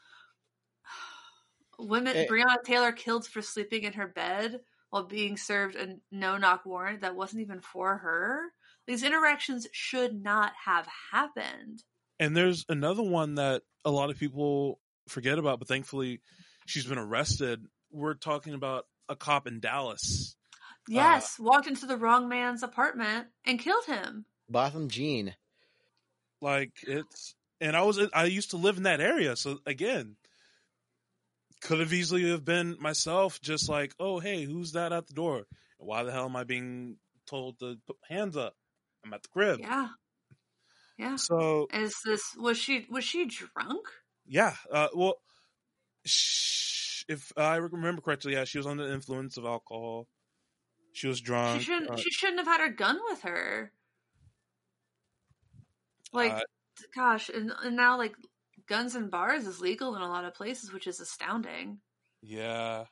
Women, 1.78 2.14
Eh. 2.16 2.26
Breonna 2.26 2.62
Taylor 2.62 2.93
killed 2.93 3.26
for 3.26 3.41
sleeping 3.41 3.84
in 3.84 3.95
her 3.95 4.07
bed 4.07 4.61
while 4.91 5.05
being 5.05 5.36
served 5.38 5.76
a 5.76 5.97
no 6.11 6.36
knock 6.36 6.66
warrant 6.66 7.01
that 7.01 7.16
wasn't 7.16 7.41
even 7.43 7.61
for 7.61 7.97
her. 7.97 8.53
These 8.91 9.05
interactions 9.05 9.68
should 9.70 10.20
not 10.20 10.51
have 10.64 10.84
happened. 11.12 11.84
And 12.18 12.36
there's 12.36 12.64
another 12.68 13.05
one 13.05 13.36
that 13.36 13.62
a 13.84 13.91
lot 13.93 14.11
of 14.11 14.18
people 14.18 14.80
forget 15.07 15.38
about, 15.38 15.61
but 15.61 15.68
thankfully 15.68 16.22
she's 16.66 16.86
been 16.86 16.99
arrested. 16.99 17.64
We're 17.93 18.14
talking 18.14 18.53
about 18.53 18.86
a 19.09 19.14
cop 19.14 19.47
in 19.47 19.61
Dallas. 19.61 20.34
Yes, 20.88 21.38
uh, 21.38 21.45
walked 21.45 21.68
into 21.68 21.86
the 21.86 21.97
wrong 21.97 22.28
man's 22.28 22.64
apartment 22.64 23.28
and 23.47 23.61
killed 23.61 23.84
him. 23.84 24.24
Botham 24.49 24.88
Jean. 24.88 25.36
Like 26.41 26.72
it's, 26.82 27.36
and 27.61 27.76
I 27.76 27.82
was, 27.82 28.01
I 28.12 28.24
used 28.24 28.51
to 28.53 28.57
live 28.57 28.76
in 28.76 28.84
that 28.84 29.01
area. 29.01 29.36
So 29.36 29.59
again, 29.66 30.16
could 31.61 31.78
have 31.78 31.93
easily 31.93 32.28
have 32.30 32.45
been 32.45 32.76
myself, 32.80 33.41
just 33.41 33.68
like, 33.68 33.95
oh, 34.01 34.18
hey, 34.18 34.45
who's 34.45 34.72
that 34.72 34.93
at 34.93 35.07
the 35.07 35.14
door? 35.14 35.45
Why 35.78 36.03
the 36.03 36.11
hell 36.11 36.24
am 36.24 36.34
I 36.34 36.43
being 36.43 36.97
told 37.26 37.61
to 37.61 37.76
put 37.86 37.97
hands 38.09 38.36
up? 38.36 38.55
I'm 39.05 39.12
at 39.14 39.22
the 39.22 39.28
crib. 39.28 39.61
Yeah. 39.61 39.88
Yeah. 40.98 41.16
So 41.16 41.66
Is 41.72 41.94
this 42.05 42.22
was 42.36 42.59
she 42.59 42.86
was 42.90 43.05
she 43.05 43.24
drunk? 43.26 43.86
yeah, 44.26 44.55
uh, 44.70 44.88
well, 44.94 45.14
sh- 46.05 47.05
if 47.09 47.32
I 47.36 47.57
remember 47.57 48.03
correctly, 48.03 48.34
yeah, 48.34 48.44
she 48.44 48.59
was 48.59 48.66
under 48.66 48.86
the 48.86 48.92
influence 48.92 49.36
of 49.36 49.44
alcohol. 49.44 50.09
She 50.92 51.07
was 51.07 51.20
drunk. 51.20 51.61
She 51.61 51.66
shouldn't 51.66 51.90
uh, 51.90 51.96
she 51.96 52.11
shouldn't 52.11 52.38
have 52.38 52.46
had 52.46 52.61
her 52.61 52.68
gun 52.68 52.98
with 53.09 53.22
her. 53.22 53.72
Like 56.12 56.32
uh, 56.32 56.40
gosh, 56.94 57.28
and, 57.28 57.53
and 57.62 57.76
now 57.76 57.96
like 57.96 58.14
guns 58.68 58.94
in 58.96 59.09
bars 59.11 59.46
is 59.46 59.61
legal 59.61 59.94
in 59.96 60.03
a 60.03 60.09
lot 60.09 60.24
of 60.24 60.34
places, 60.34 60.72
which 60.72 60.86
is 60.86 61.01
astounding. 61.01 61.78
Yeah. 62.22 62.84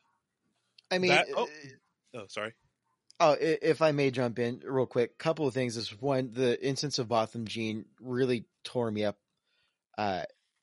I 0.91 0.99
mean, 0.99 1.11
That- 1.11 1.27
oh. 1.37 1.45
uh, 1.45 1.47
Oh, 2.15 2.25
sorry. 2.29 2.55
Oh, 3.21 3.37
if 3.41 3.83
I 3.83 3.91
may 3.91 4.13
jump 4.13 4.39
in 4.39 4.63
real 4.65 4.87
quick, 4.87 5.19
couple 5.19 5.47
of 5.49 5.55
things. 5.55 5.77
Is 5.77 5.91
one, 6.01 6.31
the 6.33 6.65
instance 6.65 6.99
of 6.99 7.09
Botham 7.09 7.47
Jean 7.47 7.85
really 8.01 8.45
tore 8.65 8.91
me 8.91 9.05
up 9.05 9.17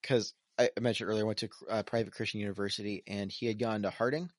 because 0.01 0.33
I 0.57 0.69
I 0.77 0.79
mentioned 0.79 1.09
earlier 1.09 1.23
I 1.23 1.27
went 1.27 1.39
to 1.39 1.49
uh, 1.69 1.83
private 1.83 2.13
Christian 2.13 2.39
university 2.39 3.03
and 3.07 3.29
he 3.29 3.47
had 3.47 3.59
gone 3.59 3.81
to 3.81 3.89
Harding. 3.89 4.29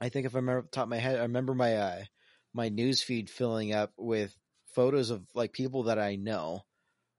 I 0.00 0.08
think 0.08 0.26
if 0.26 0.34
I 0.34 0.38
remember 0.38 0.66
top 0.70 0.84
of 0.84 0.88
my 0.88 0.96
head, 0.96 1.18
I 1.18 1.22
remember 1.22 1.54
my 1.54 1.76
uh, 1.76 2.04
my 2.54 2.70
news 2.70 3.02
feed 3.02 3.28
filling 3.28 3.74
up 3.74 3.92
with 3.98 4.34
photos 4.74 5.10
of 5.10 5.22
like 5.34 5.52
people 5.52 5.84
that 5.84 5.98
I 5.98 6.16
know 6.16 6.64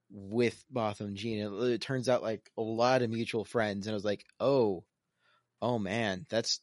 with 0.10 0.66
Botham 0.70 1.16
Jean. 1.16 1.42
And 1.42 1.64
it 1.72 1.82
turns 1.82 2.10
out 2.10 2.24
like 2.24 2.50
a 2.58 2.62
lot 2.62 3.04
of 3.04 3.12
mutual 3.12 3.46
friends, 3.46 3.86
and 3.86 3.94
I 3.94 3.96
was 3.96 4.06
like, 4.06 4.26
oh, 4.40 4.84
oh 5.62 5.78
man, 5.78 6.26
that's 6.30 6.60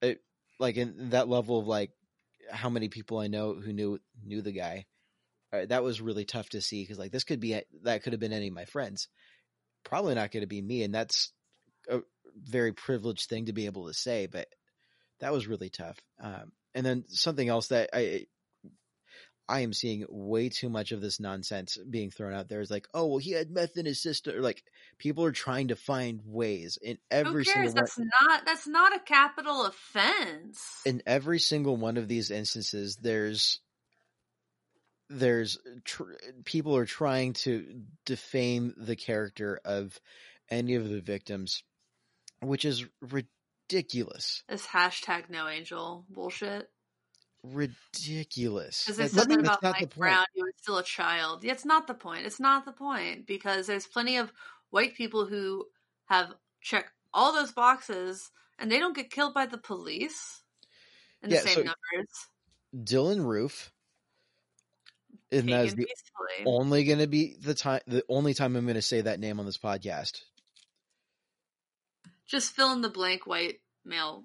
it, 0.00 0.22
like 0.58 0.76
in 0.76 1.10
that 1.10 1.28
level 1.28 1.58
of 1.58 1.66
like 1.66 1.90
how 2.50 2.70
many 2.70 2.88
people 2.88 3.18
I 3.18 3.28
know 3.28 3.54
who 3.54 3.72
knew 3.72 3.98
knew 4.24 4.42
the 4.42 4.52
guy. 4.52 4.86
Uh, 5.52 5.66
that 5.66 5.84
was 5.84 6.00
really 6.00 6.24
tough 6.24 6.48
to 6.50 6.60
see 6.60 6.82
because 6.82 6.98
like 6.98 7.12
this 7.12 7.24
could 7.24 7.40
be 7.40 7.60
that 7.82 8.02
could 8.02 8.12
have 8.12 8.20
been 8.20 8.32
any 8.32 8.48
of 8.48 8.54
my 8.54 8.64
friends. 8.64 9.08
Probably 9.84 10.14
not 10.14 10.30
going 10.30 10.42
to 10.42 10.48
be 10.48 10.62
me, 10.62 10.82
and 10.82 10.94
that's 10.94 11.32
a 11.88 12.00
very 12.36 12.72
privileged 12.72 13.28
thing 13.28 13.46
to 13.46 13.52
be 13.52 13.66
able 13.66 13.86
to 13.86 13.94
say. 13.94 14.26
But 14.26 14.48
that 15.20 15.32
was 15.32 15.46
really 15.46 15.70
tough. 15.70 15.98
Um, 16.20 16.52
and 16.74 16.84
then 16.84 17.04
something 17.08 17.48
else 17.48 17.68
that 17.68 17.90
I 17.92 18.26
I 19.48 19.60
am 19.60 19.72
seeing 19.72 20.06
way 20.08 20.48
too 20.48 20.70
much 20.70 20.92
of 20.92 21.00
this 21.02 21.20
nonsense 21.20 21.76
being 21.76 22.10
thrown 22.10 22.32
out 22.32 22.48
there. 22.48 22.60
It's 22.60 22.70
like, 22.70 22.88
oh 22.94 23.06
well, 23.06 23.18
he 23.18 23.32
had 23.32 23.50
meth 23.50 23.76
in 23.76 23.84
his 23.84 24.02
system. 24.02 24.36
Or 24.36 24.40
like 24.40 24.62
people 24.98 25.24
are 25.24 25.32
trying 25.32 25.68
to 25.68 25.76
find 25.76 26.20
ways 26.24 26.78
in 26.80 26.98
every 27.10 27.44
single 27.44 27.64
one, 27.66 27.74
That's 27.74 27.98
not 27.98 28.46
that's 28.46 28.66
not 28.66 28.96
a 28.96 29.00
capital 29.00 29.66
offense. 29.66 30.60
in 30.86 31.02
every 31.06 31.38
single 31.38 31.76
one 31.76 31.96
of 31.98 32.08
these 32.08 32.30
instances 32.30 32.96
there's 32.96 33.60
there's 35.10 35.58
tr- 35.84 36.04
people 36.44 36.74
are 36.76 36.86
trying 36.86 37.34
to 37.34 37.82
defame 38.06 38.72
the 38.78 38.96
character 38.96 39.60
of 39.64 40.00
any 40.50 40.74
of 40.76 40.88
the 40.88 41.00
victims 41.00 41.62
which 42.40 42.64
is 42.64 42.84
ridiculous 43.68 44.42
this 44.48 44.66
hashtag 44.66 45.28
no 45.28 45.48
angel 45.48 46.04
bullshit. 46.08 46.70
Ridiculous 47.52 48.84
Because 48.86 48.96
said 48.96 49.10
that 49.28 49.28
that's 49.28 49.58
about 49.58 49.62
Mike. 49.62 49.94
Brown, 49.94 50.24
he 50.34 50.42
was 50.42 50.52
still 50.62 50.78
a 50.78 50.82
child. 50.82 51.44
Yeah, 51.44 51.52
it's 51.52 51.66
not 51.66 51.86
the 51.86 51.92
point. 51.94 52.24
It's 52.24 52.40
not 52.40 52.64
the 52.64 52.72
point 52.72 53.26
because 53.26 53.66
there's 53.66 53.86
plenty 53.86 54.16
of 54.16 54.32
white 54.70 54.94
people 54.94 55.26
who 55.26 55.66
have 56.06 56.32
checked 56.62 56.90
all 57.12 57.32
those 57.34 57.52
boxes 57.52 58.30
and 58.58 58.70
they 58.72 58.78
don't 58.78 58.96
get 58.96 59.10
killed 59.10 59.34
by 59.34 59.44
the 59.46 59.58
police 59.58 60.42
in 61.22 61.30
Yeah, 61.30 61.42
the 61.42 61.48
same 61.48 61.54
so- 61.54 61.60
numbers. 61.62 62.08
dylann 62.74 63.24
roof 63.26 63.70
and 65.30 65.48
that 65.48 65.66
is 65.66 65.74
the 65.74 65.84
peacefully. 65.86 66.44
only 66.46 66.84
going 66.84 66.98
to 66.98 67.06
be 67.06 67.36
the 67.40 67.54
time 67.54 67.80
the 67.86 68.02
only 68.08 68.34
time 68.34 68.56
i'm 68.56 68.64
going 68.64 68.74
to 68.74 68.82
say 68.82 69.00
that 69.00 69.20
name 69.20 69.38
on 69.38 69.46
this 69.46 69.56
podcast 69.58 70.22
Just 72.26 72.52
fill 72.52 72.72
in 72.72 72.80
the 72.80 72.88
blank 72.88 73.26
white 73.26 73.60
male 73.84 74.24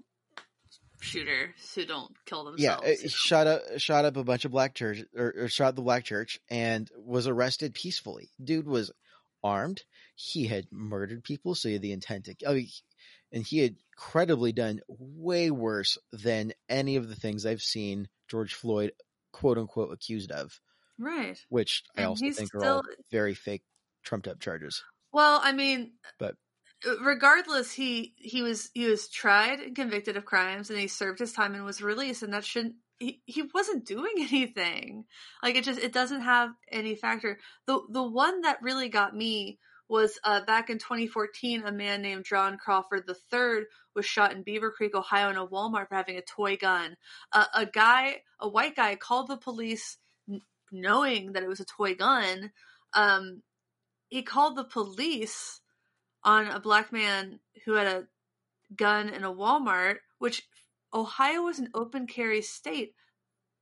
shooters 1.00 1.50
who 1.76 1.86
don't 1.86 2.12
kill 2.26 2.54
Yeah, 2.58 2.76
themselves. 2.78 3.02
he 3.02 3.08
shot 3.10 3.48
up 3.48 3.62
shot 3.78 4.06
up 4.06 4.18
a 4.18 4.24
bunch 4.24 4.46
of 4.46 4.52
black 4.52 4.76
church 4.76 5.04
or, 5.16 5.34
or 5.38 5.48
shot 5.48 5.76
the 5.76 5.82
black 5.82 6.04
church 6.04 6.40
and 6.50 6.90
was 6.98 7.28
arrested 7.28 7.74
peacefully. 7.74 8.30
Dude 8.44 8.68
was 8.68 8.92
armed. 9.44 9.82
He 10.16 10.48
had 10.48 10.66
murdered 10.72 11.24
people, 11.24 11.56
so 11.56 11.70
he 11.70 11.74
had 11.74 11.82
the 11.82 11.94
intent 11.94 12.26
to. 12.26 12.36
Oh, 12.46 12.52
I 12.52 12.56
mean, 12.56 12.68
and 13.32 13.44
he 13.46 13.60
had 13.60 13.76
credibly 13.96 14.52
done 14.52 14.82
way 14.88 15.52
worse 15.52 15.98
than 16.12 16.52
any 16.68 16.96
of 16.98 17.08
the 17.10 17.16
things 17.16 17.46
I've 17.46 17.62
seen 17.62 18.10
George 18.28 18.54
Floyd 18.54 18.92
quote 19.32 19.58
unquote 19.58 19.94
accused 19.94 20.32
of, 20.32 20.60
right. 20.98 21.38
which 21.50 21.84
I 21.96 22.02
And 22.02 22.08
also 22.10 22.30
think 22.32 22.54
are 22.56 22.66
all 22.66 22.84
very 23.12 23.34
fake, 23.36 23.64
trumped 24.04 24.28
up 24.28 24.40
charges. 24.40 24.84
Well, 25.14 25.40
I 25.44 25.52
mean, 25.54 25.94
But- 26.18 26.36
regardless, 27.02 27.72
he 27.72 28.14
he 28.18 28.42
was 28.42 28.70
he 28.74 28.88
was 28.88 29.10
tried 29.10 29.60
and 29.60 29.76
convicted 29.76 30.18
of 30.18 30.26
crimes, 30.26 30.70
and 30.70 30.80
he 30.80 30.88
served 30.88 31.20
his 31.20 31.34
time 31.34 31.56
and 31.56 31.66
was 31.66 31.82
released, 31.82 32.24
and 32.24 32.34
that 32.34 32.46
shouldn't. 32.46 32.76
He, 33.00 33.22
he 33.26 33.44
wasn't 33.54 33.86
doing 33.86 34.14
anything. 34.20 35.06
Like 35.44 35.56
it 35.56 35.64
just 35.64 35.80
it 35.80 35.94
doesn't 35.94 36.22
have 36.22 36.52
any 36.72 36.96
factor. 36.96 37.40
The 37.66 37.82
the 37.90 38.04
one 38.04 38.42
that 38.42 38.62
really 38.62 38.90
got 38.90 39.16
me 39.16 39.60
was 39.88 40.20
uh, 40.24 40.46
back 40.46 40.70
in 40.70 40.78
2014. 40.78 41.64
A 41.66 41.72
man 41.72 42.02
named 42.02 42.26
John 42.26 42.58
Crawford 42.58 43.10
III 43.10 43.64
was 43.96 44.06
shot 44.06 44.34
in 44.34 44.44
Beavercreek, 44.44 44.94
Ohio, 44.94 45.30
in 45.30 45.36
a 45.38 45.48
Walmart 45.48 45.90
for 45.90 45.96
having 45.96 46.18
a 46.18 46.22
toy 46.22 46.58
gun. 46.58 46.96
Uh, 47.34 47.46
a 47.56 47.66
guy, 47.66 48.18
a 48.40 48.48
white 48.48 48.76
guy, 48.76 48.96
called 48.96 49.28
the 49.28 49.38
police 49.38 49.98
n- 50.30 50.42
knowing 50.72 51.34
that 51.34 51.44
it 51.44 51.50
was 51.50 51.60
a 51.60 51.66
toy 51.66 51.96
gun. 51.96 52.52
Um, 52.94 53.42
he 54.10 54.22
called 54.22 54.56
the 54.56 54.64
police 54.64 55.62
on 56.24 56.48
a 56.48 56.60
black 56.60 56.92
man 56.92 57.40
who 57.66 57.74
had 57.74 57.88
a 57.88 58.08
gun 58.76 59.10
in 59.10 59.24
a 59.24 59.34
Walmart, 59.34 59.98
which 60.18 60.48
Ohio 60.94 61.44
was 61.44 61.60
an 61.60 61.70
open 61.74 62.08
carry 62.08 62.42
state. 62.42 62.94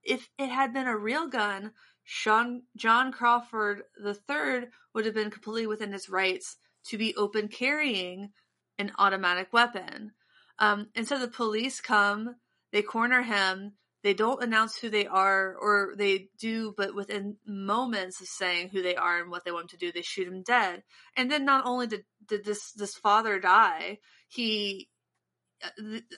If 0.03 0.30
it 0.38 0.47
had 0.47 0.74
been 0.74 0.88
a 0.88 0.97
real 0.97 1.28
gun, 1.28 1.72
Sean 2.03 2.64
John 2.76 3.12
Crawford 3.12 3.84
III 4.03 4.70
would 4.93 5.05
have 5.05 5.14
been 5.14 5.30
completely 5.30 5.68
within 5.68 5.91
his 5.91 6.10
rights 6.10 6.58
to 6.86 6.97
be 6.97 7.16
open 7.16 7.49
carrying 7.49 8.32
an 8.78 8.91
automatic 8.97 9.51
weapon. 9.51 10.14
Um, 10.60 10.88
and 10.95 11.08
so 11.08 11.20
the 11.20 11.28
police 11.28 11.82
come, 11.82 12.36
they 12.72 12.82
corner 12.82 13.24
him, 13.24 13.74
they 14.04 14.14
don't 14.14 14.43
announce 14.43 14.78
who 14.78 14.89
they 14.89 15.08
are, 15.08 15.56
or 15.56 15.93
they 15.98 16.30
do, 16.39 16.74
but 16.78 16.95
within 16.95 17.38
moments 17.45 18.22
of 18.22 18.28
saying 18.28 18.70
who 18.70 18.82
they 18.82 18.95
are 18.95 19.22
and 19.22 19.32
what 19.32 19.43
they 19.43 19.52
want 19.52 19.64
him 19.64 19.80
to 19.80 19.86
do, 19.86 19.91
they 19.91 20.02
shoot 20.02 20.28
him 20.28 20.43
dead. 20.43 20.84
And 21.16 21.32
then 21.32 21.45
not 21.45 21.66
only 21.66 21.88
did, 21.88 22.04
did 22.28 22.45
this 22.45 22.72
this 22.74 22.95
father 22.95 23.39
die, 23.39 24.00
he 24.28 24.89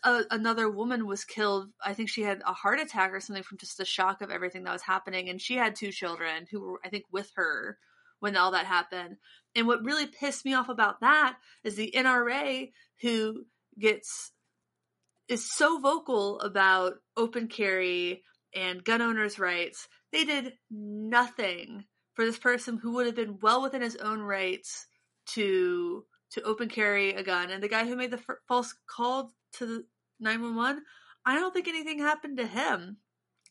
uh, 0.04 0.24
another 0.32 0.70
woman 0.70 1.08
was 1.08 1.24
killed. 1.24 1.70
I 1.84 1.94
think 1.94 2.10
she 2.10 2.24
had 2.24 2.42
a 2.46 2.54
heart 2.54 2.80
attack 2.80 3.12
or 3.14 3.20
something 3.20 3.44
from 3.44 3.58
just 3.58 3.78
the 3.78 3.86
shock 3.86 4.22
of 4.22 4.32
everything 4.32 4.64
that 4.64 4.74
was 4.74 4.82
happening, 4.82 5.30
and 5.30 5.42
she 5.42 5.56
had 5.56 5.76
two 5.76 5.92
children 5.92 6.46
who 6.52 6.62
were, 6.62 6.80
I 6.84 6.90
think, 6.90 7.06
with 7.12 7.32
her 7.36 7.78
when 8.20 8.36
all 8.36 8.52
that 8.52 8.66
happened. 8.66 9.18
And 9.56 9.68
what 9.68 9.84
really 9.84 10.08
pissed 10.08 10.46
me 10.46 10.54
off 10.54 10.70
about 10.70 11.00
that 11.02 11.38
is 11.64 11.76
the 11.76 11.94
NRA 11.96 12.72
who 13.02 13.46
gets 13.80 14.32
is 15.30 15.50
so 15.56 15.80
vocal 15.80 16.40
about 16.42 16.96
open 17.16 17.48
carry 17.48 18.24
and 18.56 18.84
gun 18.84 19.02
owners' 19.02 19.40
rights. 19.40 19.88
They 20.12 20.26
did 20.26 20.54
nothing 20.72 21.86
for 22.16 22.26
this 22.26 22.40
person 22.40 22.78
who 22.78 22.94
would 22.94 23.06
have 23.06 23.16
been 23.16 23.38
well 23.42 23.62
within 23.62 23.82
his 23.82 23.96
own 23.96 24.20
rights 24.20 24.88
to 25.34 26.04
to 26.32 26.42
open 26.44 26.70
carry 26.70 27.14
a 27.14 27.24
gun. 27.24 27.50
And 27.50 27.64
the 27.64 27.68
guy 27.68 27.88
who 27.88 27.96
made 27.96 28.12
the 28.12 28.18
f- 28.18 28.38
false 28.48 28.76
call 28.88 29.34
to 29.54 29.66
the 29.66 29.86
911, 30.20 30.84
I 31.26 31.36
don't 31.36 31.52
think 31.52 31.68
anything 31.68 32.00
happened 32.00 32.38
to 32.38 32.46
him. 32.46 32.98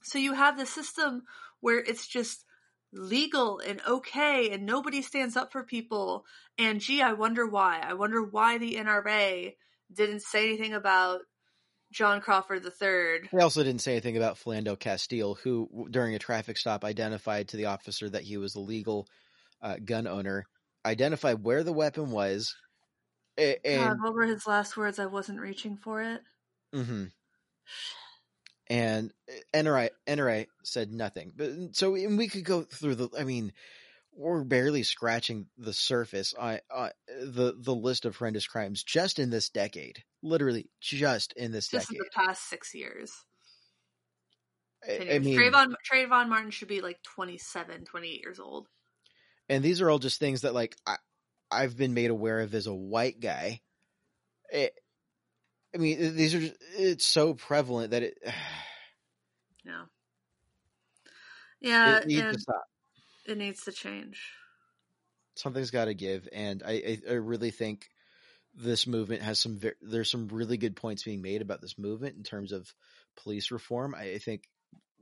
So 0.05 0.19
you 0.19 0.35
have 0.35 0.57
the 0.57 0.67
system 0.67 1.23
where 1.61 1.79
it's 1.79 2.07
just 2.07 2.45
legal 2.93 3.59
and 3.59 3.81
okay 3.87 4.51
and 4.51 4.65
nobody 4.65 5.03
stands 5.03 5.37
up 5.37 5.51
for 5.51 5.65
people. 5.65 6.25
And 6.57 6.81
gee, 6.81 7.03
I 7.03 7.15
wonder 7.15 7.47
why. 7.47 7.81
I 7.83 7.95
wonder 7.95 8.23
why 8.23 8.59
the 8.59 8.77
NRA 8.77 9.55
didn't 9.93 10.23
say 10.23 10.49
anything 10.49 10.75
about 10.75 11.23
John 11.93 12.21
Crawford 12.21 12.65
III. 12.65 13.29
They 13.33 13.43
also 13.43 13.63
didn't 13.63 13.81
say 13.81 13.93
anything 13.93 14.17
about 14.17 14.37
Philando 14.37 14.79
Castile, 14.79 15.35
who 15.35 15.89
during 15.91 16.15
a 16.15 16.19
traffic 16.19 16.57
stop 16.57 16.85
identified 16.85 17.49
to 17.49 17.57
the 17.57 17.67
officer 17.67 18.09
that 18.11 18.25
he 18.25 18.37
was 18.37 18.55
a 18.55 18.61
legal 18.61 19.07
uh, 19.63 19.77
gun 19.85 20.07
owner, 20.07 20.47
identified 20.85 21.43
where 21.43 21.63
the 21.65 21.73
weapon 21.73 22.11
was, 22.11 22.55
and 23.37 23.59
God, 23.65 24.03
what 24.03 24.15
were 24.15 24.27
his 24.27 24.47
last 24.47 24.77
words? 24.77 24.99
I 24.99 25.07
wasn't 25.07 25.41
reaching 25.41 25.77
for 25.77 26.03
it. 26.03 26.21
hmm 26.73 27.05
and 28.71 29.13
NRA 29.55 29.91
NRA 30.07 30.47
said 30.63 30.93
nothing. 30.93 31.33
But 31.35 31.75
so 31.77 31.95
and 31.95 32.19
we 32.19 32.29
could 32.29 32.45
go 32.45 32.63
through 32.63 32.97
the. 32.97 33.09
I 33.19 33.25
mean, 33.25 33.53
we're 34.19 34.45
barely 34.45 34.83
scratching 34.83 35.47
the 35.57 35.73
surface 35.73 36.35
on, 36.35 36.61
on 36.75 36.91
the 37.09 37.55
the 37.59 37.75
list 37.75 38.05
of 38.05 38.17
horrendous 38.17 38.47
crimes 38.47 38.83
just 38.83 39.19
in 39.19 39.31
this 39.31 39.49
decade. 39.51 40.05
Literally, 40.23 40.71
just 40.81 41.33
in 41.35 41.53
this 41.53 41.69
Just 41.69 41.91
in 41.91 41.97
decade. 41.97 42.01
the 42.01 42.11
past 42.15 42.49
six 42.49 42.75
years. 42.75 43.25
I, 44.87 45.05
I 45.11 45.19
mean, 45.21 45.39
Trayvon, 45.39 45.75
Trayvon 45.91 46.29
Martin 46.29 46.51
should 46.51 46.69
be 46.69 46.81
like 46.81 47.03
27, 47.03 47.85
28 47.85 48.21
years 48.21 48.41
old. 48.41 48.69
and 49.49 49.63
these 49.65 49.81
are 49.81 49.91
all 49.91 49.99
just 49.99 50.19
things 50.19 50.43
that 50.43 50.55
like 50.55 50.77
I, 50.87 50.97
I've 51.51 51.77
been 51.77 51.95
made 51.95 52.11
aware 52.11 52.41
of 52.41 52.55
as 52.55 52.67
a 52.67 52.75
white 52.75 53.21
guy. 53.21 53.61
It, 54.53 54.75
I 55.75 55.79
mean, 55.79 56.17
these 56.17 56.35
are 56.35 56.41
just, 56.41 56.57
it's 56.77 57.07
so 57.07 57.35
prevalent 57.35 57.91
that 57.91 58.03
it 58.03 58.19
Yeah. 59.65 59.87
Yeah, 61.61 61.99
it 61.99 62.07
needs 62.07 62.21
and 62.23 62.35
to 62.35 62.39
stop. 62.39 62.63
It 63.29 63.39
needs 63.39 63.65
to 63.65 63.73
change. 63.73 64.33
Something's 65.35 65.71
got 65.71 65.85
to 65.85 65.95
give, 65.95 66.29
and 66.33 66.63
I, 66.65 66.73
I 66.73 67.01
I 67.11 67.15
really 67.15 67.51
think 67.51 67.89
this 68.55 68.87
movement 68.87 69.23
has 69.23 69.39
some 69.39 69.61
there's 69.81 70.11
some 70.11 70.29
really 70.29 70.57
good 70.57 70.75
points 70.75 71.05
being 71.05 71.23
made 71.23 71.43
about 71.43 71.61
this 71.61 71.79
movement 71.79 72.17
in 72.17 72.25
terms 72.25 72.51
of 72.51 72.73
police 73.17 73.51
reform. 73.51 73.95
I, 73.95 74.15
I 74.15 74.19
think 74.19 74.43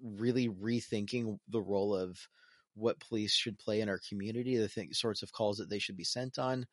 really 0.03 0.49
rethinking 0.49 1.39
the 1.49 1.61
role 1.61 1.95
of 1.95 2.19
what 2.75 3.01
police 3.01 3.33
should 3.33 3.59
play 3.59 3.81
in 3.81 3.89
our 3.89 4.01
community, 4.09 4.57
the 4.59 4.69
thing, 4.69 4.93
sorts 4.93 5.23
of 5.23 5.33
calls 5.33 5.57
that 5.57 5.71
they 5.71 5.79
should 5.79 5.97
be 5.97 6.05
sent 6.05 6.39
on, 6.39 6.67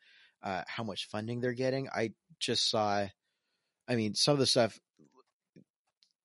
uh, 0.43 0.63
how 0.67 0.83
much 0.83 1.07
funding 1.07 1.39
they're 1.39 1.53
getting. 1.53 1.87
I 1.89 2.11
just 2.39 2.69
saw, 2.69 3.07
I 3.87 3.95
mean, 3.95 4.13
some 4.13 4.33
of 4.33 4.39
the 4.39 4.45
stuff. 4.45 4.77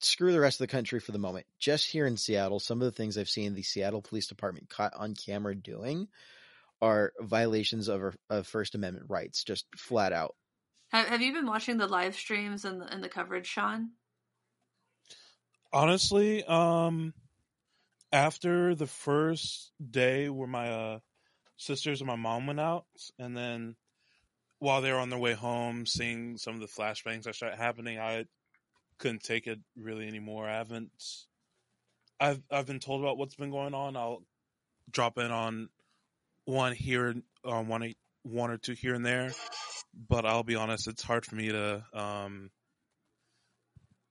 Screw 0.01 0.33
the 0.33 0.41
rest 0.41 0.61
of 0.61 0.69
the 0.69 0.73
country 0.73 1.01
for 1.01 1.13
the 1.13 1.19
moment. 1.19 1.47
Just 1.59 1.87
here 1.87 2.07
in 2.07 2.17
Seattle, 2.17 2.61
some 2.61 2.81
of 2.81 2.85
the 2.85 2.93
things 2.93 3.19
I've 3.19 3.29
seen 3.29 3.55
the 3.55 3.63
Seattle 3.63 4.03
Police 4.03 4.29
Department 4.29 4.69
caught 4.69 4.95
on 4.95 5.15
camera 5.15 5.55
doing 5.55 6.09
are 6.81 7.13
violations 7.21 7.89
of, 7.89 8.17
of 8.31 8.47
First 8.47 8.75
Amendment 8.77 9.07
rights, 9.09 9.43
just 9.43 9.67
flat 9.77 10.13
out. 10.13 10.37
Have, 10.91 11.09
have 11.09 11.21
you 11.21 11.33
been 11.33 11.47
watching 11.47 11.77
the 11.77 11.89
live 11.89 12.15
streams 12.15 12.65
and 12.65 12.81
the, 12.81 12.87
and 12.87 13.03
the 13.03 13.09
coverage, 13.09 13.47
Sean? 13.47 13.91
Honestly, 15.73 16.45
um, 16.45 17.13
after 18.13 18.75
the 18.75 18.87
first 18.87 19.73
day 19.91 20.29
where 20.29 20.49
my 20.49 20.71
uh, 20.71 20.99
sisters 21.57 22.01
and 22.01 22.09
my 22.09 22.17
mom 22.17 22.47
went 22.47 22.61
out, 22.61 22.87
and 23.19 23.37
then 23.37 23.77
while 24.61 24.81
they 24.81 24.93
were 24.93 24.99
on 24.99 25.11
their 25.11 25.19
way 25.19 25.35
home, 25.35 25.85
seeing 25.87 26.39
some 26.39 26.55
of 26.55 26.61
the 26.61 26.67
flashbangs 26.67 27.25
that 27.25 27.35
started 27.35 27.59
happening, 27.59 27.99
I 27.99 28.25
couldn't 28.99 29.23
take 29.23 29.47
it 29.47 29.59
really 29.77 30.07
anymore. 30.07 30.49
I 30.49 30.57
haven't. 30.59 30.91
I've 32.21 32.43
I've 32.51 32.67
been 32.67 32.81
told 32.81 33.03
about 33.03 33.19
what's 33.19 33.37
been 33.37 33.51
going 33.51 33.75
on. 33.75 33.97
I'll 33.97 34.23
drop 34.91 35.19
in 35.19 35.31
on 35.31 35.69
one 36.45 36.73
here, 36.73 37.15
um, 37.45 37.69
one 37.69 37.95
one 38.23 38.51
or 38.51 38.59
two 38.59 38.73
here 38.73 38.95
and 38.95 39.05
there, 39.05 39.33
but 40.09 40.27
I'll 40.27 40.43
be 40.43 40.57
honest, 40.57 40.89
it's 40.89 41.03
hard 41.03 41.25
for 41.25 41.37
me 41.37 41.49
to 41.49 41.85
um, 41.93 42.51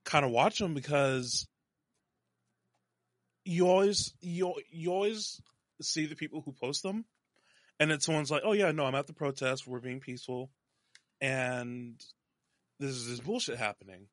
kind 0.05 0.25
of 0.25 0.31
watch 0.31 0.59
them 0.59 0.73
because 0.73 1.47
you 3.45 3.67
always 3.67 4.13
you 4.21 4.53
you 4.71 4.91
always 4.91 5.41
see 5.81 6.05
the 6.05 6.15
people 6.15 6.41
who 6.41 6.51
post 6.51 6.83
them, 6.83 7.05
and 7.79 7.91
it's 7.91 8.05
someone's 8.05 8.31
like, 8.31 8.43
"Oh 8.45 8.53
yeah, 8.53 8.71
no, 8.71 8.85
I'm 8.85 8.95
at 8.95 9.07
the 9.07 9.13
protest. 9.13 9.67
We're 9.67 9.79
being 9.79 9.99
peaceful," 9.99 10.51
and 11.21 11.99
this 12.79 12.91
is 12.91 13.07
this 13.07 13.19
bullshit 13.19 13.57
happening. 13.57 14.07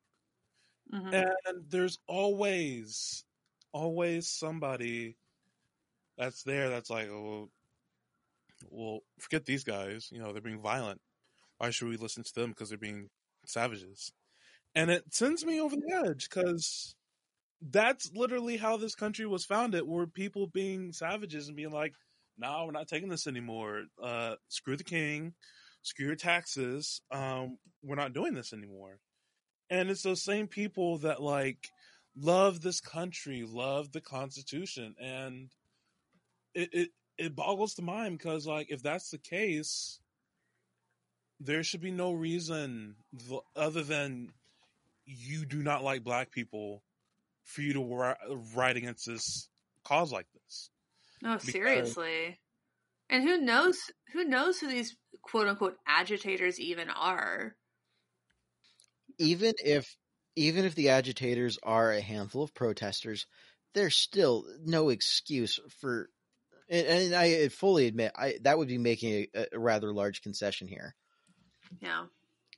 Mm-hmm. 0.93 1.13
And 1.13 1.65
there's 1.69 1.97
always, 2.07 3.23
always 3.71 4.27
somebody 4.27 5.17
that's 6.17 6.43
there 6.43 6.69
that's 6.69 6.89
like, 6.89 7.07
oh, 7.07 7.49
well, 8.69 8.99
forget 9.19 9.45
these 9.45 9.63
guys. 9.63 10.09
You 10.11 10.19
know, 10.19 10.31
they're 10.31 10.41
being 10.41 10.61
violent. 10.61 11.01
Why 11.57 11.69
should 11.69 11.89
we 11.89 11.97
listen 11.97 12.23
to 12.23 12.35
them? 12.35 12.51
Because 12.51 12.69
they're 12.69 12.77
being 12.77 13.09
savages. 13.45 14.11
And 14.75 14.91
it 14.91 15.13
sends 15.13 15.45
me 15.45 15.61
over 15.61 15.75
the 15.75 16.03
edge 16.05 16.29
because 16.29 16.95
that's 17.61 18.11
literally 18.13 18.57
how 18.57 18.77
this 18.77 18.95
country 18.95 19.25
was 19.25 19.45
founded 19.45 19.83
were 19.83 20.07
people 20.07 20.47
being 20.47 20.91
savages 20.91 21.47
and 21.47 21.55
being 21.55 21.71
like, 21.71 21.93
no, 22.37 22.49
nah, 22.49 22.65
we're 22.65 22.71
not 22.71 22.87
taking 22.87 23.09
this 23.09 23.27
anymore. 23.27 23.83
Uh, 24.01 24.35
screw 24.49 24.75
the 24.75 24.83
king, 24.83 25.33
screw 25.81 26.07
your 26.07 26.15
taxes. 26.15 27.01
Um, 27.11 27.57
we're 27.81 27.95
not 27.95 28.13
doing 28.13 28.33
this 28.33 28.51
anymore. 28.51 28.99
And 29.69 29.89
it's 29.89 30.03
those 30.03 30.23
same 30.23 30.47
people 30.47 30.99
that 30.99 31.21
like 31.21 31.69
love 32.15 32.61
this 32.61 32.79
country, 32.79 33.43
love 33.47 33.91
the 33.91 34.01
Constitution, 34.01 34.95
and 34.99 35.49
it 36.53 36.69
it, 36.71 36.89
it 37.17 37.35
boggles 37.35 37.73
the 37.73 37.81
mind 37.81 38.17
because 38.17 38.45
like 38.45 38.67
if 38.69 38.83
that's 38.83 39.09
the 39.09 39.17
case, 39.17 39.99
there 41.39 41.63
should 41.63 41.81
be 41.81 41.91
no 41.91 42.13
reason 42.13 42.95
other 43.55 43.83
than 43.83 44.31
you 45.05 45.45
do 45.45 45.61
not 45.61 45.83
like 45.83 46.03
black 46.03 46.31
people 46.31 46.81
for 47.43 47.61
you 47.61 47.73
to 47.73 48.15
write 48.55 48.77
against 48.77 49.05
this 49.05 49.47
cause 49.83 50.11
like 50.11 50.27
this. 50.33 50.69
No, 51.21 51.33
because... 51.33 51.51
seriously. 51.51 52.39
And 53.09 53.23
who 53.23 53.37
knows 53.37 53.77
who 54.13 54.23
knows 54.23 54.59
who 54.59 54.67
these 54.67 54.95
quote 55.21 55.47
unquote 55.47 55.77
agitators 55.87 56.59
even 56.59 56.89
are? 56.89 57.55
Even 59.17 59.53
if 59.63 59.95
even 60.35 60.65
if 60.65 60.75
the 60.75 60.89
agitators 60.89 61.57
are 61.63 61.91
a 61.91 62.01
handful 62.01 62.43
of 62.43 62.53
protesters, 62.53 63.25
there's 63.73 63.95
still 63.95 64.45
no 64.63 64.89
excuse 64.89 65.59
for. 65.81 66.09
And, 66.69 66.87
and 66.87 67.15
I 67.15 67.47
fully 67.49 67.87
admit, 67.87 68.11
I 68.15 68.35
that 68.41 68.57
would 68.57 68.67
be 68.67 68.77
making 68.77 69.27
a, 69.35 69.45
a 69.53 69.59
rather 69.59 69.93
large 69.93 70.21
concession 70.21 70.67
here. 70.67 70.95
Yeah. 71.81 72.05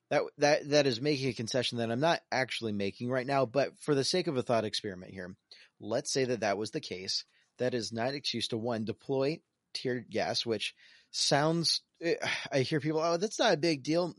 That 0.10 0.24
that 0.38 0.70
that 0.70 0.88
is 0.88 1.02
making 1.02 1.30
a 1.30 1.34
concession 1.34 1.80
that 1.80 1.92
I'm 1.92 2.00
not 2.00 2.22
actually 2.32 2.72
making 2.72 3.10
right 3.10 3.28
now, 3.28 3.46
but 3.46 3.78
for 3.82 3.94
the 3.94 4.06
sake 4.06 4.28
of 4.28 4.38
a 4.38 4.42
thought 4.42 4.64
experiment 4.64 5.12
here, 5.12 5.36
let's 5.82 6.12
say 6.12 6.26
that 6.26 6.40
that 6.40 6.58
was 6.58 6.72
the 6.72 6.80
case. 6.80 7.26
That 7.58 7.74
is 7.74 7.92
not 7.92 8.14
excuse 8.14 8.48
to 8.50 8.58
one 8.58 8.86
deploy 8.86 9.40
tear 9.74 10.06
gas, 10.10 10.46
which 10.46 10.74
sounds. 11.12 11.82
Eh, 12.02 12.16
I 12.52 12.60
hear 12.60 12.80
people, 12.80 13.02
oh, 13.02 13.18
that's 13.18 13.40
not 13.40 13.54
a 13.54 13.58
big 13.58 13.84
deal. 13.84 14.14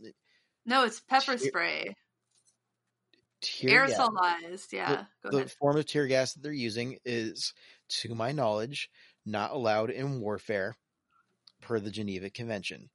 No, 0.67 0.85
it's 0.85 1.01
pepper 1.01 1.39
spray 1.39 1.95
tear 3.41 3.87
aerosolized. 3.87 4.71
Gas. 4.71 4.73
Yeah, 4.73 5.05
the, 5.23 5.31
the 5.31 5.49
form 5.49 5.77
of 5.77 5.87
tear 5.87 6.07
gas 6.07 6.35
that 6.35 6.43
they're 6.43 6.53
using 6.53 6.99
is, 7.05 7.53
to 7.89 8.15
my 8.15 8.33
knowledge, 8.33 8.91
not 9.25 9.53
allowed 9.53 9.91
in 9.91 10.21
warfare 10.21 10.77
per 11.61 11.81
the 11.81 11.91
Geneva 11.91 12.31
Convention. 12.31 12.91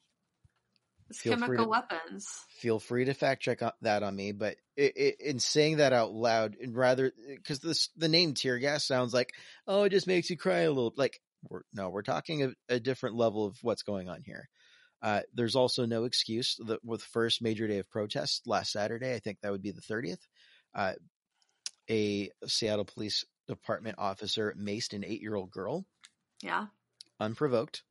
It's 1.10 1.20
feel 1.20 1.34
chemical 1.34 1.66
to, 1.66 1.70
weapons. 1.70 2.28
Feel 2.60 2.80
free 2.80 3.06
to 3.06 3.14
fact 3.14 3.44
check 3.44 3.60
that 3.82 4.04
on 4.04 4.16
me, 4.16 4.32
but 4.32 4.56
it, 4.76 4.98
it, 4.98 5.16
in 5.20 5.40
saying 5.40 5.78
that 5.78 5.94
out 5.94 6.12
loud, 6.12 6.56
and 6.60 6.76
rather 6.76 7.12
because 7.28 7.60
this 7.60 7.90
the 7.98 8.10
name 8.10 8.34
tear 8.34 8.58
gas 8.58 8.86
sounds 8.86 9.14
like 9.14 9.34
oh, 9.68 9.84
it 9.84 9.90
just 9.90 10.08
makes 10.08 10.30
you 10.30 10.38
cry 10.38 10.60
a 10.60 10.70
little. 10.70 10.94
Like 10.96 11.20
we're 11.50 11.62
no, 11.74 11.90
we're 11.90 12.02
talking 12.02 12.44
a, 12.44 12.76
a 12.76 12.80
different 12.80 13.16
level 13.16 13.46
of 13.46 13.58
what's 13.62 13.84
going 13.84 14.10
on 14.10 14.22
here. 14.26 14.50
Uh, 15.04 15.22
there's 15.34 15.56
also 15.56 15.86
no 15.86 16.06
excuse 16.06 16.56
that 16.66 16.84
with 16.84 17.04
first 17.04 17.42
major 17.42 17.68
day 17.68 17.80
of 17.80 17.90
protest 17.90 18.48
last 18.48 18.72
Saturday, 18.72 19.14
I 19.14 19.20
think 19.20 19.40
that 19.42 19.52
would 19.52 19.62
be 19.62 19.72
the 19.72 19.82
30th. 19.82 20.26
Uh, 20.76 20.94
a 21.90 22.30
Seattle 22.48 22.86
Police 22.86 23.26
Department 23.48 23.96
officer 23.98 24.56
maced 24.58 24.94
an 24.94 25.04
eight 25.04 25.22
year 25.22 25.36
old 25.36 25.52
girl. 25.52 25.86
Yeah. 26.42 26.68
Unprovoked, 27.20 27.84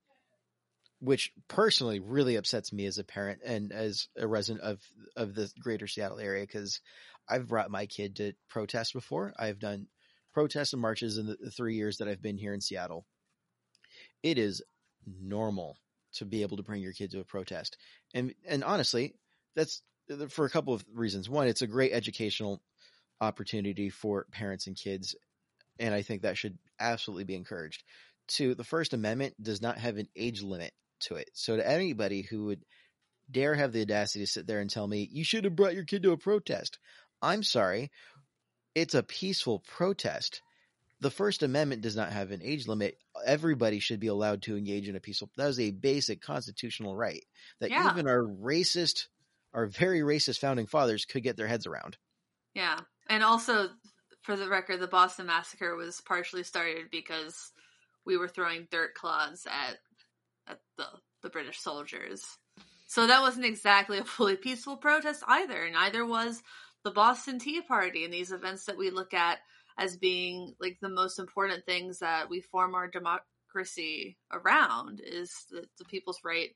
which 1.00 1.32
personally 1.48 2.00
really 2.00 2.36
upsets 2.36 2.72
me 2.72 2.86
as 2.86 2.98
a 2.98 3.04
parent 3.04 3.40
and 3.44 3.72
as 3.72 4.08
a 4.16 4.26
resident 4.26 4.64
of, 4.64 4.80
of 5.16 5.34
the 5.34 5.50
greater 5.60 5.86
Seattle 5.86 6.18
area 6.18 6.44
because 6.44 6.80
I've 7.28 7.48
brought 7.48 7.70
my 7.70 7.86
kid 7.86 8.16
to 8.16 8.32
protest 8.48 8.92
before. 8.92 9.32
I've 9.38 9.58
done 9.58 9.86
protests 10.32 10.72
and 10.72 10.82
marches 10.82 11.18
in 11.18 11.26
the 11.26 11.50
three 11.50 11.76
years 11.76 11.98
that 11.98 12.08
I've 12.08 12.22
been 12.22 12.38
here 12.38 12.54
in 12.54 12.60
Seattle. 12.60 13.06
It 14.22 14.38
is 14.38 14.62
normal 15.06 15.76
to 16.14 16.24
be 16.24 16.42
able 16.42 16.56
to 16.56 16.62
bring 16.62 16.82
your 16.82 16.92
kid 16.92 17.10
to 17.12 17.20
a 17.20 17.24
protest. 17.24 17.76
And 18.14 18.34
and 18.46 18.64
honestly, 18.64 19.14
that's 19.54 19.82
for 20.28 20.44
a 20.44 20.50
couple 20.50 20.74
of 20.74 20.84
reasons. 20.92 21.28
One, 21.28 21.48
it's 21.48 21.62
a 21.62 21.66
great 21.66 21.92
educational 21.92 22.62
opportunity 23.22 23.88
for 23.88 24.26
parents 24.30 24.66
and 24.66 24.76
kids, 24.76 25.14
and 25.78 25.94
I 25.94 26.02
think 26.02 26.22
that 26.22 26.36
should 26.36 26.58
absolutely 26.78 27.24
be 27.24 27.36
encouraged. 27.36 27.84
Two, 28.28 28.54
the 28.54 28.64
First 28.64 28.92
Amendment 28.92 29.34
does 29.42 29.62
not 29.62 29.78
have 29.78 29.96
an 29.96 30.08
age 30.16 30.42
limit 30.42 30.72
to 31.00 31.16
it. 31.16 31.30
So 31.34 31.56
to 31.56 31.68
anybody 31.68 32.22
who 32.22 32.46
would 32.46 32.64
dare 33.30 33.54
have 33.54 33.72
the 33.72 33.82
audacity 33.82 34.24
to 34.24 34.30
sit 34.30 34.46
there 34.46 34.60
and 34.60 34.68
tell 34.68 34.86
me 34.86 35.08
you 35.10 35.24
should 35.24 35.44
have 35.44 35.56
brought 35.56 35.74
your 35.74 35.84
kid 35.84 36.02
to 36.02 36.12
a 36.12 36.16
protest, 36.16 36.78
I'm 37.20 37.42
sorry. 37.42 37.90
It's 38.74 38.94
a 38.94 39.02
peaceful 39.02 39.60
protest 39.60 40.42
the 41.02 41.10
First 41.10 41.42
Amendment 41.42 41.82
does 41.82 41.96
not 41.96 42.12
have 42.12 42.30
an 42.30 42.40
age 42.44 42.68
limit. 42.68 42.96
Everybody 43.26 43.80
should 43.80 43.98
be 43.98 44.06
allowed 44.06 44.42
to 44.42 44.56
engage 44.56 44.88
in 44.88 44.94
a 44.94 45.00
peaceful. 45.00 45.30
That 45.36 45.48
is 45.48 45.58
a 45.58 45.72
basic 45.72 46.22
constitutional 46.22 46.94
right 46.94 47.24
that 47.58 47.70
yeah. 47.70 47.90
even 47.90 48.06
our 48.06 48.22
racist, 48.22 49.08
our 49.52 49.66
very 49.66 50.00
racist 50.00 50.38
founding 50.38 50.66
fathers 50.66 51.04
could 51.04 51.24
get 51.24 51.36
their 51.36 51.48
heads 51.48 51.66
around. 51.66 51.96
Yeah, 52.54 52.78
and 53.12 53.22
also 53.22 53.68
for 54.22 54.36
the 54.36 54.48
record, 54.48 54.80
the 54.80 54.86
Boston 54.86 55.26
Massacre 55.26 55.76
was 55.76 56.00
partially 56.00 56.42
started 56.42 56.86
because 56.90 57.52
we 58.06 58.16
were 58.16 58.26
throwing 58.26 58.66
dirt 58.70 58.94
clods 58.94 59.46
at 59.46 59.76
at 60.48 60.60
the 60.78 60.86
the 61.22 61.28
British 61.28 61.60
soldiers. 61.60 62.24
So 62.86 63.06
that 63.06 63.20
wasn't 63.20 63.44
exactly 63.44 63.98
a 63.98 64.04
fully 64.04 64.36
peaceful 64.36 64.78
protest 64.78 65.22
either. 65.28 65.68
Neither 65.70 66.06
was 66.06 66.42
the 66.84 66.90
Boston 66.90 67.38
Tea 67.38 67.60
Party 67.60 68.04
and 68.04 68.12
these 68.12 68.32
events 68.32 68.64
that 68.64 68.78
we 68.78 68.90
look 68.90 69.12
at 69.12 69.40
as 69.78 69.98
being 69.98 70.54
like 70.58 70.78
the 70.80 70.88
most 70.88 71.18
important 71.18 71.66
things 71.66 71.98
that 71.98 72.30
we 72.30 72.40
form 72.40 72.74
our 72.74 72.88
democracy 72.88 74.16
around 74.32 75.02
is 75.04 75.44
the, 75.50 75.64
the 75.78 75.84
people's 75.84 76.20
right 76.24 76.50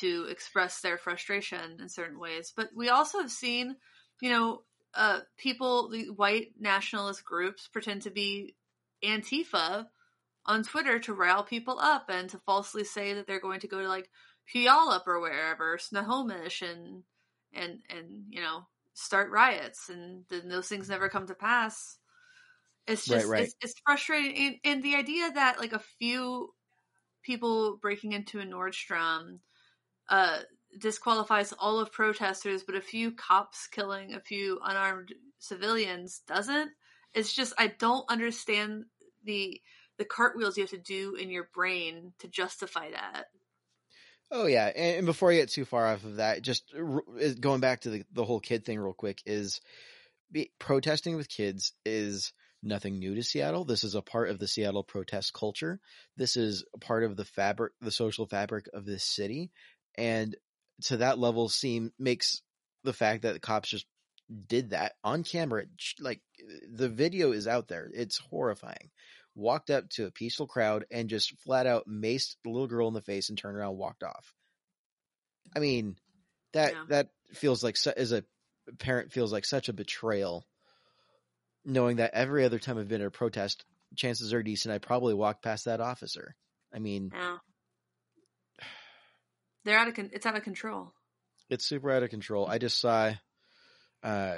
to 0.00 0.26
express 0.30 0.80
their 0.80 0.98
frustration 0.98 1.78
in 1.80 1.88
certain 1.88 2.18
ways. 2.18 2.52
But 2.54 2.68
we 2.76 2.90
also 2.90 3.18
have 3.18 3.30
seen, 3.30 3.76
you 4.20 4.30
know, 4.30 4.62
uh, 4.96 5.20
people, 5.36 5.90
the 5.90 6.10
white 6.10 6.52
nationalist 6.58 7.24
groups 7.24 7.68
pretend 7.68 8.02
to 8.02 8.10
be 8.10 8.56
Antifa 9.04 9.86
on 10.44 10.62
Twitter 10.62 10.98
to 11.00 11.14
rile 11.14 11.42
people 11.44 11.78
up 11.78 12.08
and 12.08 12.30
to 12.30 12.38
falsely 12.38 12.84
say 12.84 13.14
that 13.14 13.26
they're 13.26 13.40
going 13.40 13.60
to 13.60 13.68
go 13.68 13.80
to 13.80 13.88
like 13.88 14.08
Puyallup 14.52 15.06
or 15.06 15.20
wherever, 15.20 15.78
Snohomish 15.78 16.62
and 16.62 17.02
and 17.56 17.80
and 17.88 18.24
you 18.30 18.40
know 18.40 18.66
start 18.94 19.30
riots 19.30 19.88
and 19.88 20.24
then 20.30 20.48
those 20.48 20.68
things 20.68 20.88
never 20.88 21.08
come 21.08 21.26
to 21.26 21.34
pass 21.34 21.98
it's 22.86 23.04
just 23.04 23.26
Right, 23.26 23.40
right. 23.40 23.42
It's, 23.44 23.56
it's 23.60 23.80
frustrating 23.84 24.36
and, 24.36 24.56
and 24.64 24.82
the 24.82 24.94
idea 24.94 25.30
that 25.32 25.58
like 25.58 25.72
a 25.72 25.82
few 25.98 26.54
people 27.22 27.78
breaking 27.80 28.12
into 28.12 28.40
a 28.40 28.44
nordstrom 28.44 29.40
uh 30.08 30.38
disqualifies 30.78 31.52
all 31.58 31.78
of 31.78 31.92
protesters 31.92 32.62
but 32.62 32.74
a 32.74 32.80
few 32.80 33.10
cops 33.10 33.66
killing 33.66 34.14
a 34.14 34.20
few 34.20 34.58
unarmed 34.64 35.14
civilians 35.38 36.22
doesn't 36.26 36.70
it's 37.14 37.32
just 37.32 37.52
i 37.58 37.66
don't 37.66 38.08
understand 38.10 38.84
the 39.24 39.60
the 39.98 40.04
cartwheels 40.04 40.56
you 40.56 40.62
have 40.62 40.70
to 40.70 40.78
do 40.78 41.14
in 41.14 41.30
your 41.30 41.48
brain 41.54 42.12
to 42.18 42.28
justify 42.28 42.90
that 42.90 43.26
Oh 44.30 44.46
yeah, 44.46 44.66
and, 44.66 44.98
and 44.98 45.06
before 45.06 45.30
I 45.30 45.36
get 45.36 45.50
too 45.50 45.64
far 45.64 45.86
off 45.86 46.04
of 46.04 46.16
that, 46.16 46.42
just 46.42 46.64
going 47.40 47.60
back 47.60 47.82
to 47.82 47.90
the 47.90 48.04
the 48.12 48.24
whole 48.24 48.40
kid 48.40 48.64
thing 48.64 48.78
real 48.78 48.92
quick 48.92 49.22
is 49.24 49.60
be, 50.32 50.50
protesting 50.58 51.16
with 51.16 51.28
kids 51.28 51.72
is 51.84 52.32
nothing 52.62 52.98
new 52.98 53.14
to 53.14 53.22
Seattle. 53.22 53.64
This 53.64 53.84
is 53.84 53.94
a 53.94 54.02
part 54.02 54.28
of 54.28 54.38
the 54.38 54.48
Seattle 54.48 54.82
protest 54.82 55.32
culture. 55.32 55.80
This 56.16 56.36
is 56.36 56.64
a 56.74 56.78
part 56.78 57.04
of 57.04 57.16
the 57.16 57.24
fabric, 57.24 57.72
the 57.80 57.92
social 57.92 58.26
fabric 58.26 58.66
of 58.74 58.84
this 58.84 59.04
city, 59.04 59.52
and 59.96 60.34
to 60.84 60.98
that 60.98 61.18
level, 61.18 61.48
seem 61.48 61.92
makes 61.98 62.42
the 62.84 62.92
fact 62.92 63.22
that 63.22 63.32
the 63.34 63.40
cops 63.40 63.68
just 63.70 63.86
did 64.48 64.70
that 64.70 64.94
on 65.04 65.22
camera, 65.22 65.64
like 66.00 66.20
the 66.68 66.88
video 66.88 67.32
is 67.32 67.46
out 67.46 67.68
there. 67.68 67.88
It's 67.92 68.18
horrifying. 68.18 68.90
Walked 69.34 69.70
up 69.70 69.88
to 69.90 70.06
a 70.06 70.10
peaceful 70.10 70.46
crowd 70.46 70.86
and 70.90 71.08
just 71.08 71.38
flat 71.40 71.66
out 71.66 71.88
maced 71.88 72.36
the 72.42 72.50
little 72.50 72.66
girl 72.66 72.88
in 72.88 72.94
the 72.94 73.02
face 73.02 73.28
and 73.28 73.38
turned 73.38 73.56
around 73.56 73.70
and 73.70 73.78
walked 73.78 74.02
off. 74.02 74.34
I 75.54 75.60
mean, 75.60 75.96
that 76.52 76.72
Yeah. 76.72 76.84
that 76.88 77.08
feels 77.32 77.62
like 77.62 77.76
as 77.96 78.12
a 78.12 78.24
parent 78.78 79.12
feels 79.12 79.32
like 79.32 79.44
such 79.44 79.68
a 79.68 79.72
betrayal. 79.74 80.46
Knowing 81.64 81.96
that 81.96 82.14
every 82.14 82.44
other 82.44 82.58
time 82.58 82.78
I've 82.78 82.88
been 82.88 83.00
at 83.00 83.08
a 83.08 83.10
protest, 83.10 83.64
chances 83.96 84.32
are 84.32 84.42
decent 84.42 84.72
I 84.72 84.78
probably 84.78 85.14
walked 85.14 85.42
past 85.42 85.64
that 85.64 85.80
officer. 85.80 86.36
I 86.72 86.78
mean, 86.78 87.10
yeah 87.12 87.38
they're 89.66 89.78
out 89.78 89.88
of 89.88 89.94
con- 89.94 90.10
it's 90.12 90.24
out 90.24 90.36
of 90.36 90.42
control 90.42 90.92
it's 91.48 91.64
super 91.64 91.90
out 91.90 92.02
of 92.02 92.10
control. 92.10 92.46
I 92.46 92.58
just 92.58 92.80
saw 92.80 93.12
uh, 94.02 94.36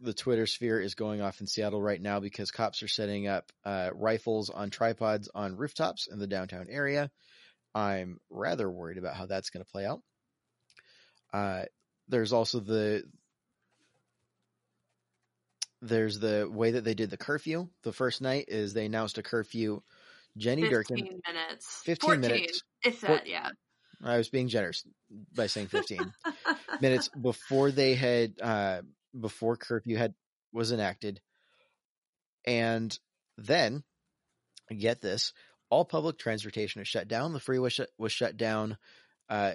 the 0.00 0.14
Twitter 0.14 0.46
sphere 0.46 0.80
is 0.80 0.94
going 0.94 1.20
off 1.20 1.40
in 1.40 1.46
Seattle 1.46 1.82
right 1.82 2.00
now 2.00 2.20
because 2.20 2.50
cops 2.50 2.82
are 2.82 2.88
setting 2.88 3.26
up 3.26 3.50
uh, 3.64 3.90
rifles 3.94 4.50
on 4.50 4.70
tripods 4.70 5.28
on 5.34 5.56
rooftops 5.56 6.08
in 6.10 6.18
the 6.18 6.26
downtown 6.26 6.66
area. 6.70 7.10
I'm 7.74 8.20
rather 8.30 8.70
worried 8.70 8.98
about 8.98 9.16
how 9.16 9.26
that's 9.26 9.50
going 9.50 9.64
to 9.64 9.70
play 9.70 9.84
out. 9.84 10.00
Uh, 11.32 11.64
there's 12.08 12.32
also 12.32 12.60
the 12.60 13.02
there's 15.80 16.18
the 16.18 16.48
way 16.50 16.72
that 16.72 16.84
they 16.84 16.94
did 16.94 17.10
the 17.10 17.16
curfew. 17.16 17.68
The 17.84 17.92
first 17.92 18.20
night 18.20 18.46
is 18.48 18.72
they 18.72 18.86
announced 18.86 19.18
a 19.18 19.22
curfew. 19.22 19.82
Jenny 20.36 20.62
15 20.62 20.96
Durkan, 20.96 21.02
minutes 21.26 21.82
15 21.84 22.06
14 22.06 22.20
minutes. 22.20 22.62
if 22.84 23.00
that 23.00 23.26
yeah 23.26 23.50
I 24.02 24.16
was 24.16 24.28
being 24.28 24.48
generous 24.48 24.84
by 25.34 25.46
saying 25.46 25.68
15. 25.68 26.12
minutes 26.80 27.08
before 27.08 27.70
they 27.70 27.94
had 27.94 28.34
uh 28.40 28.82
before 29.18 29.56
curfew 29.56 29.96
had 29.96 30.14
was 30.52 30.72
enacted. 30.72 31.20
And 32.46 32.96
then 33.36 33.82
get 34.76 35.00
this 35.00 35.32
all 35.70 35.84
public 35.84 36.18
transportation 36.18 36.80
is 36.80 36.88
shut 36.88 37.08
down. 37.08 37.32
The 37.32 37.40
freeway 37.40 37.64
was 37.64 37.72
shut, 37.74 37.88
was 37.98 38.12
shut 38.12 38.36
down. 38.36 38.76
Uh 39.28 39.52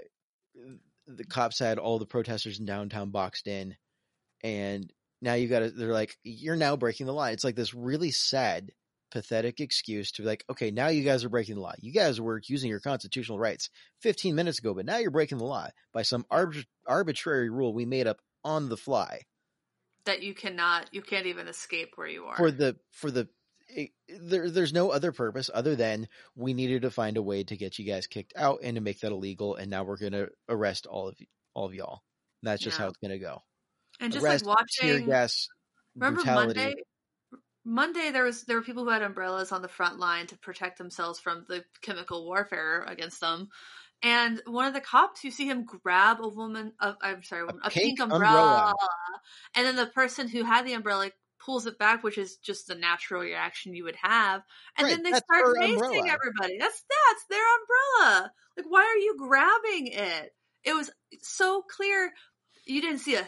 the 1.07 1.25
cops 1.25 1.59
had 1.59 1.79
all 1.79 1.99
the 1.99 2.05
protesters 2.05 2.59
in 2.59 2.65
downtown 2.65 3.09
boxed 3.09 3.47
in. 3.47 3.75
And 4.43 4.91
now 5.21 5.33
you've 5.33 5.49
got 5.51 5.59
to 5.59 5.69
they're 5.69 5.93
like 5.93 6.17
you're 6.23 6.55
now 6.55 6.75
breaking 6.75 7.05
the 7.05 7.13
law. 7.13 7.25
It's 7.25 7.43
like 7.43 7.55
this 7.55 7.73
really 7.73 8.11
sad 8.11 8.71
pathetic 9.13 9.59
excuse 9.61 10.11
to 10.11 10.23
be 10.23 10.27
like 10.27 10.43
okay 10.49 10.71
now 10.71 10.87
you 10.87 11.03
guys 11.03 11.23
are 11.23 11.29
breaking 11.29 11.53
the 11.55 11.61
law. 11.61 11.73
You 11.79 11.93
guys 11.93 12.19
were 12.19 12.41
using 12.47 12.67
your 12.69 12.79
constitutional 12.79 13.37
rights 13.37 13.69
15 14.01 14.33
minutes 14.33 14.57
ago 14.57 14.73
but 14.73 14.87
now 14.87 14.97
you're 14.97 15.11
breaking 15.11 15.37
the 15.37 15.43
law 15.45 15.67
by 15.93 16.01
some 16.01 16.25
arbit- 16.31 16.65
arbitrary 16.87 17.49
rule 17.51 17.73
we 17.75 17.85
made 17.85 18.07
up 18.07 18.19
on 18.43 18.69
the 18.69 18.75
fly. 18.75 19.21
That 20.05 20.23
you 20.23 20.33
cannot 20.33 20.89
you 20.91 21.03
can't 21.03 21.27
even 21.27 21.47
escape 21.47 21.91
where 21.95 22.07
you 22.07 22.25
are. 22.25 22.35
for 22.35 22.49
the 22.49 22.75
for 22.91 23.11
the 23.11 23.29
it, 23.69 23.91
there, 24.09 24.49
there's 24.49 24.73
no 24.73 24.89
other 24.89 25.11
purpose 25.11 25.49
other 25.53 25.75
than 25.75 26.07
we 26.35 26.53
needed 26.55 26.81
to 26.81 26.91
find 26.91 27.15
a 27.17 27.21
way 27.21 27.43
to 27.43 27.55
get 27.55 27.77
you 27.79 27.85
guys 27.85 28.07
kicked 28.07 28.33
out 28.35 28.59
and 28.63 28.75
to 28.75 28.81
make 28.81 28.99
that 29.01 29.11
illegal 29.11 29.55
and 29.55 29.69
now 29.69 29.83
we're 29.83 29.97
going 29.97 30.11
to 30.13 30.29
arrest 30.49 30.87
all 30.87 31.07
of 31.07 31.15
you 31.19 31.27
all 31.53 31.67
of 31.67 31.75
y'all. 31.75 32.01
And 32.41 32.49
that's 32.49 32.63
just 32.63 32.77
Yeah. 32.79 32.85
how 32.85 32.89
it's 32.89 32.97
going 32.97 33.11
to 33.11 33.19
go. 33.19 33.43
And 33.99 34.11
just 34.11 34.25
arrest 34.25 34.45
like 34.45 34.57
tear 34.79 34.93
watching 34.95 35.07
gas 35.07 35.47
remember 35.95 36.15
brutality. 36.23 36.59
Monday 36.59 36.75
monday 37.65 38.11
there 38.11 38.23
was 38.23 38.43
there 38.43 38.57
were 38.57 38.63
people 38.63 38.83
who 38.83 38.89
had 38.89 39.01
umbrellas 39.01 39.51
on 39.51 39.61
the 39.61 39.67
front 39.67 39.99
line 39.99 40.27
to 40.27 40.37
protect 40.37 40.77
themselves 40.77 41.19
from 41.19 41.45
the 41.47 41.63
chemical 41.81 42.25
warfare 42.25 42.83
against 42.87 43.21
them. 43.21 43.49
And 44.05 44.41
one 44.45 44.65
of 44.67 44.73
the 44.73 44.81
cops 44.81 45.23
you 45.23 45.31
see 45.31 45.47
him 45.47 45.63
grab 45.65 46.17
a 46.21 46.27
woman 46.27 46.73
uh, 46.79 46.93
i'm 47.01 47.23
sorry 47.23 47.47
a, 47.47 47.69
pink 47.69 47.73
pink 47.73 47.99
umbrella, 48.01 48.25
umbrella. 48.29 48.73
and 49.55 49.65
then 49.65 49.75
the 49.77 49.87
person 49.87 50.27
who 50.27 50.43
had 50.43 50.65
the 50.65 50.73
umbrella 50.73 51.09
pulls 51.39 51.65
it 51.65 51.77
back 51.77 52.03
which 52.03 52.17
is 52.17 52.37
just 52.37 52.67
the 52.67 52.75
natural 52.75 53.21
reaction 53.21 53.73
you 53.73 53.85
would 53.85 53.97
have. 54.01 54.41
And 54.77 54.85
Right, 54.85 54.95
then 54.95 55.03
they 55.03 55.11
start 55.11 55.45
her 55.45 55.55
macing 55.55 55.73
umbrella. 55.73 56.07
everybody. 56.07 56.57
That's 56.59 56.83
that's 56.89 57.25
their 57.29 57.45
umbrella. 58.01 58.31
Like 58.57 58.65
why 58.67 58.81
are 58.81 58.97
you 58.97 59.15
grabbing 59.17 59.87
it? 59.87 60.31
It 60.63 60.73
was 60.73 60.91
so 61.21 61.61
clear. 61.61 62.11
You 62.65 62.81
didn't 62.81 62.99
see 62.99 63.15
a 63.15 63.25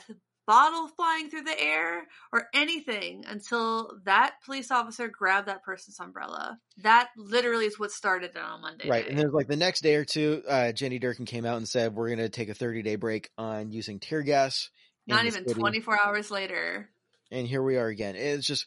bottle 0.48 0.88
flying 0.88 1.30
through 1.30 1.44
the 1.44 1.60
air 1.60 2.08
or 2.32 2.48
anything 2.54 3.26
until 3.28 3.92
that 4.06 4.36
police 4.46 4.72
officer 4.72 5.08
grabbed 5.08 5.48
that 5.48 5.64
person's 5.64 6.00
umbrella. 6.00 6.60
That 6.84 7.10
literally 7.18 7.66
is 7.66 7.80
what 7.80 7.92
started 7.92 8.32
it 8.36 8.38
on 8.38 8.62
Monday. 8.62 8.90
right 8.90 9.04
night. 9.04 9.10
and 9.10 9.20
then 9.20 9.32
like 9.32 9.48
the 9.48 9.56
next 9.56 9.82
day 9.82 9.96
or 9.96 10.06
two 10.06 10.44
uh 10.48 10.72
jenny 10.72 11.00
durkan 11.00 11.26
came 11.26 11.46
out 11.46 11.58
and 11.58 11.68
said 11.68 11.96
we're 11.96 12.08
going 12.08 12.20
to 12.20 12.30
take 12.30 12.50
a 12.50 12.54
30 12.54 12.82
day 12.84 12.96
break 12.96 13.30
on 13.38 13.72
using 13.72 14.00
tear 14.00 14.22
gas 14.22 14.70
Not 15.08 15.26
even 15.26 15.46
24 15.46 16.00
hours 16.04 16.32
later. 16.32 16.90
and 17.32 17.48
here 17.48 17.62
we 17.64 17.78
are 17.78 17.88
again. 17.88 18.16
It's 18.16 18.46
just 18.48 18.66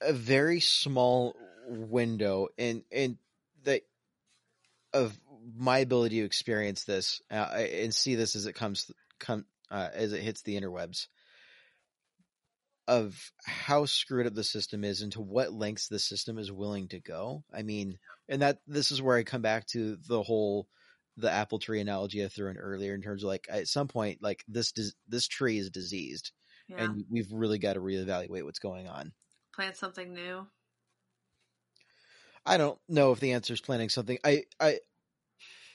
a 0.00 0.12
very 0.12 0.60
small 0.60 1.34
window 1.68 2.48
and 2.58 2.82
and 2.92 3.16
the 3.62 3.80
of 4.92 5.18
my 5.56 5.78
ability 5.78 6.20
to 6.20 6.24
experience 6.26 6.84
this 6.84 7.20
uh, 7.30 7.34
and 7.34 7.94
see 7.94 8.14
this 8.14 8.36
as 8.36 8.46
it 8.46 8.54
comes 8.54 8.90
come 9.18 9.44
uh, 9.70 9.88
as 9.92 10.12
it 10.12 10.22
hits 10.22 10.42
the 10.42 10.60
interwebs 10.60 11.06
of 12.86 13.32
how 13.46 13.86
screwed 13.86 14.26
up 14.26 14.34
the 14.34 14.44
system 14.44 14.84
is 14.84 15.00
and 15.00 15.12
to 15.12 15.20
what 15.20 15.52
lengths 15.52 15.88
the 15.88 15.98
system 15.98 16.38
is 16.38 16.52
willing 16.52 16.88
to 16.88 17.00
go. 17.00 17.42
I 17.52 17.62
mean, 17.62 17.98
and 18.28 18.42
that 18.42 18.58
this 18.66 18.90
is 18.90 19.00
where 19.00 19.16
I 19.16 19.22
come 19.22 19.42
back 19.42 19.66
to 19.68 19.96
the 20.06 20.22
whole 20.22 20.68
the 21.16 21.30
apple 21.30 21.58
tree 21.58 21.80
analogy 21.80 22.24
I 22.24 22.28
threw 22.28 22.50
in 22.50 22.56
earlier 22.56 22.94
in 22.94 23.00
terms 23.00 23.22
of 23.22 23.28
like 23.28 23.46
at 23.48 23.68
some 23.68 23.88
point 23.88 24.18
like 24.20 24.44
this 24.48 24.72
this 25.08 25.28
tree 25.28 25.58
is 25.58 25.70
diseased 25.70 26.32
Yeah. 26.68 26.84
and 26.84 27.04
we've 27.08 27.30
really 27.30 27.58
got 27.58 27.74
to 27.74 27.80
reevaluate 27.80 28.44
what's 28.44 28.58
going 28.58 28.88
on. 28.88 29.12
Plant 29.54 29.76
something 29.76 30.12
new. 30.12 30.46
I 32.44 32.58
don't 32.58 32.78
know 32.88 33.12
if 33.12 33.20
the 33.20 33.32
answer 33.32 33.54
is 33.54 33.60
planning 33.60 33.88
something. 33.88 34.18
I, 34.24 34.42
I, 34.60 34.80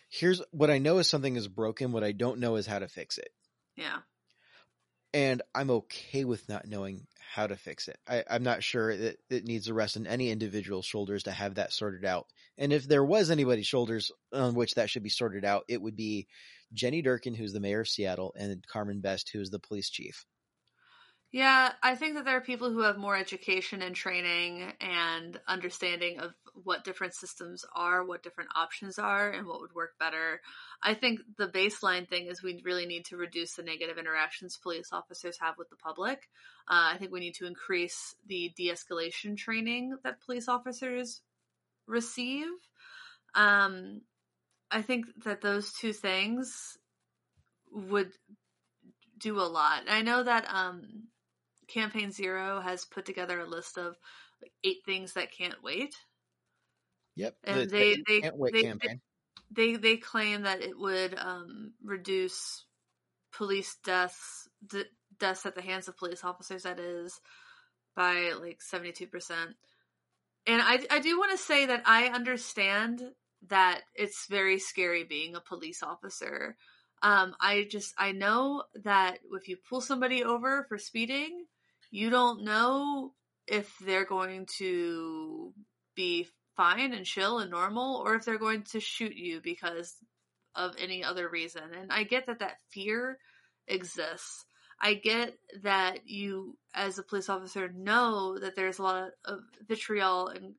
here's 0.10 0.42
what 0.52 0.70
I 0.70 0.78
know 0.78 1.00
is 1.00 1.08
something 1.08 1.36
is 1.36 1.48
broken. 1.48 1.92
What 1.92 2.04
I 2.04 2.12
don't 2.12 2.40
know 2.40 2.58
is 2.58 2.68
how 2.68 2.80
to 2.80 2.88
fix 2.88 3.18
it. 3.18 3.30
Yeah. 3.80 4.00
And 5.14 5.42
I'm 5.56 5.72
okay 5.72 6.24
with 6.26 6.48
not 6.50 6.68
knowing 6.68 7.08
how 7.34 7.48
to 7.48 7.56
fix 7.56 7.88
it. 7.88 7.98
I, 8.08 8.24
I'm 8.30 8.44
not 8.44 8.64
sure 8.64 8.96
that 8.96 9.18
it 9.30 9.46
needs 9.46 9.66
to 9.66 9.74
rest 9.74 9.98
on 9.98 10.06
any 10.06 10.30
individual 10.30 10.82
shoulders 10.82 11.24
to 11.24 11.32
have 11.32 11.56
that 11.56 11.74
sorted 11.74 12.06
out. 12.06 12.28
And 12.58 12.74
if 12.74 12.88
there 12.88 13.04
was 13.04 13.32
anybody's 13.32 13.66
shoulders 13.66 14.12
on 14.34 14.54
which 14.54 14.76
that 14.76 14.90
should 14.90 15.04
be 15.04 15.10
sorted 15.10 15.46
out, 15.46 15.64
it 15.68 15.82
would 15.82 15.96
be 15.96 16.28
Jenny 16.74 17.02
Durkan, 17.02 17.36
who's 17.36 17.54
the 17.54 17.60
mayor 17.60 17.82
of 17.82 17.88
Seattle, 17.88 18.34
and 18.38 18.66
Carmen 18.68 19.00
Best, 19.00 19.30
who 19.32 19.42
is 19.42 19.50
the 19.50 19.60
police 19.60 19.90
chief. 19.90 20.26
Yeah, 21.32 21.74
I 21.84 21.94
think 21.94 22.16
that 22.16 22.26
there 22.26 22.38
are 22.38 22.42
people 22.42 22.72
who 22.72 22.80
have 22.82 22.98
more 22.98 23.16
education 23.16 23.84
and 23.84 23.96
training 23.96 24.74
and 24.82 25.40
understanding 25.48 26.20
of 26.20 26.34
what 26.64 26.84
different 26.84 27.14
systems 27.14 27.64
are, 27.76 28.04
what 28.04 28.24
different 28.24 28.50
options 28.56 28.98
are, 28.98 29.30
and 29.30 29.46
what 29.46 29.62
would 29.62 29.76
work 29.76 29.92
better. 30.00 30.42
I 30.82 30.96
think 30.96 31.20
the 31.38 31.48
baseline 31.48 32.10
thing 32.10 32.26
is 32.26 32.42
we 32.42 32.60
really 32.66 32.88
need 32.88 33.06
to 33.06 33.18
reduce 33.18 33.54
the 33.54 33.62
negative 33.62 34.00
interactions 34.00 34.58
police 34.58 34.90
officers 34.92 35.38
have 35.40 35.54
with 35.60 35.70
the 35.70 35.76
public. 35.76 36.30
Uh, 36.68 36.94
I 36.94 36.98
think 36.98 37.12
we 37.12 37.20
need 37.20 37.36
to 37.36 37.46
increase 37.46 38.16
the 38.26 38.52
de 38.58 38.72
escalation 38.72 39.38
training 39.38 39.98
that 40.04 40.22
police 40.22 40.48
officers 40.48 41.22
receive. 41.86 42.48
Um, 43.36 44.02
I 44.72 44.82
think 44.82 45.06
that 45.26 45.42
those 45.42 45.74
two 45.74 45.94
things 45.94 46.76
would 47.72 48.14
do 49.20 49.40
a 49.40 49.44
lot. 49.44 49.84
I 49.88 50.02
know 50.02 50.24
that 50.24 50.46
um, 50.50 51.09
Campaign 51.70 52.12
Zero 52.12 52.60
has 52.62 52.86
put 52.86 53.06
together 53.06 53.40
a 53.40 53.46
list 53.48 53.78
of 53.78 53.96
like 54.42 54.52
eight 54.64 54.80
things 54.86 55.14
that 55.14 55.32
can't 55.32 55.62
wait. 55.64 55.96
Yep. 57.16 57.36
And 57.44 57.60
the- 57.62 57.66
they- 57.66 57.96
the 57.96 58.04
they- 58.08 58.22
can't 58.22 58.38
wait 58.38 58.54
they- 58.54 58.64
campaign. 58.64 59.02
They 59.52 59.76
they 59.78 59.98
claim 59.98 60.44
that 60.44 60.62
it 60.62 60.78
would 60.78 61.18
um, 61.18 61.74
reduce 61.84 62.66
police 63.32 63.76
deaths 63.84 64.48
d- 64.66 64.84
deaths 65.18 65.46
at 65.46 65.56
the 65.56 65.62
hands 65.62 65.88
of 65.88 65.98
police 65.98 66.24
officers 66.24 66.64
that 66.64 66.80
is 66.80 67.20
by 67.96 68.32
like 68.34 68.60
72%. 68.62 69.56
And 70.46 70.62
I 70.62 70.86
I 70.92 71.00
do 71.00 71.18
want 71.18 71.32
to 71.32 71.38
say 71.38 71.66
that 71.66 71.82
I 71.86 72.10
understand 72.10 73.02
that 73.48 73.82
it's 73.96 74.28
very 74.28 74.60
scary 74.60 75.04
being 75.04 75.36
a 75.36 75.42
police 75.42 75.82
officer. 75.82 76.56
Um 77.02 77.36
I 77.40 77.64
just 77.72 77.94
I 77.98 78.12
know 78.12 78.64
that 78.84 79.20
if 79.34 79.48
you 79.48 79.58
pull 79.58 79.82
somebody 79.82 80.24
over 80.24 80.64
for 80.70 80.78
speeding, 80.78 81.46
you 81.92 82.10
don't 82.10 82.44
know 82.44 83.14
if 83.48 83.76
they're 83.80 84.06
going 84.06 84.48
to 84.58 85.54
be 85.96 86.28
fine 86.56 86.94
and 86.94 87.06
chill 87.06 87.40
and 87.40 87.50
normal 87.52 88.02
or 88.06 88.16
if 88.16 88.26
they're 88.26 88.38
going 88.38 88.64
to 88.64 88.80
shoot 88.80 89.16
you 89.16 89.42
because 89.42 89.96
of 90.56 90.76
any 90.80 91.04
other 91.04 91.30
reason. 91.30 91.64
And 91.80 91.92
I 91.92 92.04
get 92.04 92.28
that 92.28 92.40
that 92.40 92.58
fear 92.72 93.18
exists. 93.68 94.46
I 94.82 94.94
get 94.94 95.34
that 95.64 96.08
you, 96.08 96.58
as 96.74 96.98
a 96.98 97.04
police 97.04 97.30
officer, 97.30 97.70
know 97.70 98.38
that 98.40 98.56
there's 98.56 98.80
a 98.80 98.84
lot 98.84 99.10
of 99.26 99.40
vitriol 99.68 100.28
and 100.28 100.56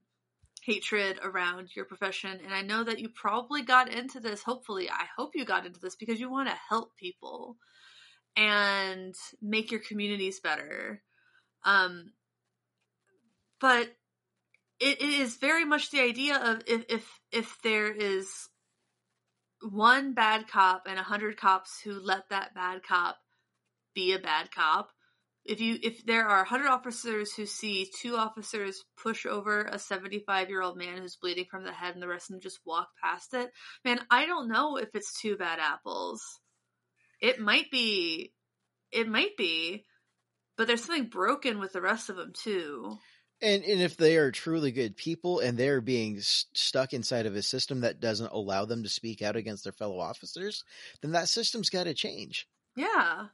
hatred 0.62 1.18
around 1.22 1.74
your 1.74 1.86
profession. 1.86 2.38
And 2.44 2.52
I 2.52 2.62
know 2.62 2.84
that 2.84 2.98
you 2.98 3.08
probably 3.08 3.62
got 3.62 3.92
into 3.92 4.20
this, 4.20 4.42
hopefully, 4.42 4.90
I 4.90 5.06
hope 5.16 5.30
you 5.34 5.44
got 5.44 5.64
into 5.64 5.80
this 5.80 5.96
because 5.96 6.20
you 6.20 6.30
want 6.30 6.48
to 6.48 6.58
help 6.68 6.96
people 6.96 7.56
and 8.36 9.14
make 9.40 9.70
your 9.70 9.80
communities 9.80 10.40
better. 10.40 11.02
Um, 11.64 12.12
but 13.60 13.88
it, 14.80 15.02
it 15.02 15.20
is 15.20 15.36
very 15.36 15.64
much 15.64 15.90
the 15.90 16.00
idea 16.00 16.36
of 16.36 16.62
if, 16.66 16.84
if, 16.88 17.20
if 17.30 17.58
there 17.62 17.92
is 17.92 18.48
one 19.62 20.14
bad 20.14 20.48
cop 20.48 20.84
and 20.88 20.98
a 20.98 21.02
hundred 21.02 21.36
cops 21.36 21.80
who 21.84 21.92
let 21.92 22.28
that 22.30 22.54
bad 22.54 22.82
cop 22.82 23.16
be 23.94 24.12
a 24.12 24.18
bad 24.18 24.50
cop. 24.50 24.90
If 25.44 25.60
you 25.60 25.78
if 25.82 26.04
there 26.04 26.26
are 26.26 26.40
100 26.40 26.68
officers 26.68 27.32
who 27.32 27.46
see 27.46 27.90
two 28.00 28.16
officers 28.16 28.84
push 29.02 29.24
over 29.24 29.62
a 29.62 29.78
75 29.78 30.50
year 30.50 30.62
old 30.62 30.76
man 30.76 30.98
who's 30.98 31.16
bleeding 31.16 31.46
from 31.50 31.64
the 31.64 31.72
head 31.72 31.94
and 31.94 32.02
the 32.02 32.08
rest 32.08 32.30
of 32.30 32.34
them 32.34 32.42
just 32.42 32.60
walk 32.66 32.88
past 33.02 33.32
it, 33.34 33.50
man, 33.84 34.00
I 34.10 34.26
don't 34.26 34.48
know 34.48 34.76
if 34.76 34.90
it's 34.94 35.20
two 35.20 35.36
bad 35.36 35.58
apples. 35.58 36.22
It 37.20 37.40
might 37.40 37.70
be, 37.70 38.32
it 38.92 39.08
might 39.08 39.36
be, 39.36 39.84
but 40.60 40.66
there's 40.66 40.84
something 40.84 41.06
broken 41.08 41.58
with 41.58 41.72
the 41.72 41.80
rest 41.80 42.10
of 42.10 42.16
them 42.16 42.32
too. 42.34 42.98
And 43.40 43.64
and 43.64 43.80
if 43.80 43.96
they 43.96 44.18
are 44.18 44.30
truly 44.30 44.70
good 44.72 44.94
people 44.98 45.40
and 45.40 45.56
they're 45.56 45.80
being 45.80 46.18
s- 46.18 46.44
stuck 46.52 46.92
inside 46.92 47.24
of 47.24 47.34
a 47.34 47.40
system 47.42 47.80
that 47.80 47.98
doesn't 47.98 48.30
allow 48.32 48.66
them 48.66 48.82
to 48.82 48.90
speak 48.90 49.22
out 49.22 49.36
against 49.36 49.64
their 49.64 49.72
fellow 49.72 49.98
officers, 49.98 50.62
then 51.00 51.12
that 51.12 51.30
system's 51.30 51.70
got 51.70 51.84
to 51.84 51.94
change. 51.94 52.46
Yeah. 52.76 53.28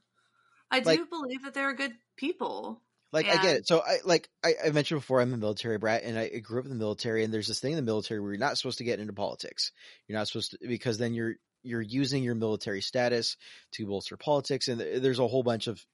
I 0.70 0.78
do 0.78 0.86
Like- 0.86 1.10
believe 1.10 1.42
that 1.42 1.54
they're 1.54 1.74
good 1.74 1.94
people. 2.16 2.80
Like 3.12 3.26
I 3.26 3.42
get 3.42 3.56
it. 3.56 3.66
So 3.66 3.80
I 3.80 3.98
like 4.04 4.28
I, 4.44 4.54
I 4.66 4.70
mentioned 4.70 5.00
before 5.00 5.20
I'm 5.20 5.32
a 5.34 5.36
military 5.36 5.78
brat 5.78 6.02
and 6.04 6.16
I 6.16 6.28
grew 6.38 6.60
up 6.60 6.66
in 6.66 6.70
the 6.70 6.76
military 6.76 7.24
and 7.24 7.34
there's 7.34 7.48
this 7.48 7.58
thing 7.58 7.72
in 7.72 7.76
the 7.76 7.82
military 7.82 8.20
where 8.20 8.30
you're 8.30 8.38
not 8.38 8.58
supposed 8.58 8.78
to 8.78 8.84
get 8.84 9.00
into 9.00 9.12
politics. 9.12 9.72
You're 10.06 10.18
not 10.18 10.28
supposed 10.28 10.52
to 10.52 10.58
because 10.68 10.98
then 10.98 11.14
you're 11.14 11.34
you're 11.64 11.82
using 11.82 12.22
your 12.22 12.36
military 12.36 12.80
status 12.80 13.36
to 13.72 13.86
bolster 13.86 14.16
politics 14.16 14.68
and 14.68 14.80
there's 14.80 15.18
a 15.18 15.26
whole 15.26 15.42
bunch 15.42 15.66
of 15.66 15.84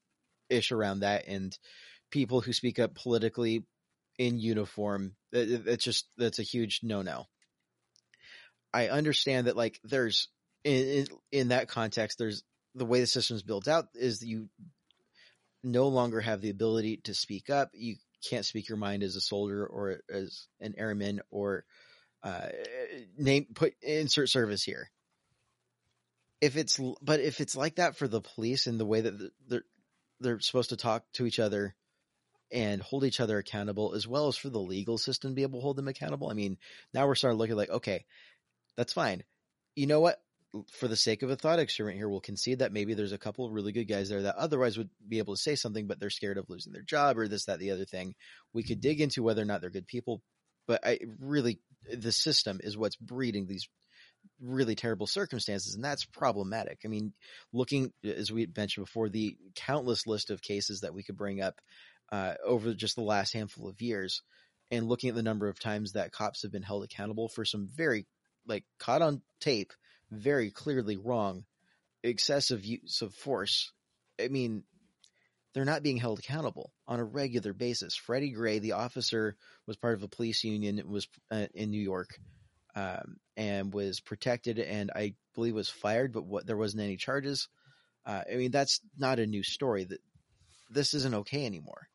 ish 0.51 0.73
around 0.73 1.01
that 1.01 1.27
and 1.29 1.57
people 2.11 2.41
who 2.41 2.53
speak 2.53 2.79
up 2.79 2.95
politically 2.95 3.65
in 4.19 4.39
uniform 4.39 5.15
it- 5.33 5.51
it- 5.51 5.67
it's 5.67 5.85
just 5.85 6.09
that's 6.17 6.39
a 6.39 6.43
huge 6.45 6.81
no-no. 6.83 7.27
I 8.75 8.89
understand 8.89 9.47
that 9.47 9.57
like 9.57 9.81
there's 9.85 10.29
in, 10.65 10.87
in 10.87 11.07
in 11.31 11.49
that 11.49 11.69
context 11.69 12.19
there's 12.19 12.43
the 12.75 12.87
way 12.87 13.01
the 13.01 13.07
system 13.07 13.37
is 13.37 13.43
built 13.43 13.69
out 13.69 13.89
is 13.95 14.23
you 14.23 14.49
no 15.63 15.89
longer 15.89 16.21
have 16.21 16.41
the 16.41 16.51
ability 16.51 16.99
to 17.05 17.15
speak 17.15 17.51
up. 17.51 17.71
You 17.75 17.97
can't 18.29 18.45
speak 18.45 18.69
your 18.69 18.79
mind 18.79 19.03
as 19.03 19.17
a 19.17 19.21
soldier 19.21 19.67
or 19.67 20.01
as 20.11 20.47
an 20.61 20.75
airman 20.77 21.21
or 21.31 21.65
uh, 22.23 22.49
name 23.19 23.47
put 23.55 23.75
insert 23.83 24.29
service 24.29 24.63
here. 24.63 24.91
If 26.41 26.57
it's 26.57 26.81
but 27.01 27.21
if 27.21 27.41
it's 27.41 27.57
like 27.57 27.77
that 27.77 27.97
for 27.97 28.09
the 28.09 28.21
police 28.21 28.67
and 28.67 28.79
the 28.79 28.87
way 28.87 29.01
that 29.01 29.19
th- 29.19 29.31
they're 29.49 29.65
they're 30.23 30.41
supposed 30.41 30.71
to 30.71 30.77
talk 30.77 31.05
to 31.15 31.27
each 31.27 31.39
other 31.39 31.75
and 32.53 32.83
hold 32.83 33.05
each 33.05 33.21
other 33.21 33.39
accountable 33.39 33.95
as 33.95 34.07
well 34.07 34.29
as 34.29 34.37
for 34.37 34.51
the 34.51 34.61
legal 34.61 34.99
system 34.99 35.31
to 35.31 35.35
be 35.35 35.43
able 35.43 35.59
to 35.59 35.63
hold 35.63 35.77
them 35.77 35.89
accountable. 35.89 36.31
I 36.31 36.35
mean, 36.35 36.59
now 36.93 37.07
we're 37.07 37.15
starting 37.15 37.37
to 37.37 37.41
look 37.41 37.51
at 37.51 37.57
like, 37.57 37.71
okay, 37.71 38.05
that's 38.77 38.93
fine. 38.93 39.25
You 39.75 39.87
know 39.87 40.01
what? 40.01 40.21
For 40.73 40.87
the 40.87 40.97
sake 40.97 41.23
of 41.23 41.31
a 41.31 41.37
thought 41.37 41.59
experiment 41.59 41.97
here, 41.97 42.11
we'll 42.11 42.21
concede 42.21 42.59
that 42.59 42.75
maybe 42.75 42.93
there's 42.93 43.13
a 43.13 43.19
couple 43.19 43.47
of 43.47 43.53
really 43.53 43.73
good 43.73 43.89
guys 43.89 44.11
there 44.11 44.23
that 44.23 44.37
otherwise 44.37 44.77
would 44.77 44.91
be 45.09 45.17
able 45.17 45.35
to 45.35 45.41
say 45.41 45.55
something, 45.55 45.87
but 45.87 45.99
they're 45.99 46.11
scared 46.11 46.37
of 46.37 46.51
losing 46.51 46.75
their 46.75 46.83
job 46.83 47.17
or 47.17 47.27
this, 47.27 47.47
that, 47.47 47.59
the 47.59 47.71
other 47.71 47.87
thing. 47.87 48.15
We 48.53 48.63
could 48.63 48.83
dig 48.83 49.01
into 49.01 49.23
whether 49.23 49.41
or 49.41 49.47
not 49.47 49.63
they're 49.63 49.71
good 49.71 49.87
people, 49.87 50.21
but 50.67 50.87
I 50.87 50.99
really, 51.21 51.59
the 51.91 52.13
system 52.13 52.61
is 52.63 52.77
what's 52.77 52.97
breeding 52.97 53.47
these 53.47 53.67
really 54.41 54.75
terrible 54.75 55.07
circumstances, 55.07 55.75
and 55.75 55.85
that's 55.85 56.05
problematic. 56.05 56.81
I 56.85 56.89
mean, 56.89 57.13
looking 57.53 57.93
as 58.05 58.31
we 58.33 58.47
mentioned 58.57 58.87
before, 58.87 59.09
the 59.09 59.37
countless 59.55 60.07
list 60.07 60.31
of 60.31 60.43
cases 60.43 60.81
that 60.81 60.95
we 60.95 61.03
could 61.03 61.17
bring 61.17 61.41
up 61.41 61.61
uh, 62.11 62.35
over 62.45 62.75
just 62.75 62.97
the 62.97 63.03
last 63.03 63.33
handful 63.33 63.69
of 63.69 63.81
years, 63.81 64.23
and 64.71 64.89
looking 64.89 65.11
at 65.11 65.17
the 65.17 65.23
number 65.23 65.49
of 65.49 65.59
times 65.59 65.93
that 65.93 66.13
cops 66.13 66.43
have 66.43 66.53
been 66.53 66.63
held 66.63 66.85
accountable 66.85 67.29
for 67.29 67.45
some 67.45 67.69
very 67.75 68.07
like 68.47 68.65
caught 68.79 69.03
on 69.03 69.23
tape, 69.41 69.73
very 70.11 70.51
clearly 70.51 70.97
wrong, 70.97 71.45
excessive 72.03 72.65
use 72.65 73.03
of 73.03 73.15
force. 73.15 73.73
I 74.21 74.29
mean, 74.29 74.65
they're 75.55 75.65
not 75.65 75.83
being 75.83 75.99
held 75.99 76.19
accountable 76.19 76.73
on 76.87 76.99
a 76.99 77.05
regular 77.05 77.53
basis. 77.53 77.95
Freddie 77.95 78.31
Gray, 78.31 78.59
the 78.59 78.73
officer, 78.73 79.37
was 79.67 79.77
part 79.77 79.95
of 79.95 80.03
a 80.03 80.09
police 80.09 80.45
union, 80.45 80.83
was 80.89 81.07
uh, 81.31 81.47
in 81.55 81.71
New 81.71 81.81
York, 81.81 82.09
um, 82.75 83.17
and 83.37 83.73
was 83.73 84.01
protected, 84.01 84.59
and 84.59 84.91
I 84.95 85.15
believe 85.35 85.55
was 85.55 85.69
fired, 85.69 86.13
but 86.13 86.25
what 86.25 86.47
there 86.47 86.57
wasn't 86.57 86.83
any 86.83 86.97
charges. 86.97 87.49
Uh, 88.05 88.23
I 88.31 88.37
mean, 88.37 88.51
that's 88.51 88.81
not 88.99 89.19
a 89.19 89.27
new 89.27 89.43
story. 89.43 89.85
That 89.85 90.01
this 90.71 90.95
isn't 90.95 91.15
okay 91.15 91.47
anymore. 91.47 91.89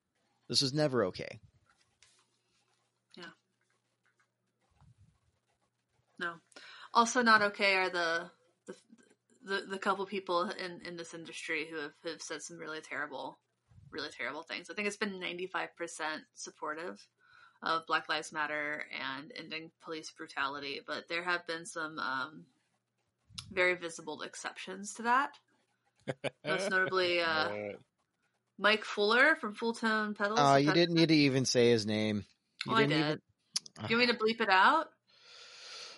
This 0.47 0.61
was 0.61 0.73
never 0.73 1.05
okay. 1.05 1.39
Yeah. 3.15 3.25
No. 6.19 6.33
Also 6.93 7.21
not 7.21 7.41
okay 7.41 7.75
are 7.75 7.89
the 7.89 8.29
the 8.65 8.75
the, 9.43 9.61
the 9.71 9.79
couple 9.79 10.05
people 10.05 10.49
in, 10.49 10.81
in 10.87 10.95
this 10.97 11.13
industry 11.13 11.67
who 11.69 11.77
have, 11.77 11.93
have 12.05 12.21
said 12.21 12.41
some 12.41 12.57
really 12.57 12.79
terrible 12.81 13.39
really 13.91 14.09
terrible 14.15 14.43
things. 14.43 14.69
I 14.69 14.73
think 14.73 14.87
it's 14.87 14.97
been 14.97 15.19
95% 15.19 15.69
supportive 16.35 17.05
of 17.63 17.85
Black 17.87 18.07
Lives 18.09 18.31
Matter 18.31 18.83
and 19.17 19.31
ending 19.37 19.71
police 19.83 20.11
brutality, 20.11 20.81
but 20.85 21.07
there 21.09 21.23
have 21.23 21.45
been 21.47 21.65
some 21.65 21.97
um, 21.99 22.45
very 23.51 23.75
visible 23.75 24.21
exceptions 24.21 24.93
to 24.95 25.03
that. 25.03 25.31
Most 26.45 26.69
notably, 26.69 27.19
uh, 27.21 27.49
Mike 28.59 28.83
Fuller 28.85 29.35
from 29.41 29.55
Fulltone 29.55 30.15
Pedals. 30.17 30.39
Oh, 30.41 30.55
you 30.55 30.71
didn't 30.71 30.95
need 30.95 31.09
to 31.09 31.15
even 31.15 31.45
say 31.45 31.69
his 31.71 31.85
name. 31.85 32.25
You 32.65 32.71
Oh, 32.73 32.75
I 32.75 32.81
didn't 32.81 32.89
did. 32.89 32.99
even- 33.05 33.19
Do 33.87 33.93
you 33.93 33.97
want 33.97 34.09
me 34.09 34.13
to 34.15 34.19
bleep 34.23 34.41
it 34.41 34.49
out? 34.49 34.87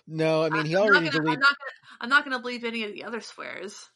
No, 0.07 0.43
I 0.43 0.49
mean 0.49 0.65
he 0.65 0.75
I'm 0.75 0.81
already 0.81 1.05
not 1.05 1.13
gonna, 1.13 1.23
deleted. 1.25 1.33
I'm 1.35 1.39
not 1.39 1.47
gonna. 1.49 2.01
I'm 2.01 2.09
not 2.09 2.23
gonna 2.25 2.41
bleep 2.41 2.63
any 2.63 2.83
of 2.83 2.93
the 2.93 3.03
other 3.03 3.21
swears. 3.21 3.87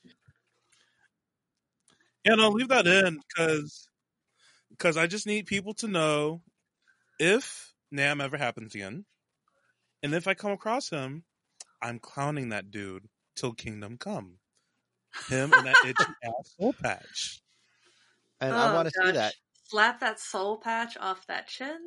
and 2.25 2.39
I'll 2.41 2.51
leave 2.51 2.67
that 2.69 2.85
in 2.87 3.19
because 3.27 3.89
because 4.69 4.95
I 4.97 5.07
just 5.07 5.25
need 5.27 5.45
people 5.47 5.73
to 5.75 5.87
know 5.87 6.41
if 7.19 7.73
NAMM 7.93 8.21
ever 8.21 8.37
happens 8.37 8.75
again, 8.75 9.05
and 10.01 10.13
if 10.13 10.27
I 10.27 10.33
come 10.33 10.51
across 10.51 10.89
him, 10.89 11.23
I'm 11.81 11.99
clowning 11.99 12.49
that 12.49 12.71
dude 12.71 13.07
till 13.35 13.53
kingdom 13.53 13.97
come. 13.97 14.39
Him 15.29 15.53
and 15.53 15.67
that 15.67 15.85
itchy 15.85 16.13
ass 16.23 16.55
soul 16.57 16.73
patch. 16.73 17.41
and 18.41 18.53
I 18.53 18.71
Oh, 18.71 18.75
want 18.75 18.89
to 18.89 18.93
see 19.05 19.11
that. 19.11 19.33
Slap 19.65 19.99
that 20.01 20.19
soul 20.19 20.57
patch 20.57 20.97
off 20.97 21.25
that 21.27 21.47
chin. 21.47 21.79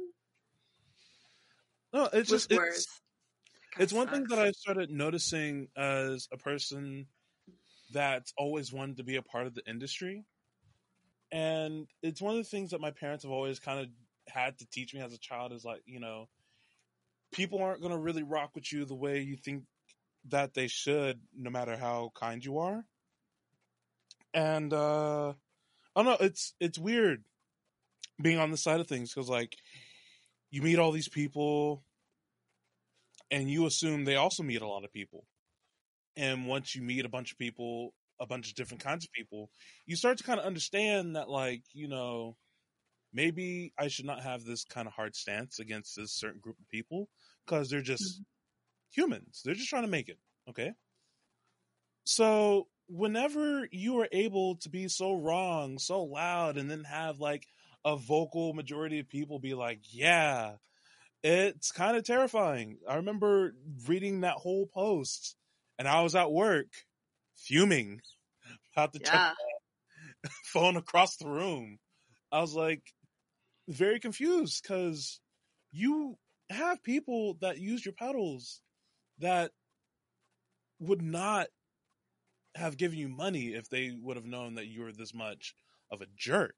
No, 1.92 2.04
it's 2.12 2.30
with 2.30 2.48
just 2.48 2.50
it's, 2.50 2.58
words. 2.58 2.86
That 3.76 3.82
it's 3.82 3.92
one 3.92 4.08
thing 4.08 4.24
that 4.28 4.38
I 4.38 4.50
started 4.52 4.90
noticing 4.90 5.68
as 5.76 6.28
a 6.32 6.36
person 6.36 7.06
that's 7.92 8.32
always 8.36 8.72
wanted 8.72 8.96
to 8.98 9.04
be 9.04 9.16
a 9.16 9.22
part 9.22 9.46
of 9.46 9.54
the 9.54 9.62
industry. 9.68 10.24
And 11.32 11.86
it's 12.02 12.20
one 12.22 12.36
of 12.36 12.44
the 12.44 12.48
things 12.48 12.70
that 12.70 12.80
my 12.80 12.90
parents 12.90 13.24
have 13.24 13.32
always 13.32 13.58
kind 13.58 13.80
of 13.80 13.88
had 14.28 14.58
to 14.58 14.66
teach 14.66 14.94
me 14.94 15.00
as 15.00 15.12
a 15.12 15.18
child 15.18 15.52
is 15.52 15.64
like, 15.64 15.82
you 15.86 16.00
know, 16.00 16.28
people 17.32 17.62
aren't 17.62 17.80
going 17.80 17.92
to 17.92 17.98
really 17.98 18.22
rock 18.22 18.50
with 18.54 18.72
you 18.72 18.84
the 18.84 18.94
way 18.94 19.20
you 19.20 19.36
think 19.36 19.64
that 20.28 20.54
they 20.54 20.66
should, 20.66 21.20
no 21.36 21.50
matter 21.50 21.76
how 21.76 22.10
kind 22.14 22.44
you 22.44 22.58
are. 22.58 22.84
And, 24.34 24.72
uh, 24.72 25.30
I 25.30 25.34
don't 25.94 26.04
know, 26.04 26.16
it's, 26.20 26.54
it's 26.60 26.78
weird 26.78 27.24
being 28.20 28.38
on 28.38 28.50
the 28.50 28.56
side 28.56 28.80
of 28.80 28.86
things 28.86 29.12
because, 29.12 29.28
like, 29.28 29.56
you 30.50 30.62
meet 30.62 30.78
all 30.78 30.92
these 30.92 31.08
people 31.08 31.82
and 33.30 33.50
you 33.50 33.66
assume 33.66 34.04
they 34.04 34.16
also 34.16 34.42
meet 34.42 34.62
a 34.62 34.68
lot 34.68 34.84
of 34.84 34.92
people. 34.92 35.26
And 36.16 36.46
once 36.46 36.74
you 36.74 36.82
meet 36.82 37.04
a 37.04 37.10
bunch 37.10 37.32
of 37.32 37.38
people 37.38 37.92
a 38.20 38.26
bunch 38.26 38.48
of 38.48 38.54
different 38.54 38.82
kinds 38.82 39.04
of 39.04 39.12
people, 39.12 39.50
you 39.84 39.96
start 39.96 40.18
to 40.18 40.24
kind 40.24 40.40
of 40.40 40.46
understand 40.46 41.16
that, 41.16 41.28
like, 41.28 41.62
you 41.72 41.88
know, 41.88 42.36
maybe 43.16 43.72
I 43.78 43.88
should 43.88 44.04
not 44.04 44.22
have 44.22 44.44
this 44.44 44.64
kind 44.64 44.86
of 44.86 44.92
hard 44.92 45.16
stance 45.16 45.58
against 45.58 45.96
this 45.96 46.12
certain 46.12 46.40
group 46.40 46.58
of 46.60 46.68
people 46.68 47.08
because 47.44 47.70
they're 47.70 47.80
just 47.80 48.20
mm-hmm. 48.20 49.02
humans. 49.02 49.40
They're 49.44 49.54
just 49.54 49.70
trying 49.70 49.84
to 49.84 49.90
make 49.90 50.10
it. 50.10 50.18
Okay. 50.48 50.72
So 52.04 52.68
whenever 52.88 53.66
you 53.72 54.00
are 54.00 54.08
able 54.12 54.56
to 54.56 54.68
be 54.68 54.86
so 54.88 55.14
wrong, 55.14 55.78
so 55.78 56.04
loud, 56.04 56.58
and 56.58 56.70
then 56.70 56.84
have 56.84 57.18
like 57.18 57.46
a 57.84 57.96
vocal 57.96 58.52
majority 58.52 59.00
of 59.00 59.08
people 59.08 59.38
be 59.38 59.54
like, 59.54 59.80
yeah, 59.90 60.52
it's 61.22 61.72
kind 61.72 61.96
of 61.96 62.04
terrifying. 62.04 62.78
I 62.88 62.96
remember 62.96 63.54
reading 63.88 64.20
that 64.20 64.34
whole 64.34 64.66
post 64.66 65.36
and 65.78 65.88
I 65.88 66.02
was 66.02 66.14
at 66.14 66.30
work 66.30 66.68
fuming 67.34 68.02
about 68.76 68.92
to 68.92 69.00
yeah. 69.02 69.32
phone 70.44 70.76
across 70.76 71.16
the 71.16 71.28
room. 71.28 71.78
I 72.30 72.40
was 72.40 72.54
like 72.54 72.82
very 73.68 74.00
confused 74.00 74.62
because 74.62 75.20
you 75.72 76.16
have 76.50 76.82
people 76.82 77.36
that 77.40 77.58
use 77.58 77.84
your 77.84 77.94
pedals 77.94 78.62
that 79.18 79.50
would 80.78 81.02
not 81.02 81.48
have 82.54 82.76
given 82.76 82.98
you 82.98 83.08
money 83.08 83.54
if 83.54 83.68
they 83.68 83.92
would 84.00 84.16
have 84.16 84.26
known 84.26 84.54
that 84.54 84.66
you 84.66 84.82
were 84.82 84.92
this 84.92 85.14
much 85.14 85.54
of 85.90 86.00
a 86.00 86.06
jerk. 86.16 86.54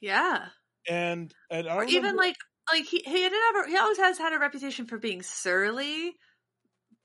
Yeah. 0.00 0.46
And 0.88 1.32
and 1.50 1.68
or 1.68 1.84
even 1.84 2.16
like 2.16 2.36
like 2.72 2.84
he 2.84 3.02
he 3.04 3.28
never 3.28 3.68
he 3.68 3.76
always 3.76 3.98
has 3.98 4.18
had 4.18 4.32
a 4.32 4.38
reputation 4.38 4.86
for 4.86 4.98
being 4.98 5.22
surly, 5.22 6.16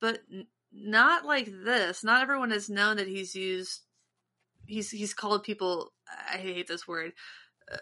but 0.01 0.19
n- 0.31 0.47
not 0.71 1.25
like 1.25 1.45
this. 1.45 2.03
Not 2.03 2.23
everyone 2.23 2.51
has 2.51 2.69
known 2.69 2.97
that 2.97 3.07
he's 3.07 3.35
used 3.35 3.81
he's 4.65 4.91
he's 4.91 5.13
called 5.13 5.43
people 5.43 5.93
I 6.31 6.37
hate 6.37 6.67
this 6.67 6.87
word 6.87 7.13
uh, 7.71 7.77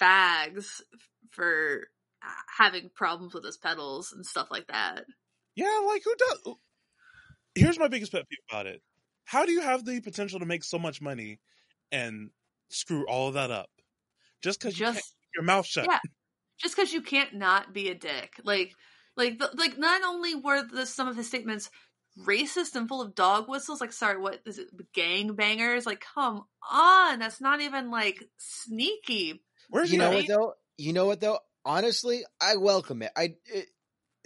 fags 0.00 0.80
for 1.30 1.88
uh, 2.22 2.28
having 2.56 2.90
problems 2.94 3.34
with 3.34 3.44
his 3.44 3.56
pedals 3.56 4.12
and 4.12 4.24
stuff 4.24 4.48
like 4.50 4.66
that. 4.68 5.04
Yeah, 5.54 5.80
like 5.86 6.02
who 6.04 6.14
does? 6.16 6.54
Here's 7.54 7.78
my 7.78 7.88
biggest 7.88 8.12
pet 8.12 8.28
peeve 8.28 8.38
about 8.50 8.66
it. 8.66 8.82
How 9.24 9.46
do 9.46 9.52
you 9.52 9.60
have 9.60 9.84
the 9.84 10.00
potential 10.00 10.40
to 10.40 10.46
make 10.46 10.64
so 10.64 10.78
much 10.78 11.00
money 11.00 11.40
and 11.92 12.30
screw 12.68 13.06
all 13.06 13.28
of 13.28 13.34
that 13.34 13.50
up 13.50 13.70
just 14.42 14.60
because 14.60 14.78
you 14.78 14.86
can't 14.86 14.96
keep 14.96 15.04
your 15.34 15.44
mouth 15.44 15.66
shut? 15.66 15.86
Yeah, 15.88 15.98
just 16.60 16.76
because 16.76 16.92
you 16.92 17.02
can't 17.02 17.34
not 17.34 17.72
be 17.72 17.88
a 17.88 17.94
dick. 17.94 18.34
Like, 18.44 18.74
like, 19.16 19.38
the, 19.38 19.50
like, 19.54 19.78
not 19.78 20.02
only 20.02 20.34
were 20.34 20.62
the 20.62 20.86
some 20.86 21.08
of 21.08 21.16
his 21.16 21.26
statements 21.26 21.70
racist 22.18 22.74
and 22.74 22.88
full 22.88 23.00
of 23.00 23.14
dog 23.14 23.48
whistles. 23.48 23.80
Like, 23.80 23.92
sorry, 23.92 24.18
what 24.18 24.40
is 24.46 24.58
it? 24.58 24.68
Gang 24.92 25.34
bangers? 25.34 25.86
Like, 25.86 26.02
come 26.14 26.44
on, 26.70 27.18
that's 27.18 27.40
not 27.40 27.60
even 27.60 27.90
like 27.90 28.24
sneaky. 28.38 29.42
Where's 29.70 29.92
you 29.92 29.98
know 29.98 30.12
what 30.12 30.26
though? 30.26 30.54
You 30.76 30.92
know 30.92 31.06
what 31.06 31.20
though? 31.20 31.38
Honestly, 31.64 32.24
I 32.40 32.56
welcome 32.56 33.02
it. 33.02 33.12
I 33.16 33.34
it, 33.46 33.66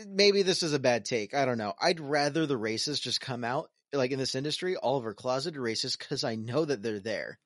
maybe 0.06 0.42
this 0.42 0.62
is 0.62 0.72
a 0.72 0.78
bad 0.78 1.04
take. 1.04 1.34
I 1.34 1.44
don't 1.44 1.58
know. 1.58 1.74
I'd 1.80 2.00
rather 2.00 2.46
the 2.46 2.58
racists 2.58 3.00
just 3.00 3.20
come 3.20 3.44
out 3.44 3.70
like 3.92 4.10
in 4.10 4.18
this 4.18 4.34
industry, 4.34 4.76
all 4.76 4.96
of 4.96 5.04
our 5.04 5.14
closeted 5.14 5.60
racists, 5.60 5.98
because 5.98 6.24
I 6.24 6.34
know 6.34 6.64
that 6.64 6.82
they're 6.82 7.00
there. 7.00 7.38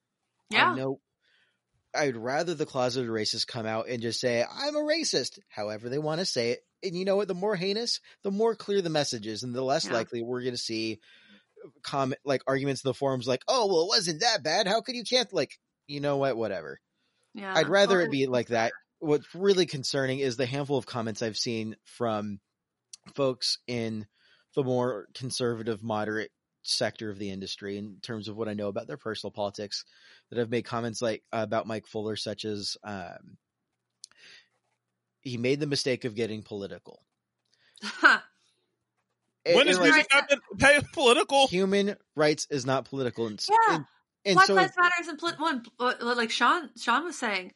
Yeah. 0.51 0.71
I 0.71 0.77
know. 0.77 1.01
I'd 1.95 2.17
rather 2.17 2.55
the 2.55 2.67
closeted 2.67 3.11
racists 3.11 3.47
come 3.47 3.67
out 3.67 3.89
and 3.89 4.03
just 4.03 4.21
say, 4.21 4.43
I'm 4.43 4.77
a 4.77 4.81
racist, 4.81 5.39
however 5.49 5.89
they 5.89 5.99
want 5.99 6.21
to 6.21 6.27
say 6.27 6.51
it. 6.51 6.61
And 6.83 6.95
you 6.95 7.05
know 7.05 7.17
what? 7.17 7.29
The 7.29 7.35
more 7.35 7.57
heinous, 7.57 8.01
the 8.23 8.31
more 8.31 8.55
clear 8.55 8.83
the 8.83 8.91
message 8.91 9.27
is, 9.27 9.43
and 9.43 9.55
the 9.55 9.63
less 9.63 9.87
yeah. 9.87 9.95
likely 9.95 10.23
we're 10.23 10.43
going 10.43 10.55
to 10.55 10.59
see 10.59 11.01
uh, 11.65 11.69
comment 11.83 12.21
like 12.25 12.43
arguments 12.47 12.85
in 12.85 12.89
the 12.89 12.95
forums 12.95 13.27
like, 13.27 13.43
oh, 13.49 13.67
well, 13.67 13.83
it 13.83 13.89
wasn't 13.89 14.21
that 14.21 14.43
bad. 14.43 14.69
How 14.69 14.81
could 14.81 14.95
you 14.95 15.05
can't 15.05 15.33
like, 15.33 15.59
you 15.87 16.01
know 16.01 16.19
what? 16.19 16.37
Whatever. 16.37 16.79
Yeah. 17.35 17.55
I'd 17.55 17.69
rather 17.69 17.99
well, 17.99 18.07
it 18.07 18.11
be 18.11 18.27
like 18.27 18.49
that. 18.49 18.73
What's 19.01 19.35
really 19.35 19.67
concerning 19.67 20.19
is 20.19 20.37
the 20.37 20.47
handful 20.47 20.79
of 20.79 20.87
comments 20.87 21.23
I've 21.23 21.39
seen 21.39 21.77
from 21.85 22.41
folks 23.15 23.59
in 23.67 24.07
the 24.55 24.65
more 24.65 25.07
conservative, 25.15 25.83
moderate 25.83 26.31
sector 26.63 27.11
of 27.11 27.19
the 27.19 27.31
industry 27.31 27.79
in 27.79 27.97
terms 28.03 28.29
of 28.29 28.37
what 28.37 28.49
I 28.49 28.55
know 28.55 28.69
about 28.69 28.87
their 28.87 28.97
personal 28.97 29.31
politics 29.31 29.85
that 30.31 30.39
have 30.39 30.51
made 30.51 30.65
comments 30.65 31.01
like 31.01 31.23
uh, 31.33 31.41
about 31.43 31.67
Mike 31.67 31.87
Fuller, 31.87 32.17
such 32.17 32.45
as 32.45 32.77
um, 32.85 33.39
he 35.21 35.37
made 35.37 35.61
the 35.61 35.67
mistake 35.67 36.05
of 36.05 36.15
getting 36.15 36.43
political. 36.43 37.03
when 38.03 39.69
is 39.69 39.79
music 39.79 40.07
not 40.13 40.29
been 40.29 40.41
political? 40.93 41.47
Human 41.49 41.97
rights 42.15 42.47
is 42.51 42.67
not 42.67 42.85
political. 42.87 43.27
And, 43.27 43.45
yeah. 43.49 43.77
And, 43.77 43.85
and 44.29 44.35
Black 44.35 44.47
so, 44.47 44.55
Lives 44.55 44.75
Matter 44.77 44.95
isn't 45.01 45.21
polit- 45.21 45.41
one. 45.41 45.65
Uh, 45.81 45.95
like 46.01 46.31
Sean, 46.31 46.71
Sean 46.79 47.05
was 47.05 47.19
saying, 47.19 47.53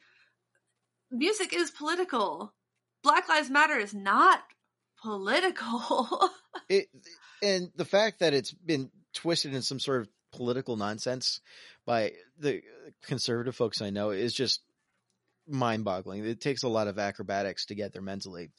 music 1.11 1.53
is 1.55 1.71
political. 1.71 2.55
Black 3.03 3.29
Lives 3.29 3.51
Matter 3.51 3.77
is 3.77 3.93
not 3.93 4.41
political. 5.03 6.31
it, 6.69 6.89
and 7.43 7.71
the 7.77 7.85
fact 7.85 8.21
that 8.21 8.33
it's 8.33 8.53
been 8.53 8.91
twisted 9.13 9.55
in 9.55 9.63
some 9.63 9.81
sort 9.81 10.01
of 10.01 10.09
political 10.33 10.77
nonsense 10.77 11.41
by 11.85 12.13
the 12.39 12.63
conservative 13.03 13.55
folks 13.55 13.83
I 13.83 13.91
know 13.91 14.11
is 14.11 14.33
just 14.33 14.63
mind 15.47 15.85
boggling. 15.85 16.25
It 16.25 16.41
takes 16.41 16.63
a 16.63 16.69
lot 16.69 16.89
of 16.89 16.99
acrobatics 16.99 17.67
to 17.67 17.75
get 17.75 17.93
there 17.93 18.03
mentally. 18.03 18.51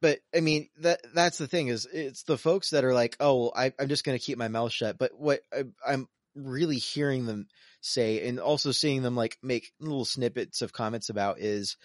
But 0.00 0.20
I 0.34 0.40
mean 0.40 0.70
that 0.78 1.00
that's 1.14 1.36
the 1.36 1.46
thing 1.46 1.68
is 1.68 1.86
it's 1.92 2.22
the 2.22 2.38
folks 2.38 2.70
that 2.70 2.84
are 2.84 2.94
like, 2.94 3.16
oh, 3.20 3.36
well, 3.36 3.52
I, 3.54 3.72
am 3.78 3.88
just 3.88 4.02
going 4.02 4.18
to 4.18 4.24
keep 4.24 4.38
my 4.38 4.48
mouth 4.48 4.72
shut. 4.72 4.96
But 4.98 5.12
what 5.14 5.40
I, 5.52 5.64
I'm 5.86 6.08
really 6.46 6.76
hearing 6.76 7.26
them 7.26 7.46
say, 7.80 8.26
and 8.28 8.38
also 8.38 8.72
seeing 8.72 9.02
them 9.02 9.16
like 9.16 9.38
make 9.42 9.72
little 9.80 10.04
snippets 10.04 10.62
of 10.62 10.72
comments 10.72 11.08
about 11.08 11.40
is 11.40 11.76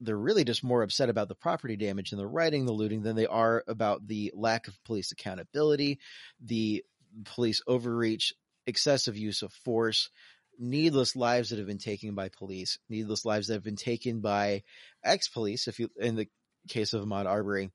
they're 0.00 0.16
really 0.16 0.44
just 0.44 0.64
more 0.64 0.82
upset 0.82 1.08
about 1.08 1.28
the 1.28 1.34
property 1.34 1.76
damage 1.76 2.12
and 2.12 2.20
the 2.20 2.26
writing, 2.26 2.66
the 2.66 2.72
looting 2.72 3.02
than 3.02 3.14
they 3.16 3.26
are 3.26 3.62
about 3.68 4.06
the 4.06 4.32
lack 4.34 4.66
of 4.66 4.84
police 4.84 5.12
accountability, 5.12 6.00
the 6.44 6.84
police 7.24 7.62
overreach, 7.66 8.34
excessive 8.66 9.16
use 9.16 9.42
of 9.42 9.52
force, 9.52 10.10
needless 10.58 11.14
lives 11.14 11.50
that 11.50 11.58
have 11.58 11.68
been 11.68 11.78
taken 11.78 12.14
by 12.14 12.28
police, 12.28 12.78
needless 12.88 13.24
lives 13.24 13.46
that 13.46 13.54
have 13.54 13.62
been 13.62 13.76
taken 13.76 14.20
by 14.20 14.62
ex 15.04 15.28
police. 15.28 15.68
If 15.68 15.78
you, 15.78 15.88
in 15.96 16.16
the 16.16 16.28
case 16.68 16.92
of 16.92 17.02
Ahmaud 17.02 17.26
Arbery, 17.26 17.70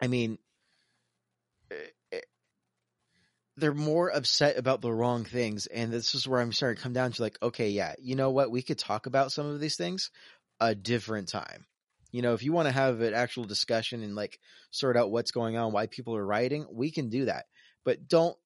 I 0.00 0.06
mean, 0.06 0.38
eh, 1.70 1.74
they're 3.56 3.74
more 3.74 4.08
upset 4.08 4.58
about 4.58 4.80
the 4.80 4.92
wrong 4.92 5.24
things. 5.24 5.66
And 5.66 5.92
this 5.92 6.14
is 6.14 6.26
where 6.26 6.40
I'm 6.40 6.52
starting 6.52 6.76
to 6.76 6.82
come 6.82 6.92
down 6.92 7.12
to 7.12 7.22
like, 7.22 7.38
okay, 7.42 7.70
yeah, 7.70 7.94
you 7.98 8.16
know 8.16 8.30
what? 8.30 8.50
We 8.50 8.62
could 8.62 8.78
talk 8.78 9.06
about 9.06 9.32
some 9.32 9.46
of 9.46 9.60
these 9.60 9.76
things 9.76 10.10
a 10.60 10.74
different 10.74 11.28
time. 11.28 11.66
You 12.10 12.22
know, 12.22 12.34
if 12.34 12.42
you 12.42 12.52
want 12.52 12.68
to 12.68 12.74
have 12.74 13.00
an 13.00 13.14
actual 13.14 13.44
discussion 13.44 14.02
and 14.02 14.14
like 14.14 14.38
sort 14.70 14.96
out 14.96 15.10
what's 15.10 15.32
going 15.32 15.56
on, 15.56 15.72
why 15.72 15.86
people 15.86 16.16
are 16.16 16.24
rioting, 16.24 16.66
we 16.72 16.90
can 16.90 17.08
do 17.08 17.24
that. 17.24 17.46
But 17.84 18.08
don't 18.08 18.36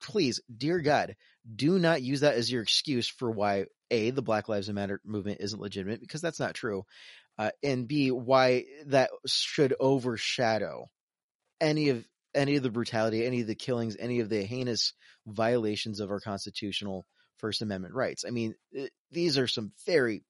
please, 0.00 0.40
dear 0.54 0.80
God, 0.80 1.16
do 1.54 1.78
not 1.78 2.02
use 2.02 2.20
that 2.20 2.34
as 2.34 2.50
your 2.50 2.62
excuse 2.62 3.08
for 3.08 3.30
why 3.30 3.66
a 3.90 4.10
the 4.10 4.22
Black 4.22 4.48
Lives 4.48 4.70
Matter 4.70 5.00
movement 5.04 5.40
isn't 5.40 5.60
legitimate 5.60 6.00
because 6.00 6.20
that's 6.20 6.40
not 6.40 6.54
true, 6.54 6.84
uh, 7.38 7.50
and 7.62 7.88
b 7.88 8.10
why 8.10 8.64
that 8.86 9.10
should 9.26 9.74
overshadow 9.80 10.88
any 11.60 11.88
of 11.90 12.04
any 12.34 12.56
of 12.56 12.62
the 12.62 12.70
brutality, 12.70 13.24
any 13.24 13.40
of 13.40 13.46
the 13.46 13.54
killings, 13.54 13.96
any 13.98 14.20
of 14.20 14.28
the 14.28 14.42
heinous 14.42 14.92
violations 15.26 16.00
of 16.00 16.10
our 16.10 16.20
constitutional 16.20 17.06
First 17.38 17.62
Amendment 17.62 17.94
rights. 17.94 18.24
I 18.26 18.30
mean, 18.30 18.54
it, 18.72 18.84
eh, 18.84 18.88
these 19.10 19.38
are 19.38 19.46
some 19.46 19.72
very 19.86 20.22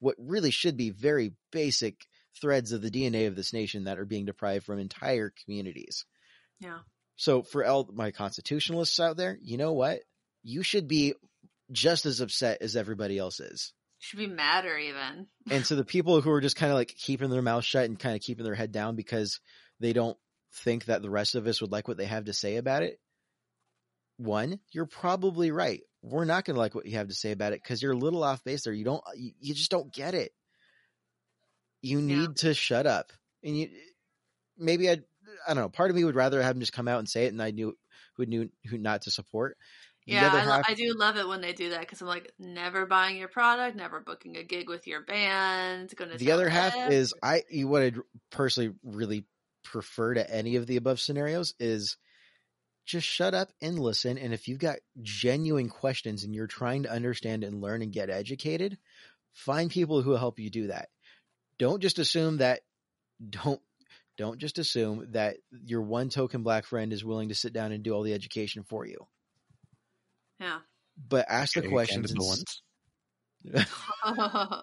what 0.00 0.14
really 0.18 0.52
should 0.52 0.76
be 0.76 0.90
very 0.90 1.32
basic 1.50 2.06
threads 2.40 2.72
of 2.72 2.82
the 2.82 2.90
DNA 2.90 3.26
of 3.26 3.34
this 3.34 3.52
nation 3.52 3.84
that 3.84 3.98
are 3.98 4.04
being 4.04 4.26
deprived 4.26 4.64
from 4.64 4.78
entire 4.78 5.32
communities. 5.44 6.04
Yeah. 6.60 6.78
So 7.16 7.42
for 7.42 7.64
all 7.64 7.88
my 7.92 8.12
constitutionalists 8.12 9.00
out 9.00 9.16
there, 9.16 9.36
you 9.42 9.56
know 9.56 9.72
what? 9.72 10.00
You 10.44 10.62
should 10.62 10.86
be 10.86 11.14
just 11.72 12.06
as 12.06 12.20
upset 12.20 12.58
as 12.60 12.76
everybody 12.76 13.18
else 13.18 13.40
is. 13.40 13.72
Should 13.98 14.20
be 14.20 14.28
madder 14.28 14.78
even. 14.78 15.26
and 15.50 15.66
so 15.66 15.74
the 15.74 15.84
people 15.84 16.20
who 16.20 16.30
are 16.30 16.40
just 16.40 16.54
kind 16.54 16.70
of 16.70 16.78
like 16.78 16.94
keeping 16.96 17.30
their 17.30 17.42
mouth 17.42 17.64
shut 17.64 17.86
and 17.86 17.98
kind 17.98 18.14
of 18.14 18.22
keeping 18.22 18.44
their 18.44 18.54
head 18.54 18.70
down 18.70 18.94
because 18.94 19.40
they 19.80 19.92
don't 19.92 20.16
think 20.52 20.86
that 20.86 21.02
the 21.02 21.10
rest 21.10 21.34
of 21.34 21.46
us 21.46 21.60
would 21.60 21.72
like 21.72 21.88
what 21.88 21.96
they 21.96 22.06
have 22.06 22.24
to 22.24 22.32
say 22.32 22.56
about 22.56 22.82
it. 22.82 22.98
One, 24.16 24.58
you're 24.72 24.86
probably 24.86 25.50
right. 25.50 25.80
We're 26.02 26.24
not 26.24 26.44
going 26.44 26.54
to 26.54 26.60
like 26.60 26.74
what 26.74 26.86
you 26.86 26.96
have 26.96 27.08
to 27.08 27.14
say 27.14 27.32
about 27.32 27.52
it 27.52 27.62
because 27.62 27.82
you're 27.82 27.92
a 27.92 27.98
little 27.98 28.24
off 28.24 28.44
base 28.44 28.64
there. 28.64 28.72
You 28.72 28.84
don't, 28.84 29.02
you, 29.16 29.32
you 29.40 29.54
just 29.54 29.70
don't 29.70 29.92
get 29.92 30.14
it. 30.14 30.32
You 31.82 32.00
need 32.00 32.20
yeah. 32.20 32.34
to 32.36 32.54
shut 32.54 32.86
up. 32.86 33.12
And 33.44 33.56
you, 33.56 33.68
maybe 34.56 34.90
I, 34.90 34.98
I 35.46 35.54
don't 35.54 35.62
know. 35.62 35.68
Part 35.68 35.90
of 35.90 35.96
me 35.96 36.04
would 36.04 36.16
rather 36.16 36.42
have 36.42 36.54
them 36.54 36.60
just 36.60 36.72
come 36.72 36.88
out 36.88 36.98
and 36.98 37.08
say 37.08 37.26
it, 37.26 37.32
and 37.32 37.42
I 37.42 37.50
knew 37.50 37.76
who 38.16 38.26
knew 38.26 38.50
who 38.68 38.78
not 38.78 39.02
to 39.02 39.10
support. 39.10 39.56
The 40.06 40.14
yeah, 40.14 40.32
I, 40.32 40.40
half, 40.40 40.64
I, 40.66 40.74
do 40.74 40.94
love 40.96 41.16
it 41.18 41.28
when 41.28 41.42
they 41.42 41.52
do 41.52 41.70
that 41.70 41.80
because 41.80 42.00
I'm 42.00 42.08
like, 42.08 42.32
never 42.38 42.86
buying 42.86 43.18
your 43.18 43.28
product, 43.28 43.76
never 43.76 44.00
booking 44.00 44.38
a 44.38 44.42
gig 44.42 44.68
with 44.68 44.86
your 44.86 45.02
band. 45.02 45.94
Going 45.94 46.10
to 46.10 46.16
the 46.16 46.32
other 46.32 46.48
half 46.48 46.90
is 46.90 47.12
I 47.22 47.42
what 47.52 47.82
I 47.82 47.92
personally 48.30 48.74
really 48.82 49.26
prefer 49.64 50.14
to 50.14 50.30
any 50.34 50.56
of 50.56 50.66
the 50.66 50.76
above 50.76 51.00
scenarios 51.00 51.54
is 51.58 51.96
just 52.86 53.06
shut 53.06 53.34
up 53.34 53.50
and 53.60 53.78
listen. 53.78 54.18
And 54.18 54.32
if 54.32 54.48
you've 54.48 54.58
got 54.58 54.78
genuine 55.02 55.68
questions 55.68 56.24
and 56.24 56.34
you're 56.34 56.46
trying 56.46 56.84
to 56.84 56.92
understand 56.92 57.44
and 57.44 57.60
learn 57.60 57.82
and 57.82 57.92
get 57.92 58.10
educated, 58.10 58.78
find 59.32 59.70
people 59.70 60.02
who 60.02 60.10
will 60.10 60.18
help 60.18 60.38
you 60.38 60.50
do 60.50 60.68
that. 60.68 60.88
Don't 61.58 61.80
just 61.80 61.98
assume 61.98 62.38
that 62.38 62.60
don't 63.28 63.60
don't 64.16 64.38
just 64.38 64.58
assume 64.58 65.08
that 65.12 65.36
your 65.50 65.82
one 65.82 66.08
token 66.08 66.42
black 66.42 66.64
friend 66.66 66.92
is 66.92 67.04
willing 67.04 67.28
to 67.28 67.34
sit 67.34 67.52
down 67.52 67.72
and 67.72 67.84
do 67.84 67.92
all 67.92 68.02
the 68.02 68.14
education 68.14 68.64
for 68.64 68.84
you. 68.84 69.06
Yeah. 70.40 70.58
But 71.08 71.26
ask 71.28 71.54
the 71.54 71.60
Okay, 71.60 71.68
questions. 71.68 72.10
And, 72.10 72.20
Owens. 72.20 72.62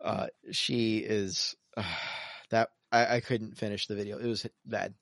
uh, 0.00 0.26
she 0.52 0.98
is 0.98 1.56
uh, 1.76 1.82
that 2.50 2.70
I, 2.92 3.16
I 3.16 3.20
couldn't 3.20 3.58
finish 3.58 3.86
the 3.86 3.94
video. 3.94 4.18
It 4.18 4.26
was 4.26 4.46
bad. 4.64 4.94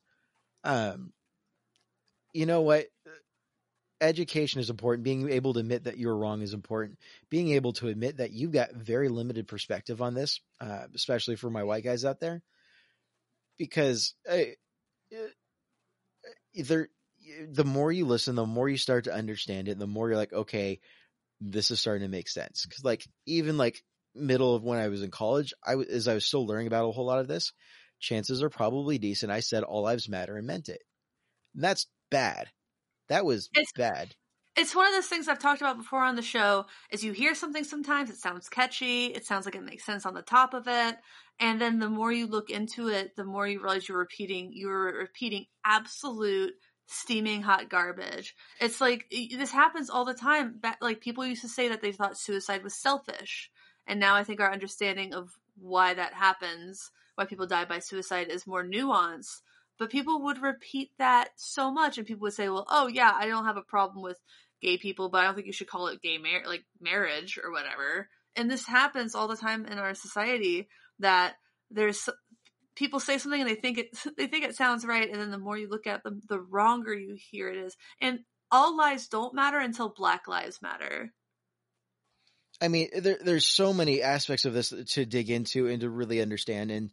Um, 0.63 1.13
you 2.33 2.47
know 2.47 2.63
what? 2.63 2.87
Education 4.01 4.61
is 4.61 4.71
important. 4.71 5.05
Being 5.05 5.31
able 5.31 5.55
to 5.55 5.61
admit 5.61 5.85
that 5.85 5.99
you're 5.99 6.17
wrong 6.17 6.43
is 6.43 6.53
important. 6.53 6.99
Being 7.31 7.51
able 7.51 7.73
to 7.75 7.89
admit 7.89 8.19
that 8.19 8.33
you've 8.33 8.53
got 8.53 8.75
very 8.75 9.09
limited 9.09 9.47
perspective 9.47 10.03
on 10.03 10.15
this, 10.15 10.41
uh, 10.61 10.87
especially 10.95 11.37
for 11.37 11.49
my 11.49 11.63
white 11.63 11.85
guys 11.85 12.05
out 12.05 12.21
there, 12.21 12.43
because 13.57 14.15
uh, 14.29 14.39
either 16.53 16.89
the 17.49 17.65
more 17.65 17.91
you 17.93 18.05
listen, 18.05 18.35
the 18.35 18.47
more 18.47 18.69
you 18.69 18.77
start 18.77 19.05
to 19.05 19.15
understand 19.15 19.69
it, 19.69 19.79
the 19.79 19.87
more 19.87 20.09
you're 20.09 20.19
like, 20.19 20.33
okay, 20.33 20.81
this 21.41 21.71
is 21.71 21.81
starting 21.81 22.03
to 22.03 22.11
make 22.11 22.29
sense. 22.29 22.67
Because 22.67 22.85
like 22.85 23.05
even 23.27 23.57
like 23.57 23.83
middle 24.15 24.55
of 24.55 24.63
when 24.63 24.79
I 24.79 24.89
was 24.89 25.03
in 25.03 25.11
college, 25.11 25.53
I 25.67 25.75
was 25.77 25.89
as 25.89 26.09
I 26.09 26.15
was 26.15 26.27
still 26.27 26.47
learning 26.47 26.67
about 26.67 26.89
a 26.89 26.93
whole 26.93 27.07
lot 27.07 27.19
of 27.21 27.29
this, 27.29 27.53
chances 28.01 28.43
are 28.43 28.51
probably 28.51 28.99
decent. 28.99 29.33
I 29.33 29.41
said 29.41 29.63
all 29.63 29.83
lives 29.83 30.09
matter 30.09 30.37
and 30.37 30.47
meant 30.47 30.69
it. 30.69 30.83
And 31.55 31.63
that's 31.65 31.87
bad. 32.11 32.49
That 33.09 33.25
was 33.25 33.49
It's- 33.55 33.73
bad. 33.77 34.15
it's 34.57 34.75
one 34.75 34.87
of 34.87 34.93
those 34.95 35.09
things 35.09 35.27
I've 35.29 35.39
talked 35.41 35.61
about 35.61 35.77
before 35.79 36.03
on 36.03 36.15
the 36.17 36.23
show 36.23 36.67
is 36.91 37.03
you 37.03 37.13
hear 37.13 37.35
something 37.35 37.65
sometimes 37.65 38.09
it 38.11 38.17
sounds 38.17 38.49
catchy, 38.49 39.07
it 39.07 39.27
sounds 39.27 39.45
like 39.47 39.55
it 39.57 39.63
makes 39.63 39.85
sense 39.85 40.07
on 40.07 40.15
the 40.15 40.23
top 40.23 40.55
of 40.55 40.69
it, 40.69 40.97
and 41.41 41.61
then 41.61 41.81
the 41.81 41.89
more 41.91 42.13
you 42.13 42.27
look 42.29 42.51
into 42.51 42.89
it, 42.89 43.17
the 43.17 43.25
more 43.25 43.47
you 43.49 43.59
realize 43.61 43.89
you're 43.89 43.99
repeating 43.99 44.51
you're 44.55 44.97
repeating 44.97 45.47
absolute 45.65 46.55
steaming 46.87 47.43
hot 47.43 47.69
garbage. 47.71 48.35
It's 48.61 48.81
like 48.81 49.07
this 49.11 49.51
happens 49.51 49.91
all 49.91 50.05
the 50.05 50.15
time. 50.15 50.61
Like 50.81 51.01
people 51.01 51.25
used 51.27 51.43
to 51.43 51.49
say 51.49 51.69
that 51.69 51.81
they 51.81 51.93
thought 51.93 52.19
suicide 52.19 52.63
was 52.63 52.75
selfish, 52.81 53.51
and 53.87 54.01
now 54.01 54.15
I 54.15 54.25
think 54.25 54.41
our 54.41 54.53
understanding 54.53 55.15
of 55.15 55.31
why 55.57 55.95
that 55.95 56.15
happens, 56.15 56.91
why 57.15 57.25
people 57.25 57.47
die 57.47 57.65
by 57.65 57.79
suicide, 57.79 58.29
is 58.29 58.47
more 58.47 58.65
nuanced. 58.65 59.43
But 59.79 59.91
people 59.91 60.23
would 60.23 60.41
repeat 60.41 60.91
that 60.99 61.31
so 61.37 61.71
much, 61.71 61.99
and 61.99 62.07
people 62.07 62.23
would 62.23 62.35
say, 62.35 62.49
"Well, 62.49 62.67
oh 62.69 62.87
yeah, 62.87 63.13
I 63.15 63.27
don't 63.27 63.45
have 63.45 63.57
a 63.57 63.63
problem 63.63 64.03
with 64.03 64.21
gay 64.61 64.79
people, 64.79 65.09
but 65.09 65.19
I 65.19 65.25
don't 65.25 65.35
think 65.35 65.47
you 65.47 65.53
should 65.53 65.69
call 65.69 65.89
it 65.89 66.03
gay 66.03 66.19
mar- 66.19 66.47
like 66.47 66.65
marriage 66.81 67.39
or 67.43 67.51
whatever." 67.51 68.09
And 68.37 68.51
this 68.51 68.67
happens 68.67 69.15
all 69.15 69.29
the 69.29 69.37
time 69.37 69.67
in 69.67 69.79
our 69.79 69.95
society 69.95 70.69
that 71.01 71.35
there's 71.71 72.09
people 72.77 73.01
say 73.01 73.19
something 73.19 73.41
and 73.41 73.49
they 73.49 73.55
think 73.55 73.79
it 73.79 73.89
they 74.17 74.27
think 74.27 74.45
it 74.45 74.57
sounds 74.57 74.85
right, 74.85 75.11
and 75.11 75.21
then 75.21 75.31
the 75.31 75.39
more 75.39 75.59
you 75.59 75.69
look 75.69 75.87
at 75.87 76.03
them, 76.05 76.21
the 76.29 76.41
wronger 76.41 76.95
you 76.95 77.17
hear 77.19 77.49
it 77.49 77.57
is. 77.57 77.77
And 78.01 78.21
all 78.51 78.77
lives 78.77 79.09
don't 79.09 79.35
matter 79.35 79.59
until 79.59 79.89
Black 79.89 80.29
lives 80.29 80.63
matter. 80.63 81.13
I 82.61 82.69
mean, 82.69 82.89
there, 82.97 83.19
there's 83.21 83.47
so 83.47 83.73
many 83.73 84.03
aspects 84.03 84.45
of 84.45 84.55
this 84.55 84.73
to 84.91 85.05
dig 85.05 85.31
into 85.31 85.69
and 85.69 85.81
to 85.81 85.91
really 85.91 86.21
understand. 86.21 86.71
And 86.71 86.91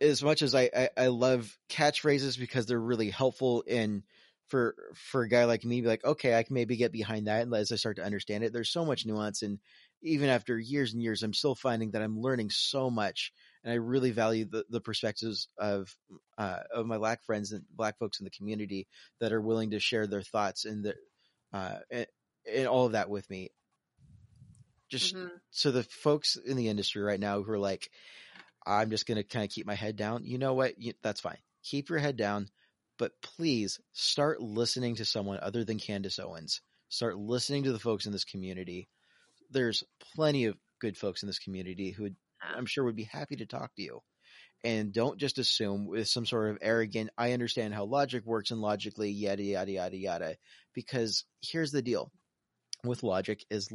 as 0.00 0.22
much 0.22 0.42
as 0.42 0.54
I, 0.54 0.70
I, 0.74 0.88
I 0.96 1.06
love 1.08 1.56
catchphrases 1.68 2.38
because 2.38 2.66
they're 2.66 2.78
really 2.78 3.10
helpful 3.10 3.62
in 3.62 4.02
for 4.48 4.76
for 4.94 5.22
a 5.22 5.28
guy 5.28 5.44
like 5.44 5.64
me, 5.64 5.80
be 5.80 5.88
like, 5.88 6.04
okay, 6.04 6.36
I 6.36 6.42
can 6.44 6.54
maybe 6.54 6.76
get 6.76 6.92
behind 6.92 7.26
that. 7.26 7.42
And 7.42 7.54
as 7.54 7.72
I 7.72 7.76
start 7.76 7.96
to 7.96 8.04
understand 8.04 8.44
it, 8.44 8.52
there's 8.52 8.70
so 8.70 8.84
much 8.84 9.04
nuance. 9.04 9.42
And 9.42 9.58
even 10.02 10.28
after 10.28 10.58
years 10.58 10.92
and 10.92 11.02
years, 11.02 11.22
I'm 11.22 11.34
still 11.34 11.54
finding 11.54 11.92
that 11.92 12.02
I'm 12.02 12.20
learning 12.20 12.50
so 12.50 12.88
much. 12.88 13.32
And 13.64 13.72
I 13.72 13.76
really 13.76 14.12
value 14.12 14.44
the, 14.44 14.64
the 14.70 14.80
perspectives 14.80 15.48
of 15.58 15.92
uh, 16.38 16.60
of 16.72 16.86
my 16.86 16.98
black 16.98 17.24
friends 17.24 17.50
and 17.50 17.64
black 17.74 17.98
folks 17.98 18.20
in 18.20 18.24
the 18.24 18.30
community 18.30 18.86
that 19.20 19.32
are 19.32 19.40
willing 19.40 19.70
to 19.70 19.80
share 19.80 20.06
their 20.06 20.22
thoughts 20.22 20.64
and 20.64 20.84
their 20.84 20.94
uh, 21.52 21.78
and, 21.90 22.06
and 22.54 22.68
all 22.68 22.86
of 22.86 22.92
that 22.92 23.10
with 23.10 23.28
me 23.28 23.50
just 24.88 25.14
Mhm. 25.14 25.30
so 25.50 25.70
the 25.70 25.82
folks 25.84 26.36
in 26.36 26.56
the 26.56 26.68
industry 26.68 27.02
right 27.02 27.20
now 27.20 27.42
who 27.42 27.50
are 27.52 27.58
like, 27.58 27.90
I'm 28.66 28.90
just 28.90 29.06
going 29.06 29.16
to 29.16 29.24
kind 29.24 29.44
of 29.44 29.50
keep 29.50 29.66
my 29.66 29.74
head 29.74 29.96
down. 29.96 30.24
You 30.24 30.38
know 30.38 30.54
what? 30.54 30.80
You, 30.80 30.94
that's 31.02 31.20
fine. 31.20 31.38
Keep 31.64 31.88
your 31.88 31.98
head 31.98 32.16
down, 32.16 32.48
but 32.98 33.12
please 33.22 33.80
start 33.92 34.40
listening 34.40 34.96
to 34.96 35.04
someone 35.04 35.38
other 35.40 35.64
than 35.64 35.78
Candace 35.78 36.18
Owens. 36.18 36.60
Start 36.88 37.16
listening 37.16 37.64
to 37.64 37.72
the 37.72 37.78
folks 37.78 38.06
in 38.06 38.12
this 38.12 38.24
community. 38.24 38.88
There's 39.50 39.84
plenty 40.14 40.46
of 40.46 40.56
good 40.80 40.96
folks 40.96 41.22
in 41.22 41.26
this 41.28 41.38
community 41.38 41.90
who 41.90 42.04
would, 42.04 42.16
I'm 42.40 42.66
sure 42.66 42.84
would 42.84 42.96
be 42.96 43.04
happy 43.04 43.36
to 43.36 43.46
talk 43.46 43.74
to 43.76 43.82
you. 43.82 44.02
And 44.64 44.92
don't 44.92 45.18
just 45.18 45.38
assume 45.38 45.86
with 45.86 46.08
some 46.08 46.26
sort 46.26 46.50
of 46.50 46.58
arrogant, 46.60 47.10
I 47.16 47.32
understand 47.32 47.74
how 47.74 47.84
logic 47.84 48.24
works 48.24 48.50
and 48.50 48.60
logically 48.60 49.10
yada, 49.10 49.42
yada, 49.42 49.70
yada, 49.70 49.96
yada. 49.96 50.36
Because 50.74 51.24
here's 51.40 51.70
the 51.70 51.82
deal 51.82 52.10
with 52.82 53.02
logic 53.02 53.44
is 53.50 53.68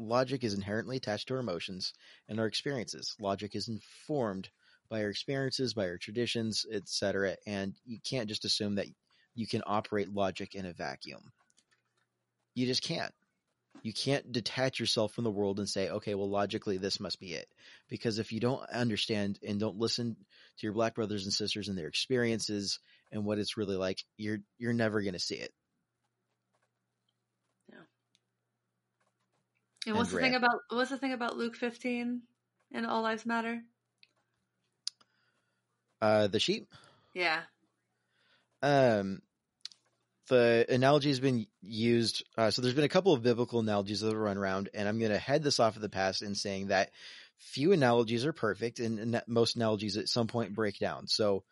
logic 0.00 0.42
is 0.42 0.54
inherently 0.54 0.96
attached 0.96 1.28
to 1.28 1.34
our 1.34 1.40
emotions 1.40 1.92
and 2.28 2.40
our 2.40 2.46
experiences. 2.46 3.14
Logic 3.20 3.54
is 3.54 3.68
informed 3.68 4.48
by 4.88 5.04
our 5.04 5.10
experiences, 5.10 5.74
by 5.74 5.86
our 5.86 5.98
traditions, 5.98 6.66
etc. 6.72 7.36
And 7.46 7.74
you 7.84 7.98
can't 8.02 8.28
just 8.28 8.44
assume 8.44 8.76
that 8.76 8.88
you 9.34 9.46
can 9.46 9.62
operate 9.66 10.12
logic 10.12 10.54
in 10.54 10.66
a 10.66 10.72
vacuum. 10.72 11.32
You 12.54 12.66
just 12.66 12.82
can't. 12.82 13.12
You 13.82 13.92
can't 13.92 14.32
detach 14.32 14.80
yourself 14.80 15.12
from 15.14 15.24
the 15.24 15.30
world 15.30 15.58
and 15.58 15.68
say, 15.68 15.88
okay, 15.88 16.14
well, 16.14 16.28
logically, 16.28 16.76
this 16.76 16.98
must 16.98 17.20
be 17.20 17.34
it. 17.34 17.48
Because 17.88 18.18
if 18.18 18.32
you 18.32 18.40
don't 18.40 18.68
understand 18.70 19.38
and 19.46 19.60
don't 19.60 19.78
listen 19.78 20.16
to 20.58 20.66
your 20.66 20.72
black 20.72 20.94
brothers 20.94 21.24
and 21.24 21.32
sisters 21.32 21.68
and 21.68 21.78
their 21.78 21.86
experiences 21.86 22.80
and 23.12 23.24
what 23.24 23.38
it's 23.38 23.56
really 23.56 23.76
like, 23.76 24.04
you're 24.16 24.38
you're 24.58 24.72
never 24.72 25.00
going 25.02 25.14
to 25.14 25.20
see 25.20 25.36
it. 25.36 25.52
And 29.86 29.96
what's 29.96 30.10
the 30.10 30.16
Andrea. 30.16 30.32
thing 30.32 30.36
about 30.36 30.60
what's 30.68 30.90
the 30.90 30.98
thing 30.98 31.12
about 31.12 31.36
Luke 31.36 31.56
15 31.56 32.22
and 32.72 32.86
All 32.86 33.02
Lives 33.02 33.26
Matter? 33.26 33.60
Uh, 36.02 36.26
the 36.28 36.40
sheep. 36.40 36.68
Yeah. 37.14 37.40
um 38.62 39.20
the 40.28 40.64
analogy 40.68 41.08
has 41.08 41.18
been 41.18 41.46
used 41.60 42.24
uh, 42.38 42.50
so 42.50 42.62
there's 42.62 42.74
been 42.74 42.84
a 42.84 42.88
couple 42.88 43.12
of 43.12 43.22
biblical 43.22 43.58
analogies 43.58 44.00
that 44.00 44.08
have 44.08 44.16
run 44.16 44.38
around 44.38 44.68
and 44.74 44.88
i'm 44.88 44.98
going 44.98 45.10
to 45.10 45.18
head 45.18 45.42
this 45.42 45.58
off 45.58 45.74
of 45.76 45.82
the 45.82 45.88
past 45.88 46.22
in 46.22 46.34
saying 46.36 46.68
that 46.68 46.90
few 47.38 47.72
analogies 47.72 48.24
are 48.24 48.32
perfect 48.32 48.78
and, 48.78 48.98
and 49.00 49.14
that 49.14 49.26
most 49.28 49.56
analogies 49.56 49.96
at 49.96 50.08
some 50.08 50.28
point 50.28 50.54
break 50.54 50.78
down 50.78 51.08
so 51.08 51.42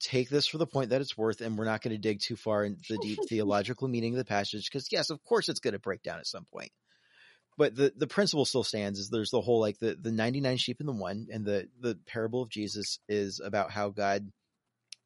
take 0.00 0.28
this 0.28 0.46
for 0.48 0.58
the 0.58 0.66
point 0.66 0.90
that 0.90 1.00
it's 1.00 1.16
worth 1.16 1.40
and 1.40 1.56
we're 1.56 1.64
not 1.64 1.80
going 1.80 1.94
to 1.94 2.00
dig 2.00 2.18
too 2.20 2.34
far 2.34 2.64
into 2.64 2.94
the 2.94 2.98
deep 2.98 3.20
theological 3.28 3.86
meaning 3.86 4.14
of 4.14 4.18
the 4.18 4.24
passage 4.24 4.68
because 4.68 4.90
yes 4.90 5.10
of 5.10 5.22
course 5.22 5.48
it's 5.48 5.60
going 5.60 5.72
to 5.74 5.78
break 5.78 6.02
down 6.02 6.18
at 6.18 6.26
some 6.26 6.44
point 6.44 6.72
but 7.56 7.74
the 7.74 7.92
the 7.96 8.06
principle 8.06 8.44
still 8.44 8.64
stands 8.64 8.98
is 8.98 9.08
there's 9.10 9.30
the 9.30 9.40
whole 9.40 9.60
like 9.60 9.78
the 9.78 9.96
the 10.00 10.12
99 10.12 10.56
sheep 10.56 10.76
and 10.80 10.88
the 10.88 10.92
one 10.92 11.28
and 11.32 11.44
the 11.44 11.68
the 11.80 11.98
parable 12.06 12.42
of 12.42 12.48
jesus 12.50 12.98
is 13.08 13.40
about 13.44 13.70
how 13.70 13.90
god 13.90 14.30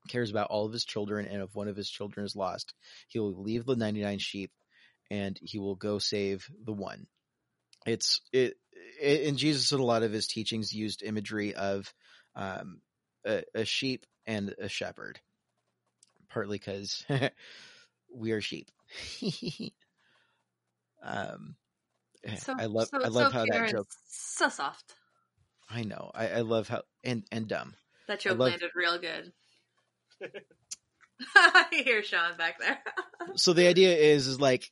cares 0.09 0.31
about 0.31 0.49
all 0.51 0.67
of 0.67 0.73
his 0.73 0.85
children, 0.85 1.27
and 1.27 1.43
if 1.43 1.55
one 1.55 1.69
of 1.69 1.77
his 1.77 1.89
children 1.89 2.27
is 2.27 2.37
lost, 2.37 2.75
he 3.09 3.19
will 3.19 3.35
leave 3.35 3.65
the 3.65 3.77
99 3.77 4.19
sheep 4.19 4.51
and 5.11 5.39
he 5.43 5.59
will 5.59 5.75
go 5.75 5.99
save 5.99 6.47
the 6.65 6.73
one. 6.73 7.07
It's 7.87 8.21
it, 8.33 8.55
it 9.01 9.29
and 9.29 9.39
Jesus 9.39 9.73
in 9.73 9.81
a 9.81 9.85
lot 9.85 10.03
of 10.03 10.13
his 10.13 10.27
teachings 10.27 10.73
used 10.73 11.03
imagery 11.03 11.55
of 11.55 11.93
um, 12.35 12.81
a, 13.25 13.43
a 13.55 13.65
sheep 13.65 14.05
and 14.27 14.55
a 14.61 14.69
shepherd, 14.69 15.19
partly 16.29 16.59
because 16.59 17.05
we 18.15 18.33
are 18.33 18.41
sheep. 18.41 18.71
um, 21.03 21.57
Eh, 22.25 22.35
so 22.37 22.55
I 22.59 22.67
love 22.67 22.89
so, 22.89 23.03
I 23.03 23.09
love 23.09 23.33
so 23.33 23.39
how 23.39 23.45
that 23.47 23.71
joke. 23.71 23.87
So 24.09 24.49
soft. 24.49 24.95
I 25.71 25.83
know 25.85 26.11
I, 26.15 26.29
I 26.29 26.41
love 26.41 26.69
how 26.69 26.83
and 27.05 27.25
and 27.33 27.49
dumb. 27.49 27.75
That 28.09 28.21
joke 28.21 28.39
love- 28.39 28.51
landed 28.51 28.71
real 28.75 28.99
good. 28.99 29.33
I 31.37 31.67
hear 31.71 32.03
Sean 32.03 32.37
back 32.37 32.59
there. 32.59 32.79
so 33.37 33.53
the 33.53 33.67
idea 33.69 33.95
is 33.97 34.27
is 34.27 34.41
like 34.41 34.71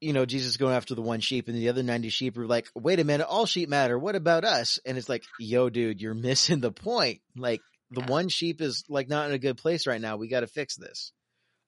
you 0.00 0.12
know 0.12 0.26
jesus 0.26 0.56
going 0.56 0.74
after 0.74 0.96
the 0.96 1.02
one 1.02 1.20
sheep 1.20 1.46
and 1.46 1.56
the 1.56 1.68
other 1.68 1.84
90 1.84 2.08
sheep 2.08 2.36
are 2.36 2.46
like 2.46 2.68
wait 2.74 2.98
a 2.98 3.04
minute 3.04 3.24
all 3.28 3.46
sheep 3.46 3.68
matter 3.68 3.96
what 3.96 4.16
about 4.16 4.44
us 4.44 4.80
and 4.84 4.98
it's 4.98 5.08
like 5.08 5.22
yo 5.38 5.70
dude 5.70 6.00
you're 6.00 6.12
missing 6.12 6.58
the 6.58 6.72
point 6.72 7.20
like 7.36 7.60
the 7.92 8.00
Yeah. 8.00 8.06
one 8.10 8.28
sheep 8.28 8.60
is 8.60 8.82
like 8.88 9.08
not 9.08 9.28
in 9.28 9.32
a 9.34 9.38
good 9.38 9.58
place 9.58 9.86
right 9.86 10.00
now 10.00 10.16
we 10.16 10.26
got 10.26 10.40
to 10.40 10.48
fix 10.48 10.74
this 10.74 11.12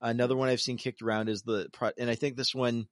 another 0.00 0.36
one 0.36 0.48
i've 0.48 0.60
seen 0.60 0.78
kicked 0.78 1.00
around 1.00 1.28
is 1.28 1.42
the 1.42 1.68
pro- 1.72 1.92
and 1.96 2.10
i 2.10 2.16
think 2.16 2.36
this 2.36 2.52
one 2.52 2.88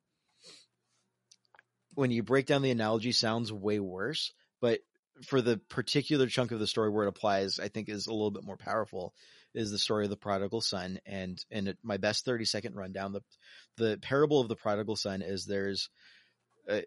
when 1.94 2.10
you 2.10 2.22
break 2.22 2.46
down 2.46 2.62
the 2.62 2.70
analogy 2.70 3.12
sounds 3.12 3.52
way 3.52 3.78
worse 3.80 4.32
but 4.60 4.80
for 5.24 5.40
the 5.42 5.58
particular 5.68 6.26
chunk 6.26 6.50
of 6.52 6.58
the 6.58 6.66
story 6.66 6.90
where 6.90 7.04
it 7.04 7.08
applies 7.08 7.58
i 7.60 7.68
think 7.68 7.88
is 7.88 8.06
a 8.06 8.12
little 8.12 8.30
bit 8.30 8.44
more 8.44 8.56
powerful 8.56 9.14
is 9.54 9.70
the 9.70 9.78
story 9.78 10.04
of 10.04 10.10
the 10.10 10.16
prodigal 10.16 10.60
son. 10.60 10.98
And 11.06 11.42
in 11.50 11.68
it- 11.68 11.78
my 11.82 11.96
best 11.96 12.24
30 12.24 12.44
second 12.44 12.74
rundown, 12.74 13.12
the, 13.12 13.22
the 13.76 13.98
parable 13.98 14.40
of 14.40 14.48
the 14.48 14.56
prodigal 14.56 14.96
son 14.96 15.22
is 15.22 15.44
there's 15.44 15.90
a, 16.68 16.84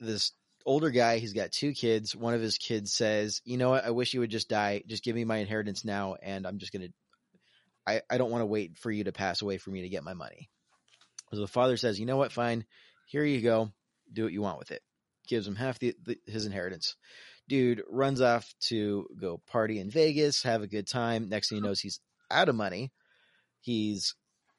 this 0.00 0.32
older 0.64 0.90
guy. 0.90 1.18
He's 1.18 1.32
got 1.32 1.52
two 1.52 1.72
kids. 1.72 2.14
One 2.16 2.34
of 2.34 2.40
his 2.40 2.58
kids 2.58 2.92
says, 2.92 3.40
you 3.44 3.56
know 3.56 3.70
what? 3.70 3.84
I 3.84 3.90
wish 3.90 4.14
you 4.14 4.20
would 4.20 4.30
just 4.30 4.48
die. 4.48 4.82
Just 4.86 5.04
give 5.04 5.14
me 5.14 5.24
my 5.24 5.36
inheritance 5.36 5.84
now. 5.84 6.16
And 6.20 6.46
I'm 6.46 6.58
just 6.58 6.72
to, 6.72 6.88
I, 7.86 8.02
I 8.10 8.18
don't 8.18 8.30
want 8.30 8.42
to 8.42 8.46
wait 8.46 8.78
for 8.78 8.90
you 8.90 9.04
to 9.04 9.12
pass 9.12 9.42
away 9.42 9.58
for 9.58 9.70
me 9.70 9.82
to 9.82 9.88
get 9.88 10.04
my 10.04 10.14
money. 10.14 10.48
So 11.32 11.40
the 11.40 11.46
father 11.46 11.76
says, 11.76 12.00
you 12.00 12.06
know 12.06 12.16
what? 12.16 12.32
Fine. 12.32 12.64
Here 13.06 13.24
you 13.24 13.40
go. 13.40 13.72
Do 14.12 14.24
what 14.24 14.32
you 14.32 14.42
want 14.42 14.58
with 14.58 14.70
it. 14.70 14.82
Gives 15.26 15.46
him 15.46 15.56
half 15.56 15.78
the, 15.78 15.94
the 16.04 16.18
his 16.26 16.46
inheritance. 16.46 16.96
Dude 17.48 17.82
runs 17.88 18.20
off 18.20 18.52
to 18.68 19.06
go 19.20 19.40
party 19.46 19.78
in 19.78 19.90
Vegas, 19.90 20.42
have 20.42 20.62
a 20.62 20.66
good 20.66 20.86
time. 20.86 21.28
Next 21.28 21.48
thing 21.48 21.56
he 21.56 21.62
knows, 21.62 21.80
he's 21.80 22.00
out 22.30 22.48
of 22.48 22.54
money. 22.54 22.92
He's 23.60 24.14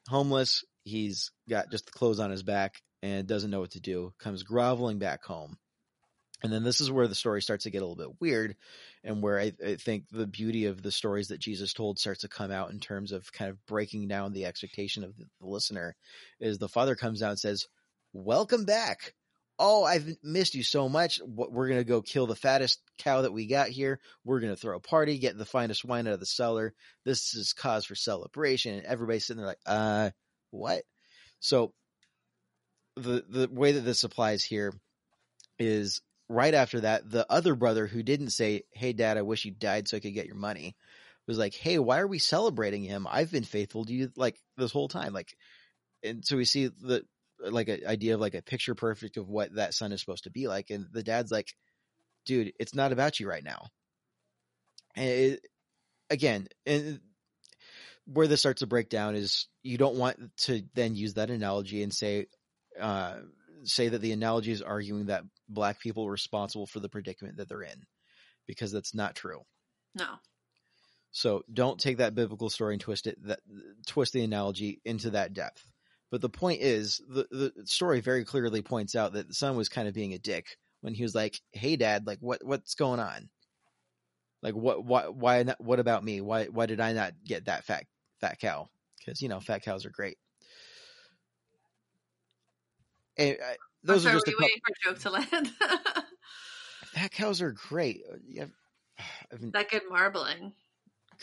homeless. 0.08 0.64
He's 0.84 1.30
got 1.48 1.70
just 1.70 1.86
the 1.86 1.92
clothes 1.92 2.20
on 2.20 2.30
his 2.30 2.42
back 2.42 2.82
and 3.02 3.26
doesn't 3.26 3.50
know 3.50 3.60
what 3.60 3.72
to 3.72 3.80
do. 3.80 4.12
Comes 4.18 4.42
groveling 4.42 4.98
back 4.98 5.24
home. 5.24 5.58
And 6.42 6.52
then 6.52 6.62
this 6.62 6.80
is 6.80 6.90
where 6.90 7.08
the 7.08 7.16
story 7.16 7.42
starts 7.42 7.64
to 7.64 7.70
get 7.70 7.82
a 7.82 7.86
little 7.86 7.96
bit 7.96 8.20
weird 8.20 8.54
and 9.02 9.22
where 9.22 9.40
I, 9.40 9.52
I 9.64 9.74
think 9.74 10.04
the 10.10 10.26
beauty 10.26 10.66
of 10.66 10.82
the 10.82 10.92
stories 10.92 11.28
that 11.28 11.40
Jesus 11.40 11.72
told 11.72 11.98
starts 11.98 12.20
to 12.20 12.28
come 12.28 12.52
out 12.52 12.70
in 12.70 12.78
terms 12.78 13.10
of 13.10 13.32
kind 13.32 13.50
of 13.50 13.64
breaking 13.66 14.06
down 14.06 14.32
the 14.32 14.44
expectation 14.44 15.02
of 15.02 15.16
the, 15.16 15.24
the 15.40 15.46
listener 15.48 15.96
is 16.38 16.58
the 16.58 16.68
father 16.68 16.94
comes 16.94 17.22
out 17.22 17.30
and 17.30 17.40
says, 17.40 17.66
welcome 18.12 18.64
back. 18.64 19.14
Oh, 19.58 19.84
I've 19.84 20.16
missed 20.22 20.54
you 20.54 20.62
so 20.62 20.88
much. 20.88 21.20
We're 21.26 21.68
going 21.68 21.80
to 21.80 21.84
go 21.84 22.00
kill 22.00 22.26
the 22.26 22.36
fattest 22.36 22.80
cow 22.98 23.22
that 23.22 23.32
we 23.32 23.46
got 23.46 23.68
here. 23.68 24.00
We're 24.24 24.40
going 24.40 24.52
to 24.52 24.60
throw 24.60 24.76
a 24.76 24.80
party, 24.80 25.18
get 25.18 25.36
the 25.36 25.44
finest 25.44 25.84
wine 25.84 26.06
out 26.06 26.14
of 26.14 26.20
the 26.20 26.26
cellar. 26.26 26.74
This 27.04 27.34
is 27.34 27.52
cause 27.52 27.84
for 27.84 27.94
celebration. 27.94 28.74
And 28.74 28.86
everybody's 28.86 29.26
sitting 29.26 29.38
there 29.38 29.48
like, 29.48 29.60
uh, 29.66 30.10
what? 30.50 30.82
So 31.40 31.72
the, 32.96 33.24
the 33.28 33.48
way 33.50 33.72
that 33.72 33.80
this 33.80 34.04
applies 34.04 34.44
here 34.44 34.72
is 35.58 36.02
right 36.28 36.54
after 36.54 36.80
that, 36.80 37.10
the 37.10 37.26
other 37.30 37.54
brother 37.54 37.86
who 37.86 38.02
didn't 38.02 38.30
say, 38.30 38.62
Hey 38.72 38.92
dad, 38.92 39.18
I 39.18 39.22
wish 39.22 39.44
you 39.44 39.50
died 39.50 39.88
so 39.88 39.96
I 39.96 40.00
could 40.00 40.14
get 40.14 40.26
your 40.26 40.36
money 40.36 40.76
was 41.28 41.38
like, 41.38 41.54
Hey, 41.54 41.78
why 41.78 42.00
are 42.00 42.06
we 42.08 42.18
celebrating 42.18 42.82
him? 42.82 43.06
I've 43.08 43.30
been 43.30 43.44
faithful 43.44 43.84
to 43.84 43.92
you 43.92 44.10
like 44.16 44.36
this 44.56 44.72
whole 44.72 44.88
time. 44.88 45.12
Like, 45.12 45.36
and 46.02 46.24
so 46.24 46.36
we 46.36 46.44
see 46.44 46.66
the, 46.66 47.04
like 47.40 47.68
an 47.68 47.80
idea 47.86 48.14
of 48.14 48.20
like 48.20 48.34
a 48.34 48.42
picture 48.42 48.74
perfect 48.74 49.16
of 49.16 49.28
what 49.28 49.54
that 49.54 49.74
son 49.74 49.92
is 49.92 50.00
supposed 50.00 50.24
to 50.24 50.30
be 50.30 50.48
like. 50.48 50.70
And 50.70 50.86
the 50.92 51.02
dad's 51.02 51.30
like, 51.30 51.48
dude, 52.26 52.52
it's 52.58 52.74
not 52.74 52.92
about 52.92 53.20
you 53.20 53.28
right 53.28 53.44
now. 53.44 53.66
And 54.94 55.08
it, 55.08 55.40
again, 56.10 56.48
and 56.66 57.00
where 58.06 58.26
this 58.26 58.40
starts 58.40 58.60
to 58.60 58.66
break 58.66 58.88
down 58.88 59.14
is 59.14 59.46
you 59.62 59.78
don't 59.78 59.96
want 59.96 60.18
to 60.38 60.62
then 60.74 60.94
use 60.94 61.14
that 61.14 61.30
analogy 61.30 61.82
and 61.82 61.92
say, 61.92 62.26
uh, 62.80 63.16
say 63.64 63.88
that 63.88 64.00
the 64.00 64.12
analogy 64.12 64.52
is 64.52 64.62
arguing 64.62 65.06
that 65.06 65.24
black 65.48 65.80
people 65.80 66.06
are 66.06 66.12
responsible 66.12 66.66
for 66.66 66.80
the 66.80 66.88
predicament 66.88 67.36
that 67.36 67.48
they're 67.48 67.62
in 67.62 67.86
because 68.46 68.72
that's 68.72 68.94
not 68.94 69.14
true. 69.14 69.40
No. 69.94 70.06
So 71.10 71.42
don't 71.52 71.80
take 71.80 71.98
that 71.98 72.14
biblical 72.14 72.50
story 72.50 72.74
and 72.74 72.80
twist 72.80 73.06
it 73.06 73.18
that 73.26 73.40
twist 73.86 74.12
the 74.12 74.22
analogy 74.22 74.80
into 74.84 75.10
that 75.10 75.32
depth. 75.32 75.64
But 76.10 76.20
the 76.22 76.28
point 76.30 76.60
is 76.62 76.98
the 77.08 77.26
the 77.30 77.66
story 77.66 78.00
very 78.00 78.24
clearly 78.24 78.62
points 78.62 78.94
out 78.94 79.12
that 79.12 79.28
the 79.28 79.34
son 79.34 79.56
was 79.56 79.68
kind 79.68 79.88
of 79.88 79.94
being 79.94 80.14
a 80.14 80.18
dick 80.18 80.56
when 80.80 80.94
he 80.94 81.02
was 81.02 81.14
like, 81.14 81.40
"Hey 81.52 81.76
dad, 81.76 82.06
like 82.06 82.18
what 82.20 82.42
what's 82.44 82.74
going 82.74 83.00
on? 83.00 83.30
Like 84.42 84.54
what 84.54 84.84
why 84.84 85.08
why 85.08 85.42
not, 85.42 85.60
what 85.60 85.80
about 85.80 86.04
me? 86.04 86.20
Why 86.20 86.46
why 86.46 86.66
did 86.66 86.80
I 86.80 86.92
not 86.92 87.14
get 87.24 87.46
that 87.46 87.64
fat 87.64 87.86
fat 88.20 88.38
cow? 88.40 88.68
Cuz 89.04 89.20
you 89.20 89.28
know, 89.28 89.40
fat 89.40 89.62
cows 89.62 89.84
are 89.84 89.90
great." 89.90 90.18
And, 93.16 93.38
uh, 93.40 93.54
those 93.82 93.96
I'm 93.96 93.98
are 94.06 94.10
sorry, 94.10 94.14
just 94.16 94.28
a 94.28 94.32
were 94.32 94.32
you 94.32 94.36
couple, 94.38 94.48
waiting 94.48 94.60
for 94.66 94.90
joke 94.92 94.98
to 95.00 95.10
land? 95.10 95.52
fat 96.84 97.10
cows 97.12 97.42
are 97.42 97.52
great. 97.52 98.02
Uh, 98.10 98.16
Yeah, 98.26 98.46
I've 99.32 99.40
been 99.40 99.54
that 99.54 99.70
good 99.70 99.82
marbling. 99.88 100.52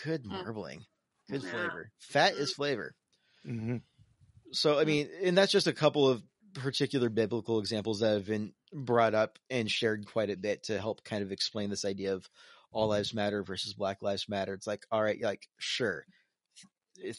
good 0.03 0.25
Mm. 0.31 0.45
marbling. 0.45 0.85
Good 1.29 1.43
Yeah. 1.43 1.49
flavor. 1.51 1.91
Fat 1.99 2.35
is 2.35 2.53
flavor. 2.53 2.95
Mm-hmm. 3.45 3.77
So, 4.55 4.73
I 4.73 4.81
mm-hmm. 4.81 4.87
mean, 4.87 5.09
and 5.23 5.37
that's 5.37 5.51
just 5.51 5.67
a 5.67 5.73
couple 5.73 6.09
of 6.09 6.23
particular 6.53 7.09
biblical 7.09 7.59
examples 7.59 7.99
that 7.99 8.13
have 8.13 8.27
been 8.27 8.53
brought 8.73 9.13
up 9.13 9.37
and 9.49 9.69
shared 9.69 10.05
quite 10.05 10.29
a 10.29 10.37
bit 10.37 10.63
to 10.63 10.79
help 10.79 11.03
kind 11.03 11.21
of 11.21 11.31
explain 11.31 11.69
this 11.69 11.85
idea 11.85 12.13
of 12.13 12.27
all 12.71 12.83
mm-hmm. 12.83 12.91
lives 12.91 13.13
matter 13.13 13.43
versus 13.43 13.73
black 13.73 14.01
lives 14.01 14.29
matter. 14.29 14.53
It's 14.53 14.67
like, 14.67 14.85
all 14.91 15.03
right, 15.03 15.21
like, 15.21 15.47
sure, 15.57 16.05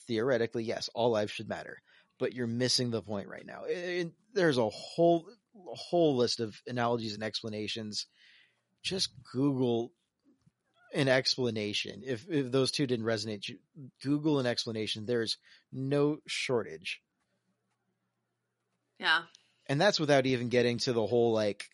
theoretically, 0.07 0.65
yes, 0.65 0.89
all 0.95 1.11
lives 1.11 1.31
should 1.31 1.49
matter, 1.49 1.83
but 2.19 2.33
you're 2.33 2.47
missing 2.47 2.91
the 2.91 3.03
point 3.03 3.29
right 3.29 3.47
now. 3.47 3.65
There's 4.33 4.59
a 4.59 4.69
whole, 4.69 5.29
whole 5.67 6.17
list 6.17 6.41
of 6.41 6.61
analogies 6.67 7.15
and 7.15 7.23
explanations. 7.23 8.07
Just 8.83 9.11
Google 9.33 9.93
an 10.95 11.09
explanation. 11.09 12.03
If, 12.07 12.27
if 12.31 12.51
those 12.51 12.71
two 12.71 12.87
didn't 12.87 13.05
resonate, 13.05 13.49
you- 13.49 13.59
Google 14.03 14.39
an 14.39 14.47
explanation. 14.47 15.05
There's 15.05 15.37
no 15.71 16.19
shortage 16.27 17.03
Yeah. 18.99 19.23
and 19.69 19.81
that's 19.81 20.01
without 20.01 20.27
even 20.27 20.49
getting 20.49 20.79
to 20.79 20.93
the 20.93 21.07
whole 21.07 21.33
like 21.33 21.65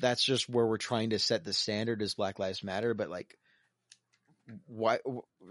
that's 0.00 0.22
just 0.22 0.48
where 0.48 0.66
we're 0.66 0.76
trying 0.78 1.10
to 1.10 1.18
set 1.18 1.44
the 1.44 1.52
standard 1.52 2.00
as 2.02 2.14
black 2.14 2.38
lives 2.38 2.62
matter 2.64 2.94
but 2.94 3.10
like 3.10 3.34
why 4.66 4.98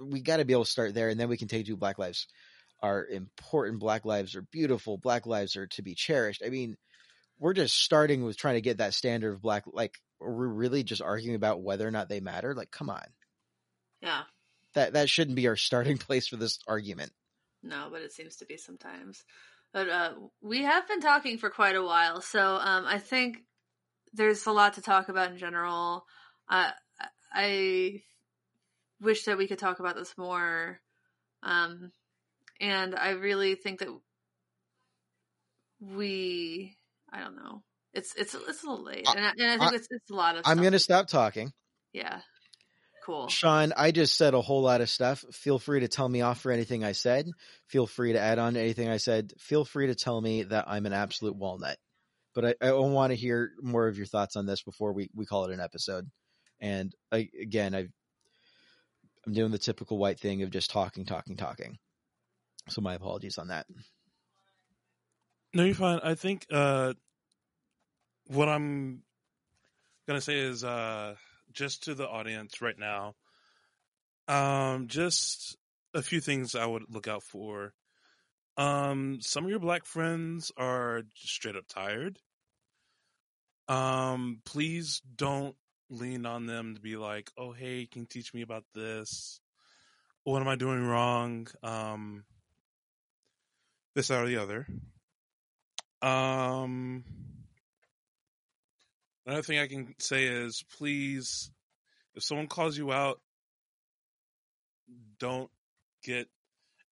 we 0.01 0.21
got 0.21 0.37
to 0.37 0.45
be 0.45 0.53
able 0.53 0.63
to 0.65 0.69
start 0.69 0.93
there 0.93 1.09
and 1.09 1.19
then 1.19 1.29
we 1.29 1.37
can 1.37 1.47
take 1.47 1.65
to 1.65 1.75
black 1.77 1.99
lives 1.99 2.27
are 2.81 3.05
important 3.05 3.79
black 3.79 4.05
lives 4.05 4.35
are 4.35 4.41
beautiful 4.51 4.97
black 4.97 5.25
lives 5.25 5.55
are 5.55 5.67
to 5.67 5.81
be 5.83 5.93
cherished 5.95 6.41
i 6.45 6.49
mean 6.49 6.75
we're 7.39 7.53
just 7.53 7.75
starting 7.75 8.23
with 8.23 8.37
trying 8.37 8.55
to 8.55 8.61
get 8.61 8.77
that 8.77 8.93
standard 8.95 9.33
of 9.33 9.41
black 9.41 9.63
like 9.71 9.95
we're 10.19 10.47
we 10.47 10.47
really 10.47 10.83
just 10.83 11.01
arguing 11.01 11.35
about 11.35 11.61
whether 11.61 11.87
or 11.87 11.91
not 11.91 12.09
they 12.09 12.19
matter 12.19 12.55
like 12.55 12.71
come 12.71 12.89
on 12.89 13.05
Yeah. 14.01 14.21
that 14.73 14.93
that 14.93 15.09
shouldn't 15.09 15.35
be 15.35 15.47
our 15.47 15.55
starting 15.55 15.97
place 16.07 16.27
for 16.27 16.37
this 16.37 16.57
argument 16.67 17.11
No, 17.61 17.89
but 17.91 18.01
it 18.01 18.13
seems 18.13 18.37
to 18.37 18.45
be 18.45 18.57
sometimes. 18.57 19.23
But 19.77 19.89
uh, 19.89 20.13
we 20.41 20.63
have 20.63 20.87
been 20.87 21.01
talking 21.01 21.37
for 21.37 21.51
quite 21.51 21.75
a 21.75 21.83
while, 21.83 22.19
so 22.19 22.55
um, 22.55 22.87
I 22.87 22.97
think 22.97 23.43
there's 24.11 24.47
a 24.47 24.51
lot 24.51 24.73
to 24.73 24.81
talk 24.81 25.07
about 25.07 25.29
in 25.29 25.37
general. 25.37 26.03
Uh, 26.49 26.71
I 27.31 28.01
wish 28.99 29.25
that 29.25 29.37
we 29.37 29.47
could 29.47 29.59
talk 29.59 29.79
about 29.79 29.95
this 29.95 30.17
more, 30.17 30.79
um, 31.43 31.91
and 32.59 32.95
I 32.95 33.11
really 33.11 33.53
think 33.53 33.81
that 33.81 33.89
we. 35.79 36.75
I 37.13 37.19
don't 37.19 37.35
know. 37.35 37.61
It's 37.93 38.15
it's 38.15 38.33
it's 38.33 38.63
a 38.63 38.67
little 38.67 38.83
late, 38.83 39.05
and 39.05 39.23
I, 39.23 39.29
and 39.37 39.51
I 39.51 39.57
think 39.59 39.73
I- 39.73 39.75
it's 39.75 39.87
it's 39.91 40.09
a 40.09 40.15
lot 40.15 40.37
of. 40.37 40.47
i'm 40.47 40.57
going 40.57 40.73
to 40.73 40.79
stop 40.79 41.05
talking 41.05 41.53
Yeah. 41.93 42.21
Cool. 43.07 43.29
Sean, 43.29 43.71
I 43.77 43.91
just 43.91 44.17
said 44.17 44.33
a 44.33 44.41
whole 44.41 44.61
lot 44.61 44.81
of 44.81 44.89
stuff. 44.89 45.23
Feel 45.31 45.59
free 45.59 45.79
to 45.79 45.87
tell 45.87 46.09
me 46.09 46.19
off 46.19 46.41
for 46.41 46.51
anything 46.51 46.83
I 46.83 46.91
said. 46.91 47.29
Feel 47.67 47.87
free 47.87 48.11
to 48.11 48.19
add 48.19 48.37
on 48.37 48.55
to 48.55 48.59
anything 48.59 48.89
I 48.89 48.97
said. 48.97 49.31
Feel 49.39 49.63
free 49.63 49.87
to 49.87 49.95
tell 49.95 50.19
me 50.19 50.43
that 50.43 50.65
I'm 50.67 50.85
an 50.85 50.91
absolute 50.91 51.37
walnut. 51.37 51.77
But 52.35 52.57
I, 52.61 52.67
I 52.67 52.71
want 52.73 53.11
to 53.11 53.15
hear 53.15 53.51
more 53.61 53.87
of 53.87 53.95
your 53.95 54.07
thoughts 54.07 54.35
on 54.35 54.45
this 54.45 54.61
before 54.61 54.91
we, 54.91 55.09
we 55.15 55.25
call 55.25 55.45
it 55.45 55.53
an 55.53 55.61
episode. 55.61 56.05
And 56.59 56.93
I, 57.09 57.29
again, 57.41 57.73
I, 57.73 57.87
I'm 59.25 59.31
doing 59.31 59.51
the 59.51 59.57
typical 59.57 59.97
white 59.97 60.19
thing 60.19 60.43
of 60.43 60.51
just 60.51 60.69
talking, 60.69 61.05
talking, 61.05 61.37
talking. 61.37 61.77
So 62.67 62.81
my 62.81 62.95
apologies 62.95 63.37
on 63.37 63.47
that. 63.47 63.67
No, 65.53 65.63
you're 65.63 65.75
fine. 65.75 66.01
I 66.03 66.15
think 66.15 66.45
uh, 66.51 66.91
what 68.25 68.49
I'm 68.49 69.03
gonna 70.07 70.19
say 70.19 70.39
is 70.39 70.65
uh, 70.65 71.15
just 71.57 71.85
to 71.85 71.95
the 71.95 72.07
audience 72.07 72.61
right 72.61 72.77
now. 72.77 73.15
Um, 74.27 74.87
just 74.87 75.57
a 75.93 76.03
few 76.03 76.21
things 76.21 76.53
I 76.53 76.65
would 76.65 76.83
look 76.87 77.07
out 77.07 77.23
for. 77.23 77.73
Um, 78.57 79.19
some 79.21 79.43
of 79.43 79.49
your 79.49 79.59
black 79.59 79.85
friends 79.85 80.51
are 80.55 81.01
straight 81.15 81.55
up 81.55 81.67
tired. 81.67 82.19
Um, 83.67 84.41
please 84.45 85.01
don't 85.15 85.55
lean 85.89 86.25
on 86.25 86.45
them 86.45 86.75
to 86.75 86.81
be 86.81 86.95
like, 86.95 87.31
"Oh, 87.37 87.53
hey, 87.53 87.87
can 87.91 88.03
you 88.03 88.07
teach 88.07 88.33
me 88.33 88.41
about 88.43 88.63
this? 88.75 89.39
What 90.23 90.41
am 90.41 90.47
I 90.47 90.55
doing 90.55 90.83
wrong?" 90.83 91.47
Um, 91.63 92.23
this, 93.95 94.11
or 94.11 94.27
the 94.27 94.37
other. 94.37 94.67
Um, 96.01 97.03
another 99.27 99.43
thing 99.43 99.59
I 99.59 99.67
can 99.67 99.93
say 99.99 100.25
is 100.25 100.63
please, 100.77 101.51
if 102.15 102.23
someone 102.23 102.47
calls 102.47 102.77
you 102.77 102.91
out, 102.91 103.21
don't 105.19 105.51
get. 106.03 106.27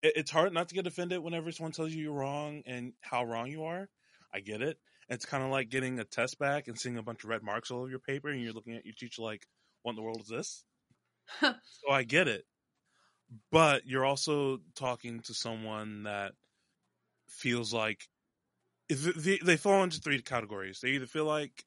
It, 0.03 0.13
it's 0.17 0.31
hard 0.31 0.53
not 0.53 0.69
to 0.69 0.75
get 0.75 0.87
offended 0.87 1.19
whenever 1.19 1.51
someone 1.51 1.71
tells 1.71 1.93
you 1.93 2.03
you're 2.03 2.13
wrong 2.13 2.61
and 2.67 2.93
how 3.01 3.23
wrong 3.23 3.47
you 3.47 3.63
are. 3.65 3.89
I 4.33 4.41
get 4.41 4.61
it. 4.61 4.77
It's 5.09 5.25
kind 5.25 5.43
of 5.43 5.51
like 5.51 5.69
getting 5.69 5.99
a 5.99 6.03
test 6.03 6.39
back 6.39 6.67
and 6.67 6.79
seeing 6.79 6.97
a 6.97 7.03
bunch 7.03 7.23
of 7.23 7.29
red 7.29 7.43
marks 7.43 7.71
all 7.71 7.81
over 7.81 7.89
your 7.89 7.99
paper, 7.99 8.29
and 8.29 8.41
you're 8.41 8.53
looking 8.53 8.75
at 8.75 8.85
your 8.85 8.95
teacher 8.95 9.21
like, 9.23 9.47
"What 9.83 9.91
in 9.93 9.95
the 9.95 10.03
world 10.03 10.21
is 10.21 10.27
this?" 10.27 10.63
so 11.41 11.91
I 11.91 12.03
get 12.03 12.27
it. 12.27 12.45
but 13.51 13.85
you're 13.85 14.05
also 14.05 14.59
talking 14.75 15.21
to 15.21 15.33
someone 15.33 16.03
that 16.03 16.33
feels 17.29 17.73
like 17.73 18.07
they, 18.89 19.39
they 19.43 19.57
fall 19.57 19.83
into 19.83 19.99
three 19.99 20.21
categories. 20.21 20.79
They 20.81 20.89
either 20.89 21.07
feel 21.07 21.25
like 21.25 21.65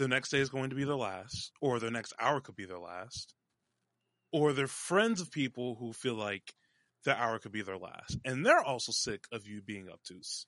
the 0.00 0.08
next 0.08 0.30
day 0.30 0.38
is 0.38 0.48
going 0.48 0.70
to 0.70 0.76
be 0.76 0.84
their 0.84 0.96
last, 0.96 1.52
or 1.60 1.78
the 1.78 1.90
next 1.90 2.14
hour 2.18 2.40
could 2.40 2.56
be 2.56 2.64
their 2.64 2.78
last, 2.78 3.34
or 4.32 4.54
they're 4.54 4.66
friends 4.66 5.20
of 5.20 5.30
people 5.30 5.76
who 5.78 5.92
feel 5.92 6.14
like 6.14 6.54
the 7.04 7.14
hour 7.14 7.38
could 7.38 7.52
be 7.52 7.60
their 7.60 7.76
last, 7.76 8.18
and 8.24 8.44
they're 8.44 8.64
also 8.64 8.92
sick 8.92 9.24
of 9.30 9.46
you 9.46 9.60
being 9.60 9.90
obtuse. 9.90 10.46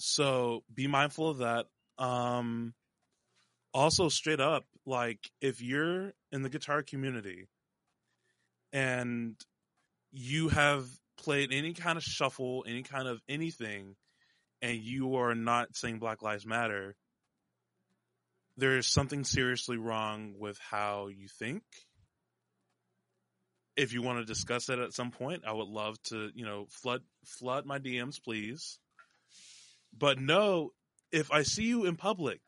So 0.00 0.64
be 0.74 0.88
mindful 0.88 1.30
of 1.30 1.38
that. 1.38 1.66
Um, 1.98 2.74
also, 3.72 4.08
straight 4.08 4.40
up, 4.40 4.64
like 4.84 5.20
if 5.40 5.62
you're 5.62 6.12
in 6.32 6.42
the 6.42 6.50
guitar 6.50 6.82
community 6.82 7.46
and 8.72 9.36
you 10.10 10.48
have 10.48 10.84
played 11.16 11.52
any 11.52 11.74
kind 11.74 11.96
of 11.96 12.02
shuffle, 12.02 12.64
any 12.66 12.82
kind 12.82 13.06
of 13.06 13.20
anything, 13.28 13.94
and 14.60 14.78
you 14.78 15.14
are 15.14 15.36
not 15.36 15.76
saying 15.76 16.00
Black 16.00 16.22
Lives 16.22 16.44
Matter, 16.44 16.96
there 18.56 18.76
is 18.76 18.86
something 18.86 19.24
seriously 19.24 19.76
wrong 19.76 20.34
with 20.38 20.58
how 20.58 21.08
you 21.08 21.28
think. 21.28 21.62
If 23.76 23.92
you 23.92 24.02
want 24.02 24.18
to 24.20 24.24
discuss 24.24 24.68
it 24.68 24.78
at 24.78 24.92
some 24.92 25.10
point, 25.10 25.42
I 25.46 25.52
would 25.52 25.66
love 25.66 26.00
to, 26.04 26.30
you 26.34 26.44
know, 26.44 26.66
flood 26.70 27.02
flood 27.24 27.66
my 27.66 27.80
DMs, 27.80 28.22
please. 28.22 28.78
But 29.96 30.20
no, 30.20 30.70
if 31.10 31.32
I 31.32 31.42
see 31.42 31.64
you 31.64 31.84
in 31.84 31.96
public, 31.96 32.40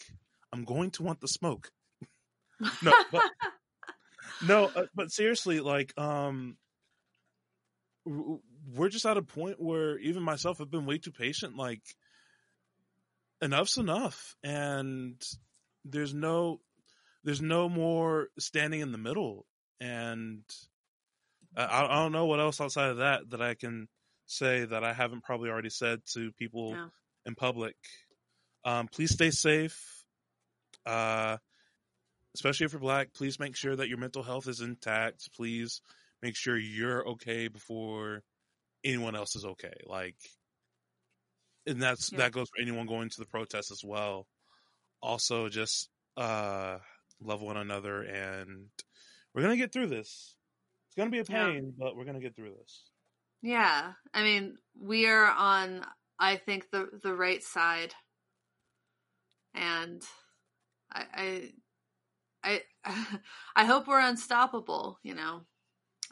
I'm 0.53 0.65
going 0.65 0.93
to 0.93 1.03
want 1.03 1.21
the 1.21 1.29
smoke. 1.29 1.71
no, 2.83 2.93
but 3.11 3.23
no, 4.47 4.71
uh, 4.75 4.87
but 4.95 5.11
seriously, 5.11 5.61
like, 5.61 5.93
um, 5.99 6.57
we're 8.05 8.89
just 8.89 9.07
at 9.07 9.17
a 9.17 9.23
point 9.23 9.61
where 9.61 9.99
even 9.99 10.23
myself 10.23 10.59
have 10.59 10.71
been 10.71 10.87
way 10.87 10.99
too 10.99 11.11
patient. 11.11 11.57
Like, 11.57 11.83
enough's 13.43 13.79
enough, 13.79 14.37
and 14.45 15.21
there's 15.91 16.15
no, 16.15 16.61
there's 17.25 17.43
no 17.43 17.69
more 17.69 18.29
standing 18.39 18.81
in 18.81 18.93
the 18.93 18.99
middle. 18.99 19.47
And 19.81 20.43
I, 21.57 21.85
I 21.85 21.95
don't 22.03 22.13
know 22.13 22.27
what 22.27 22.41
else 22.41 22.61
outside 22.61 22.91
of 22.91 22.99
that 22.99 23.31
that 23.31 23.43
I 23.43 23.55
can 23.55 23.89
say 24.27 24.65
that 24.65 24.85
I 24.85 24.93
haven't 24.93 25.25
probably 25.25 25.51
already 25.51 25.71
said 25.71 26.01
to 26.15 26.33
people 26.33 26.71
yeah. 26.71 26.87
in 27.25 27.35
public. 27.35 27.77
Um, 28.65 28.89
please 28.89 29.13
stay 29.13 29.31
safe. 29.31 30.05
Uh, 30.85 31.37
especially 32.35 32.67
if 32.67 32.73
you're 32.73 32.81
black, 32.81 33.15
please 33.15 33.39
make 33.39 33.57
sure 33.57 33.75
that 33.75 33.89
your 33.89 33.99
mental 33.99 34.23
health 34.23 34.49
is 34.49 34.61
intact. 34.61 35.31
Please 35.35 35.81
make 36.23 36.37
sure 36.37 36.57
you're 36.57 37.07
okay 37.09 37.49
before 37.49 38.23
anyone 38.85 39.17
else 39.17 39.37
is 39.37 39.45
okay. 39.45 39.73
Like, 39.87 40.17
and 41.67 41.83
that's 41.83 42.13
yeah. 42.13 42.19
that 42.19 42.33
goes 42.33 42.49
for 42.49 42.61
anyone 42.61 42.87
going 42.87 43.09
to 43.09 43.19
the 43.19 43.27
protest 43.27 43.71
as 43.71 43.83
well. 43.85 44.27
Also, 45.07 45.49
just 45.49 45.89
uh, 46.17 46.79
love 47.23 47.41
one 47.41 47.57
another, 47.57 48.03
and 48.03 48.67
we're 49.33 49.43
gonna 49.43 49.57
get 49.57 49.73
through 49.73 49.87
this. 49.87 50.35
It's 50.89 50.97
gonna 50.97 51.11
be 51.11 51.21
a 51.21 51.25
pain, 51.25 51.55
yeah. 51.67 51.71
but 51.79 51.97
we're 51.97 52.05
gonna 52.05 52.19
get 52.19 52.35
through 52.35 52.55
this. 52.59 52.91
Yeah, 53.41 53.93
I 54.13 54.23
mean, 54.25 54.57
we 54.77 55.07
are 55.07 55.27
on, 55.31 55.87
I 56.19 56.35
think 56.35 56.73
the 56.73 56.89
the 57.05 57.15
right 57.15 57.41
side, 57.41 57.95
and 59.55 60.03
I, 60.93 61.53
I, 62.43 62.61
I, 62.85 63.19
I 63.55 63.65
hope 63.65 63.87
we're 63.87 64.01
unstoppable. 64.01 64.99
You 65.05 65.15
know, 65.15 65.43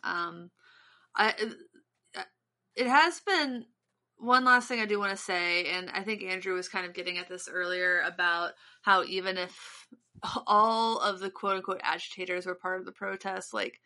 um, 0.04 0.52
I 1.16 1.34
it 2.76 2.86
has 2.86 3.20
been 3.26 3.64
one 4.18 4.44
last 4.44 4.68
thing 4.68 4.80
I 4.80 4.86
do 4.86 4.98
want 4.98 5.10
to 5.10 5.22
say, 5.22 5.66
and 5.66 5.90
I 5.90 6.02
think 6.02 6.22
Andrew 6.22 6.54
was 6.54 6.68
kind 6.68 6.86
of 6.86 6.94
getting 6.94 7.18
at 7.18 7.28
this 7.28 7.48
earlier 7.48 8.00
about 8.00 8.52
how 8.82 9.04
even 9.04 9.36
if 9.36 9.86
all 10.46 10.98
of 10.98 11.20
the 11.20 11.30
quote 11.30 11.56
unquote 11.56 11.80
agitators 11.82 12.46
were 12.46 12.54
part 12.54 12.80
of 12.80 12.86
the 12.86 12.92
protest, 12.92 13.52
like 13.52 13.80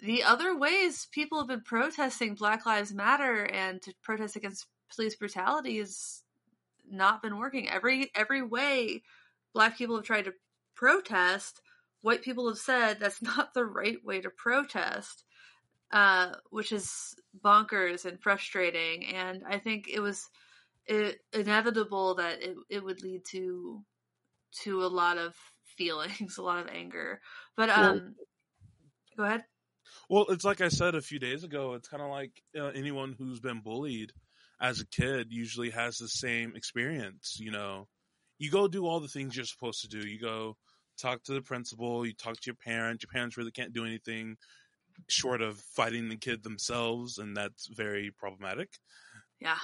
the 0.00 0.24
other 0.24 0.56
ways 0.56 1.06
people 1.10 1.38
have 1.38 1.48
been 1.48 1.62
protesting 1.62 2.34
Black 2.34 2.66
Lives 2.66 2.92
Matter 2.92 3.44
and 3.44 3.80
to 3.82 3.94
protest 4.02 4.36
against 4.36 4.66
police 4.94 5.16
brutality 5.16 5.78
has 5.78 6.22
not 6.88 7.22
been 7.22 7.38
working. 7.38 7.68
Every 7.68 8.10
every 8.14 8.42
way 8.42 9.02
black 9.52 9.78
people 9.78 9.96
have 9.96 10.04
tried 10.04 10.26
to 10.26 10.34
protest, 10.74 11.60
white 12.02 12.22
people 12.22 12.48
have 12.48 12.58
said 12.58 12.98
that's 13.00 13.22
not 13.22 13.54
the 13.54 13.64
right 13.64 14.04
way 14.04 14.20
to 14.20 14.30
protest 14.30 15.24
uh, 15.92 16.32
which 16.50 16.72
is 16.72 17.14
bonkers 17.44 18.04
and 18.04 18.20
frustrating. 18.20 19.06
And 19.06 19.42
I 19.48 19.58
think 19.58 19.88
it 19.88 20.00
was 20.00 20.28
it, 20.86 21.18
inevitable 21.32 22.16
that 22.16 22.42
it, 22.42 22.56
it 22.68 22.84
would 22.84 23.02
lead 23.02 23.24
to 23.30 23.82
to 24.62 24.84
a 24.84 24.86
lot 24.86 25.18
of 25.18 25.34
feelings, 25.76 26.38
a 26.38 26.42
lot 26.42 26.60
of 26.60 26.68
anger. 26.68 27.20
But 27.56 27.70
um, 27.70 27.84
well, 27.84 28.00
go 29.16 29.24
ahead. 29.24 29.44
Well, 30.08 30.26
it's 30.28 30.44
like 30.44 30.60
I 30.60 30.68
said 30.68 30.94
a 30.94 31.00
few 31.00 31.18
days 31.18 31.44
ago. 31.44 31.74
It's 31.74 31.88
kind 31.88 32.02
of 32.02 32.10
like 32.10 32.32
uh, 32.58 32.66
anyone 32.66 33.14
who's 33.18 33.40
been 33.40 33.60
bullied 33.60 34.12
as 34.60 34.80
a 34.80 34.86
kid 34.86 35.28
usually 35.30 35.70
has 35.70 35.98
the 35.98 36.08
same 36.08 36.54
experience. 36.56 37.36
You 37.38 37.50
know, 37.50 37.88
you 38.38 38.50
go 38.50 38.68
do 38.68 38.86
all 38.86 39.00
the 39.00 39.08
things 39.08 39.36
you're 39.36 39.44
supposed 39.44 39.82
to 39.82 39.88
do. 39.88 40.06
You 40.06 40.20
go 40.20 40.56
talk 41.00 41.22
to 41.24 41.32
the 41.34 41.42
principal. 41.42 42.06
You 42.06 42.14
talk 42.14 42.34
to 42.34 42.46
your 42.46 42.56
parents. 42.56 43.02
Your 43.02 43.12
parents 43.12 43.36
really 43.36 43.50
can't 43.50 43.72
do 43.72 43.84
anything 43.84 44.36
short 45.08 45.42
of 45.42 45.58
fighting 45.58 46.08
the 46.08 46.16
kid 46.16 46.42
themselves, 46.42 47.18
and 47.18 47.36
that's 47.36 47.66
very 47.68 48.10
problematic. 48.10 48.70
Yeah. 49.40 49.58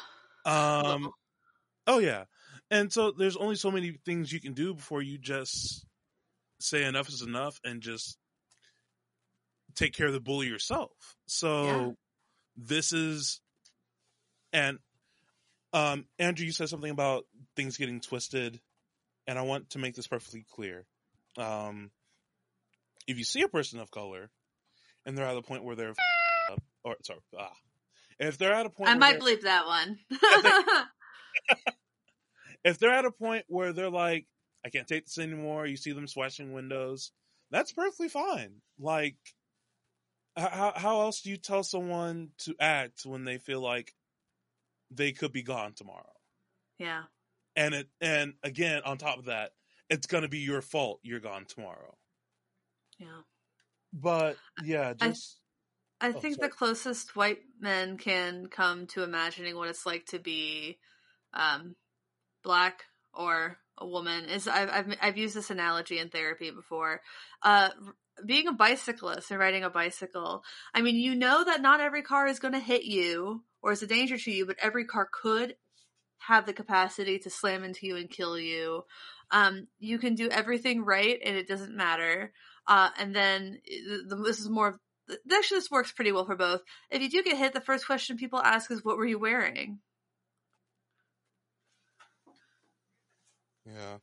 Um. 0.44 1.10
Oh 1.86 1.98
yeah, 1.98 2.24
and 2.70 2.92
so 2.92 3.10
there's 3.10 3.36
only 3.36 3.56
so 3.56 3.70
many 3.70 3.98
things 4.04 4.32
you 4.32 4.40
can 4.40 4.52
do 4.52 4.74
before 4.74 5.02
you 5.02 5.18
just 5.18 5.84
say 6.60 6.84
enough 6.84 7.08
is 7.08 7.22
enough 7.22 7.60
and 7.64 7.82
just 7.82 8.16
take 9.74 9.94
care 9.94 10.06
of 10.06 10.12
the 10.12 10.20
bully 10.20 10.46
yourself. 10.46 10.90
So 11.26 11.64
yeah. 11.64 11.90
this 12.56 12.92
is, 12.92 13.40
and 14.52 14.78
um, 15.72 16.06
Andrew, 16.18 16.46
you 16.46 16.52
said 16.52 16.68
something 16.68 16.90
about 16.90 17.24
things 17.56 17.76
getting 17.76 18.00
twisted, 18.00 18.60
and 19.26 19.38
I 19.38 19.42
want 19.42 19.70
to 19.70 19.78
make 19.78 19.94
this 19.94 20.06
perfectly 20.06 20.44
clear. 20.54 20.86
Um, 21.36 21.90
if 23.06 23.18
you 23.18 23.24
see 23.24 23.42
a 23.42 23.48
person 23.48 23.80
of 23.80 23.90
color 23.90 24.30
and 25.06 25.16
they're 25.16 25.26
at 25.26 25.36
a 25.36 25.42
point 25.42 25.64
where 25.64 25.76
they're 25.76 25.94
uh, 26.50 26.56
or 26.84 26.96
sorry, 27.02 27.20
ah, 27.38 27.52
if 28.18 28.38
they're 28.38 28.52
at 28.52 28.66
a 28.66 28.70
point, 28.70 28.90
I 28.90 28.94
might 28.94 29.18
believe 29.18 29.42
that 29.42 29.66
one. 29.66 29.98
if, 30.10 30.42
they, 30.42 31.52
if 32.70 32.78
they're 32.78 32.92
at 32.92 33.04
a 33.04 33.10
point 33.10 33.44
where 33.48 33.72
they're 33.72 33.90
like, 33.90 34.26
I 34.64 34.70
can't 34.70 34.86
take 34.86 35.06
this 35.06 35.18
anymore. 35.18 35.66
You 35.66 35.76
see 35.76 35.92
them 35.92 36.06
swashing 36.06 36.52
windows. 36.52 37.12
That's 37.50 37.72
perfectly 37.72 38.08
fine. 38.08 38.62
Like, 38.78 39.16
how 40.36 40.72
how 40.74 41.00
else 41.02 41.20
do 41.20 41.30
you 41.30 41.36
tell 41.36 41.62
someone 41.62 42.30
to 42.38 42.54
act 42.60 43.04
when 43.04 43.24
they 43.24 43.38
feel 43.38 43.60
like 43.60 43.92
they 44.90 45.12
could 45.12 45.32
be 45.32 45.42
gone 45.42 45.74
tomorrow? 45.74 46.12
Yeah. 46.78 47.02
And 47.54 47.74
it 47.74 47.88
and 48.00 48.34
again 48.42 48.82
on 48.84 48.98
top 48.98 49.18
of 49.18 49.26
that, 49.26 49.50
it's 49.90 50.06
gonna 50.06 50.28
be 50.28 50.38
your 50.38 50.62
fault. 50.62 51.00
You're 51.02 51.20
gone 51.20 51.44
tomorrow. 51.44 51.96
Yeah. 52.98 53.22
But 53.92 54.36
yeah, 54.64 54.94
just. 54.94 55.38
I, 56.00 56.08
I 56.08 56.08
oh, 56.10 56.20
think 56.20 56.40
the 56.40 56.48
closest 56.48 57.14
white 57.14 57.38
men 57.60 57.96
can 57.96 58.46
come 58.46 58.86
to 58.88 59.04
imagining 59.04 59.56
what 59.56 59.68
it's 59.68 59.86
like 59.86 60.06
to 60.06 60.18
be 60.18 60.78
um, 61.32 61.76
black 62.42 62.84
or 63.14 63.58
a 63.78 63.86
woman 63.86 64.24
is 64.26 64.48
I've, 64.48 64.68
I've, 64.70 64.96
I've 65.00 65.18
used 65.18 65.36
this 65.36 65.50
analogy 65.50 65.98
in 65.98 66.08
therapy 66.08 66.50
before. 66.50 67.00
Uh, 67.42 67.70
being 68.26 68.48
a 68.48 68.52
bicyclist 68.52 69.30
and 69.30 69.40
riding 69.40 69.64
a 69.64 69.70
bicycle, 69.70 70.42
I 70.74 70.82
mean, 70.82 70.96
you 70.96 71.14
know 71.14 71.44
that 71.44 71.62
not 71.62 71.80
every 71.80 72.02
car 72.02 72.26
is 72.26 72.38
going 72.38 72.54
to 72.54 72.60
hit 72.60 72.84
you 72.84 73.42
or 73.62 73.72
is 73.72 73.82
a 73.82 73.86
danger 73.86 74.18
to 74.18 74.30
you, 74.30 74.46
but 74.46 74.56
every 74.60 74.84
car 74.84 75.08
could 75.10 75.56
have 76.18 76.46
the 76.46 76.52
capacity 76.52 77.18
to 77.20 77.30
slam 77.30 77.64
into 77.64 77.86
you 77.86 77.96
and 77.96 78.10
kill 78.10 78.38
you. 78.38 78.84
Um, 79.30 79.68
you 79.78 79.98
can 79.98 80.14
do 80.14 80.28
everything 80.28 80.84
right 80.84 81.18
and 81.24 81.36
it 81.36 81.48
doesn't 81.48 81.76
matter. 81.76 82.32
Uh, 82.66 82.90
and 82.98 83.14
then 83.14 83.60
the, 83.66 84.04
the, 84.08 84.22
this 84.22 84.40
is 84.40 84.48
more. 84.48 84.78
Actually, 85.10 85.58
this 85.58 85.70
works 85.70 85.92
pretty 85.92 86.12
well 86.12 86.24
for 86.24 86.36
both. 86.36 86.62
If 86.90 87.02
you 87.02 87.10
do 87.10 87.22
get 87.22 87.36
hit, 87.36 87.52
the 87.52 87.60
first 87.60 87.86
question 87.86 88.16
people 88.16 88.38
ask 88.38 88.70
is, 88.70 88.84
"What 88.84 88.96
were 88.96 89.06
you 89.06 89.18
wearing?" 89.18 89.80
Yeah, 93.66 93.98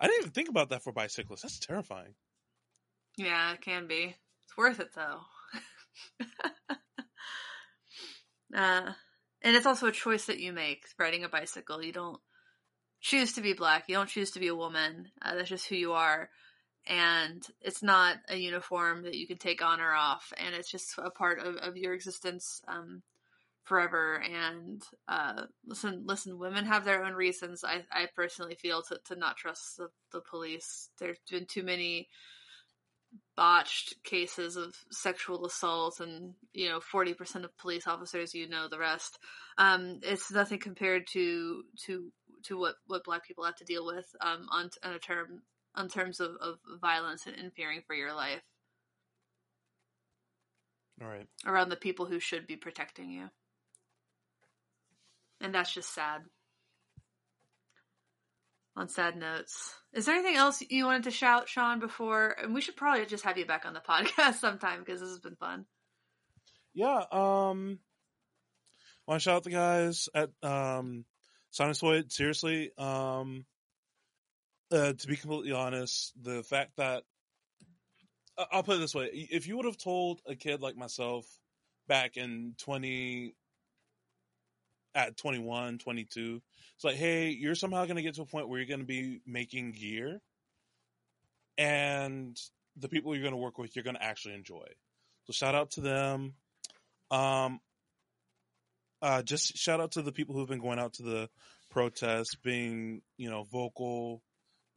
I 0.00 0.06
didn't 0.06 0.20
even 0.20 0.32
think 0.32 0.48
about 0.48 0.70
that 0.70 0.82
for 0.82 0.92
bicyclists. 0.92 1.42
That's 1.42 1.58
terrifying. 1.58 2.14
Yeah, 3.16 3.52
it 3.52 3.60
can 3.60 3.86
be. 3.88 4.14
It's 4.44 4.56
worth 4.56 4.80
it 4.80 4.94
though. 4.94 5.20
uh, 8.56 8.92
and 9.42 9.56
it's 9.56 9.66
also 9.66 9.88
a 9.88 9.92
choice 9.92 10.26
that 10.26 10.40
you 10.40 10.52
make 10.52 10.84
riding 10.98 11.24
a 11.24 11.28
bicycle. 11.28 11.82
You 11.82 11.92
don't 11.92 12.20
choose 13.00 13.32
to 13.34 13.40
be 13.40 13.52
black. 13.54 13.84
You 13.88 13.96
don't 13.96 14.08
choose 14.08 14.30
to 14.32 14.40
be 14.40 14.48
a 14.48 14.54
woman. 14.54 15.10
Uh, 15.20 15.34
that's 15.34 15.48
just 15.48 15.68
who 15.68 15.74
you 15.74 15.92
are 15.92 16.30
and 16.88 17.46
it's 17.60 17.82
not 17.82 18.16
a 18.28 18.36
uniform 18.36 19.02
that 19.02 19.14
you 19.14 19.26
can 19.26 19.36
take 19.36 19.62
on 19.62 19.80
or 19.80 19.92
off, 19.92 20.32
and 20.38 20.54
it's 20.54 20.70
just 20.70 20.94
a 20.98 21.10
part 21.10 21.38
of, 21.38 21.56
of 21.56 21.76
your 21.76 21.92
existence 21.92 22.62
um, 22.66 23.02
forever. 23.64 24.22
And 24.22 24.82
uh, 25.06 25.42
listen, 25.66 26.04
listen, 26.06 26.38
women 26.38 26.64
have 26.64 26.84
their 26.84 27.04
own 27.04 27.12
reasons. 27.12 27.62
I, 27.62 27.84
I 27.92 28.08
personally 28.16 28.54
feel 28.54 28.82
to, 28.88 28.98
to 29.06 29.16
not 29.16 29.36
trust 29.36 29.76
the, 29.76 29.88
the 30.12 30.22
police. 30.22 30.88
There's 30.98 31.18
been 31.30 31.46
too 31.46 31.62
many 31.62 32.08
botched 33.36 34.02
cases 34.02 34.56
of 34.56 34.74
sexual 34.90 35.46
assault 35.46 36.00
and 36.00 36.34
you 36.52 36.68
know 36.68 36.78
40% 36.78 37.44
of 37.44 37.56
police 37.56 37.86
officers 37.86 38.34
you 38.34 38.46
know 38.48 38.68
the 38.68 38.78
rest 38.78 39.18
um, 39.56 40.00
it's 40.02 40.30
nothing 40.30 40.58
compared 40.58 41.06
to 41.12 41.62
to 41.86 42.12
to 42.42 42.58
what 42.58 42.74
what 42.86 43.04
black 43.04 43.26
people 43.26 43.44
have 43.44 43.56
to 43.56 43.64
deal 43.64 43.86
with 43.86 44.04
um, 44.20 44.46
on, 44.50 44.68
on 44.84 44.92
a 44.92 44.98
term 44.98 45.40
on 45.74 45.88
terms 45.88 46.20
of, 46.20 46.32
of 46.40 46.58
violence 46.80 47.26
and, 47.26 47.36
and 47.36 47.52
fearing 47.54 47.82
for 47.86 47.94
your 47.94 48.14
life 48.14 48.40
All 51.02 51.08
right. 51.08 51.26
around 51.46 51.68
the 51.68 51.76
people 51.76 52.06
who 52.06 52.18
should 52.20 52.46
be 52.46 52.56
protecting 52.56 53.10
you 53.10 53.28
and 55.40 55.54
that's 55.54 55.72
just 55.72 55.94
sad 55.94 56.22
on 58.76 58.88
sad 58.88 59.16
notes 59.16 59.74
is 59.92 60.06
there 60.06 60.14
anything 60.14 60.36
else 60.36 60.62
you 60.70 60.84
wanted 60.84 61.04
to 61.04 61.10
shout 61.10 61.48
sean 61.48 61.80
before 61.80 62.36
and 62.42 62.54
we 62.54 62.60
should 62.60 62.76
probably 62.76 63.04
just 63.06 63.24
have 63.24 63.36
you 63.38 63.44
back 63.46 63.64
on 63.64 63.74
the 63.74 63.80
podcast 63.88 64.34
sometime 64.34 64.80
because 64.80 65.00
this 65.00 65.08
has 65.10 65.18
been 65.20 65.36
fun 65.36 65.64
Yeah. 66.74 67.02
Um. 67.10 67.78
Want 69.06 69.20
to 69.20 69.24
shout 69.24 69.36
out 69.36 69.44
the 69.44 69.50
guys 69.50 70.08
at 70.14 70.30
um, 70.42 71.04
Sinusoid. 71.52 72.12
Seriously. 72.12 72.70
Um. 72.78 73.46
Uh, 74.70 74.92
to 74.92 75.06
be 75.06 75.16
completely 75.16 75.52
honest, 75.52 76.12
the 76.22 76.42
fact 76.42 76.76
that 76.76 77.02
I'll 78.52 78.62
put 78.62 78.76
it 78.76 78.80
this 78.80 78.94
way: 78.94 79.06
if 79.12 79.46
you 79.46 79.56
would 79.56 79.66
have 79.66 79.78
told 79.78 80.20
a 80.26 80.34
kid 80.34 80.60
like 80.60 80.76
myself 80.76 81.26
back 81.86 82.16
in 82.16 82.54
twenty 82.58 83.34
at 84.94 85.16
21, 85.16 85.78
22, 85.78 86.40
it's 86.74 86.84
like, 86.84 86.96
hey, 86.96 87.28
you're 87.28 87.54
somehow 87.54 87.84
going 87.84 87.96
to 87.96 88.02
get 88.02 88.14
to 88.14 88.22
a 88.22 88.26
point 88.26 88.48
where 88.48 88.58
you're 88.58 88.66
going 88.66 88.80
to 88.80 88.86
be 88.86 89.20
making 89.26 89.72
gear, 89.72 90.20
and 91.56 92.36
the 92.76 92.88
people 92.88 93.14
you're 93.14 93.22
going 93.22 93.32
to 93.32 93.38
work 93.38 93.58
with, 93.58 93.74
you're 93.76 93.84
going 93.84 93.96
to 93.96 94.02
actually 94.02 94.34
enjoy. 94.34 94.66
So 95.24 95.32
shout 95.32 95.54
out 95.54 95.72
to 95.72 95.80
them. 95.80 96.34
Um, 97.10 97.60
uh, 99.00 99.22
just 99.22 99.56
shout 99.56 99.80
out 99.80 99.92
to 99.92 100.02
the 100.02 100.12
people 100.12 100.34
who've 100.34 100.48
been 100.48 100.60
going 100.60 100.78
out 100.78 100.94
to 100.94 101.02
the 101.02 101.30
protests, 101.70 102.34
being 102.34 103.02
you 103.16 103.30
know 103.30 103.44
vocal, 103.44 104.22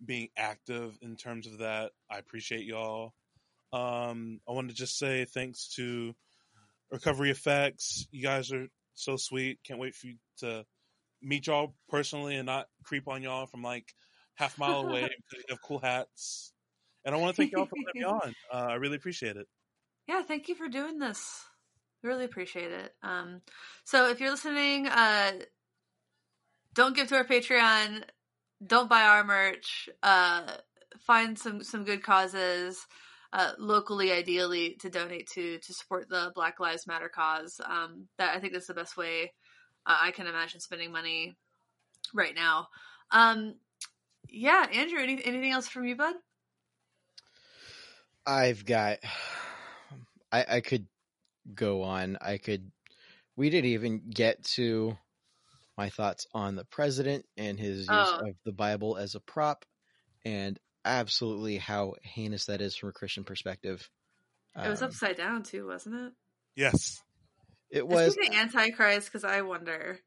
being 0.06 0.30
active 0.38 0.98
in 1.02 1.16
terms 1.16 1.48
of 1.48 1.60
that. 1.60 1.92
I 2.10 2.18
appreciate 2.18 2.66
y'all. 2.66 3.14
Um, 3.74 4.40
I 4.48 4.52
want 4.52 4.70
to 4.70 4.76
just 4.76 4.98
say 4.98 5.26
thanks 5.26 5.74
to 5.76 6.14
Recovery 6.92 7.32
Effects. 7.32 8.08
You 8.12 8.24
guys 8.24 8.52
are 8.52 8.68
so 8.96 9.16
sweet. 9.18 9.60
Can't 9.66 9.80
wait 9.80 9.96
for 9.96 10.08
you 10.08 10.16
to 10.40 10.66
meet 11.22 11.48
y'all 11.48 11.76
personally 11.90 12.36
and 12.36 12.46
not 12.46 12.68
creep 12.84 13.08
on 13.08 13.22
y'all 13.22 13.46
from 13.46 13.62
like 13.62 13.94
half 14.36 14.58
mile 14.58 14.82
away 14.88 15.04
because 15.04 15.38
you 15.38 15.44
have 15.50 15.62
cool 15.62 15.80
hats. 15.80 16.52
And 17.06 17.16
I 17.16 17.18
want 17.18 17.36
to 17.36 17.42
thank 17.42 17.52
y'all 17.52 17.66
for 17.66 17.78
letting 17.86 18.02
me 18.02 18.06
on. 18.06 18.34
Uh, 18.54 18.68
I 18.72 18.74
really 18.76 18.98
appreciate 18.98 19.38
it. 19.38 19.48
yeah 20.08 20.22
thank 20.24 20.50
you 20.50 20.56
for 20.56 20.68
doing 20.68 21.00
this 21.00 21.44
really 22.04 22.26
appreciate 22.26 22.72
it 22.72 22.94
um 23.04 23.42
so 23.86 24.10
if 24.10 24.20
you're 24.20 24.32
listening 24.32 24.88
uh 24.88 25.32
don't 26.74 26.96
give 26.96 27.08
to 27.08 27.16
our 27.16 27.24
patreon 27.26 28.04
don't 28.66 28.90
buy 28.90 29.04
our 29.04 29.24
merch 29.24 29.90
uh 30.04 30.44
find 31.00 31.38
some 31.38 31.64
some 31.64 31.84
good 31.84 32.04
causes 32.04 32.86
uh 33.34 33.52
locally 33.58 34.12
ideally 34.12 34.76
to 34.80 34.90
donate 34.90 35.28
to 35.28 35.58
to 35.60 35.74
support 35.74 36.10
the 36.10 36.32
black 36.36 36.60
lives 36.60 36.88
matter 36.88 37.10
cause 37.10 37.60
um 37.66 38.08
that 38.18 38.36
i 38.36 38.40
think 38.40 38.54
that's 38.54 38.68
the 38.68 38.74
best 38.74 38.98
way 38.98 39.32
uh, 39.86 39.98
i 40.02 40.12
can 40.12 40.28
imagine 40.28 40.60
spending 40.60 40.92
money 40.92 41.36
right 42.14 42.36
now 42.36 42.68
um 43.12 43.56
yeah 44.30 44.68
andrew 44.74 45.00
any, 45.00 45.24
anything 45.26 45.52
else 45.52 45.68
from 45.68 45.86
you 45.86 45.96
bud 45.96 46.16
I've 48.26 48.66
got. 48.66 49.00
I 50.32 50.46
I 50.48 50.62
could 50.62 50.88
go 51.54 51.84
on. 51.84 52.18
I 52.22 52.38
could. 52.38 52.72
We 53.36 53.50
didn't 53.50 53.72
even 53.72 54.02
get 54.10 54.44
to 54.56 54.98
my 55.82 55.90
thoughts 55.90 56.28
on 56.32 56.56
the 56.56 56.66
president 56.66 57.26
and 57.38 57.60
his 57.60 57.80
use 57.80 57.88
Oh. 57.90 58.20
of 58.30 58.36
the 58.46 58.52
Bible 58.52 58.98
as 58.98 59.16
a 59.16 59.20
prop, 59.20 59.66
and 60.24 60.60
absolutely 60.86 61.58
how 61.58 61.96
heinous 62.04 62.46
that 62.46 62.62
is 62.62 62.76
from 62.76 62.90
a 62.90 62.92
Christian 62.94 63.24
perspective. 63.24 63.90
it 64.56 64.70
was 64.70 64.84
Um, 64.84 64.90
upside 64.90 65.18
down 65.18 65.42
too 65.44 65.66
wasn't 65.66 65.96
it 65.96 66.14
Yes. 66.56 67.02
it 67.72 67.88
was. 67.88 68.14
he 68.16 68.30
the 68.30 68.36
Antichrist? 68.36 69.08
Because 69.08 69.24
I 69.24 69.42
wonder. 69.42 70.00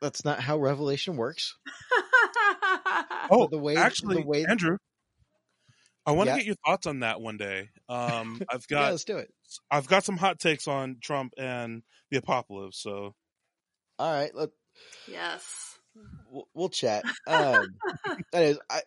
That's 0.00 0.24
not 0.24 0.40
how 0.40 0.56
Revelation 0.58 1.16
works. 1.16 1.56
Oh, 3.30 3.48
the 3.50 3.58
way- 3.58 3.76
actually, 3.76 4.22
the 4.22 4.26
way- 4.26 4.44
Andrew, 4.46 4.76
I 6.06 6.12
want 6.12 6.28
to 6.28 6.32
Yeah. 6.32 6.36
get 6.38 6.46
your 6.46 6.56
thoughts 6.66 6.86
on 6.86 7.00
that 7.00 7.20
one 7.20 7.36
day. 7.36 7.68
Um, 7.88 8.40
I've 8.50 8.64
yeah, 8.70 8.76
got 8.78 8.90
let's 8.92 9.04
do 9.04 9.18
it. 9.18 9.32
I've 9.70 9.86
got 9.86 10.04
some 10.04 10.16
hot 10.16 10.38
takes 10.40 10.66
on 10.68 10.98
Trump 11.00 11.34
and 11.38 11.82
the 12.10 12.16
apocalypse. 12.18 12.80
So 12.82 13.14
All 13.98 14.12
right, 14.12 14.34
let 14.34 14.50
yes. 15.08 15.78
we'll, 16.30 16.48
we'll 16.54 16.68
chat. 16.68 17.04
Um, 17.26 17.66
that 18.32 18.42
is, 18.42 18.58
I 18.70 18.80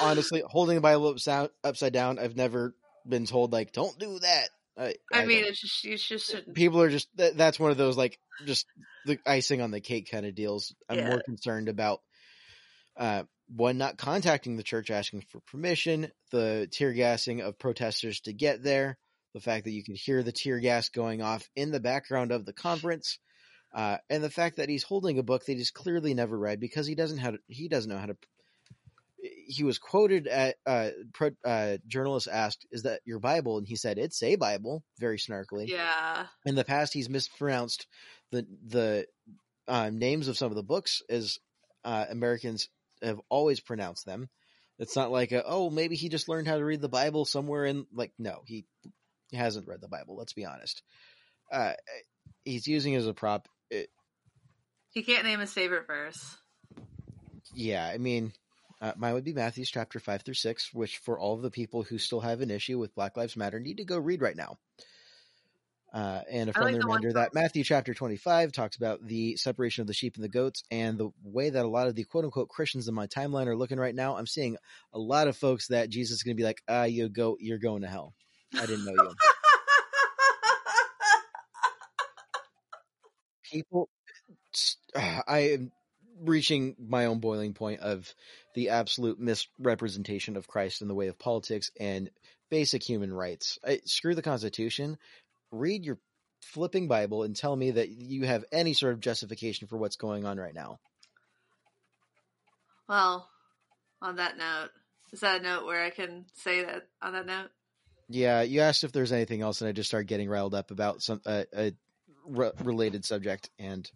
honestly 0.00 0.42
holding 0.46 0.76
the 0.76 0.80
Bible 0.80 1.08
upside, 1.08 1.50
upside 1.64 1.92
down. 1.92 2.18
I've 2.18 2.36
never 2.36 2.74
been 3.06 3.26
told 3.26 3.52
like, 3.52 3.72
"Don't 3.72 3.98
do 3.98 4.18
that." 4.18 4.48
I, 4.78 4.94
I, 5.12 5.26
mean, 5.26 5.40
don't- 5.42 5.50
it's 5.50 5.60
just 5.60 5.84
you 5.84 5.96
just 5.98 6.54
people 6.54 6.80
are 6.80 6.88
just 6.90 7.08
that, 7.16 7.36
that's 7.36 7.60
one 7.60 7.70
of 7.70 7.76
those 7.76 7.96
like 7.96 8.18
just 8.46 8.66
the 9.04 9.18
icing 9.26 9.60
on 9.60 9.70
the 9.70 9.80
cake 9.80 10.08
kind 10.10 10.24
of 10.24 10.34
deals. 10.34 10.74
I'm 10.88 10.98
Yeah. 10.98 11.08
more 11.08 11.22
concerned 11.22 11.68
about 11.68 12.00
uh, 12.96 13.24
one 13.54 13.78
not 13.78 13.98
contacting 13.98 14.56
the 14.56 14.62
church 14.62 14.90
asking 14.90 15.24
for 15.28 15.40
permission, 15.40 16.10
the 16.30 16.68
tear 16.70 16.92
gassing 16.92 17.40
of 17.40 17.58
protesters 17.58 18.20
to 18.20 18.32
get 18.32 18.62
there, 18.62 18.96
the 19.34 19.40
fact 19.40 19.64
that 19.64 19.72
you 19.72 19.82
could 19.84 19.96
hear 19.96 20.22
the 20.22 20.32
tear 20.32 20.58
gas 20.58 20.88
going 20.88 21.20
off 21.22 21.48
in 21.56 21.70
the 21.70 21.80
background 21.80 22.32
of 22.32 22.46
the 22.46 22.52
conference. 22.52 23.18
Uh, 23.74 23.96
and 24.10 24.22
the 24.22 24.30
fact 24.30 24.56
that 24.56 24.68
he's 24.68 24.82
holding 24.82 25.18
a 25.18 25.22
book 25.22 25.44
that 25.46 25.56
he's 25.56 25.70
clearly 25.70 26.12
never 26.14 26.38
read 26.38 26.60
because 26.60 26.86
he 26.86 26.94
doesn't 26.94 27.18
how 27.18 27.30
to, 27.30 27.38
he 27.46 27.68
doesn't 27.68 27.90
know 27.90 27.98
how 27.98 28.06
to 28.06 28.16
he 29.46 29.62
was 29.62 29.78
quoted 29.78 30.26
at 30.26 30.56
uh, 30.66 30.88
pro, 31.14 31.30
uh 31.44 31.76
journalist 31.86 32.28
asked 32.30 32.66
is 32.72 32.82
that 32.82 33.00
your 33.04 33.20
bible 33.20 33.58
and 33.58 33.68
he 33.68 33.76
said 33.76 33.96
it's 33.96 34.20
a 34.22 34.34
bible 34.34 34.82
very 34.98 35.16
snarkily 35.16 35.68
Yeah. 35.68 36.26
in 36.44 36.54
the 36.56 36.64
past 36.64 36.92
he's 36.92 37.08
mispronounced 37.08 37.86
the 38.32 38.46
the 38.66 39.06
uh, 39.68 39.90
names 39.90 40.26
of 40.26 40.36
some 40.36 40.50
of 40.50 40.56
the 40.56 40.62
books 40.64 41.02
as 41.08 41.38
uh, 41.84 42.04
Americans 42.10 42.68
have 43.00 43.20
always 43.28 43.60
pronounced 43.60 44.04
them. 44.04 44.28
It's 44.78 44.96
not 44.96 45.12
like 45.12 45.30
a, 45.30 45.44
oh 45.46 45.70
maybe 45.70 45.94
he 45.94 46.08
just 46.08 46.28
learned 46.28 46.48
how 46.48 46.56
to 46.56 46.64
read 46.64 46.80
the 46.80 46.88
Bible 46.88 47.24
somewhere 47.24 47.64
in 47.64 47.86
like 47.94 48.12
no 48.18 48.42
he, 48.46 48.64
he 49.30 49.36
hasn't 49.36 49.68
read 49.68 49.80
the 49.80 49.88
Bible. 49.88 50.16
Let's 50.16 50.32
be 50.32 50.44
honest. 50.44 50.82
Uh, 51.52 51.74
he's 52.44 52.66
using 52.66 52.94
it 52.94 52.98
as 52.98 53.06
a 53.06 53.14
prop. 53.14 53.46
It, 53.72 53.88
He 54.90 55.02
can't 55.02 55.24
name 55.24 55.40
his 55.40 55.52
favorite 55.52 55.86
verse. 55.86 56.36
yeah, 57.54 57.86
I 57.86 57.96
mean, 57.96 58.32
uh, 58.82 58.92
mine 58.96 59.14
would 59.14 59.24
be 59.24 59.32
Matthew's 59.32 59.70
chapter 59.70 59.98
five 59.98 60.22
through 60.22 60.34
six, 60.34 60.74
which 60.74 60.98
for 60.98 61.18
all 61.18 61.34
of 61.34 61.42
the 61.42 61.50
people 61.50 61.82
who 61.82 61.96
still 61.96 62.20
have 62.20 62.42
an 62.42 62.50
issue 62.50 62.78
with 62.78 62.94
Black 62.94 63.16
Lives 63.16 63.36
Matter 63.36 63.58
need 63.60 63.78
to 63.78 63.84
go 63.84 63.98
read 63.98 64.20
right 64.20 64.36
now. 64.36 64.58
Uh, 65.92 66.22
and 66.30 66.48
a 66.48 66.52
like 66.52 66.54
friendly 66.56 66.78
one 66.80 66.86
reminder 66.86 67.12
that 67.12 67.34
Matthew 67.34 67.64
chapter 67.64 67.92
25 67.94 68.52
talks 68.52 68.76
about 68.76 69.06
the 69.06 69.36
separation 69.36 69.82
of 69.82 69.86
the 69.86 69.94
sheep 69.94 70.16
and 70.16 70.24
the 70.24 70.28
goats 70.28 70.62
and 70.70 70.96
the 70.96 71.10
way 71.22 71.50
that 71.50 71.64
a 71.64 71.68
lot 71.68 71.86
of 71.86 71.94
the 71.94 72.04
quote 72.04 72.24
unquote 72.24 72.48
Christians 72.48 72.88
in 72.88 72.94
my 72.94 73.06
timeline 73.06 73.46
are 73.46 73.56
looking 73.56 73.78
right 73.78 73.94
now. 73.94 74.16
I'm 74.16 74.26
seeing 74.26 74.56
a 74.92 74.98
lot 74.98 75.28
of 75.28 75.36
folks 75.36 75.68
that 75.68 75.90
Jesus 75.90 76.16
is 76.16 76.22
going 76.22 76.36
to 76.36 76.40
be 76.40 76.46
like, 76.46 76.62
ah, 76.68 76.84
you 76.84 77.08
go, 77.08 77.36
you're 77.40 77.58
going 77.58 77.82
to 77.82 77.88
hell. 77.88 78.14
I 78.54 78.66
didn't 78.66 78.84
know 78.84 78.92
you. 78.92 79.14
People, 83.52 83.88
I 84.96 85.38
am 85.54 85.72
reaching 86.20 86.76
my 86.78 87.06
own 87.06 87.18
boiling 87.18 87.54
point 87.54 87.80
of 87.80 88.12
the 88.54 88.70
absolute 88.70 89.18
misrepresentation 89.18 90.36
of 90.36 90.48
Christ 90.48 90.82
in 90.82 90.88
the 90.88 90.94
way 90.94 91.08
of 91.08 91.18
politics 91.18 91.70
and 91.78 92.10
basic 92.50 92.82
human 92.82 93.12
rights. 93.12 93.58
I, 93.66 93.80
screw 93.84 94.14
the 94.14 94.22
Constitution. 94.22 94.98
Read 95.50 95.84
your 95.84 95.98
flipping 96.40 96.88
Bible 96.88 97.22
and 97.22 97.34
tell 97.34 97.54
me 97.54 97.72
that 97.72 97.88
you 97.88 98.26
have 98.26 98.44
any 98.52 98.74
sort 98.74 98.92
of 98.92 99.00
justification 99.00 99.68
for 99.68 99.76
what's 99.76 99.96
going 99.96 100.24
on 100.24 100.38
right 100.38 100.54
now. 100.54 100.78
well, 102.88 103.28
on 104.00 104.16
that 104.16 104.36
note, 104.36 104.70
is 105.12 105.20
that 105.20 105.40
a 105.40 105.42
note 105.42 105.64
where 105.66 105.84
I 105.84 105.90
can 105.90 106.26
say 106.34 106.64
that 106.64 106.88
on 107.00 107.12
that 107.12 107.26
note? 107.26 107.50
Yeah, 108.08 108.42
you 108.42 108.60
asked 108.60 108.84
if 108.84 108.92
there's 108.92 109.12
anything 109.12 109.40
else, 109.40 109.60
and 109.60 109.68
I 109.68 109.72
just 109.72 109.88
started 109.88 110.08
getting 110.08 110.28
riled 110.28 110.54
up 110.54 110.70
about 110.70 111.02
some 111.02 111.20
uh, 111.24 111.44
a 111.54 111.72
re- 112.26 112.52
related 112.62 113.04
subject, 113.04 113.50
and 113.58 113.90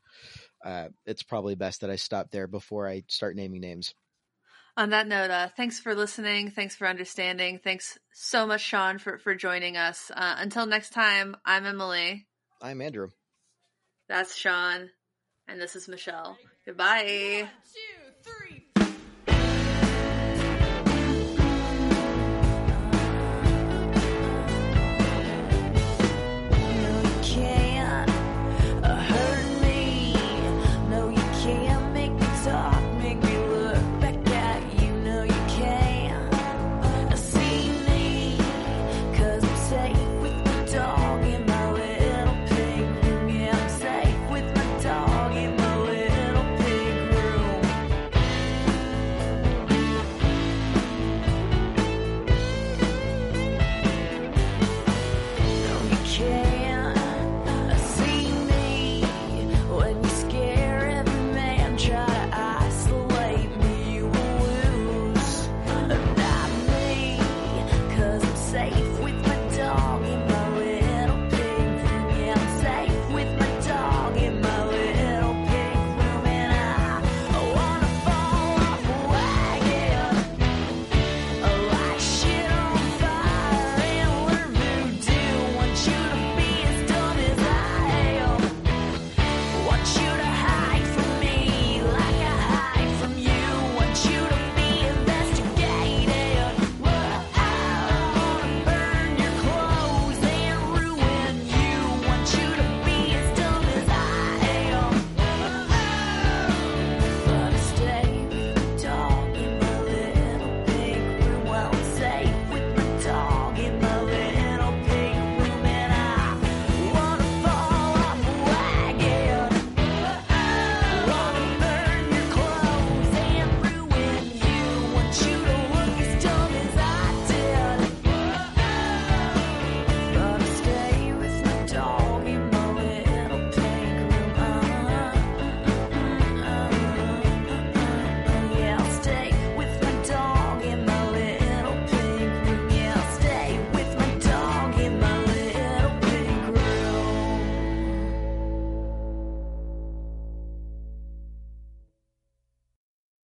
uh, 0.64 0.88
it's 1.04 1.22
probably 1.22 1.54
best 1.54 1.80
that 1.80 1.90
I 1.90 1.96
stop 1.96 2.30
there 2.30 2.46
before 2.46 2.88
I 2.88 3.04
start 3.08 3.36
naming 3.36 3.60
names. 3.60 3.94
On 4.78 4.90
that 4.90 5.08
note, 5.08 5.30
uh, 5.30 5.48
thanks 5.56 5.80
for 5.80 5.94
listening. 5.94 6.50
Thanks 6.50 6.76
for 6.76 6.86
understanding. 6.86 7.60
Thanks 7.64 7.98
so 8.12 8.46
much, 8.46 8.60
Sean, 8.60 8.98
for, 8.98 9.18
for 9.18 9.34
joining 9.34 9.78
us. 9.78 10.10
Uh, 10.14 10.36
until 10.38 10.66
next 10.66 10.90
time, 10.90 11.34
I'm 11.46 11.64
Emily. 11.64 12.26
I'm 12.60 12.82
Andrew. 12.82 13.08
That's 14.08 14.36
Sean. 14.36 14.90
And 15.48 15.60
this 15.60 15.76
is 15.76 15.88
Michelle. 15.88 16.36
Goodbye. 16.66 17.42
One, 17.42 17.50
two. 17.72 17.95